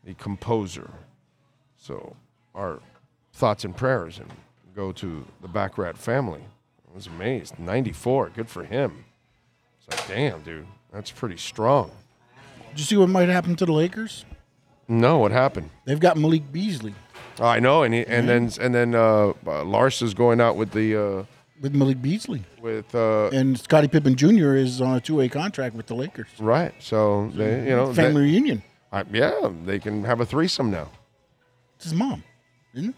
[0.03, 0.91] the composer.
[1.77, 2.15] So,
[2.55, 2.79] our
[3.33, 4.29] thoughts and prayers and
[4.75, 6.41] go to the Baccarat family.
[6.89, 7.59] I was amazed.
[7.59, 9.05] 94, good for him.
[9.79, 11.91] It's like, damn, dude, that's pretty strong.
[12.71, 14.25] Did you see what might happen to the Lakers?
[14.87, 15.69] No, what happened?
[15.85, 16.93] They've got Malik Beasley
[17.39, 20.57] Oh, I know, and he, and then and then uh, uh, Lars is going out
[20.57, 21.23] with the uh,
[21.61, 22.43] with Malik Beasley.
[22.61, 24.55] with uh, And Scottie Pippen Jr.
[24.55, 26.27] is on a two-way contract with the Lakers.
[26.39, 26.73] right.
[26.79, 28.63] So they, you know, Family they- reunion.
[28.91, 30.89] I, yeah, they can have a threesome now.
[31.75, 32.23] It's his mom,
[32.73, 32.95] isn't it?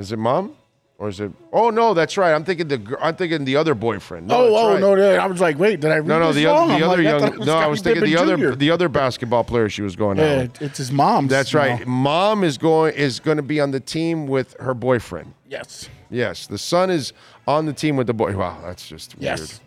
[0.00, 0.54] Is it mom
[0.96, 1.32] or is it?
[1.52, 2.32] Oh no, that's right.
[2.32, 4.28] I'm thinking the I'm thinking the other boyfriend.
[4.28, 4.80] No, oh, oh right.
[4.80, 4.94] no!
[4.94, 7.20] no, I was like, wait, did I read No, no, the other, the other like,
[7.20, 7.38] young.
[7.38, 9.96] was No, I was Scottie thinking the Pippen other, the other basketball player she was
[9.96, 10.22] going out.
[10.24, 10.62] Yeah, with.
[10.62, 11.26] it's his mom.
[11.26, 11.84] That's right.
[11.84, 15.34] Mom is going is going to be on the team with her boyfriend.
[15.48, 15.88] Yes.
[16.14, 17.12] Yes, the son is
[17.46, 18.36] on the team with the boy.
[18.36, 19.38] Wow, that's just weird.
[19.40, 19.60] Yes.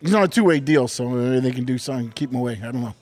[0.00, 2.58] He's on a two-way deal, so maybe they can do something, keep him away.
[2.62, 2.94] I don't know.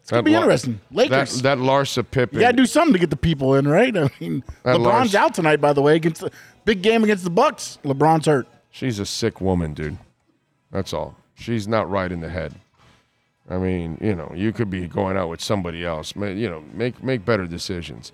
[0.00, 0.80] It's gonna That be Lar- interesting.
[0.90, 1.42] Lakers.
[1.42, 2.38] That, that Larsa Pippen.
[2.38, 3.96] You got to do something to get the people in, right?
[3.96, 6.30] I mean, That LeBron's Lars- out tonight, by the way, against the
[6.64, 7.78] big game against the Bucks.
[7.84, 8.46] LeBron's hurt.
[8.70, 9.98] She's a sick woman, dude.
[10.70, 11.16] That's all.
[11.36, 12.54] She's not right in the head.
[13.48, 16.14] I mean, you know, you could be going out with somebody else.
[16.16, 18.10] You know, make make better decisions.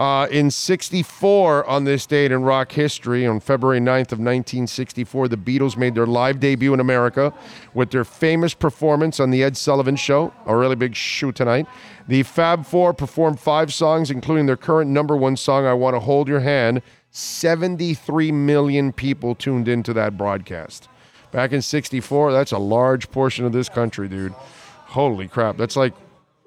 [0.00, 5.36] Uh, in 64, on this date in rock history, on February 9th of 1964, the
[5.36, 7.32] Beatles made their live debut in America
[7.74, 11.66] with their famous performance on The Ed Sullivan Show, a really big shoe tonight.
[12.08, 16.00] The Fab Four performed five songs, including their current number one song, I Want to
[16.00, 16.82] Hold Your Hand.
[17.10, 20.88] 73 million people tuned into that broadcast.
[21.30, 24.32] Back in 64, that's a large portion of this country, dude.
[24.32, 25.56] Holy crap.
[25.56, 25.94] That's like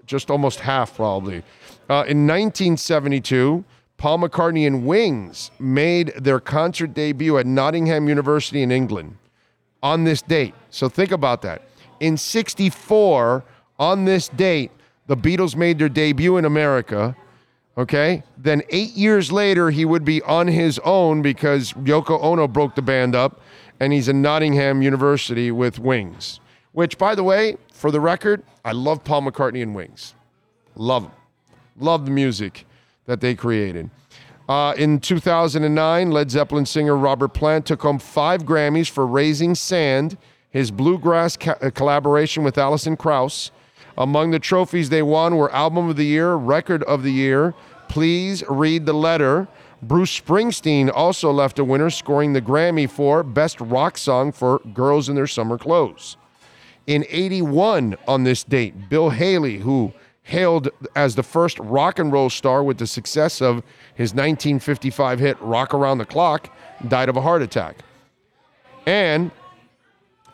[0.06, 1.44] just almost half, probably.
[1.88, 3.64] Uh, in 1972,
[3.98, 9.18] Paul McCartney and Wings made their concert debut at Nottingham University in England
[9.84, 10.54] on this date.
[10.70, 11.62] So think about that.
[12.00, 13.44] In 64,
[13.80, 14.72] on this date,
[15.08, 17.16] the Beatles made their debut in America.
[17.78, 18.24] Okay.
[18.38, 22.82] Then eight years later, he would be on his own because Yoko Ono broke the
[22.82, 23.42] band up
[23.80, 26.40] and he's in Nottingham University with Wings.
[26.72, 30.16] Which, by the way, for the record, I love Paul McCartney and Wings.
[30.76, 31.12] Love them.
[31.78, 32.66] Love the music
[33.06, 33.90] that they created.
[34.48, 40.18] Uh, in 2009, Led Zeppelin singer Robert Plant took home five Grammys for Raising Sand,
[40.52, 43.52] his bluegrass ca- uh, collaboration with Alison Krauss.
[43.98, 47.54] Among the trophies they won were Album of the Year, Record of the Year,
[47.88, 49.48] Please Read the Letter.
[49.82, 55.10] Bruce Springsteen also left a winner, scoring the Grammy for Best Rock Song for Girls
[55.10, 56.18] in Their Summer Clothes.
[56.88, 59.94] In 81, on this date, Bill Haley, who
[60.26, 63.58] hailed as the first rock and roll star with the success of
[63.94, 66.50] his 1955 hit Rock Around the Clock,
[66.88, 67.78] died of a heart attack.
[68.88, 69.30] And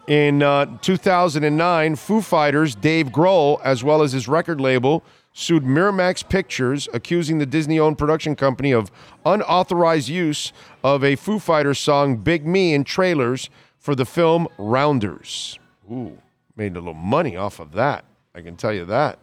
[0.07, 5.03] in uh, 2009, Foo Fighters' Dave Grohl, as well as his record label,
[5.33, 8.91] sued Miramax Pictures, accusing the Disney owned production company of
[9.25, 10.53] unauthorized use
[10.85, 15.59] of a Foo Fighters song, Big Me, in trailers for the film Rounders.
[15.91, 16.17] Ooh,
[16.55, 18.05] made a little money off of that.
[18.33, 19.19] I can tell you that.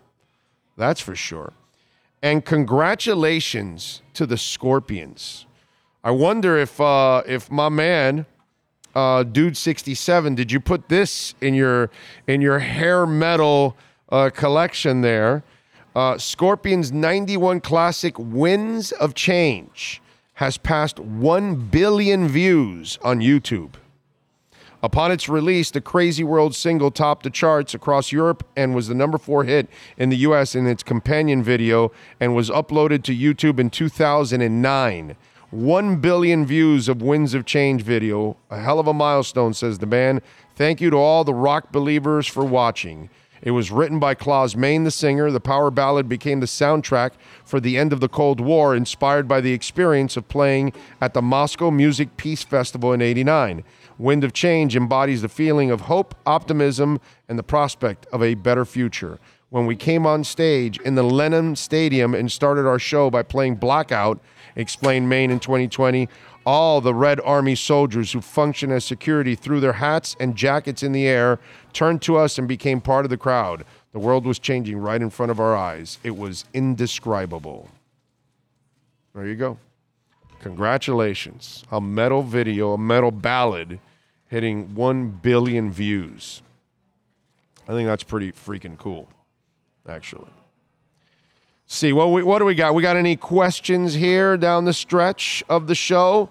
[0.79, 1.53] That's for sure.
[2.23, 5.45] And congratulations to the Scorpions.
[6.05, 8.25] I wonder if uh, if my man,
[8.95, 11.91] uh, dude sixty seven, did you put this in your
[12.27, 13.77] in your hair metal
[14.09, 15.43] uh, collection there?
[15.97, 20.01] Uh, Scorpions ninety one classic "Winds of Change"
[20.35, 23.73] has passed one billion views on YouTube.
[24.81, 28.95] Upon its release, the Crazy World single topped the charts across Europe and was the
[28.95, 31.91] number four hit in the US in its companion video
[32.21, 35.17] and was uploaded to YouTube in 2009.
[35.51, 38.37] 1 billion views of Winds of Change video.
[38.51, 40.21] A hell of a milestone, says the band.
[40.55, 43.09] Thank you to all the rock believers for watching.
[43.41, 45.31] It was written by Klaus Meine, the singer.
[45.31, 47.13] The power ballad became the soundtrack
[47.45, 51.23] for the end of the Cold War, inspired by the experience of playing at the
[51.23, 53.65] Moscow Music Peace Festival in 89.
[53.99, 58.65] Wind of Change embodies the feeling of hope, optimism, and the prospect of a better
[58.65, 59.19] future.
[59.51, 63.57] When we came on stage in the Lenin Stadium and started our show by playing
[63.57, 64.21] Blackout,
[64.55, 66.09] explained Meine in 2020,
[66.47, 70.93] all the Red Army soldiers who function as security threw their hats and jackets in
[70.93, 71.41] the air,
[71.73, 73.65] turned to us, and became part of the crowd.
[73.93, 75.99] The world was changing right in front of our eyes.
[76.05, 77.69] It was indescribable.
[79.15, 79.59] There you go.
[80.41, 81.65] Congratulations.
[81.73, 83.81] A metal video, a metal ballad
[84.29, 86.43] hitting 1 billion views.
[87.67, 89.09] I think that's pretty freaking cool,
[89.89, 90.31] actually.
[91.67, 92.75] See, what, we, what do we got?
[92.75, 96.31] We got any questions here down the stretch of the show?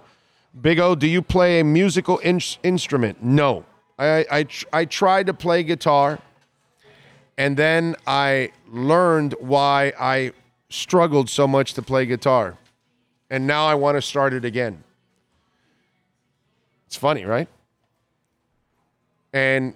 [0.59, 3.23] Big O, do you play a musical in- instrument?
[3.23, 3.65] No.
[3.99, 6.19] I, I, I tried to play guitar,
[7.37, 10.33] and then I learned why I
[10.69, 12.57] struggled so much to play guitar.
[13.29, 14.83] And now I want to start it again.
[16.87, 17.47] It's funny, right?
[19.37, 19.75] And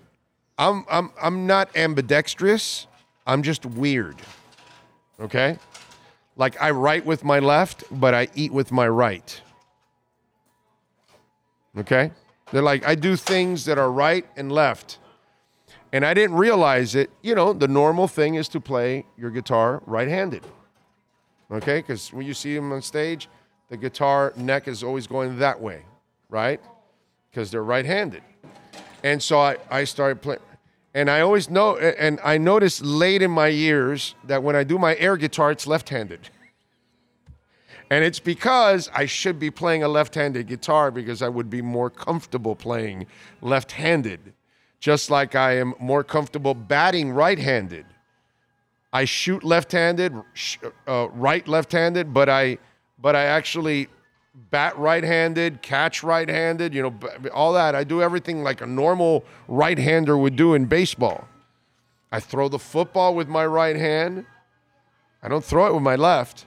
[0.57, 2.88] I'm I'm I'm not ambidextrous.
[3.27, 4.15] I'm just weird.
[5.19, 5.59] Okay?
[6.35, 9.40] Like I write with my left, but I eat with my right.
[11.77, 12.11] Okay?
[12.51, 14.98] They're like, I do things that are right and left.
[15.93, 17.11] And I didn't realize it.
[17.22, 20.43] You know, the normal thing is to play your guitar right handed.
[21.51, 21.80] Okay?
[21.80, 23.30] Because when you see them on stage,
[23.69, 25.85] the guitar neck is always going that way,
[26.30, 26.59] right?
[27.30, 28.23] Because they're right handed.
[29.03, 30.41] And so I, I started playing.
[30.93, 34.77] And I always know, and I noticed late in my years that when I do
[34.77, 36.30] my air guitar, it's left handed.
[37.89, 41.61] And it's because I should be playing a left handed guitar because I would be
[41.61, 43.07] more comfortable playing
[43.41, 44.33] left handed,
[44.80, 47.85] just like I am more comfortable batting right handed.
[48.93, 50.13] I shoot left handed,
[50.88, 52.57] uh, right left handed, but I,
[52.99, 53.88] but I actually
[54.33, 56.93] bat right handed, catch right handed, you know,
[57.33, 57.75] all that.
[57.75, 61.27] I do everything like a normal right hander would do in baseball.
[62.11, 64.25] I throw the football with my right hand,
[65.23, 66.45] I don't throw it with my left.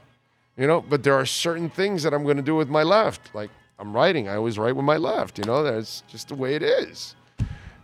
[0.57, 3.35] You know, but there are certain things that I'm going to do with my left.
[3.35, 5.39] Like I'm writing, I always write with my left.
[5.39, 7.17] You know, that's just the way it is.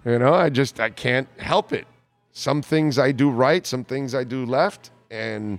[0.04, 1.86] You know, I just I can't help it.
[2.32, 5.58] Some things I do right, some things I do left, and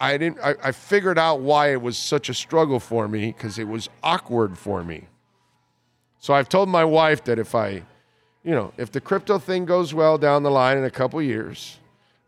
[0.00, 0.38] I didn't.
[0.42, 3.90] I, I figured out why it was such a struggle for me because it was
[4.02, 5.04] awkward for me.
[6.18, 7.82] So I've told my wife that if I,
[8.42, 11.78] you know, if the crypto thing goes well down the line in a couple years,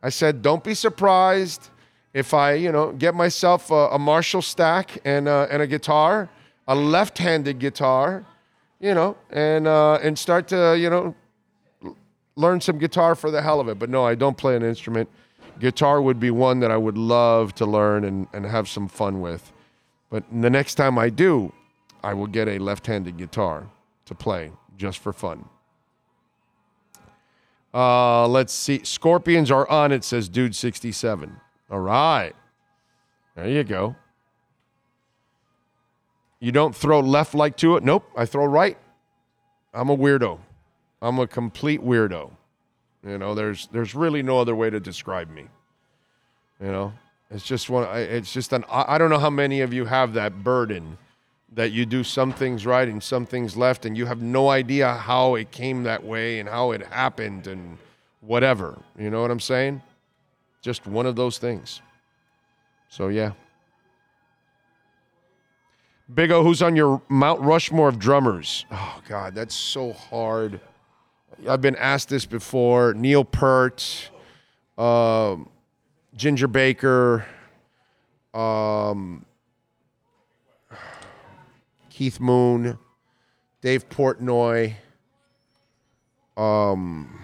[0.02, 1.70] I said, don't be surprised
[2.12, 6.28] if I, you know, get myself a, a Marshall stack and uh, and a guitar,
[6.68, 8.24] a left-handed guitar,
[8.80, 11.14] you know, and uh, and start to, you know,
[12.36, 13.78] learn some guitar for the hell of it.
[13.78, 15.08] But no, I don't play an instrument.
[15.62, 19.20] Guitar would be one that I would love to learn and, and have some fun
[19.20, 19.52] with.
[20.10, 21.52] But the next time I do,
[22.02, 23.68] I will get a left-handed guitar
[24.06, 25.48] to play just for fun.
[27.72, 28.80] Uh, let's see.
[28.82, 31.40] Scorpions are on it, says Dude 67.
[31.70, 32.32] All right.
[33.36, 33.94] There you go.
[36.40, 37.84] You don't throw left like to it?
[37.84, 38.10] Nope.
[38.16, 38.76] I throw right.
[39.72, 40.40] I'm a weirdo.
[41.00, 42.32] I'm a complete weirdo.
[43.06, 45.46] You know, there's there's really no other way to describe me.
[46.60, 46.92] You know,
[47.30, 47.88] it's just one.
[47.96, 48.64] It's just an.
[48.70, 50.98] I don't know how many of you have that burden
[51.54, 54.94] that you do some things right and some things left, and you have no idea
[54.94, 57.76] how it came that way and how it happened and
[58.20, 58.78] whatever.
[58.98, 59.82] You know what I'm saying?
[60.62, 61.82] Just one of those things.
[62.88, 63.32] So, yeah.
[66.14, 68.64] Big O, who's on your Mount Rushmore of drummers?
[68.70, 70.60] Oh, God, that's so hard.
[71.48, 72.94] I've been asked this before.
[72.94, 74.10] Neil Peart,
[74.78, 75.36] uh,
[76.14, 77.26] Ginger Baker,
[78.32, 79.24] um,
[81.90, 82.78] Keith Moon,
[83.60, 84.74] Dave Portnoy,
[86.36, 87.21] um,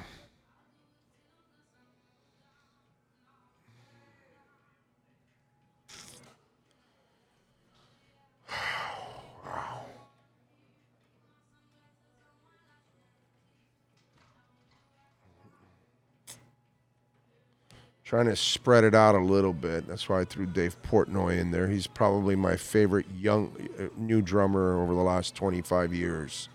[18.09, 19.87] trying to spread it out a little bit.
[19.87, 21.69] That's why I threw Dave Portnoy in there.
[21.69, 26.49] He's probably my favorite young uh, new drummer over the last 25 years.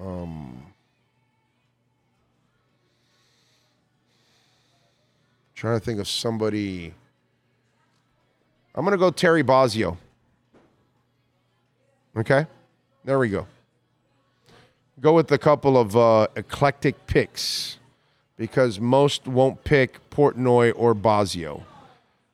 [0.00, 0.72] Um,
[5.54, 6.94] trying to think of somebody.
[8.74, 9.98] I'm going to go Terry Bozzio.
[12.16, 12.46] Okay?
[13.04, 13.46] There we go.
[14.98, 17.76] Go with a couple of uh, eclectic picks
[18.36, 21.62] because most won't pick Portnoy or Bozzio.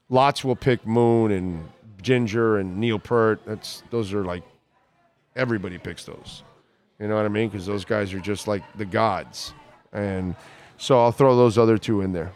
[0.08, 1.68] Lots will pick Moon and
[2.00, 3.40] Ginger and Neil Peart.
[3.46, 4.42] That's those are like
[5.36, 6.42] everybody picks those.
[6.98, 7.48] You know what I mean?
[7.48, 9.52] Because those guys are just like the gods,
[9.92, 10.34] and
[10.78, 12.32] so I'll throw those other two in there.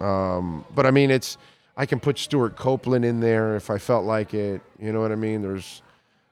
[0.00, 1.38] Um, but I mean, it's
[1.76, 4.60] I can put Stewart Copeland in there if I felt like it.
[4.78, 5.42] You know what I mean?
[5.42, 5.82] There's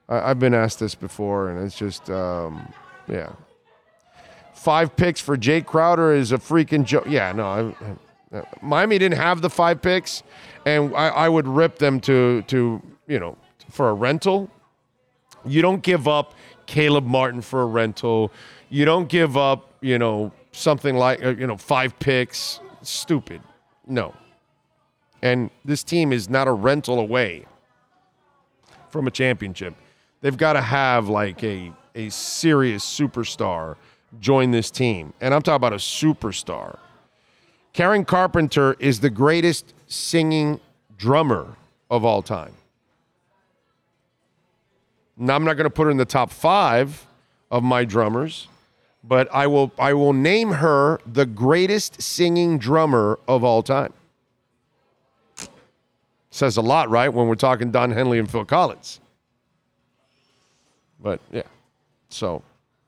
[0.09, 2.73] I, have been asked this before, and it's just um,
[3.09, 3.31] yeah.
[4.61, 7.07] Five picks for Jae Crowder is a freaking joke.
[7.09, 10.23] Yeah, no, I, I, Miami didn't have the five picks,
[10.67, 13.39] and I, I would rip them to to you know
[13.71, 14.51] for a rental.
[15.47, 16.35] You don't give up
[16.67, 18.33] Caleb Martin for a rental.
[18.69, 22.61] You don't give up you know something like uh, you know five picks.
[22.83, 23.41] Stupid.
[23.87, 24.15] No.
[25.23, 27.47] And this team is not a rental away
[28.91, 29.75] from a championship.
[30.21, 33.77] They've got to have like a a serious superstar
[34.19, 35.13] join this team.
[35.21, 36.79] And I'm talking about a superstar.
[37.73, 40.61] Karen Carpenter is the greatest singing
[40.97, 41.57] drummer
[41.91, 42.55] of all time.
[45.17, 47.07] Now, I'm not going to put her in the top five
[47.51, 48.49] of my drummers,
[49.05, 53.93] but I will, I will name her the greatest singing drummer of all time.
[56.31, 57.09] Says a lot, right?
[57.09, 59.01] When we're talking Don Henley and Phil Collins.
[61.01, 61.43] But yeah.
[62.09, 62.43] So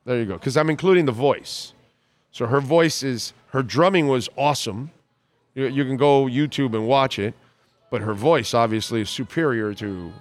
[0.05, 0.33] there you go.
[0.33, 1.73] Because I'm including the voice.
[2.31, 4.91] So her voice is, her drumming was awesome.
[5.55, 7.33] You, you can go YouTube and watch it.
[7.91, 10.11] But her voice obviously is superior to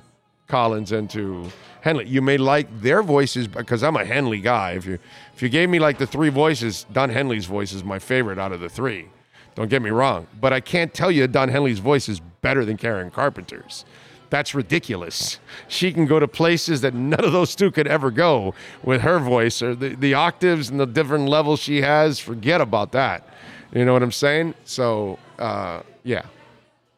[0.47, 2.07] Collins and to Henley.
[2.07, 4.73] You may like their voices because I'm a Henley guy.
[4.73, 4.99] If you
[5.33, 8.53] if you gave me like the three voices, Don Henley's voice is my favorite out
[8.53, 9.09] of the three.
[9.55, 12.77] Don't get me wrong, but I can't tell you Don Henley's voice is better than
[12.77, 13.87] Karen Carpenter's.
[14.33, 15.39] That's ridiculous.
[15.69, 19.19] She can go to places that none of those two could ever go with her
[19.19, 22.19] voice or the, the octaves and the different levels she has.
[22.19, 23.29] Forget about that.
[23.75, 24.55] You know what I'm saying?
[24.65, 26.23] So, uh, yeah.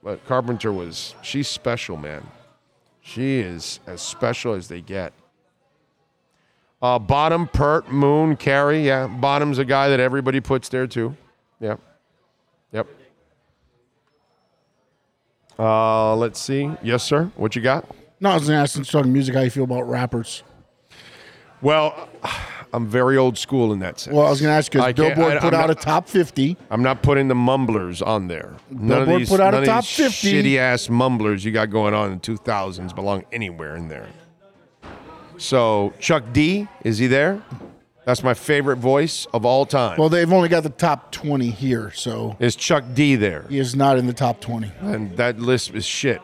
[0.00, 2.24] But Carpenter was, she's special, man.
[3.00, 5.12] She is as special as they get.
[6.80, 8.86] Uh, Bonham, Peart, Moon, Carey.
[8.86, 11.16] Yeah, Bonham's a guy that everybody puts there too.
[11.58, 11.80] Yep.
[15.58, 16.70] Uh, let's see.
[16.83, 17.31] Yes, sir.
[17.36, 17.84] What you got?
[18.20, 20.42] No, I was going to ask, since talking music, how you feel about rappers?
[21.62, 22.08] Well,
[22.73, 24.15] I'm very old school in that sense.
[24.15, 25.74] Well, I was going to ask because I Billboard I- put I'm out not- a
[25.74, 26.57] top 50.
[26.70, 28.55] I'm not putting the mumblers on there.
[28.70, 30.33] None of Billboard these, put out a top these 50.
[30.33, 34.08] shitty ass mumblers you got going on in 2000s belong anywhere in there.
[35.39, 37.42] So Chuck D, is he there?
[38.05, 39.97] That's my favorite voice of all time.
[39.99, 43.47] Well, they've only got the top 20 here, so is Chuck D there?
[43.49, 44.70] he is not in the top 20.
[44.81, 46.20] And that list is shit.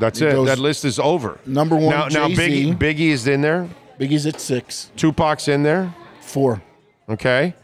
[0.00, 1.38] That's It goes- that list is over.
[1.46, 2.72] Number one, Now, now Jay-Z.
[2.72, 3.68] Biggie, Biggie is in there.
[3.98, 4.90] Biggie's at six.
[4.96, 5.92] Tupac's in there.
[6.20, 6.62] Four.
[7.08, 7.54] Okay.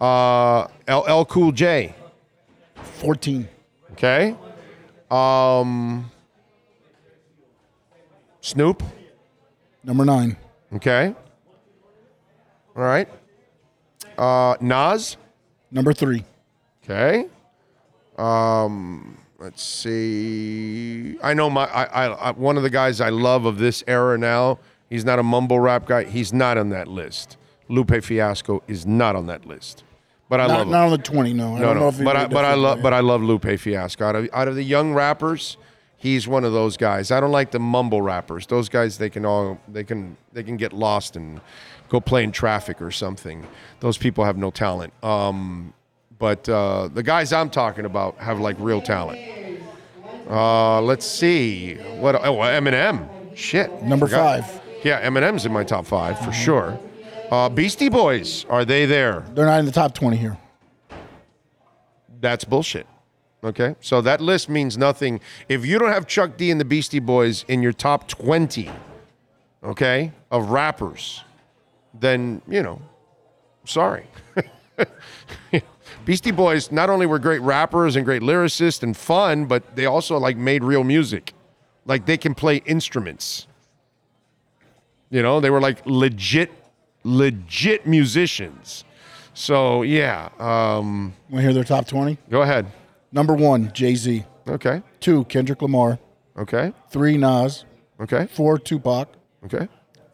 [0.00, 1.94] Uh, LL Cool J.
[2.98, 3.48] 14.
[3.92, 4.34] Okay.
[5.10, 6.10] Um,
[8.40, 8.82] Snoop.
[9.84, 10.36] Number nine.
[10.74, 11.14] Okay.
[12.76, 13.08] All right.
[14.16, 15.16] Uh, Nas.
[15.70, 16.24] Number three.
[16.84, 17.26] Okay.
[18.18, 21.18] Um, let's see.
[21.22, 24.18] I know my I, I, I one of the guys I love of this era
[24.18, 24.58] now.
[24.90, 26.04] He's not a mumble rap guy.
[26.04, 27.38] He's not on that list.
[27.68, 29.84] Lupe Fiasco is not on that list.
[30.28, 30.72] But I not, love him.
[30.72, 31.56] not on the 20, no.
[31.56, 31.88] I no, don't know no.
[31.88, 34.04] if But I, but I love but I love Lupe Fiasco.
[34.04, 35.56] Out of out of the young rappers,
[35.96, 37.10] he's one of those guys.
[37.10, 38.46] I don't like the mumble rappers.
[38.46, 41.40] Those guys they can all they can they can get lost and
[41.92, 43.46] go play in traffic or something.
[43.80, 44.94] Those people have no talent.
[45.04, 45.74] Um,
[46.18, 49.20] but uh, the guys I'm talking about have like real talent.
[50.28, 53.08] Uh, let's see what oh Eminem.
[53.36, 54.40] Shit, Number forgot.
[54.40, 54.60] five.
[54.82, 56.78] Yeah, Eminem's in my top five for sure.
[57.30, 59.24] Uh, Beastie Boys are they there?
[59.34, 60.36] They're not in the top 20 here.
[62.20, 62.86] That's bullshit.
[63.44, 67.00] Okay, so that list means nothing if you don't have Chuck D and the Beastie
[67.00, 68.70] Boys in your top twenty.
[69.64, 71.24] Okay, of rappers,
[71.94, 72.80] then you know,
[73.64, 74.06] sorry.
[76.04, 80.18] Beastie Boys not only were great rappers and great lyricists and fun, but they also
[80.18, 81.32] like made real music.
[81.86, 83.46] Like they can play instruments.
[85.10, 86.50] You know, they were like legit,
[87.04, 88.84] legit musicians.
[89.34, 92.18] So yeah, um, Want to hear their top 20?
[92.30, 92.66] go ahead.
[93.12, 94.24] Number one, Jay Z.
[94.48, 94.82] Okay.
[95.00, 95.98] Two, Kendrick Lamar.
[96.36, 96.72] Okay.
[96.90, 97.64] Three, Nas.
[98.00, 98.26] Okay.
[98.32, 99.08] Four, Tupac.
[99.44, 99.68] Okay.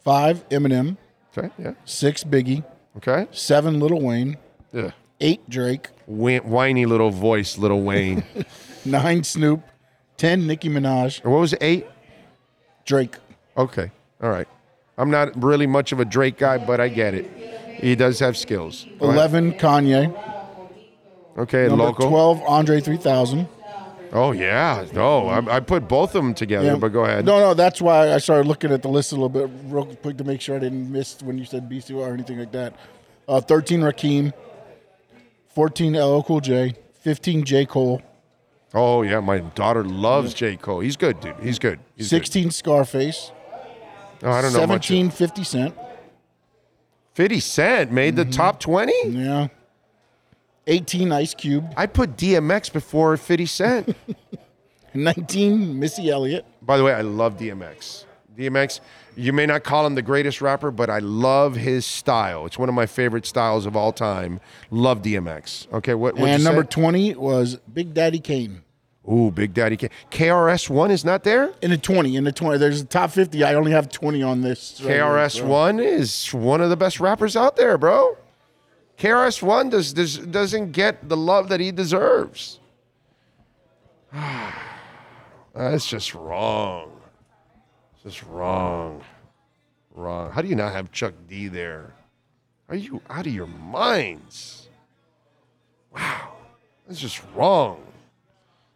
[0.05, 0.97] Five, Eminem.
[1.39, 1.51] Okay.
[1.59, 1.73] Yeah.
[1.85, 2.65] Six, Biggie.
[2.97, 3.27] Okay.
[3.33, 4.37] Seven, Little Wayne.
[4.73, 4.91] Yeah.
[5.21, 5.89] Eight, Drake.
[6.07, 8.25] Wh- whiny little voice, little Wayne.
[8.85, 9.63] Nine, Snoop.
[10.17, 11.25] Ten, Nicki Minaj.
[11.25, 11.87] what was eight?
[12.85, 13.17] Drake.
[13.57, 13.91] Okay.
[14.23, 14.49] All right.
[14.97, 17.31] I'm not really much of a Drake guy, but I get it.
[17.81, 18.85] He does have skills.
[18.99, 19.15] Go ahead.
[19.15, 20.13] Eleven, Kanye.
[21.37, 21.69] Okay.
[21.69, 22.09] Number local.
[22.09, 23.49] twelve, Andre three thousand.
[24.13, 24.87] Oh yeah.
[24.93, 27.25] No, I, I put both of them together, but go ahead.
[27.25, 30.17] No, no, that's why I started looking at the list a little bit real quick
[30.19, 32.75] to make sure I didn't miss when you said BC or anything like that.
[33.29, 34.33] Uh, 13, Rakim.
[35.55, 36.75] 14, LL Cool J.
[37.01, 37.67] 15, J.
[37.67, 38.01] Cole.
[38.75, 40.81] Oh yeah, my daughter loves J Cole.
[40.81, 41.37] He's good, dude.
[41.43, 41.81] He's good.
[41.97, 42.17] He's good.
[42.17, 43.33] 16, Scarface.
[44.23, 44.89] Oh, I don't know much.
[44.89, 45.75] 17, 50 Cent.
[47.15, 48.93] 50 Cent made the top 20?
[49.09, 49.49] Yeah.
[50.69, 51.73] 18, Ice Cube.
[51.77, 53.97] I put DMX before 50 Cent.
[54.95, 56.45] 19, Missy Elliott.
[56.63, 58.05] By the way, I love DMX.
[58.37, 58.81] DMX,
[59.17, 62.47] you may not call him the greatest rapper, but I love his style.
[62.47, 64.41] It's one of my favorite styles of all time.
[64.71, 65.73] Love DMX.
[65.73, 66.15] Okay, what?
[66.15, 66.69] what'd and you number say?
[66.69, 68.63] 20 was Big Daddy Kane.
[69.11, 69.89] Ooh, Big Daddy K.
[70.11, 71.53] KRS One is not there.
[71.63, 72.59] In the 20, in the 20.
[72.59, 73.43] There's a top 50.
[73.43, 74.79] I only have 20 on this.
[74.81, 75.43] KRS.
[75.43, 78.17] One is one of the best rappers out there, bro.
[78.99, 82.59] KRS One does, does doesn't get the love that he deserves.
[85.55, 86.91] That's just wrong.
[87.95, 89.03] It's just wrong.
[89.95, 90.31] Wrong.
[90.33, 91.95] How do you not have Chuck D there?
[92.69, 94.69] Are you out of your minds?
[95.95, 96.33] Wow.
[96.87, 97.83] That's just wrong.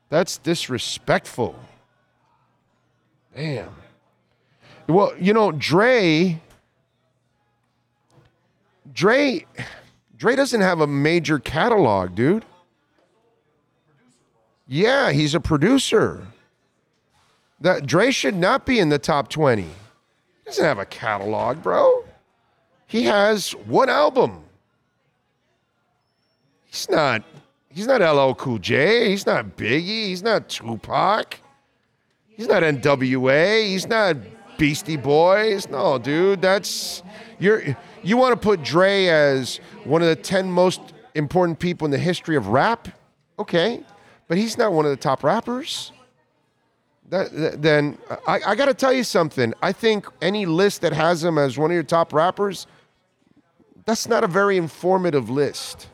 [0.08, 1.54] That's disrespectful.
[3.34, 3.74] Damn.
[4.86, 6.40] Well, you know, Dre.
[8.92, 9.46] Dre.
[10.22, 12.44] Dre doesn't have a major catalog, dude.
[14.68, 16.28] Yeah, he's a producer.
[17.60, 19.62] That Dre should not be in the top 20.
[19.62, 19.68] He
[20.46, 22.04] doesn't have a catalog, bro.
[22.86, 24.44] He has one album.
[26.66, 27.24] He's not
[27.68, 31.40] he's not LL Cool J, he's not Biggie, he's not Tupac.
[32.28, 34.18] He's not NWA, he's not
[34.62, 35.68] Beastie Boys.
[35.68, 37.02] No, dude, that's
[37.40, 40.80] you're you want to put Dre as one of the 10 most
[41.16, 42.86] important people in the history of rap?
[43.40, 43.82] Okay.
[44.28, 45.90] But he's not one of the top rappers.
[47.08, 49.52] That, that- then I, I got to tell you something.
[49.60, 52.68] I think any list that has him as one of your top rappers,
[53.84, 55.88] that's not a very informative list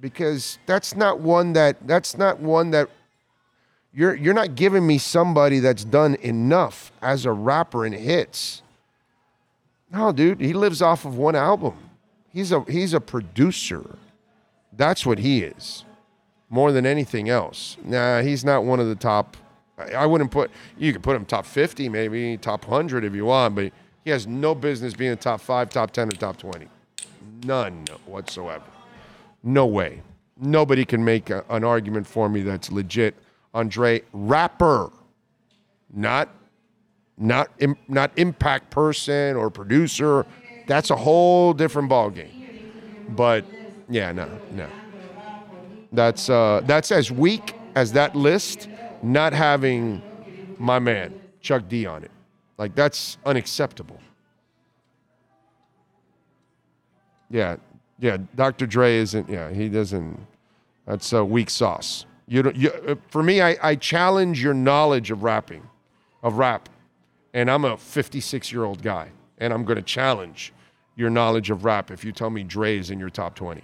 [0.00, 2.88] because that's not one that that's not one that
[3.94, 8.62] you're you're not giving me somebody that's done enough as a rapper and hits.
[9.90, 11.74] No, dude, he lives off of one album.
[12.32, 13.98] He's a he's a producer.
[14.74, 15.84] That's what he is.
[16.48, 17.76] More than anything else.
[17.84, 19.36] Nah, he's not one of the top
[19.94, 23.54] I wouldn't put you could put him top 50 maybe, top 100 if you want,
[23.54, 23.72] but
[24.04, 26.66] he has no business being a top 5, top 10 or top 20.
[27.44, 28.64] None whatsoever.
[29.42, 30.02] No way.
[30.40, 33.14] Nobody can make a- an argument for me that's legit.
[33.54, 34.90] Andre rapper,
[35.92, 36.28] not
[37.18, 37.50] not
[37.88, 40.26] not impact person or producer.
[40.66, 42.30] That's a whole different ballgame.
[43.08, 43.44] But
[43.88, 44.68] yeah, no, no.
[45.92, 48.68] That's uh, that's as weak as that list
[49.02, 50.00] not having
[50.58, 52.10] my man Chuck D on it.
[52.56, 54.00] Like that's unacceptable.
[57.30, 57.56] Yeah,
[57.98, 58.18] yeah.
[58.34, 58.66] Dr.
[58.66, 59.28] Dre isn't.
[59.28, 60.18] Yeah, he doesn't.
[60.86, 62.06] That's a weak sauce.
[62.32, 62.50] You.
[62.54, 65.68] You, uh, for me, I, I challenge your knowledge of rapping,
[66.22, 66.70] of rap,
[67.34, 70.54] and I'm a 56 year old guy, and I'm going to challenge
[70.96, 73.62] your knowledge of rap if you tell me Dre is in your top 20.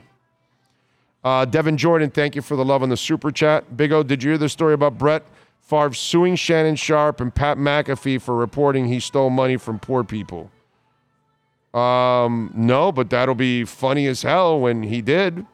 [1.25, 3.75] Uh, Devin Jordan, thank you for the love on the super chat.
[3.75, 5.25] Big O, did you hear the story about Brett
[5.63, 10.51] Favre suing Shannon Sharpe and Pat McAfee for reporting he stole money from poor people?
[11.73, 15.47] Um, no, but that'll be funny as hell when he did.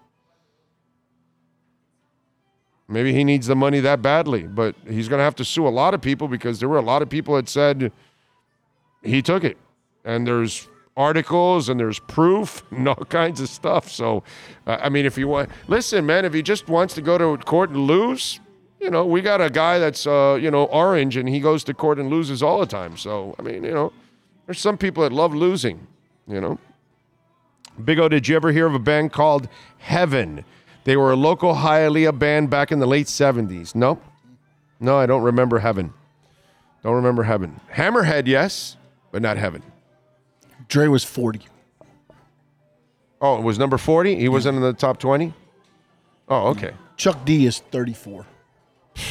[2.95, 5.69] Maybe he needs the money that badly, but he's going to have to sue a
[5.69, 7.91] lot of people because there were a lot of people that said
[9.03, 9.59] he took it.
[10.05, 13.91] And there's articles and there's proof and all kinds of stuff.
[13.91, 14.23] So,
[14.69, 17.37] uh, I mean, if you want, listen, man, if he just wants to go to
[17.45, 18.39] court and lose,
[18.81, 21.75] you know, we got a guy that's, uh, you know, orange and he goes to
[21.75, 22.97] court and loses all the time.
[22.97, 23.93] So, I mean, you know,
[24.47, 25.85] there's some people that love losing,
[26.29, 26.61] you know.
[27.85, 29.49] Big O, did you ever hear of a band called
[29.79, 30.45] Heaven?
[30.85, 33.75] They were a local Hialeah band back in the late 70s.
[33.75, 33.99] No,
[34.81, 35.93] no, I don't remember Heaven.
[36.83, 37.61] Don't remember Heaven.
[37.73, 38.77] Hammerhead, yes,
[39.11, 39.63] but not Heaven.
[40.69, 41.41] Dre was 40.
[43.21, 44.17] Oh, it was number 40?
[44.17, 45.33] He wasn't in the top 20?
[46.29, 46.73] Oh, okay.
[46.97, 48.27] Chuck D is 34.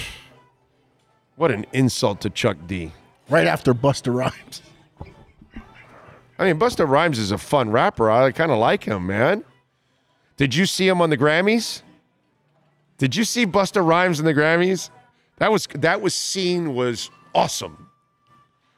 [1.36, 2.92] What an insult to Chuck D.
[3.28, 4.62] Right after Busta Rhymes.
[6.38, 8.12] I mean, Busta Rhymes is a fun rapper.
[8.12, 9.44] I kind of like him, man.
[10.44, 11.84] Did you see him on the Grammys?
[12.98, 14.90] Did you see Busta Rhymes in the Grammys?
[15.38, 17.90] That was that was scene was awesome.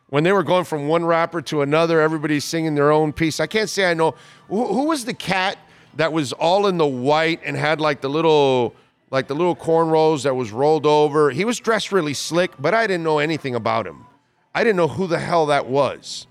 [0.10, 3.40] When they were going from one rapper to another, everybody's singing their own piece.
[3.40, 4.14] I can't say I know
[4.48, 5.58] who, who was the cat
[5.96, 8.76] that was all in the white and had like the little
[9.10, 11.32] like the little cornrows that was rolled over.
[11.32, 14.06] He was dressed really slick, but I didn't know anything about him.
[14.54, 16.28] I didn't know who the hell that was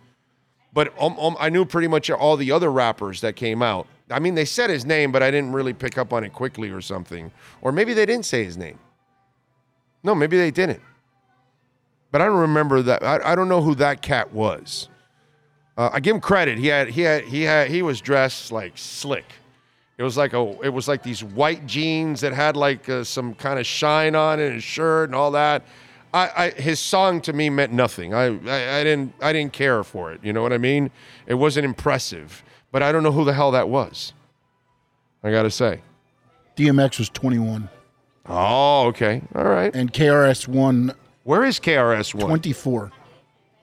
[0.75, 3.87] but um, um, I knew pretty much all the other rappers that came out.
[4.11, 6.71] I mean, they said his name, but I didn't really pick up on it quickly
[6.71, 7.33] or something.
[7.63, 8.79] Or maybe they didn't say his name.
[10.03, 10.81] No, maybe they didn't.
[12.11, 13.03] But I don't remember that.
[13.03, 14.89] I, I don't know who that cat was.
[15.77, 16.59] Uh, I give him credit.
[16.59, 19.25] He had he had he had he was dressed like slick.
[19.97, 23.35] It was like a it was like these white jeans that had like uh, some
[23.35, 25.65] kind of shine on it, and his shirt and all that.
[26.13, 28.15] I, I his song to me meant nothing.
[28.15, 30.21] I, I I didn't I didn't care for it.
[30.23, 30.91] You know what I mean?
[31.27, 32.45] It wasn't impressive.
[32.75, 34.13] But I don't know who the hell that was.
[35.23, 35.81] I gotta say.
[36.57, 37.69] DMX was 21.
[38.27, 39.23] Oh, okay.
[39.33, 39.73] All right.
[39.73, 40.93] And KRS One.
[41.23, 42.27] Where is KRS One?
[42.27, 42.91] 24.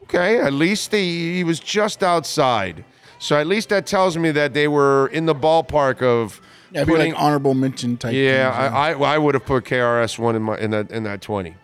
[0.03, 2.85] Okay, at least he, he was just outside.
[3.19, 6.39] So at least that tells me that they were in the ballpark of
[6.71, 8.13] Yeah, be like honorable mention type.
[8.13, 11.19] Yeah, I, I I would have put KRS one in my in that in that
[11.19, 11.57] twenty.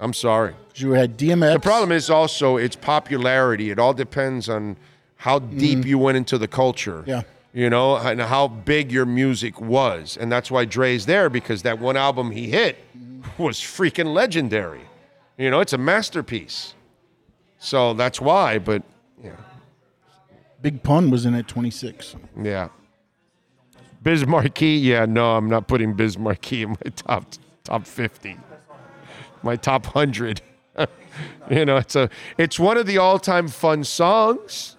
[0.00, 0.54] I'm sorry.
[0.74, 1.52] You had DMX.
[1.52, 3.70] The problem is also its popularity.
[3.70, 4.76] It all depends on
[5.16, 7.04] how deep you went into the culture.
[7.06, 7.22] Yeah.
[7.52, 10.16] You know, and how big your music was.
[10.20, 13.42] And that's why Dre's there because that one album he hit Mm-hmm.
[13.42, 14.82] was freaking legendary.
[15.38, 16.74] You know, it's a masterpiece.
[17.58, 18.58] So that's why.
[18.58, 18.82] But
[19.22, 19.32] yeah,
[20.60, 22.16] Big Pun was in at 26.
[22.42, 22.68] yeah.
[24.02, 27.24] Biz Markie, yeah, no, I'm not putting Biz Markie in my top
[27.64, 28.36] top 50.
[29.42, 30.42] My top 100.
[31.50, 34.73] you know, it's a it's one of the all-time fun songs.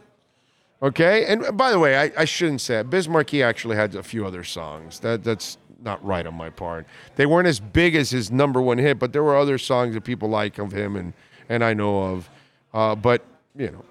[0.82, 1.26] Okay?
[1.26, 2.90] And by the way, I, I shouldn't say it.
[2.90, 5.00] Biz Markie actually had a few other songs.
[5.00, 6.86] That that's not right on my part.
[7.16, 10.04] They weren't as big as his number one hit, but there were other songs that
[10.04, 11.14] people like of him and
[11.50, 12.30] and I know of.
[12.74, 13.24] Uh, but,
[13.56, 13.86] you know,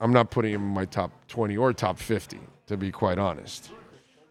[0.00, 3.70] I'm not putting him in my top 20 or top 50, to be quite honest.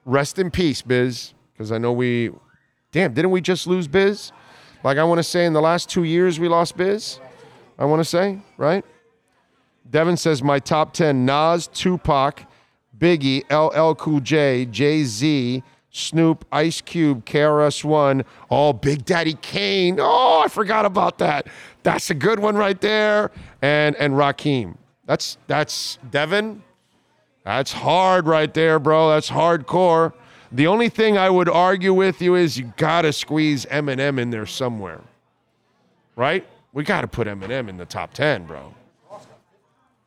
[0.05, 2.31] Rest in peace, Biz, because I know we,
[2.91, 4.31] damn, didn't we just lose Biz?
[4.83, 7.19] Like I want to say in the last two years we lost Biz.
[7.77, 8.83] I want to say, right?
[9.89, 12.45] Devin says my top 10 Nas, Tupac,
[12.97, 19.97] Biggie, LL Cool J, Jay Z, Snoop, Ice Cube, KRS1, oh, Big Daddy Kane.
[19.99, 21.47] Oh, I forgot about that.
[21.83, 23.31] That's a good one right there.
[23.61, 24.75] And and Rakim.
[25.05, 26.61] That's that's Devin.
[27.43, 29.09] That's hard right there, bro.
[29.09, 30.13] That's hardcore.
[30.51, 34.45] The only thing I would argue with you is you gotta squeeze Eminem in there
[34.45, 35.01] somewhere,
[36.15, 36.45] right?
[36.73, 38.73] We gotta put Eminem in the top ten, bro.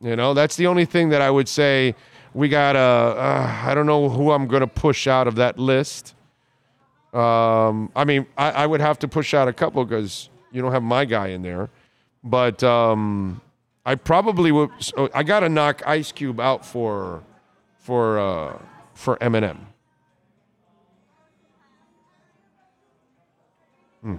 [0.03, 1.95] You know, that's the only thing that I would say
[2.35, 2.79] we gotta.
[2.79, 6.15] Uh, I don't know who I'm gonna push out of that list.
[7.13, 10.73] Um, I mean, I, I would have to push out a couple because you don't
[10.73, 11.71] have my guy in there,
[12.25, 13.41] but um,
[13.87, 14.71] I probably would.
[14.81, 17.23] So I gotta knock Ice Cube out for
[17.79, 18.59] for uh,
[18.95, 19.59] for Eminem.
[24.03, 24.17] Hmm.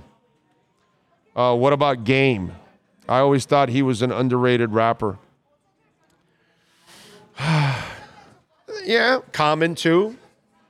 [1.36, 2.53] Uh, what about Game?
[3.10, 5.18] I always thought he was an underrated rapper.
[8.84, 10.18] yeah, Common too.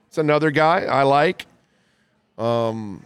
[0.08, 1.46] It's another guy I like.
[2.38, 3.06] Um,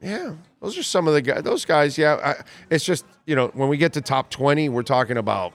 [0.00, 1.42] yeah, those are some of the guys.
[1.42, 2.34] Those guys, yeah.
[2.38, 5.52] I, it's just you know when we get to top twenty, we're talking about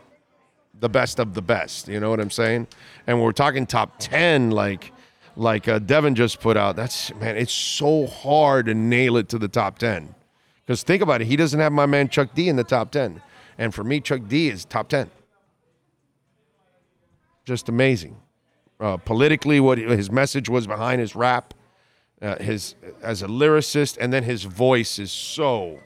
[0.79, 1.87] the best of the best.
[1.87, 2.67] You know what I'm saying?
[3.07, 4.91] And we're talking top ten, like
[5.35, 6.75] like uh, Devin just put out.
[6.75, 10.13] That's man, it's so hard to nail it to the top ten.
[10.65, 13.21] Because think about it, he doesn't have my man Chuck D in the top ten,
[13.57, 15.09] and for me, Chuck D is top ten.
[17.51, 18.15] Just amazing.
[18.79, 21.53] Uh, politically, what his message was behind his rap,
[22.21, 25.77] uh, his as a lyricist, and then his voice is so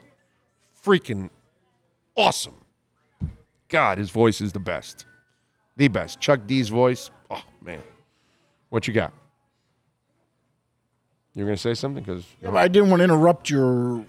[0.80, 1.28] freaking
[2.14, 2.54] awesome.
[3.66, 5.06] God, his voice is the best,
[5.76, 6.20] the best.
[6.20, 7.82] Chuck D's voice, oh man,
[8.68, 9.12] what you got?
[11.34, 14.06] You're gonna say something because Yeah, I didn't want to interrupt your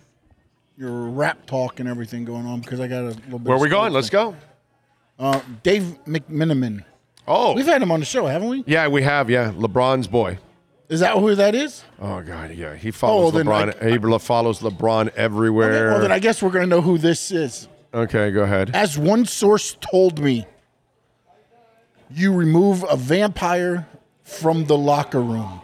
[0.78, 3.48] your rap talk and everything going on because I got a little bit.
[3.48, 3.94] Where of we going?
[3.94, 4.36] Let's go.
[5.18, 6.84] Uh, Dave McMenamin.
[7.28, 8.64] Oh, we've had him on the show, haven't we?
[8.68, 9.30] Yeah, we have.
[9.30, 10.40] Yeah, LeBron's boy.
[10.90, 11.84] Is that who that is?
[12.00, 14.02] Oh God, yeah, he follows Oh, LeBron.
[14.10, 15.90] le- follows LeBron everywhere.
[15.92, 17.68] Well, then I guess we're going to know who this is.
[17.94, 18.72] okay, go ahead.
[18.74, 20.46] As one source told me,
[22.10, 23.86] you remove a vampire
[24.24, 25.60] from the locker room.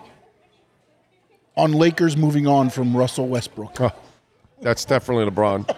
[1.56, 3.77] On Lakers moving on from Russell Westbrook.
[4.61, 5.69] That's definitely LeBron.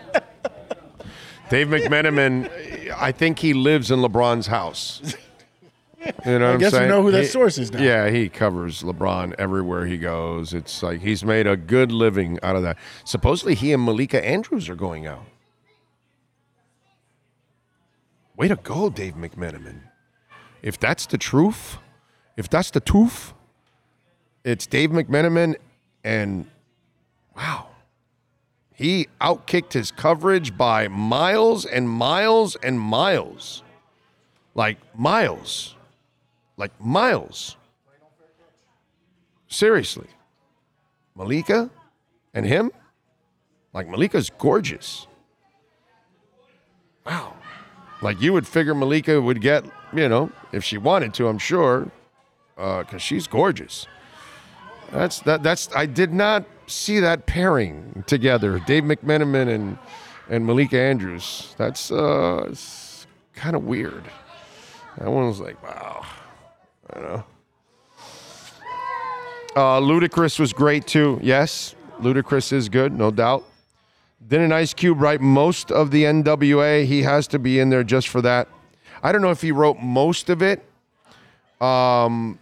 [1.49, 5.01] Dave McMenamin, I think he lives in LeBron's house.
[6.25, 6.89] You know I what I'm guess we saying?
[6.89, 7.81] know who that He- source is now.
[7.81, 10.53] Yeah, he covers LeBron everywhere he goes.
[10.53, 12.77] It's like he's made a good living out of that.
[13.03, 15.25] Supposedly he and Malika Andrews are going out.
[18.35, 19.79] Way to go, Dave McMenamin.
[20.61, 21.77] If that's the truth,
[22.37, 23.33] if that's the truth,
[24.43, 25.55] it's Dave McMenamin
[26.03, 26.47] and
[27.35, 27.67] wow.
[28.73, 33.63] He outkicked his coverage by miles and miles and miles.
[34.53, 35.74] Like miles.
[36.57, 37.55] Like miles.
[39.47, 40.07] Seriously.
[41.15, 41.69] Malika
[42.33, 42.71] and him?
[43.73, 45.07] Like Malika's gorgeous.
[47.05, 47.33] Wow.
[48.01, 51.89] Like you would figure Malika would get, you know, if she wanted to, I'm sure,
[52.55, 53.87] because she's gorgeous.
[54.91, 55.43] That's that.
[55.43, 59.77] That's I did not see that pairing together, Dave McMenamin and
[60.29, 61.53] and Malika Andrews.
[61.57, 62.53] That's uh,
[63.33, 64.03] kind of weird.
[64.97, 66.05] That one was like, wow,
[66.95, 67.23] I know.
[69.55, 71.19] Uh, Ludacris was great too.
[71.21, 73.43] Yes, Ludacris is good, no doubt.
[74.27, 76.85] Didn't Ice Cube write most of the NWA?
[76.85, 78.47] He has to be in there just for that.
[79.03, 80.63] I don't know if he wrote most of it,
[81.61, 82.39] um,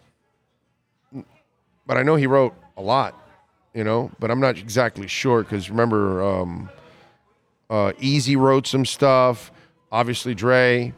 [1.86, 3.20] but I know he wrote a lot.
[3.74, 6.70] You know, but I'm not exactly sure because remember, um,
[7.72, 9.52] uh, Eazy wrote some stuff.
[9.92, 10.94] Obviously, Dre.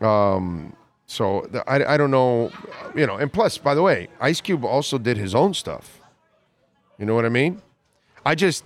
[0.00, 0.74] Um,
[1.10, 2.52] so the, I, I don't know,
[2.94, 3.16] you know.
[3.16, 6.00] And plus, by the way, Ice Cube also did his own stuff.
[6.98, 7.60] You know what I mean?
[8.24, 8.62] I just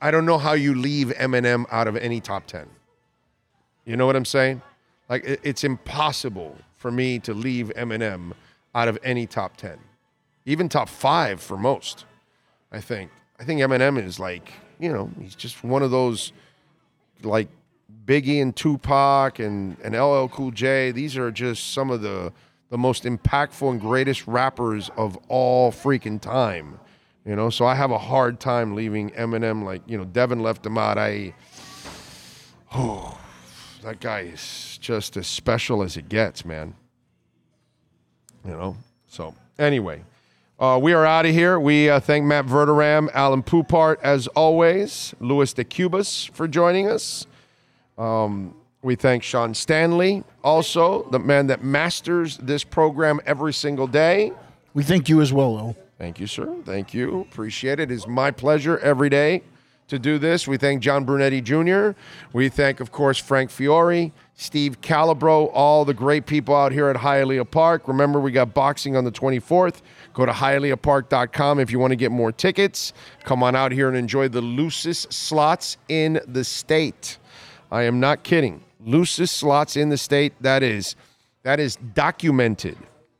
[0.00, 2.66] I don't know how you leave Eminem out of any top 10.
[3.84, 4.62] You know what I'm saying?
[5.10, 8.32] Like it- it's impossible for me to leave Eminem
[8.74, 9.78] out of any top 10.
[10.46, 12.06] Even top 5 for most.
[12.72, 13.10] I think.
[13.38, 16.32] I think Eminem is like, you know, he's just one of those
[17.22, 17.48] like
[18.04, 20.90] Biggie and Tupac and, and LL Cool J.
[20.90, 22.32] These are just some of the
[22.70, 26.78] the most impactful and greatest rappers of all freaking time.
[27.26, 30.64] You know, so I have a hard time leaving Eminem like, you know, Devin left
[30.64, 30.96] him out.
[30.96, 31.34] I
[32.74, 33.18] oh
[33.82, 36.74] that guy is just as special as it gets, man.
[38.44, 38.76] You know?
[39.08, 40.02] So anyway.
[40.58, 41.58] Uh, we are out of here.
[41.58, 47.26] We uh, thank Matt Verderame, Alan Poupart, as always, Luis de Cubas for joining us.
[48.00, 54.32] Um, we thank Sean Stanley, also the man that masters this program every single day.
[54.72, 55.76] We thank you as well, Will.
[55.98, 56.56] Thank you, sir.
[56.64, 57.20] Thank you.
[57.20, 57.90] Appreciate it.
[57.90, 59.42] It's my pleasure every day
[59.88, 60.48] to do this.
[60.48, 61.90] We thank John Brunetti Jr.
[62.32, 66.96] We thank, of course, Frank Fiore, Steve Calabro, all the great people out here at
[66.96, 67.86] Hialeah Park.
[67.86, 69.82] Remember, we got boxing on the 24th.
[70.14, 72.94] Go to hialeahpark.com if you want to get more tickets.
[73.24, 77.18] Come on out here and enjoy the loosest slots in the state.
[77.70, 78.64] I am not kidding.
[78.84, 80.32] Loosest slots in the state.
[80.40, 80.96] That is,
[81.42, 82.76] that is documented.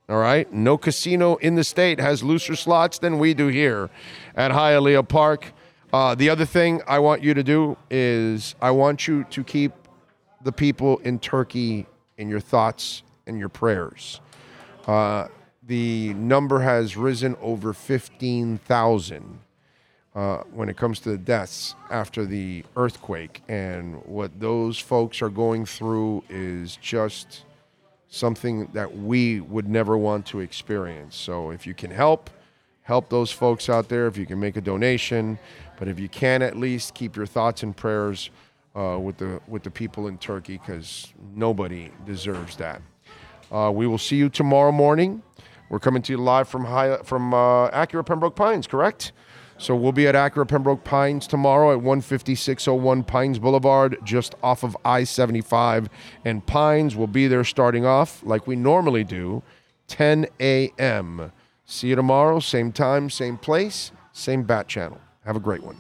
[0.09, 0.53] All right.
[0.53, 3.91] No casino in the state has looser slots than we do here
[4.35, 5.53] at Hialeah Park.
[5.93, 9.73] Uh, the other thing I want you to do is I want you to keep
[10.43, 14.21] the people in Turkey in your thoughts and your prayers.
[14.87, 15.29] Uh,
[15.63, 19.39] the number has risen over 15,000
[20.21, 23.41] uh, when it comes to the deaths after the earthquake.
[23.49, 27.45] And what those folks are going through is just
[28.09, 31.17] something that we would never want to experience.
[31.17, 32.29] So if you can help,
[32.83, 34.07] help those folks out there.
[34.09, 35.39] If you can make a donation,
[35.79, 38.29] but if you can, at least keep your thoughts and prayers
[38.77, 42.83] uh, with the with the people in Turkey because nobody deserves that.
[43.51, 45.23] Uh, we will see you tomorrow morning.
[45.71, 49.13] We're coming to you live from high, from uh, Acura Pembroke Pines, correct?
[49.61, 54.75] So we'll be at Acura Pembroke Pines tomorrow at 15601 Pines Boulevard, just off of
[54.87, 55.91] I 75
[56.25, 56.97] and Pines.
[56.97, 59.43] We'll be there starting off like we normally do,
[59.89, 61.31] 10 a.m.
[61.67, 64.99] See you tomorrow, same time, same place, same bat channel.
[65.27, 65.77] Have a great one.